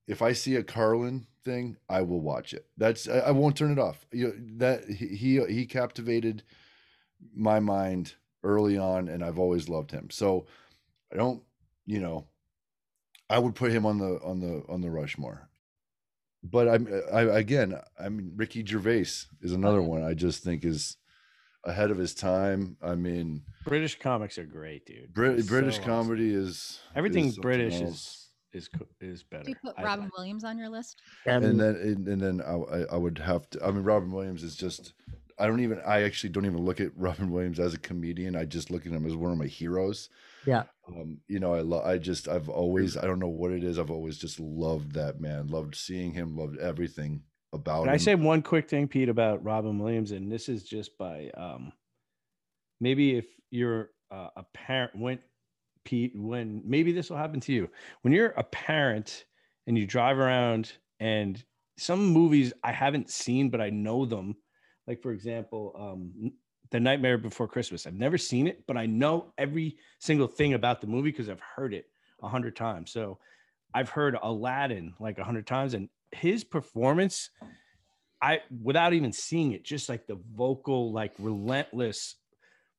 if 0.07 0.23
I 0.23 0.33
see 0.33 0.57
a 0.57 0.63
Carlin 0.63 1.27
thing, 1.45 1.77
I 1.89 2.03
will 2.03 2.21
watch 2.21 2.55
it. 2.55 2.67
That's 2.77 3.09
I, 3.09 3.19
I 3.19 3.31
won't 3.31 3.57
turn 3.57 3.73
it 3.73 3.79
off. 3.79 4.07
You 4.13 4.29
know, 4.29 4.35
that 4.59 4.85
he 4.89 5.41
he 5.49 5.67
captivated 5.67 6.43
my 7.35 7.61
mind 7.61 8.15
early 8.43 8.77
on, 8.77 9.09
and 9.09 9.25
I've 9.25 9.39
always 9.39 9.69
loved 9.69 9.91
him. 9.91 10.11
So 10.11 10.47
I 11.13 11.17
don't, 11.17 11.43
you 11.87 12.01
know, 12.01 12.27
I 13.31 13.39
would 13.39 13.55
put 13.55 13.73
him 13.73 13.87
on 13.87 13.99
the 13.99 14.21
on 14.23 14.41
the 14.41 14.65
on 14.69 14.81
the 14.81 14.91
Rushmore. 14.91 15.49
But 16.43 16.69
I'm 16.69 16.89
I 17.13 17.23
again, 17.23 17.79
I 17.99 18.09
mean 18.09 18.33
Ricky 18.37 18.65
Gervais 18.65 19.27
is 19.41 19.53
another 19.53 19.79
uh-huh. 19.79 19.89
one 19.89 20.03
I 20.03 20.15
just 20.15 20.43
think 20.43 20.65
is 20.65 20.97
ahead 21.65 21.91
of 21.91 21.97
his 21.97 22.15
time. 22.15 22.77
I 22.83 22.95
mean, 22.95 23.43
British 23.65 23.99
comics 23.99 24.37
are 24.37 24.45
great, 24.45 24.85
dude. 24.85 25.15
Brit- 25.15 25.47
British 25.47 25.77
so 25.77 25.83
awesome. 25.83 25.93
comedy 25.93 26.35
is 26.35 26.81
Everything 26.95 27.27
is 27.27 27.39
British 27.39 27.81
else. 27.81 27.91
is 27.91 28.24
is 28.55 28.69
is 29.01 29.23
better. 29.23 29.45
Do 29.45 29.51
you 29.51 29.57
put 29.63 29.75
Robin 29.83 30.05
think. 30.05 30.17
Williams 30.17 30.45
on 30.45 30.59
your 30.59 30.69
list? 30.69 31.03
And, 31.27 31.45
and 31.45 31.61
then 31.61 31.75
and, 31.77 32.09
and 32.09 32.21
then 32.21 32.41
I, 32.41 32.55
I 32.55 32.85
I 32.93 32.97
would 32.97 33.19
have 33.19 33.49
to. 33.51 33.65
I 33.65 33.71
mean, 33.71 33.83
Robin 33.85 34.11
Williams 34.13 34.43
is 34.43 34.57
just. 34.57 34.93
I 35.37 35.49
don't 35.49 35.61
even. 35.61 35.81
I 35.85 36.03
actually 36.05 36.31
don't 36.31 36.47
even 36.47 36.65
look 36.65 36.81
at 36.81 36.93
Robin 36.97 37.31
Williams 37.31 37.59
as 37.59 37.75
a 37.75 37.79
comedian. 37.79 38.37
I 38.37 38.45
just 38.45 38.71
look 38.71 38.87
at 38.87 38.93
him 38.93 39.05
as 39.05 39.17
one 39.17 39.33
of 39.33 39.39
my 39.39 39.47
heroes. 39.47 40.09
yeah, 40.47 40.63
Um, 40.87 41.19
you 41.27 41.41
know, 41.41 41.55
I 41.55 41.61
lo- 41.61 41.83
I 41.85 41.99
just 41.99 42.29
I've 42.29 42.49
always 42.49 42.97
I 42.97 43.03
don't 43.03 43.19
know 43.19 43.29
what 43.29 43.51
it 43.51 43.65
is. 43.65 43.79
I've 43.79 43.91
always 43.91 44.17
just 44.17 44.39
loved 44.39 44.93
that 44.93 45.21
man. 45.21 45.49
Loved 45.49 45.75
seeing 45.75 46.13
him. 46.13 46.37
Loved 46.37 46.59
everything 46.59 47.23
about 47.53 47.81
Can 47.81 47.89
him. 47.89 47.95
I 47.95 47.97
say 47.97 48.15
one 48.15 48.43
quick 48.43 48.69
thing, 48.69 48.87
Pete, 48.87 49.09
about 49.09 49.43
Robin 49.45 49.79
Williams? 49.79 50.13
And 50.13 50.31
this 50.31 50.49
is 50.49 50.63
just 50.63 50.97
by 50.99 51.31
um, 51.37 51.73
maybe 52.81 53.17
if 53.17 53.27
you're 53.51 53.91
uh, 54.13 54.29
a 54.37 54.45
parent, 54.55 54.93
when 54.97 55.19
Pete, 55.85 56.13
when 56.15 56.63
maybe 56.65 56.93
this 56.93 57.11
will 57.11 57.17
happen 57.17 57.41
to 57.41 57.53
you, 57.53 57.71
when 58.03 58.13
you're 58.13 58.29
a 58.37 58.43
parent 58.45 59.25
and 59.67 59.79
you 59.79 59.87
drive 59.87 60.19
around 60.19 60.73
and 61.01 61.43
some 61.77 62.07
movies 62.07 62.53
I 62.63 62.73
haven't 62.73 63.11
seen, 63.11 63.51
but 63.51 63.61
I 63.61 63.71
know 63.71 64.05
them. 64.05 64.37
Like 64.87 65.03
for 65.03 65.13
example, 65.13 65.75
um, 65.79 66.33
The 66.71 66.81
Nightmare 66.81 67.19
Before 67.19 67.49
Christmas. 67.49 67.87
I've 67.87 67.95
never 67.95 68.19
seen 68.19 68.47
it, 68.47 68.65
but 68.67 68.77
I 68.77 68.87
know 68.87 69.33
every 69.39 69.77
single 69.99 70.29
thing 70.29 70.55
about 70.55 70.81
the 70.81 70.87
movie 70.87 71.11
because 71.11 71.29
I've 71.29 71.41
heard 71.41 71.75
it 71.75 71.87
a 72.23 72.29
hundred 72.29 72.57
times. 72.57 72.91
So 72.91 73.19
I've 73.75 73.89
heard 73.89 74.17
Aladdin 74.23 74.95
like 75.01 75.19
a 75.19 75.25
hundred 75.25 75.47
times, 75.47 75.75
and 75.75 75.89
his 76.13 76.45
performance, 76.45 77.31
I 78.23 78.41
without 78.63 78.93
even 78.93 79.13
seeing 79.13 79.53
it, 79.53 79.65
just 79.65 79.89
like 79.89 80.07
the 80.07 80.19
vocal, 80.35 80.93
like 80.93 81.13
relentless 81.19 82.17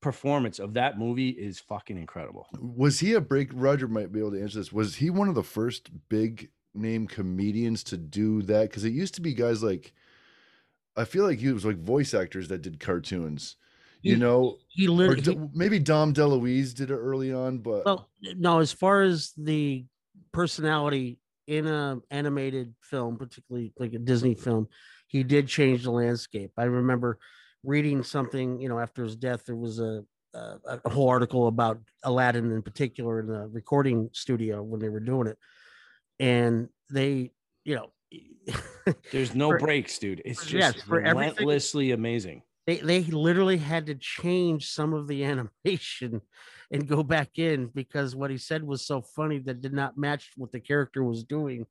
performance 0.05 0.59
of 0.59 0.75
that 0.75 0.99
movie 0.99 1.29
is 1.29 1.59
fucking 1.59 1.97
incredible. 1.97 2.47
Was 2.59 2.99
he 2.99 3.13
a 3.13 3.19
break? 3.21 3.49
Roger 3.53 3.87
might 3.87 4.11
be 4.11 4.19
able 4.19 4.33
to 4.33 4.39
answer 4.39 4.59
this. 4.59 4.71
Was 4.71 4.93
he 4.97 5.09
one 5.09 5.27
of 5.27 5.33
the 5.33 5.41
first 5.41 5.89
big 6.09 6.51
name 6.75 7.07
comedians 7.07 7.83
to 7.85 7.97
do 7.97 8.43
that? 8.43 8.69
Because 8.69 8.85
it 8.85 8.93
used 8.93 9.15
to 9.15 9.21
be 9.21 9.33
guys 9.33 9.63
like, 9.63 9.93
I 10.95 11.05
feel 11.05 11.23
like 11.25 11.39
he 11.39 11.51
was 11.51 11.65
like 11.65 11.79
voice 11.79 12.13
actors 12.13 12.49
that 12.49 12.61
did 12.61 12.79
cartoons. 12.79 13.55
You 14.03 14.13
He- 14.13 14.19
know, 14.19 14.57
he 14.69 14.87
or 14.87 14.91
literally. 14.91 15.49
Maybe 15.55 15.79
Dom 15.79 16.13
DeLuise 16.13 16.75
did 16.75 16.91
it 16.91 16.95
early 16.95 17.33
on, 17.33 17.57
but 17.57 17.83
well, 17.83 18.07
no, 18.21 18.59
as 18.59 18.71
far 18.71 19.01
as 19.01 19.33
the 19.35 19.87
personality 20.31 21.17
in 21.47 21.65
a 21.65 21.97
animated 22.11 22.75
film, 22.79 23.17
particularly 23.17 23.73
like 23.79 23.93
a 23.93 23.97
Disney 23.99 24.35
film, 24.35 24.67
he 25.07 25.23
did 25.23 25.47
change 25.47 25.81
the 25.81 25.91
landscape. 25.91 26.51
I 26.59 26.65
remember 26.65 27.17
reading 27.65 28.03
something, 28.03 28.59
you 28.59 28.69
know, 28.69 28.79
after 28.79 29.03
his 29.03 29.15
death, 29.15 29.45
there 29.45 29.55
was 29.55 29.79
a 29.79 30.03
a, 30.35 30.79
a 30.83 30.89
whole 30.89 31.09
article 31.09 31.47
about 31.47 31.79
Aladdin 32.03 32.51
in 32.51 32.61
particular 32.61 33.19
in 33.19 33.27
the 33.27 33.47
recording 33.47 34.09
studio 34.13 34.61
when 34.61 34.79
they 34.79 34.89
were 34.89 34.99
doing 34.99 35.27
it, 35.27 35.37
and 36.19 36.69
they, 36.89 37.31
you 37.63 37.75
know. 37.75 37.91
There's 39.11 39.33
no 39.33 39.49
For- 39.49 39.59
breaks, 39.59 39.97
dude. 39.97 40.21
It's 40.23 40.45
just 40.45 40.77
yes, 40.77 40.87
relentlessly 40.87 41.91
amazing. 41.91 42.43
they 42.67 42.77
they 42.77 43.01
literally 43.03 43.57
had 43.57 43.87
to 43.87 43.95
change 43.95 44.69
some 44.69 44.93
of 44.93 45.07
the 45.07 45.23
animation 45.65 46.21
and 46.71 46.87
go 46.87 47.03
back 47.03 47.37
in 47.37 47.67
because 47.67 48.15
what 48.15 48.29
he 48.31 48.37
said 48.37 48.63
was 48.63 48.85
so 48.85 49.01
funny 49.01 49.39
that 49.39 49.61
did 49.61 49.73
not 49.73 49.97
match 49.97 50.31
what 50.37 50.51
the 50.51 50.59
character 50.59 51.03
was 51.03 51.23
doing. 51.23 51.65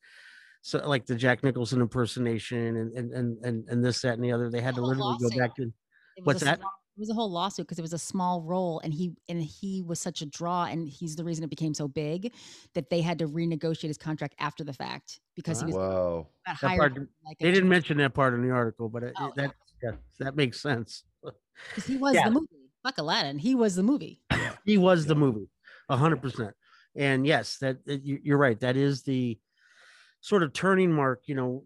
So 0.63 0.79
like 0.87 1.07
the 1.07 1.15
Jack 1.15 1.45
Nicholson 1.45 1.81
impersonation 1.81 2.77
and 2.77 2.93
and 2.97 3.13
and 3.13 3.45
and, 3.45 3.69
and 3.69 3.85
this 3.85 4.01
that 4.03 4.15
and 4.15 4.25
the 4.25 4.33
other, 4.33 4.51
they 4.51 4.61
had 4.61 4.75
to 4.75 4.83
literally 4.83 5.17
go 5.21 5.31
back 5.39 5.53
in. 5.59 5.73
It 6.17 6.25
was 6.25 6.35
What's 6.35 6.43
a 6.43 6.45
that? 6.47 6.59
small- 6.61 6.73
it 6.97 7.01
was 7.01 7.11
a 7.11 7.15
whole 7.15 7.29
lawsuit 7.31 7.67
because 7.67 7.81
it 7.81 7.83
was 7.83 7.93
a 7.93 7.99
small 7.99 8.41
role, 8.43 8.79
and 8.85 8.95
he 8.95 9.17
and 9.29 9.43
he 9.43 9.83
was 9.83 9.99
such 9.99 10.23
a 10.23 10.27
draw, 10.27 10.67
and 10.67 10.89
he's 10.89 11.17
the 11.17 11.25
reason 11.25 11.43
it 11.43 11.51
became 11.51 11.75
so 11.75 11.89
big 11.89 12.33
that 12.75 12.89
they 12.89 13.01
had 13.01 13.19
to 13.19 13.27
renegotiate 13.27 13.89
his 13.89 13.99
contract 13.99 14.37
after 14.39 14.63
the 14.63 14.73
fact 14.73 15.19
because 15.35 15.59
he 15.59 15.67
was 15.67 15.75
wow. 15.75 16.29
That 16.47 16.55
hired. 16.57 16.95
part- 16.95 17.09
like 17.27 17.39
They 17.41 17.51
didn't 17.51 17.69
mention 17.69 17.99
that 17.99 18.15
part 18.15 18.33
in 18.35 18.43
the 18.47 18.51
article, 18.55 18.89
but 18.89 19.03
it, 19.03 19.15
Oh, 19.19 19.33
that 19.35 19.55
yeah, 19.83 19.93
that 20.21 20.37
makes 20.37 20.61
sense. 20.61 21.03
'cause 21.75 21.85
he 21.85 21.97
was 21.97 22.15
yeah. 22.15 22.27
the 22.29 22.31
movie. 22.31 22.47
Fuck 22.85 22.99
Aladdin, 22.99 23.39
he 23.39 23.57
was 23.57 23.75
the 23.75 23.83
movie. 23.83 24.21
He 24.65 24.79
was 24.79 25.05
the 25.07 25.17
movie, 25.17 25.49
a 25.89 25.97
hundred 25.97 26.23
percent. 26.23 26.55
And 26.95 27.27
yes, 27.27 27.59
that, 27.59 27.85
that 27.87 28.05
you- 28.05 28.21
you're 28.23 28.39
right. 28.39 28.61
That 28.61 28.77
is 28.77 29.03
the 29.03 29.37
sort 30.21 30.45
of 30.45 30.53
turning 30.53 30.93
mark. 30.93 31.23
You 31.27 31.35
know, 31.35 31.65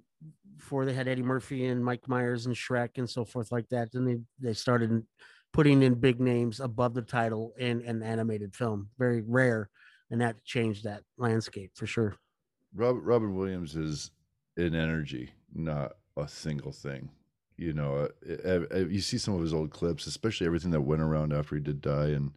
before 0.57 0.85
they 0.85 0.93
had 0.93 1.09
Eddie 1.09 1.23
Murphy 1.23 1.67
and 1.67 1.85
Mike 1.85 2.09
Myers 2.09 2.47
and 2.47 2.55
Shrek 2.55 2.99
and 2.99 3.09
so 3.09 3.25
forth 3.25 3.53
like 3.53 3.69
that. 3.71 3.93
Then 3.93 4.05
they 4.05 4.19
they 4.41 4.55
started 4.55 5.03
putting 5.53 5.83
in 5.83 5.95
big 5.95 6.21
names 6.21 6.61
above 6.61 6.95
the 6.95 7.03
title 7.03 7.55
in 7.59 7.83
an 7.83 8.03
animated 8.03 8.55
film. 8.55 8.89
Very 8.99 9.23
rare, 9.27 9.71
and 10.11 10.21
that 10.21 10.45
changed 10.45 10.85
that 10.85 11.03
landscape 11.17 11.73
for 11.75 11.87
sure. 11.87 12.17
Robert 12.75 13.01
Robin 13.01 13.35
Williams 13.35 13.77
is 13.77 14.11
an 14.57 14.75
energy, 14.75 15.31
not 15.55 15.93
a 16.17 16.29
single 16.29 16.73
thing. 16.73 17.11
You 17.57 17.73
know, 17.73 18.09
uh, 18.47 18.61
uh, 18.73 18.77
you 18.87 19.01
see 19.01 19.19
some 19.19 19.35
of 19.35 19.41
his 19.41 19.53
old 19.53 19.71
clips, 19.71 20.07
especially 20.07 20.47
everything 20.47 20.71
that 20.71 20.83
went 20.83 21.03
around 21.03 21.33
after 21.33 21.57
he 21.57 21.61
did 21.61 21.81
die, 21.81 22.09
and 22.09 22.33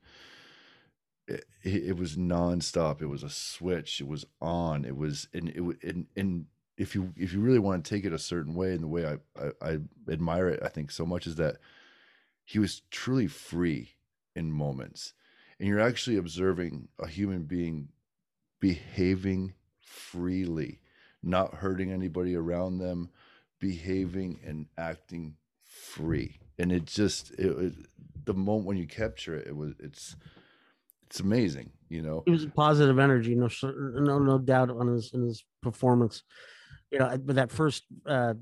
it, 1.27 1.45
it 1.63 1.83
it 1.89 1.97
was 1.97 2.15
nonstop. 2.15 3.01
It 3.01 3.07
was 3.07 3.23
a 3.23 3.29
switch. 3.29 4.01
It 4.01 4.07
was 4.07 4.25
on. 4.41 4.83
It 4.85 4.97
was, 4.97 5.27
and 5.33 5.49
it 5.49 5.61
and 5.83 6.07
and 6.15 6.45
if 6.81 6.95
you 6.95 7.13
if 7.15 7.31
you 7.31 7.39
really 7.39 7.59
want 7.59 7.85
to 7.85 7.89
take 7.89 8.05
it 8.05 8.13
a 8.13 8.17
certain 8.17 8.55
way, 8.55 8.71
and 8.73 8.81
the 8.81 8.87
way 8.87 9.05
I 9.05 9.17
I, 9.39 9.51
I 9.61 9.77
admire 10.09 10.49
it, 10.49 10.61
I 10.63 10.67
think 10.67 10.89
so 10.89 11.05
much 11.05 11.27
is 11.27 11.35
that 11.35 11.57
he 12.43 12.57
was 12.57 12.81
truly 12.89 13.27
free 13.27 13.91
in 14.35 14.51
moments, 14.51 15.13
and 15.59 15.69
you're 15.69 15.79
actually 15.79 16.17
observing 16.17 16.87
a 16.99 17.07
human 17.07 17.43
being 17.43 17.89
behaving 18.59 19.53
freely, 19.79 20.81
not 21.21 21.55
hurting 21.55 21.91
anybody 21.91 22.35
around 22.35 22.79
them, 22.79 23.09
behaving 23.59 24.39
and 24.43 24.65
acting 24.77 25.35
free. 25.63 26.39
And 26.57 26.71
it 26.71 26.85
just 26.85 27.31
it, 27.33 27.51
it 27.57 27.73
the 28.25 28.33
moment 28.33 28.65
when 28.65 28.77
you 28.77 28.87
capture 28.87 29.35
it, 29.35 29.47
it 29.47 29.55
was 29.55 29.73
it's 29.79 30.15
it's 31.05 31.19
amazing, 31.19 31.73
you 31.89 32.01
know. 32.01 32.23
it 32.25 32.31
was 32.31 32.47
positive 32.55 32.97
energy, 32.97 33.35
no 33.35 33.49
no 33.63 34.17
no 34.17 34.39
doubt 34.39 34.71
on 34.71 34.87
his 34.87 35.11
in 35.13 35.21
his 35.27 35.43
performance. 35.61 36.23
You 36.91 36.99
know, 36.99 37.17
with 37.25 37.37
that 37.37 37.51
first 37.51 37.83
uh, 38.05 38.33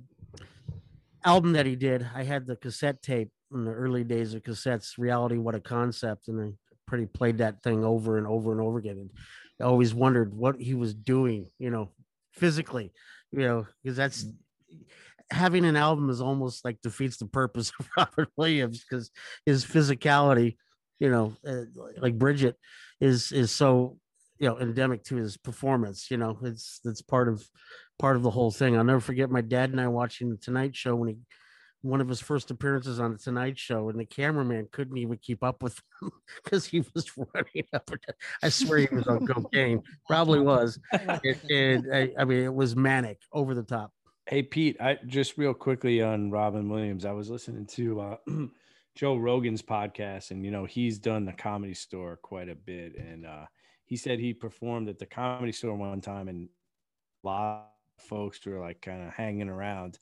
album 1.23 1.53
that 1.53 1.65
he 1.65 1.75
did, 1.75 2.07
I 2.15 2.23
had 2.23 2.47
the 2.47 2.55
cassette 2.55 3.01
tape 3.01 3.29
in 3.53 3.65
the 3.65 3.71
early 3.71 4.03
days 4.03 4.33
of 4.33 4.43
cassettes. 4.43 4.97
Reality, 4.97 5.37
what 5.37 5.55
a 5.55 5.59
concept, 5.59 6.27
and 6.27 6.41
I 6.41 6.53
pretty 6.87 7.05
played 7.05 7.37
that 7.37 7.61
thing 7.61 7.83
over 7.83 8.17
and 8.17 8.25
over 8.25 8.51
and 8.51 8.61
over 8.61 8.79
again. 8.79 8.97
And 8.97 9.09
I 9.61 9.65
always 9.65 9.93
wondered 9.93 10.33
what 10.33 10.59
he 10.59 10.73
was 10.73 10.93
doing, 10.93 11.47
you 11.59 11.69
know, 11.69 11.89
physically, 12.33 12.91
you 13.31 13.39
know, 13.39 13.67
because 13.83 13.97
that's 13.97 14.25
having 15.31 15.65
an 15.65 15.75
album 15.75 16.09
is 16.09 16.21
almost 16.21 16.65
like 16.65 16.81
defeats 16.81 17.17
the 17.17 17.27
purpose 17.27 17.71
of 17.79 17.87
Robert 17.95 18.29
Williams 18.35 18.83
because 18.83 19.11
his 19.45 19.65
physicality, 19.65 20.57
you 20.99 21.09
know, 21.09 21.35
uh, 21.47 21.65
like 21.97 22.17
Bridget 22.17 22.55
is 22.99 23.31
is 23.31 23.51
so 23.51 23.97
you 24.39 24.47
know 24.47 24.59
endemic 24.59 25.03
to 25.05 25.15
his 25.15 25.37
performance. 25.37 26.09
You 26.09 26.17
know, 26.17 26.37
it's 26.43 26.79
that's 26.83 27.01
part 27.01 27.27
of 27.27 27.47
part 27.99 28.15
of 28.15 28.23
the 28.23 28.31
whole 28.31 28.49
thing. 28.49 28.75
I'll 28.75 28.83
never 28.83 28.99
forget 28.99 29.29
my 29.29 29.41
dad 29.41 29.69
and 29.69 29.79
I 29.79 29.87
watching 29.87 30.29
the 30.29 30.37
Tonight 30.37 30.75
Show 30.75 30.95
when 30.95 31.09
he 31.09 31.17
one 31.81 32.01
of 32.01 32.09
his 32.09 32.19
first 32.19 32.51
appearances 32.51 32.99
on 32.99 33.13
the 33.13 33.17
Tonight 33.17 33.57
Show, 33.57 33.89
and 33.89 33.99
the 33.99 34.05
cameraman 34.05 34.67
couldn't 34.71 34.97
even 34.97 35.17
keep 35.21 35.43
up 35.43 35.63
with 35.63 35.81
him 36.01 36.11
because 36.43 36.65
he 36.65 36.83
was 36.93 37.11
running 37.33 37.67
up. 37.73 37.89
I 38.43 38.49
swear 38.49 38.79
he 38.79 38.93
was 38.93 39.07
on 39.07 39.25
cocaine, 39.25 39.81
probably 40.07 40.39
was. 40.39 40.79
I, 40.91 42.11
I 42.17 42.25
mean, 42.25 42.43
it 42.43 42.53
was 42.53 42.75
manic, 42.75 43.19
over 43.31 43.53
the 43.55 43.63
top. 43.63 43.91
Hey 44.25 44.43
Pete, 44.43 44.79
I 44.79 44.99
just 45.07 45.37
real 45.37 45.55
quickly 45.55 46.03
on 46.03 46.29
Robin 46.29 46.69
Williams. 46.69 47.05
I 47.05 47.13
was 47.13 47.29
listening 47.29 47.65
to 47.67 48.01
uh, 48.01 48.17
Joe 48.95 49.15
Rogan's 49.15 49.63
podcast, 49.63 50.31
and 50.31 50.45
you 50.45 50.51
know 50.51 50.65
he's 50.65 50.99
done 50.99 51.25
the 51.25 51.33
Comedy 51.33 51.73
Store 51.73 52.19
quite 52.21 52.49
a 52.49 52.55
bit, 52.55 52.95
and 52.95 53.25
uh, 53.25 53.45
he 53.85 53.95
said 53.95 54.19
he 54.19 54.33
performed 54.33 54.87
at 54.89 54.99
the 54.99 55.05
Comedy 55.05 55.51
Store 55.51 55.75
one 55.75 56.01
time, 56.01 56.27
and 56.27 56.49
a 57.25 57.63
folks 58.01 58.45
were 58.45 58.59
like 58.59 58.81
kind 58.81 59.05
of 59.05 59.13
hanging 59.13 59.49
around 59.49 59.99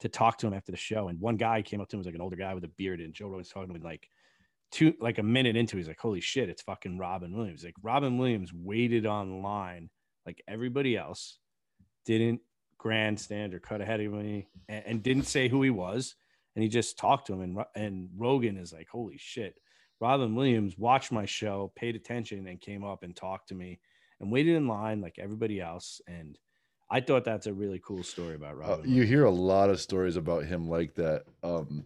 to 0.00 0.08
talk 0.08 0.38
to 0.38 0.46
him 0.46 0.54
after 0.54 0.72
the 0.72 0.78
show, 0.78 1.08
and 1.08 1.20
one 1.20 1.36
guy 1.36 1.62
came 1.62 1.80
up 1.80 1.88
to 1.88 1.96
him 1.96 1.98
was 1.98 2.06
like 2.06 2.14
an 2.14 2.20
older 2.20 2.36
guy 2.36 2.54
with 2.54 2.64
a 2.64 2.68
beard, 2.68 3.00
and 3.00 3.14
Joe 3.14 3.28
Rogan's 3.28 3.48
talking 3.48 3.68
to 3.68 3.74
him 3.74 3.82
like 3.82 4.08
two 4.70 4.94
like 5.00 5.18
a 5.18 5.22
minute 5.22 5.56
into, 5.56 5.76
it, 5.76 5.80
he's 5.80 5.88
like, 5.88 6.00
"Holy 6.00 6.20
shit, 6.20 6.48
it's 6.48 6.62
fucking 6.62 6.98
Robin 6.98 7.36
Williams!" 7.36 7.64
Like 7.64 7.76
Robin 7.82 8.18
Williams 8.18 8.52
waited 8.52 9.06
online 9.06 9.90
like 10.26 10.42
everybody 10.46 10.96
else, 10.96 11.38
didn't 12.04 12.40
grandstand 12.78 13.54
or 13.54 13.60
cut 13.60 13.80
ahead 13.80 14.00
of 14.00 14.12
me 14.12 14.46
and, 14.68 14.84
and 14.86 15.02
didn't 15.02 15.24
say 15.24 15.48
who 15.48 15.62
he 15.62 15.70
was 15.70 16.14
and 16.54 16.62
he 16.62 16.68
just 16.68 16.96
talked 16.96 17.26
to 17.26 17.32
him 17.32 17.40
and 17.40 17.58
and 17.74 18.08
Rogan 18.16 18.56
is 18.56 18.72
like 18.72 18.88
holy 18.88 19.18
shit 19.18 19.56
Robin 20.00 20.34
Williams 20.34 20.78
watched 20.78 21.10
my 21.10 21.26
show 21.26 21.72
paid 21.74 21.96
attention 21.96 22.46
and 22.46 22.60
came 22.60 22.84
up 22.84 23.02
and 23.02 23.14
talked 23.14 23.48
to 23.48 23.54
me 23.54 23.80
and 24.20 24.30
waited 24.30 24.54
in 24.54 24.68
line 24.68 25.00
like 25.00 25.18
everybody 25.18 25.60
else 25.60 26.00
and 26.06 26.38
I 26.90 27.00
thought 27.00 27.24
that's 27.24 27.46
a 27.46 27.52
really 27.52 27.80
cool 27.84 28.02
story 28.02 28.34
about 28.34 28.60
Uh, 28.62 28.78
you 28.84 29.02
hear 29.04 29.24
a 29.24 29.30
lot 29.30 29.68
of 29.70 29.78
stories 29.80 30.16
about 30.16 30.44
him 30.44 30.68
like 30.68 30.94
that. 30.94 31.24
Um, 31.42 31.84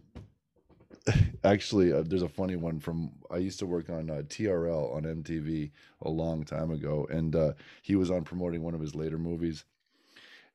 actually, 1.43 1.91
uh, 1.91 2.03
there's 2.05 2.21
a 2.21 2.29
funny 2.29 2.55
one 2.55 2.79
from 2.79 3.11
I 3.29 3.37
used 3.37 3.59
to 3.59 3.65
work 3.65 3.89
on 3.89 4.09
uh, 4.09 4.21
TRL 4.27 4.93
on 4.95 5.03
MTV 5.03 5.71
a 6.03 6.09
long 6.09 6.43
time 6.45 6.71
ago, 6.71 7.05
and 7.11 7.35
uh, 7.35 7.53
he 7.81 7.95
was 7.95 8.09
on 8.11 8.23
promoting 8.23 8.61
one 8.63 8.73
of 8.73 8.79
his 8.79 8.95
later 8.95 9.17
movies, 9.17 9.65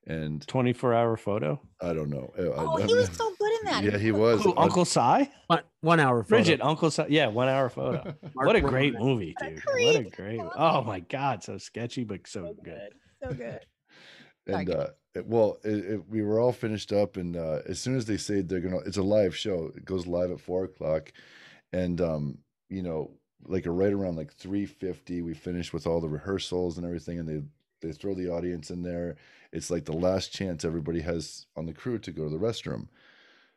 and 0.06 0.46
24 0.48 0.94
hour 0.94 1.16
photo. 1.18 1.60
I 1.82 1.92
don't 1.92 2.08
know. 2.08 2.32
uh, 2.38 2.42
I- 2.42 2.64
Oh, 2.64 2.78
I- 2.82 2.86
he 2.86 2.94
was 2.94 3.10
so 3.14 3.30
good 3.38 3.52
in 3.60 3.64
that. 3.66 3.82
yeah, 3.92 3.98
he 3.98 4.12
was. 4.12 4.42
Who, 4.42 4.52
Uh, 4.54 4.62
Uncle 4.62 4.86
Si? 4.86 5.00
One, 5.48 5.60
one 5.82 6.00
hour. 6.00 6.22
photo. 6.22 6.28
Bridget, 6.36 6.60
Uncle 6.62 6.90
Si. 6.90 7.04
Yeah, 7.10 7.26
one 7.26 7.48
hour 7.48 7.68
photo. 7.68 8.14
what 8.32 8.56
a 8.56 8.62
great 8.62 8.94
movie, 8.98 9.36
dude. 9.38 9.62
What 9.82 9.96
a 9.96 10.04
great. 10.04 10.40
Oh 10.56 10.82
my 10.82 11.00
God, 11.00 11.42
so 11.44 11.58
sketchy 11.58 12.04
but 12.04 12.26
so 12.26 12.54
good. 12.64 12.94
So 13.22 13.34
good. 13.34 13.60
And 14.48 14.70
uh, 14.70 14.88
it- 15.14 15.26
well, 15.26 15.58
it, 15.64 15.84
it, 15.84 16.08
we 16.08 16.22
were 16.22 16.40
all 16.40 16.52
finished 16.52 16.92
up, 16.92 17.16
and 17.16 17.36
uh, 17.36 17.60
as 17.68 17.80
soon 17.80 17.96
as 17.96 18.06
they 18.06 18.16
say 18.16 18.40
they're 18.42 18.60
gonna, 18.60 18.78
it's 18.78 18.96
a 18.98 19.02
live 19.02 19.36
show. 19.36 19.72
It 19.76 19.84
goes 19.84 20.06
live 20.06 20.30
at 20.30 20.40
four 20.40 20.64
o'clock, 20.64 21.12
and 21.72 22.00
um, 22.00 22.38
you 22.68 22.82
know, 22.82 23.10
like 23.46 23.64
right 23.66 23.92
around 23.92 24.16
like 24.16 24.32
three 24.32 24.66
fifty, 24.66 25.22
we 25.22 25.34
finished 25.34 25.72
with 25.72 25.86
all 25.86 26.00
the 26.00 26.08
rehearsals 26.08 26.78
and 26.78 26.86
everything, 26.86 27.18
and 27.18 27.28
they 27.28 27.42
they 27.88 27.92
throw 27.92 28.14
the 28.14 28.30
audience 28.30 28.70
in 28.70 28.82
there. 28.82 29.16
It's 29.52 29.70
like 29.70 29.84
the 29.84 29.92
last 29.92 30.32
chance 30.32 30.64
everybody 30.64 31.00
has 31.00 31.46
on 31.56 31.66
the 31.66 31.72
crew 31.72 31.98
to 32.00 32.12
go 32.12 32.24
to 32.24 32.30
the 32.30 32.38
restroom. 32.38 32.88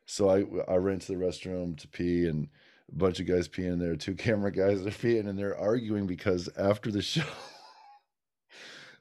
So 0.05 0.29
I 0.29 0.45
I 0.71 0.75
ran 0.77 0.99
to 0.99 1.07
the 1.07 1.15
restroom 1.23 1.77
to 1.79 1.87
pee, 1.87 2.27
and 2.27 2.49
a 2.91 2.95
bunch 2.95 3.19
of 3.19 3.27
guys 3.27 3.47
peeing 3.47 3.73
in 3.73 3.79
there. 3.79 3.95
Two 3.95 4.15
camera 4.27 4.51
guys 4.51 4.85
are 4.85 4.91
peeing, 4.91 5.27
and 5.27 5.37
they're 5.37 5.57
arguing 5.57 6.07
because 6.07 6.49
after 6.57 6.91
the 6.91 7.01
show 7.03 7.23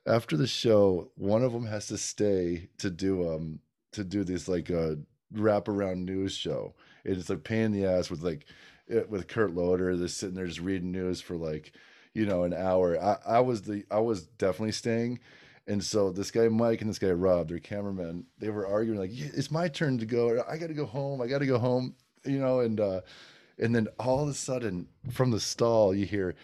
after 0.06 0.36
the 0.36 0.46
show, 0.46 1.10
one 1.16 1.42
of 1.42 1.52
them 1.52 1.66
has 1.66 1.86
to 1.88 1.98
stay 1.98 2.68
to 2.78 2.90
do 2.90 3.28
um 3.28 3.60
to 3.92 4.04
do 4.04 4.24
this 4.24 4.48
like 4.48 4.70
a 4.70 4.98
wraparound 5.34 6.04
news 6.04 6.32
show. 6.32 6.74
And 7.04 7.16
it's 7.16 7.30
like 7.30 7.44
pain 7.44 7.66
in 7.66 7.72
the 7.72 7.86
ass 7.86 8.10
with 8.10 8.22
like 8.22 8.46
it, 8.86 9.08
with 9.08 9.28
Kurt 9.28 9.54
Loder. 9.54 9.96
They're 9.96 10.08
sitting 10.08 10.34
there 10.34 10.46
just 10.46 10.60
reading 10.60 10.92
news 10.92 11.20
for 11.20 11.36
like 11.36 11.72
you 12.14 12.26
know 12.26 12.44
an 12.44 12.54
hour. 12.54 13.00
I, 13.00 13.18
I 13.26 13.40
was 13.40 13.62
the 13.62 13.84
I 13.90 14.00
was 14.00 14.22
definitely 14.22 14.72
staying. 14.72 15.20
And 15.66 15.84
so 15.84 16.10
this 16.10 16.30
guy 16.30 16.48
Mike 16.48 16.80
and 16.80 16.90
this 16.90 16.98
guy 16.98 17.10
Rob, 17.10 17.48
their 17.48 17.60
cameraman, 17.60 18.26
they 18.38 18.50
were 18.50 18.66
arguing 18.66 18.98
like, 18.98 19.10
yeah, 19.12 19.28
"It's 19.32 19.50
my 19.50 19.68
turn 19.68 19.98
to 19.98 20.06
go. 20.06 20.42
I 20.48 20.56
got 20.56 20.66
to 20.66 20.74
go 20.74 20.86
home. 20.86 21.20
I 21.20 21.26
got 21.26 21.38
to 21.38 21.46
go 21.46 21.58
home." 21.58 21.94
You 22.24 22.38
know, 22.38 22.60
and 22.60 22.80
uh, 22.80 23.02
and 23.58 23.74
then 23.74 23.88
all 23.98 24.22
of 24.22 24.28
a 24.28 24.34
sudden 24.34 24.88
from 25.10 25.30
the 25.30 25.38
stall 25.38 25.94
you 25.94 26.06
hear, 26.06 26.34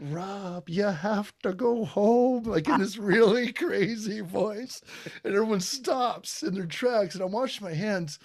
Rob, 0.00 0.68
you 0.68 0.84
have 0.84 1.32
to 1.42 1.52
go 1.54 1.84
home, 1.84 2.44
like 2.44 2.68
in 2.68 2.80
this 2.80 2.98
really 2.98 3.52
crazy 3.52 4.20
voice. 4.20 4.82
And 5.24 5.34
everyone 5.34 5.60
stops 5.60 6.42
in 6.42 6.54
their 6.54 6.66
tracks. 6.66 7.14
And 7.14 7.24
I'm 7.24 7.32
washing 7.32 7.66
my 7.66 7.74
hands 7.74 8.18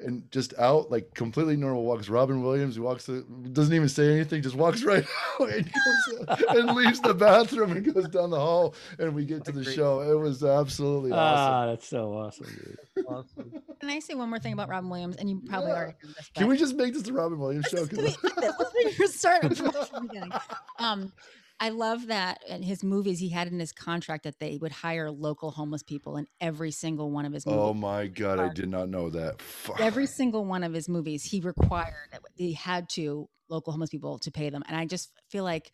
and 0.00 0.30
just 0.30 0.54
out, 0.58 0.90
like 0.90 1.12
completely 1.14 1.56
normal 1.56 1.84
walks 1.84 2.08
Robin 2.08 2.42
Williams. 2.42 2.74
He 2.76 2.80
walks, 2.80 3.06
the, 3.06 3.24
doesn't 3.52 3.74
even 3.74 3.88
say 3.88 4.12
anything, 4.14 4.42
just 4.42 4.54
walks 4.54 4.82
right 4.84 5.04
out 5.40 5.48
and, 5.50 5.64
goes, 5.64 6.42
and 6.50 6.76
leaves 6.76 7.00
the 7.00 7.14
bathroom 7.14 7.72
and 7.72 7.94
goes 7.94 8.08
down 8.08 8.30
the 8.30 8.38
hall. 8.38 8.74
And 8.98 9.14
we 9.14 9.24
get 9.24 9.44
to 9.46 9.52
the 9.52 9.64
show. 9.64 10.00
It 10.00 10.14
was 10.18 10.44
absolutely 10.44 11.12
awesome. 11.12 11.52
Ah, 11.52 11.66
that's 11.66 11.88
so 11.88 12.12
awesome, 12.12 12.46
dude. 12.46 13.06
Awesome. 13.08 13.52
Can 13.80 13.90
I 13.90 13.98
say 13.98 14.14
one 14.14 14.28
more 14.28 14.38
thing 14.38 14.52
about 14.52 14.68
Robin 14.68 14.88
Williams? 14.90 15.16
And 15.16 15.28
you 15.28 15.42
probably 15.48 15.70
Yeah. 15.70 15.76
already 15.76 15.94
this. 16.02 16.30
Can 16.34 16.46
we 16.46 16.56
just 16.56 16.74
make 16.76 16.94
this 16.94 17.02
the 17.02 17.12
Robin 17.12 17.38
Williams 17.38 17.66
show? 17.66 17.78
Let's 17.92 18.16
'Cause 18.16 18.16
just- 18.22 18.38
I- 18.38 18.40
let's 18.58 18.98
let's 18.98 19.14
start 19.18 19.42
from 19.56 19.66
the 19.66 20.00
beginning. 20.08 20.32
Um, 20.78 21.12
I 21.60 21.70
love 21.70 22.06
that 22.06 22.42
in 22.48 22.62
his 22.62 22.84
movies 22.84 23.18
he 23.18 23.28
had 23.30 23.48
in 23.48 23.58
his 23.58 23.72
contract 23.72 24.24
that 24.24 24.38
they 24.38 24.58
would 24.60 24.70
hire 24.72 25.10
local 25.10 25.50
homeless 25.50 25.82
people 25.82 26.16
in 26.16 26.26
every 26.40 26.70
single 26.70 27.10
one 27.10 27.24
of 27.24 27.32
his 27.32 27.44
movies. 27.46 27.60
oh 27.60 27.74
my 27.74 28.06
God, 28.06 28.38
I 28.38 28.48
did 28.52 28.68
not 28.68 28.88
know 28.88 29.10
that. 29.10 29.42
Fuck. 29.42 29.80
every 29.80 30.06
single 30.06 30.44
one 30.44 30.62
of 30.62 30.72
his 30.72 30.88
movies 30.88 31.24
he 31.24 31.40
required 31.40 32.08
that 32.12 32.20
he 32.36 32.52
had 32.52 32.88
to 32.90 33.28
local 33.48 33.72
homeless 33.72 33.90
people 33.90 34.18
to 34.18 34.30
pay 34.30 34.50
them 34.50 34.62
and 34.68 34.76
i 34.76 34.84
just 34.84 35.10
feel 35.30 35.42
like 35.42 35.72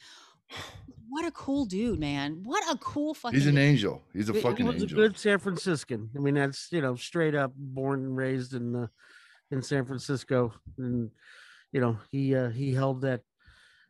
what 1.08 1.24
a 1.24 1.30
cool 1.32 1.64
dude 1.64 1.98
man 1.98 2.40
what 2.44 2.62
a 2.72 2.78
cool 2.78 3.14
fucking 3.14 3.36
He's 3.38 3.46
an 3.48 3.56
dude. 3.56 3.64
angel. 3.64 4.02
He's 4.12 4.28
a 4.28 4.32
He 4.32 4.40
fucking 4.40 4.64
was 4.66 4.82
a 4.82 4.86
good 4.86 5.18
San 5.18 5.38
Franciscan. 5.38 6.10
I 6.16 6.18
mean, 6.20 6.34
that's 6.34 6.68
you 6.70 6.80
know 6.80 6.94
straight 6.96 7.34
up 7.34 7.52
born 7.56 8.00
and 8.04 8.16
raised 8.16 8.54
in 8.54 8.72
the 8.72 8.90
in 9.50 9.62
San 9.62 9.84
Francisco, 9.86 10.52
and 10.78 11.10
you 11.72 11.80
know 11.80 11.98
he 12.10 12.34
uh, 12.34 12.50
he 12.50 12.72
held 12.74 13.00
that 13.02 13.22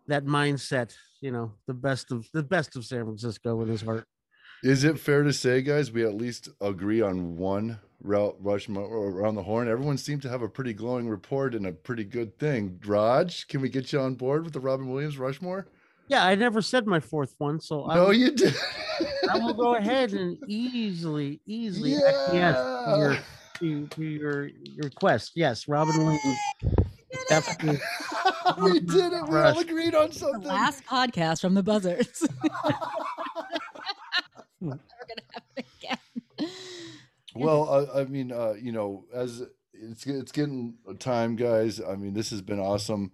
that 0.06 0.24
mindset. 0.24 0.94
You 1.24 1.30
know, 1.30 1.52
the 1.66 1.72
best 1.72 2.12
of 2.12 2.28
the 2.34 2.42
best 2.42 2.76
of 2.76 2.84
San 2.84 3.02
Francisco 3.04 3.62
in 3.62 3.68
his 3.68 3.80
heart. 3.80 4.04
Is 4.62 4.84
it 4.84 4.98
fair 4.98 5.22
to 5.22 5.32
say, 5.32 5.62
guys, 5.62 5.90
we 5.90 6.04
at 6.04 6.12
least 6.14 6.50
agree 6.60 7.00
on 7.00 7.38
one 7.38 7.80
route 8.02 8.36
Rushmore 8.40 8.84
around 8.84 9.34
the 9.34 9.42
horn? 9.42 9.66
Everyone 9.66 9.96
seemed 9.96 10.20
to 10.20 10.28
have 10.28 10.42
a 10.42 10.50
pretty 10.50 10.74
glowing 10.74 11.08
report 11.08 11.54
and 11.54 11.66
a 11.66 11.72
pretty 11.72 12.04
good 12.04 12.38
thing. 12.38 12.78
Raj, 12.84 13.48
can 13.48 13.62
we 13.62 13.70
get 13.70 13.90
you 13.90 14.00
on 14.00 14.16
board 14.16 14.44
with 14.44 14.52
the 14.52 14.60
Robin 14.60 14.86
Williams 14.86 15.16
Rushmore? 15.16 15.66
Yeah, 16.08 16.26
I 16.26 16.34
never 16.34 16.60
said 16.60 16.86
my 16.86 17.00
fourth 17.00 17.34
one, 17.38 17.58
so 17.58 17.86
I, 17.86 17.94
No, 17.94 18.04
will, 18.08 18.12
you 18.12 18.30
did. 18.30 18.54
I 19.30 19.38
will 19.38 19.54
go 19.54 19.74
ahead 19.76 20.12
and 20.12 20.36
easily, 20.46 21.40
easily 21.46 21.92
to 21.92 21.96
your 22.34 23.12
Yeah. 23.14 23.18
to, 23.60 23.86
to 23.86 24.02
your 24.04 24.46
your 24.48 24.84
request. 24.84 25.32
Yes, 25.36 25.68
Robin 25.68 25.96
Williams. 25.96 26.38
Definitely. 27.30 27.80
we 28.62 28.80
did 28.80 29.12
it. 29.12 29.28
We 29.28 29.38
all 29.38 29.58
agreed 29.58 29.94
on 29.94 30.08
the 30.08 30.14
something. 30.14 30.42
last 30.42 30.84
podcast 30.84 31.40
from 31.40 31.54
the 31.54 31.62
buzzards 31.62 32.26
We're 34.60 34.70
gonna 34.70 34.80
have 35.32 35.42
it 35.56 35.66
again. 35.82 35.98
Well, 37.34 37.88
I, 37.94 38.00
I 38.00 38.04
mean, 38.04 38.32
uh, 38.32 38.54
you 38.60 38.72
know, 38.72 39.04
as 39.12 39.42
it's 39.72 40.06
it's 40.06 40.32
getting 40.32 40.74
time, 40.98 41.36
guys. 41.36 41.80
I 41.80 41.96
mean, 41.96 42.14
this 42.14 42.30
has 42.30 42.40
been 42.40 42.60
awesome. 42.60 43.12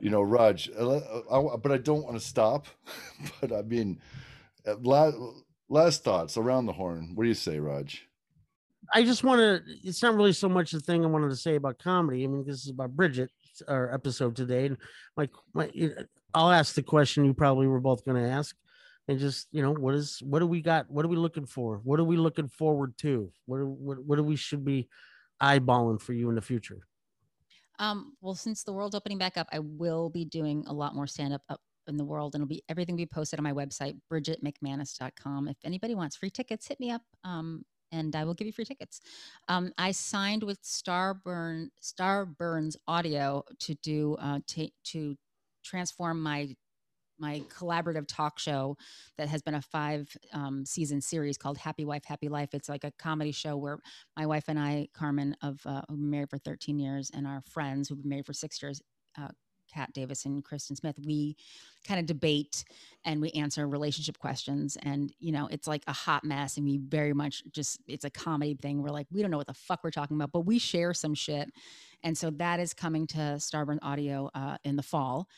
You 0.00 0.10
know, 0.10 0.22
Raj, 0.22 0.70
uh, 0.78 1.00
I, 1.30 1.56
but 1.56 1.72
I 1.72 1.78
don't 1.78 2.02
want 2.04 2.16
to 2.16 2.24
stop. 2.24 2.66
but 3.40 3.52
I 3.52 3.62
mean, 3.62 4.00
uh, 4.66 4.76
last 4.82 5.16
last 5.68 6.04
thoughts 6.04 6.36
around 6.36 6.66
the 6.66 6.72
horn. 6.72 7.12
What 7.14 7.24
do 7.24 7.28
you 7.28 7.34
say, 7.34 7.58
Raj? 7.58 8.06
I 8.92 9.04
just 9.04 9.24
want 9.24 9.40
to. 9.40 9.62
It's 9.84 10.02
not 10.02 10.14
really 10.14 10.32
so 10.32 10.48
much 10.48 10.72
the 10.72 10.80
thing 10.80 11.04
I 11.04 11.08
wanted 11.08 11.30
to 11.30 11.36
say 11.36 11.54
about 11.54 11.78
comedy. 11.78 12.24
I 12.24 12.26
mean, 12.26 12.44
this 12.44 12.64
is 12.64 12.70
about 12.70 12.96
Bridget, 12.96 13.30
our 13.68 13.92
episode 13.92 14.36
today, 14.36 14.66
and 14.66 14.76
like 15.16 15.30
my, 15.54 15.70
I'll 16.34 16.50
ask 16.50 16.74
the 16.74 16.82
question 16.82 17.24
you 17.24 17.34
probably 17.34 17.66
were 17.66 17.80
both 17.80 18.04
going 18.04 18.22
to 18.22 18.28
ask, 18.28 18.56
and 19.08 19.18
just 19.18 19.48
you 19.52 19.62
know, 19.62 19.72
what 19.74 19.94
is 19.94 20.20
what 20.22 20.38
do 20.40 20.46
we 20.46 20.60
got? 20.62 20.90
What 20.90 21.04
are 21.04 21.08
we 21.08 21.16
looking 21.16 21.46
for? 21.46 21.80
What 21.84 21.98
are 22.00 22.04
we 22.04 22.16
looking 22.16 22.48
forward 22.48 22.96
to? 22.98 23.32
What 23.46 23.56
are- 23.58 23.66
what 23.66 24.04
what 24.04 24.16
do 24.16 24.22
we 24.24 24.36
should 24.36 24.64
be 24.64 24.88
eyeballing 25.42 26.00
for 26.00 26.12
you 26.12 26.28
in 26.28 26.34
the 26.34 26.42
future? 26.42 26.86
Um, 27.78 28.14
well, 28.20 28.34
since 28.34 28.62
the 28.62 28.72
world's 28.74 28.94
opening 28.94 29.16
back 29.18 29.38
up, 29.38 29.48
I 29.52 29.58
will 29.60 30.10
be 30.10 30.24
doing 30.26 30.64
a 30.66 30.72
lot 30.72 30.94
more 30.94 31.06
stand 31.06 31.32
up 31.32 31.60
in 31.86 31.96
the 31.96 32.04
world, 32.04 32.34
and 32.34 32.42
it'll 32.42 32.48
be 32.48 32.62
everything 32.68 32.94
will 32.94 32.98
be 32.98 33.06
posted 33.06 33.38
on 33.40 33.44
my 33.44 33.52
website, 33.52 33.98
bridgetmcmanus.com. 34.12 35.48
If 35.48 35.56
anybody 35.64 35.94
wants 35.94 36.16
free 36.16 36.30
tickets, 36.30 36.68
hit 36.68 36.78
me 36.78 36.90
up. 36.90 37.02
Um, 37.24 37.64
and 37.92 38.14
I 38.14 38.24
will 38.24 38.34
give 38.34 38.46
you 38.46 38.52
free 38.52 38.64
tickets. 38.64 39.00
Um, 39.48 39.72
I 39.78 39.92
signed 39.92 40.42
with 40.42 40.62
Starburn 40.62 41.68
Starburns 41.82 42.76
Audio 42.86 43.44
to 43.60 43.74
do 43.82 44.16
uh, 44.20 44.40
ta 44.46 44.66
to 44.84 45.16
transform 45.64 46.22
my 46.22 46.54
my 47.20 47.42
collaborative 47.54 48.06
talk 48.08 48.38
show 48.38 48.76
that 49.18 49.28
has 49.28 49.42
been 49.42 49.54
a 49.54 49.60
five 49.60 50.08
um, 50.32 50.64
season 50.64 51.00
series 51.00 51.36
called 51.36 51.58
Happy 51.58 51.84
Wife, 51.84 52.04
Happy 52.06 52.28
Life. 52.28 52.54
It's 52.54 52.68
like 52.68 52.82
a 52.82 52.92
comedy 52.98 53.32
show 53.32 53.56
where 53.56 53.78
my 54.16 54.26
wife 54.26 54.44
and 54.48 54.58
I, 54.58 54.88
Carmen, 54.94 55.36
of 55.42 55.60
uh, 55.66 55.82
been 55.88 56.10
married 56.10 56.30
for 56.30 56.38
13 56.38 56.78
years, 56.78 57.10
and 57.12 57.26
our 57.26 57.42
friends 57.42 57.88
who've 57.88 58.00
been 58.00 58.08
married 58.08 58.26
for 58.26 58.32
six 58.32 58.60
years, 58.62 58.80
uh, 59.20 59.28
Kat 59.72 59.92
Davis 59.92 60.24
and 60.24 60.44
Kristen 60.44 60.76
Smith, 60.76 60.98
we 61.04 61.36
kind 61.86 62.00
of 62.00 62.06
debate 62.06 62.64
and 63.04 63.20
we 63.20 63.30
answer 63.30 63.66
relationship 63.66 64.18
questions. 64.18 64.76
And, 64.82 65.12
you 65.18 65.32
know, 65.32 65.48
it's 65.50 65.66
like 65.66 65.82
a 65.86 65.92
hot 65.92 66.24
mess. 66.24 66.56
And 66.56 66.66
we 66.66 66.78
very 66.78 67.12
much 67.12 67.42
just, 67.52 67.80
it's 67.86 68.04
a 68.04 68.10
comedy 68.10 68.54
thing. 68.54 68.82
We're 68.82 68.90
like, 68.90 69.06
we 69.10 69.22
don't 69.22 69.30
know 69.30 69.38
what 69.38 69.46
the 69.46 69.54
fuck 69.54 69.80
we're 69.82 69.90
talking 69.90 70.16
about, 70.16 70.32
but 70.32 70.46
we 70.46 70.58
share 70.58 70.92
some 70.92 71.14
shit. 71.14 71.50
And 72.02 72.16
so 72.16 72.30
that 72.30 72.60
is 72.60 72.74
coming 72.74 73.06
to 73.08 73.18
Starburn 73.38 73.78
Audio 73.82 74.30
uh, 74.34 74.56
in 74.64 74.76
the 74.76 74.82
fall. 74.82 75.28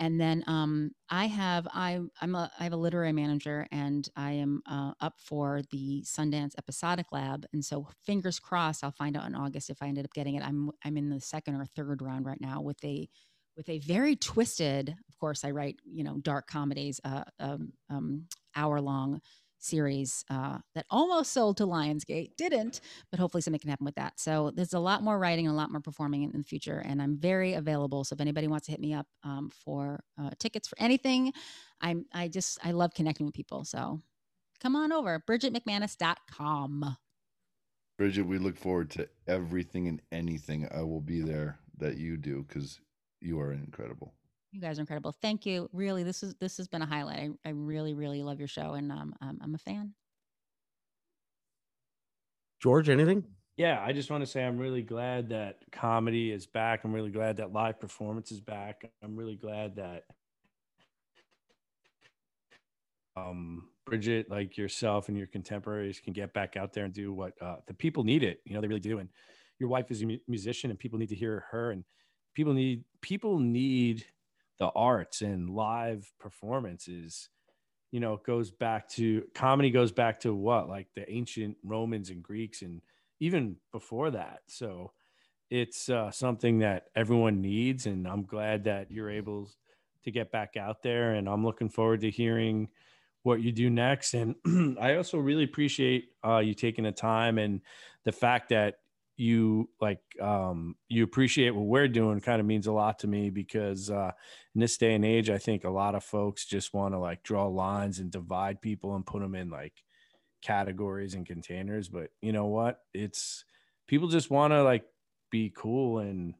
And 0.00 0.18
then 0.18 0.42
um, 0.46 0.92
I 1.10 1.26
have 1.26 1.68
I 1.74 2.00
I'm 2.22 2.34
a 2.34 2.50
I 2.58 2.64
have 2.64 2.72
a 2.72 2.76
literary 2.76 3.12
manager, 3.12 3.66
and 3.70 4.08
I 4.16 4.32
am 4.32 4.62
uh, 4.64 4.92
up 5.02 5.16
for 5.18 5.60
the 5.70 6.02
Sundance 6.06 6.52
Episodic 6.56 7.12
Lab. 7.12 7.44
And 7.52 7.62
so 7.62 7.86
fingers 8.06 8.40
crossed, 8.40 8.82
I'll 8.82 8.92
find 8.92 9.14
out 9.14 9.26
in 9.26 9.34
August 9.34 9.68
if 9.68 9.82
I 9.82 9.88
ended 9.88 10.06
up 10.06 10.14
getting 10.14 10.36
it. 10.36 10.42
I'm 10.42 10.70
I'm 10.86 10.96
in 10.96 11.10
the 11.10 11.20
second 11.20 11.56
or 11.56 11.66
third 11.66 12.00
round 12.00 12.24
right 12.24 12.40
now 12.40 12.62
with 12.62 12.82
a 12.82 13.10
with 13.56 13.68
a 13.68 13.78
very 13.78 14.16
twisted. 14.16 14.94
Of 15.08 15.18
course, 15.18 15.44
I 15.44 15.50
write 15.50 15.76
you 15.84 16.04
know 16.04 16.18
dark 16.18 16.46
comedies, 16.46 17.00
uh, 17.04 17.24
um, 17.38 17.72
um, 17.88 18.26
hour 18.56 18.80
long 18.80 19.20
series 19.62 20.24
uh, 20.30 20.58
that 20.74 20.86
almost 20.90 21.32
sold 21.32 21.58
to 21.58 21.66
Lionsgate, 21.66 22.30
didn't, 22.36 22.80
but 23.10 23.20
hopefully 23.20 23.42
something 23.42 23.60
can 23.60 23.70
happen 23.70 23.84
with 23.84 23.94
that. 23.96 24.18
So 24.18 24.50
there's 24.54 24.72
a 24.72 24.78
lot 24.78 25.02
more 25.02 25.18
writing 25.18 25.46
and 25.46 25.54
a 25.54 25.56
lot 25.56 25.70
more 25.70 25.80
performing 25.80 26.22
in, 26.22 26.30
in 26.30 26.38
the 26.38 26.44
future, 26.44 26.78
and 26.78 27.00
I'm 27.00 27.18
very 27.18 27.54
available. 27.54 28.04
So 28.04 28.14
if 28.14 28.20
anybody 28.20 28.46
wants 28.46 28.66
to 28.66 28.72
hit 28.72 28.80
me 28.80 28.94
up 28.94 29.06
um, 29.22 29.50
for 29.64 30.02
uh, 30.20 30.30
tickets 30.38 30.66
for 30.66 30.80
anything, 30.80 31.32
I'm 31.80 32.06
I 32.12 32.28
just 32.28 32.58
I 32.64 32.72
love 32.72 32.94
connecting 32.94 33.26
with 33.26 33.34
people. 33.34 33.64
So 33.64 34.00
come 34.60 34.76
on 34.76 34.92
over, 34.92 35.22
BridgetMcManus.com. 35.28 36.96
Bridget, 37.98 38.22
we 38.22 38.38
look 38.38 38.56
forward 38.56 38.90
to 38.92 39.08
everything 39.26 39.86
and 39.86 40.00
anything. 40.10 40.66
I 40.74 40.80
will 40.82 41.02
be 41.02 41.20
there. 41.20 41.58
that 41.80 41.96
you 41.96 42.16
do 42.16 42.44
because 42.46 42.80
you 43.20 43.40
are 43.40 43.52
incredible. 43.52 44.14
You 44.52 44.60
guys 44.60 44.78
are 44.78 44.82
incredible. 44.82 45.12
Thank 45.12 45.46
you. 45.46 45.68
Really, 45.72 46.02
this 46.02 46.22
is 46.22 46.34
this 46.40 46.56
has 46.56 46.66
been 46.66 46.82
a 46.82 46.86
highlight. 46.86 47.18
I, 47.18 47.48
I 47.48 47.52
really, 47.52 47.94
really 47.94 48.22
love 48.22 48.38
your 48.38 48.48
show, 48.48 48.74
and 48.74 48.90
um, 48.90 49.14
um, 49.20 49.38
I'm 49.42 49.54
a 49.54 49.58
fan. 49.58 49.94
George, 52.60 52.88
anything? 52.88 53.24
Yeah, 53.56 53.82
I 53.82 53.92
just 53.92 54.10
want 54.10 54.22
to 54.22 54.26
say 54.26 54.44
I'm 54.44 54.58
really 54.58 54.82
glad 54.82 55.28
that 55.30 55.58
comedy 55.70 56.32
is 56.32 56.46
back. 56.46 56.84
I'm 56.84 56.92
really 56.92 57.10
glad 57.10 57.36
that 57.38 57.52
live 57.52 57.78
performance 57.78 58.32
is 58.32 58.40
back. 58.40 58.90
I'm 59.02 59.16
really 59.16 59.36
glad 59.36 59.76
that 59.76 60.04
um, 63.16 63.68
Bridget, 63.86 64.30
like 64.30 64.56
yourself 64.56 65.08
and 65.08 65.16
your 65.16 65.26
contemporaries, 65.26 66.00
can 66.00 66.12
get 66.12 66.32
back 66.32 66.56
out 66.56 66.72
there 66.72 66.84
and 66.84 66.94
do 66.94 67.12
what 67.12 67.34
uh, 67.40 67.56
the 67.66 67.74
people 67.74 68.04
need 68.04 68.22
it. 68.22 68.40
You 68.44 68.54
know, 68.54 68.60
they 68.60 68.68
really 68.68 68.80
do. 68.80 68.98
And 68.98 69.08
your 69.58 69.68
wife 69.68 69.90
is 69.90 70.02
a 70.02 70.06
mu- 70.06 70.18
musician, 70.26 70.70
and 70.70 70.78
people 70.78 70.98
need 70.98 71.10
to 71.10 71.14
hear 71.14 71.44
her. 71.50 71.70
And 71.70 71.84
people 72.34 72.52
need 72.52 72.84
people 73.00 73.38
need 73.38 74.04
the 74.58 74.68
arts 74.68 75.22
and 75.22 75.50
live 75.50 76.12
performances. 76.18 77.28
You 77.90 78.00
know, 78.00 78.20
goes 78.24 78.50
back 78.50 78.88
to 78.90 79.24
comedy. 79.34 79.70
Goes 79.70 79.92
back 79.92 80.20
to 80.20 80.34
what, 80.34 80.68
like 80.68 80.88
the 80.94 81.10
ancient 81.10 81.56
Romans 81.64 82.10
and 82.10 82.22
Greeks, 82.22 82.62
and 82.62 82.82
even 83.18 83.56
before 83.72 84.10
that. 84.12 84.40
So 84.46 84.92
it's 85.50 85.88
uh, 85.88 86.10
something 86.10 86.60
that 86.60 86.86
everyone 86.94 87.40
needs, 87.40 87.86
and 87.86 88.06
I'm 88.06 88.24
glad 88.24 88.64
that 88.64 88.90
you're 88.90 89.10
able 89.10 89.50
to 90.04 90.10
get 90.10 90.30
back 90.30 90.56
out 90.56 90.82
there. 90.82 91.14
And 91.14 91.28
I'm 91.28 91.44
looking 91.44 91.68
forward 91.68 92.02
to 92.02 92.10
hearing 92.10 92.68
what 93.22 93.40
you 93.42 93.52
do 93.52 93.68
next. 93.68 94.14
And 94.14 94.36
I 94.80 94.96
also 94.96 95.18
really 95.18 95.44
appreciate 95.44 96.10
uh, 96.24 96.38
you 96.38 96.54
taking 96.54 96.84
the 96.84 96.92
time 96.92 97.38
and 97.38 97.60
the 98.04 98.12
fact 98.12 98.50
that 98.50 98.76
you 99.20 99.68
like 99.80 100.00
um, 100.20 100.76
you 100.88 101.04
appreciate 101.04 101.50
what 101.50 101.66
we're 101.66 101.88
doing 101.88 102.20
kind 102.20 102.40
of 102.40 102.46
means 102.46 102.66
a 102.66 102.72
lot 102.72 103.00
to 103.00 103.06
me 103.06 103.28
because 103.28 103.90
uh, 103.90 104.12
in 104.54 104.60
this 104.60 104.78
day 104.78 104.94
and 104.94 105.04
age, 105.04 105.28
I 105.28 105.36
think 105.36 105.64
a 105.64 105.70
lot 105.70 105.94
of 105.94 106.02
folks 106.02 106.46
just 106.46 106.72
want 106.72 106.94
to 106.94 106.98
like 106.98 107.22
draw 107.22 107.46
lines 107.46 107.98
and 107.98 108.10
divide 108.10 108.62
people 108.62 108.96
and 108.96 109.04
put 109.04 109.20
them 109.20 109.34
in 109.34 109.50
like 109.50 109.74
categories 110.42 111.14
and 111.14 111.26
containers. 111.26 111.88
But 111.88 112.10
you 112.22 112.32
know 112.32 112.46
what? 112.46 112.80
It's 112.94 113.44
people 113.86 114.08
just 114.08 114.30
want 114.30 114.52
to 114.52 114.62
like 114.62 114.84
be 115.30 115.52
cool 115.54 115.98
and 115.98 116.34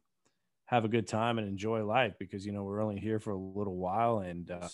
have 0.65 0.83
a 0.83 0.89
good 0.89 1.07
time 1.07 1.37
and 1.37 1.47
enjoy 1.47 1.83
life 1.85 2.13
because 2.17 2.45
you 2.45 2.51
know 2.51 2.63
we're 2.63 2.81
only 2.81 2.99
here 2.99 3.19
for 3.19 3.31
a 3.31 3.37
little 3.37 3.75
while 3.75 4.19
and 4.19 4.51
uh, 4.51 4.69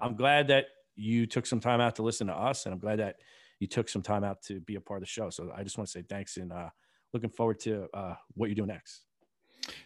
i'm 0.00 0.14
glad 0.14 0.46
that 0.46 0.66
you 0.94 1.26
took 1.26 1.44
some 1.44 1.58
time 1.58 1.80
out 1.80 1.96
to 1.96 2.02
listen 2.02 2.28
to 2.28 2.32
us 2.32 2.66
and 2.66 2.72
i'm 2.72 2.78
glad 2.78 3.00
that 3.00 3.16
you 3.58 3.66
took 3.66 3.88
some 3.88 4.00
time 4.00 4.22
out 4.22 4.40
to 4.42 4.60
be 4.60 4.76
a 4.76 4.80
part 4.80 4.98
of 4.98 5.02
the 5.02 5.08
show 5.08 5.28
so 5.28 5.52
i 5.56 5.64
just 5.64 5.76
want 5.76 5.88
to 5.88 5.90
say 5.90 6.04
thanks 6.08 6.36
and 6.36 6.52
uh, 6.52 6.68
looking 7.12 7.30
forward 7.30 7.60
to 7.60 7.88
uh, 7.94 8.14
what 8.34 8.48
you 8.48 8.54
do 8.54 8.66
next 8.66 9.02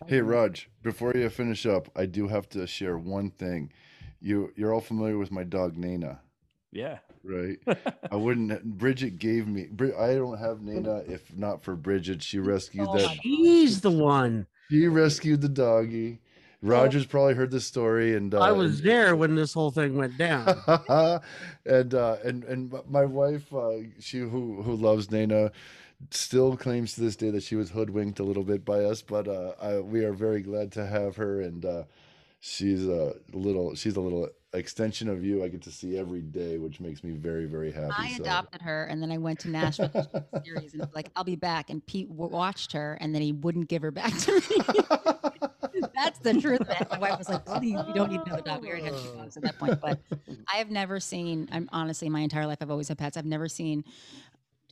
Hey 0.07 0.21
Raj, 0.21 0.71
before 0.83 1.13
you 1.15 1.29
finish 1.29 1.67
up, 1.67 1.91
I 1.97 2.07
do 2.07 2.29
have 2.29 2.49
to 2.51 2.67
share 2.67 2.97
one 2.97 3.31
thing. 3.31 3.73
You 4.21 4.53
you're 4.57 4.73
all 4.73 4.81
familiar 4.81 5.19
with 5.19 5.31
my 5.31 5.45
dog 5.45 5.77
Nana, 5.77 6.21
yeah 6.73 6.99
right? 7.25 7.59
I 8.11 8.17
wouldn't. 8.17 8.65
Bridget 8.79 9.19
gave 9.19 9.49
me. 9.49 9.69
I 9.99 10.15
don't 10.15 10.39
have 10.39 10.63
Nana 10.63 11.03
if 11.09 11.35
not 11.37 11.63
for 11.63 11.75
Bridget. 11.75 12.23
She 12.23 12.39
rescued 12.39 12.89
Oh 12.89 12.97
that. 12.97 13.07
my 13.07 13.19
He's 13.23 13.81
the 13.81 13.91
one. 13.91 14.47
She 14.71 14.87
rescued 14.87 15.41
the 15.41 15.49
doggy. 15.49 16.21
Roger's 16.63 17.05
probably 17.05 17.35
heard 17.35 17.51
this 17.51 17.67
story, 17.67 18.17
and 18.17 18.35
uh, 18.35 18.41
I 18.41 18.53
was 18.53 18.81
there 18.81 19.15
when 19.17 19.35
this 19.35 19.53
whole 19.53 19.71
thing 19.71 19.97
went 19.97 20.17
down. 20.17 20.47
and 21.67 21.95
uh, 21.95 22.17
and 22.25 22.45
and 22.45 22.75
my 22.89 23.05
wife, 23.05 23.53
uh, 23.53 23.73
she 24.01 24.21
who 24.21 24.63
who 24.63 24.75
loves 24.75 25.11
Nana, 25.11 25.53
still 26.11 26.57
claims 26.57 26.95
to 26.95 27.01
this 27.01 27.17
day 27.17 27.31
that 27.31 27.43
she 27.43 27.57
was 27.57 27.71
hoodwinked 27.71 28.19
a 28.21 28.25
little 28.25 28.45
bit 28.45 28.65
by 28.65 28.85
us, 28.85 29.03
but 29.03 29.29
uh, 29.29 29.53
I, 29.61 29.81
we 29.81 30.05
are 30.05 30.13
very 30.13 30.43
glad 30.43 30.73
to 30.73 30.87
have 30.87 31.17
her, 31.17 31.41
and 31.41 31.65
uh, 31.65 31.85
she's 32.41 32.87
a 32.87 33.15
little 33.33 33.75
she's 33.75 33.97
a 33.97 34.01
little 34.01 34.29
extension 34.53 35.09
of 35.09 35.25
you. 35.25 35.43
I 35.43 35.49
get 35.49 35.63
to 35.63 35.71
see 35.71 35.99
every 35.99 36.21
day, 36.21 36.59
which 36.59 36.81
makes 36.81 37.03
me 37.03 37.13
very 37.13 37.47
very 37.47 37.73
happy. 37.73 37.95
I 37.97 38.13
so- 38.17 38.23
adopted 38.23 38.63
her, 38.63 38.85
and 38.85 39.03
then 39.03 39.11
I 39.11 39.19
went 39.19 39.41
to 39.41 39.51
Nashville 39.51 39.91
series, 40.45 40.75
and 40.75 40.87
like 40.95 41.11
I'll 41.17 41.25
be 41.25 41.37
back. 41.37 41.71
And 41.71 41.85
Pete 41.85 42.11
watched 42.11 42.73
her, 42.73 42.99
and 43.01 43.15
then 43.15 43.23
he 43.23 43.33
wouldn't 43.33 43.69
give 43.69 43.83
her 43.83 43.91
back 43.91 44.17
to 44.19 44.35
me. 44.35 44.41
That's 45.95 46.19
the 46.19 46.35
truth, 46.41 46.67
man. 46.69 46.87
My 46.91 46.99
wife 46.99 47.19
was 47.19 47.29
like, 47.29 47.45
"Please, 47.47 47.79
we 47.87 47.93
don't 47.93 48.11
need 48.11 48.21
another 48.27 48.43
dog." 48.43 48.63
We 48.63 48.69
already 48.69 48.85
had 48.85 48.97
two 48.97 49.17
dogs 49.17 49.37
at 49.37 49.43
that 49.45 49.59
point. 49.59 49.81
But 49.81 50.01
I 50.53 50.57
have 50.57 50.71
never 50.71 51.01
seen. 51.01 51.49
I'm 51.53 51.69
honestly, 51.73 52.09
my 52.09 52.21
entire 52.21 52.47
life, 52.47 52.59
I've 52.61 52.71
always 52.71 52.89
had 52.89 52.99
pets. 52.99 53.17
I've 53.17 53.25
never 53.25 53.49
seen 53.49 53.85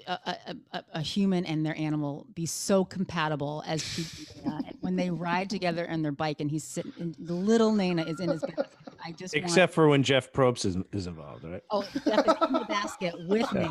a, 0.07 0.19
a, 0.27 0.57
a, 0.73 0.85
a 0.95 1.01
human 1.01 1.45
and 1.47 1.65
their 1.65 1.77
animal 1.79 2.27
be 2.35 2.47
so 2.47 2.85
compatible 2.85 3.63
as 3.67 3.83
Pete 3.95 4.31
and 4.37 4.45
Nana. 4.47 4.65
And 4.69 4.77
when 4.81 4.97
they 4.97 5.11
ride 5.11 5.51
together 5.51 5.89
on 5.91 6.03
their 6.03 6.13
bike, 6.13 6.41
and 6.41 6.51
he's 6.51 6.65
sitting, 6.65 6.93
and 6.99 7.17
the 7.19 7.35
little 7.35 7.73
Nana 7.73 8.05
is 8.05 8.21
in 8.21 8.29
his. 8.31 8.41
basket. 8.43 8.67
I 9.05 9.13
just 9.13 9.35
want- 9.35 9.45
except 9.45 9.75
for 9.75 9.89
when 9.89 10.05
jeff 10.05 10.33
probst 10.33 10.65
is, 10.65 10.77
is 10.93 11.09
involved 11.09 11.43
right 11.43 11.61
Oh, 11.73 11.83
Jeff 11.83 12.27
is 12.27 12.35
in 12.47 12.53
the 12.53 12.65
basket 12.69 13.15
with 13.27 13.53
me. 13.53 13.69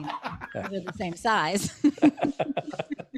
They're 0.53 0.81
the 0.81 0.93
same 0.97 1.15
size. 1.15 1.73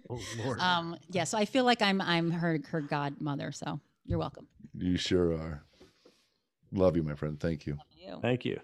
Oh, 0.10 0.20
Lord. 0.46 0.60
um, 0.60 0.96
yeah, 1.10 1.24
so 1.24 1.40
I 1.40 1.46
feel 1.46 1.64
like 1.64 1.82
I'm 1.82 2.00
I'm 2.00 2.30
her 2.30 2.60
her 2.70 2.82
godmother. 2.82 3.52
So 3.52 3.80
you're 4.06 4.20
welcome. 4.20 4.48
you 4.78 4.96
sure 4.96 5.34
are. 5.34 5.64
Love 6.72 6.96
you, 6.96 7.02
my 7.02 7.16
friend. 7.16 7.40
Thank 7.40 7.66
you. 7.66 7.80
You. 7.98 8.20
thank 8.22 8.46
you 8.46 8.60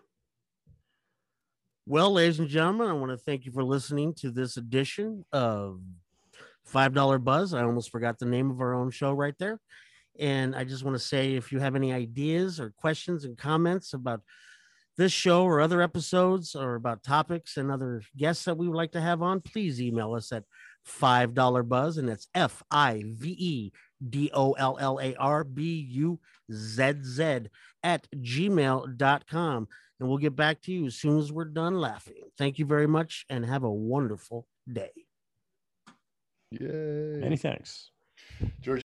Well, 1.91 2.11
ladies 2.11 2.37
and 2.37 2.47
gentlemen, 2.47 2.87
I 2.87 2.93
want 2.93 3.09
to 3.09 3.17
thank 3.17 3.47
you 3.47 3.51
for 3.51 3.63
listening 3.63 4.13
to 4.19 4.29
this 4.29 4.57
edition 4.57 5.25
of 5.33 5.81
Five 6.63 6.93
Dollar 6.93 7.17
Buzz. 7.17 7.51
I 7.51 7.63
almost 7.63 7.89
forgot 7.89 8.19
the 8.19 8.27
name 8.27 8.51
of 8.51 8.61
our 8.61 8.75
own 8.75 8.91
show 8.91 9.11
right 9.11 9.33
there. 9.39 9.59
And 10.19 10.55
I 10.55 10.65
just 10.65 10.83
want 10.83 10.93
to 10.93 11.03
say 11.03 11.33
if 11.33 11.51
you 11.51 11.57
have 11.57 11.75
any 11.75 11.91
ideas 11.91 12.59
or 12.59 12.75
questions 12.77 13.25
and 13.25 13.35
comments 13.35 13.95
about 13.95 14.21
this 14.97 15.11
show 15.11 15.43
or 15.45 15.61
other 15.61 15.81
episodes 15.81 16.53
or 16.53 16.75
about 16.75 17.01
topics 17.01 17.57
and 17.57 17.71
other 17.71 18.03
guests 18.15 18.45
that 18.45 18.55
we 18.55 18.67
would 18.67 18.77
like 18.77 18.91
to 18.91 19.01
have 19.01 19.23
on, 19.23 19.41
please 19.41 19.81
email 19.81 20.13
us 20.13 20.31
at 20.31 20.43
five 20.85 21.33
dollar 21.33 21.63
buzz 21.63 21.97
and 21.97 22.07
that's 22.07 22.27
F 22.35 22.61
I 22.69 23.01
V 23.03 23.29
E 23.31 23.71
D 24.07 24.29
O 24.35 24.51
L 24.51 24.77
L 24.79 24.99
A 25.01 25.15
R 25.15 25.43
B 25.43 25.87
U 25.89 26.19
Z 26.51 26.93
Z 27.03 27.47
at 27.83 28.07
gmail.com 28.15 29.67
and 29.99 30.07
we'll 30.07 30.17
get 30.17 30.35
back 30.35 30.61
to 30.61 30.71
you 30.71 30.85
as 30.85 30.95
soon 30.95 31.19
as 31.19 31.31
we're 31.31 31.45
done 31.45 31.75
laughing. 31.75 32.29
Thank 32.37 32.59
you 32.59 32.65
very 32.65 32.87
much 32.87 33.25
and 33.29 33.45
have 33.45 33.63
a 33.63 33.71
wonderful 33.71 34.47
day. 34.71 34.91
Yay. 36.51 37.19
many 37.21 37.37
thanks 37.37 37.91
George. 38.59 38.81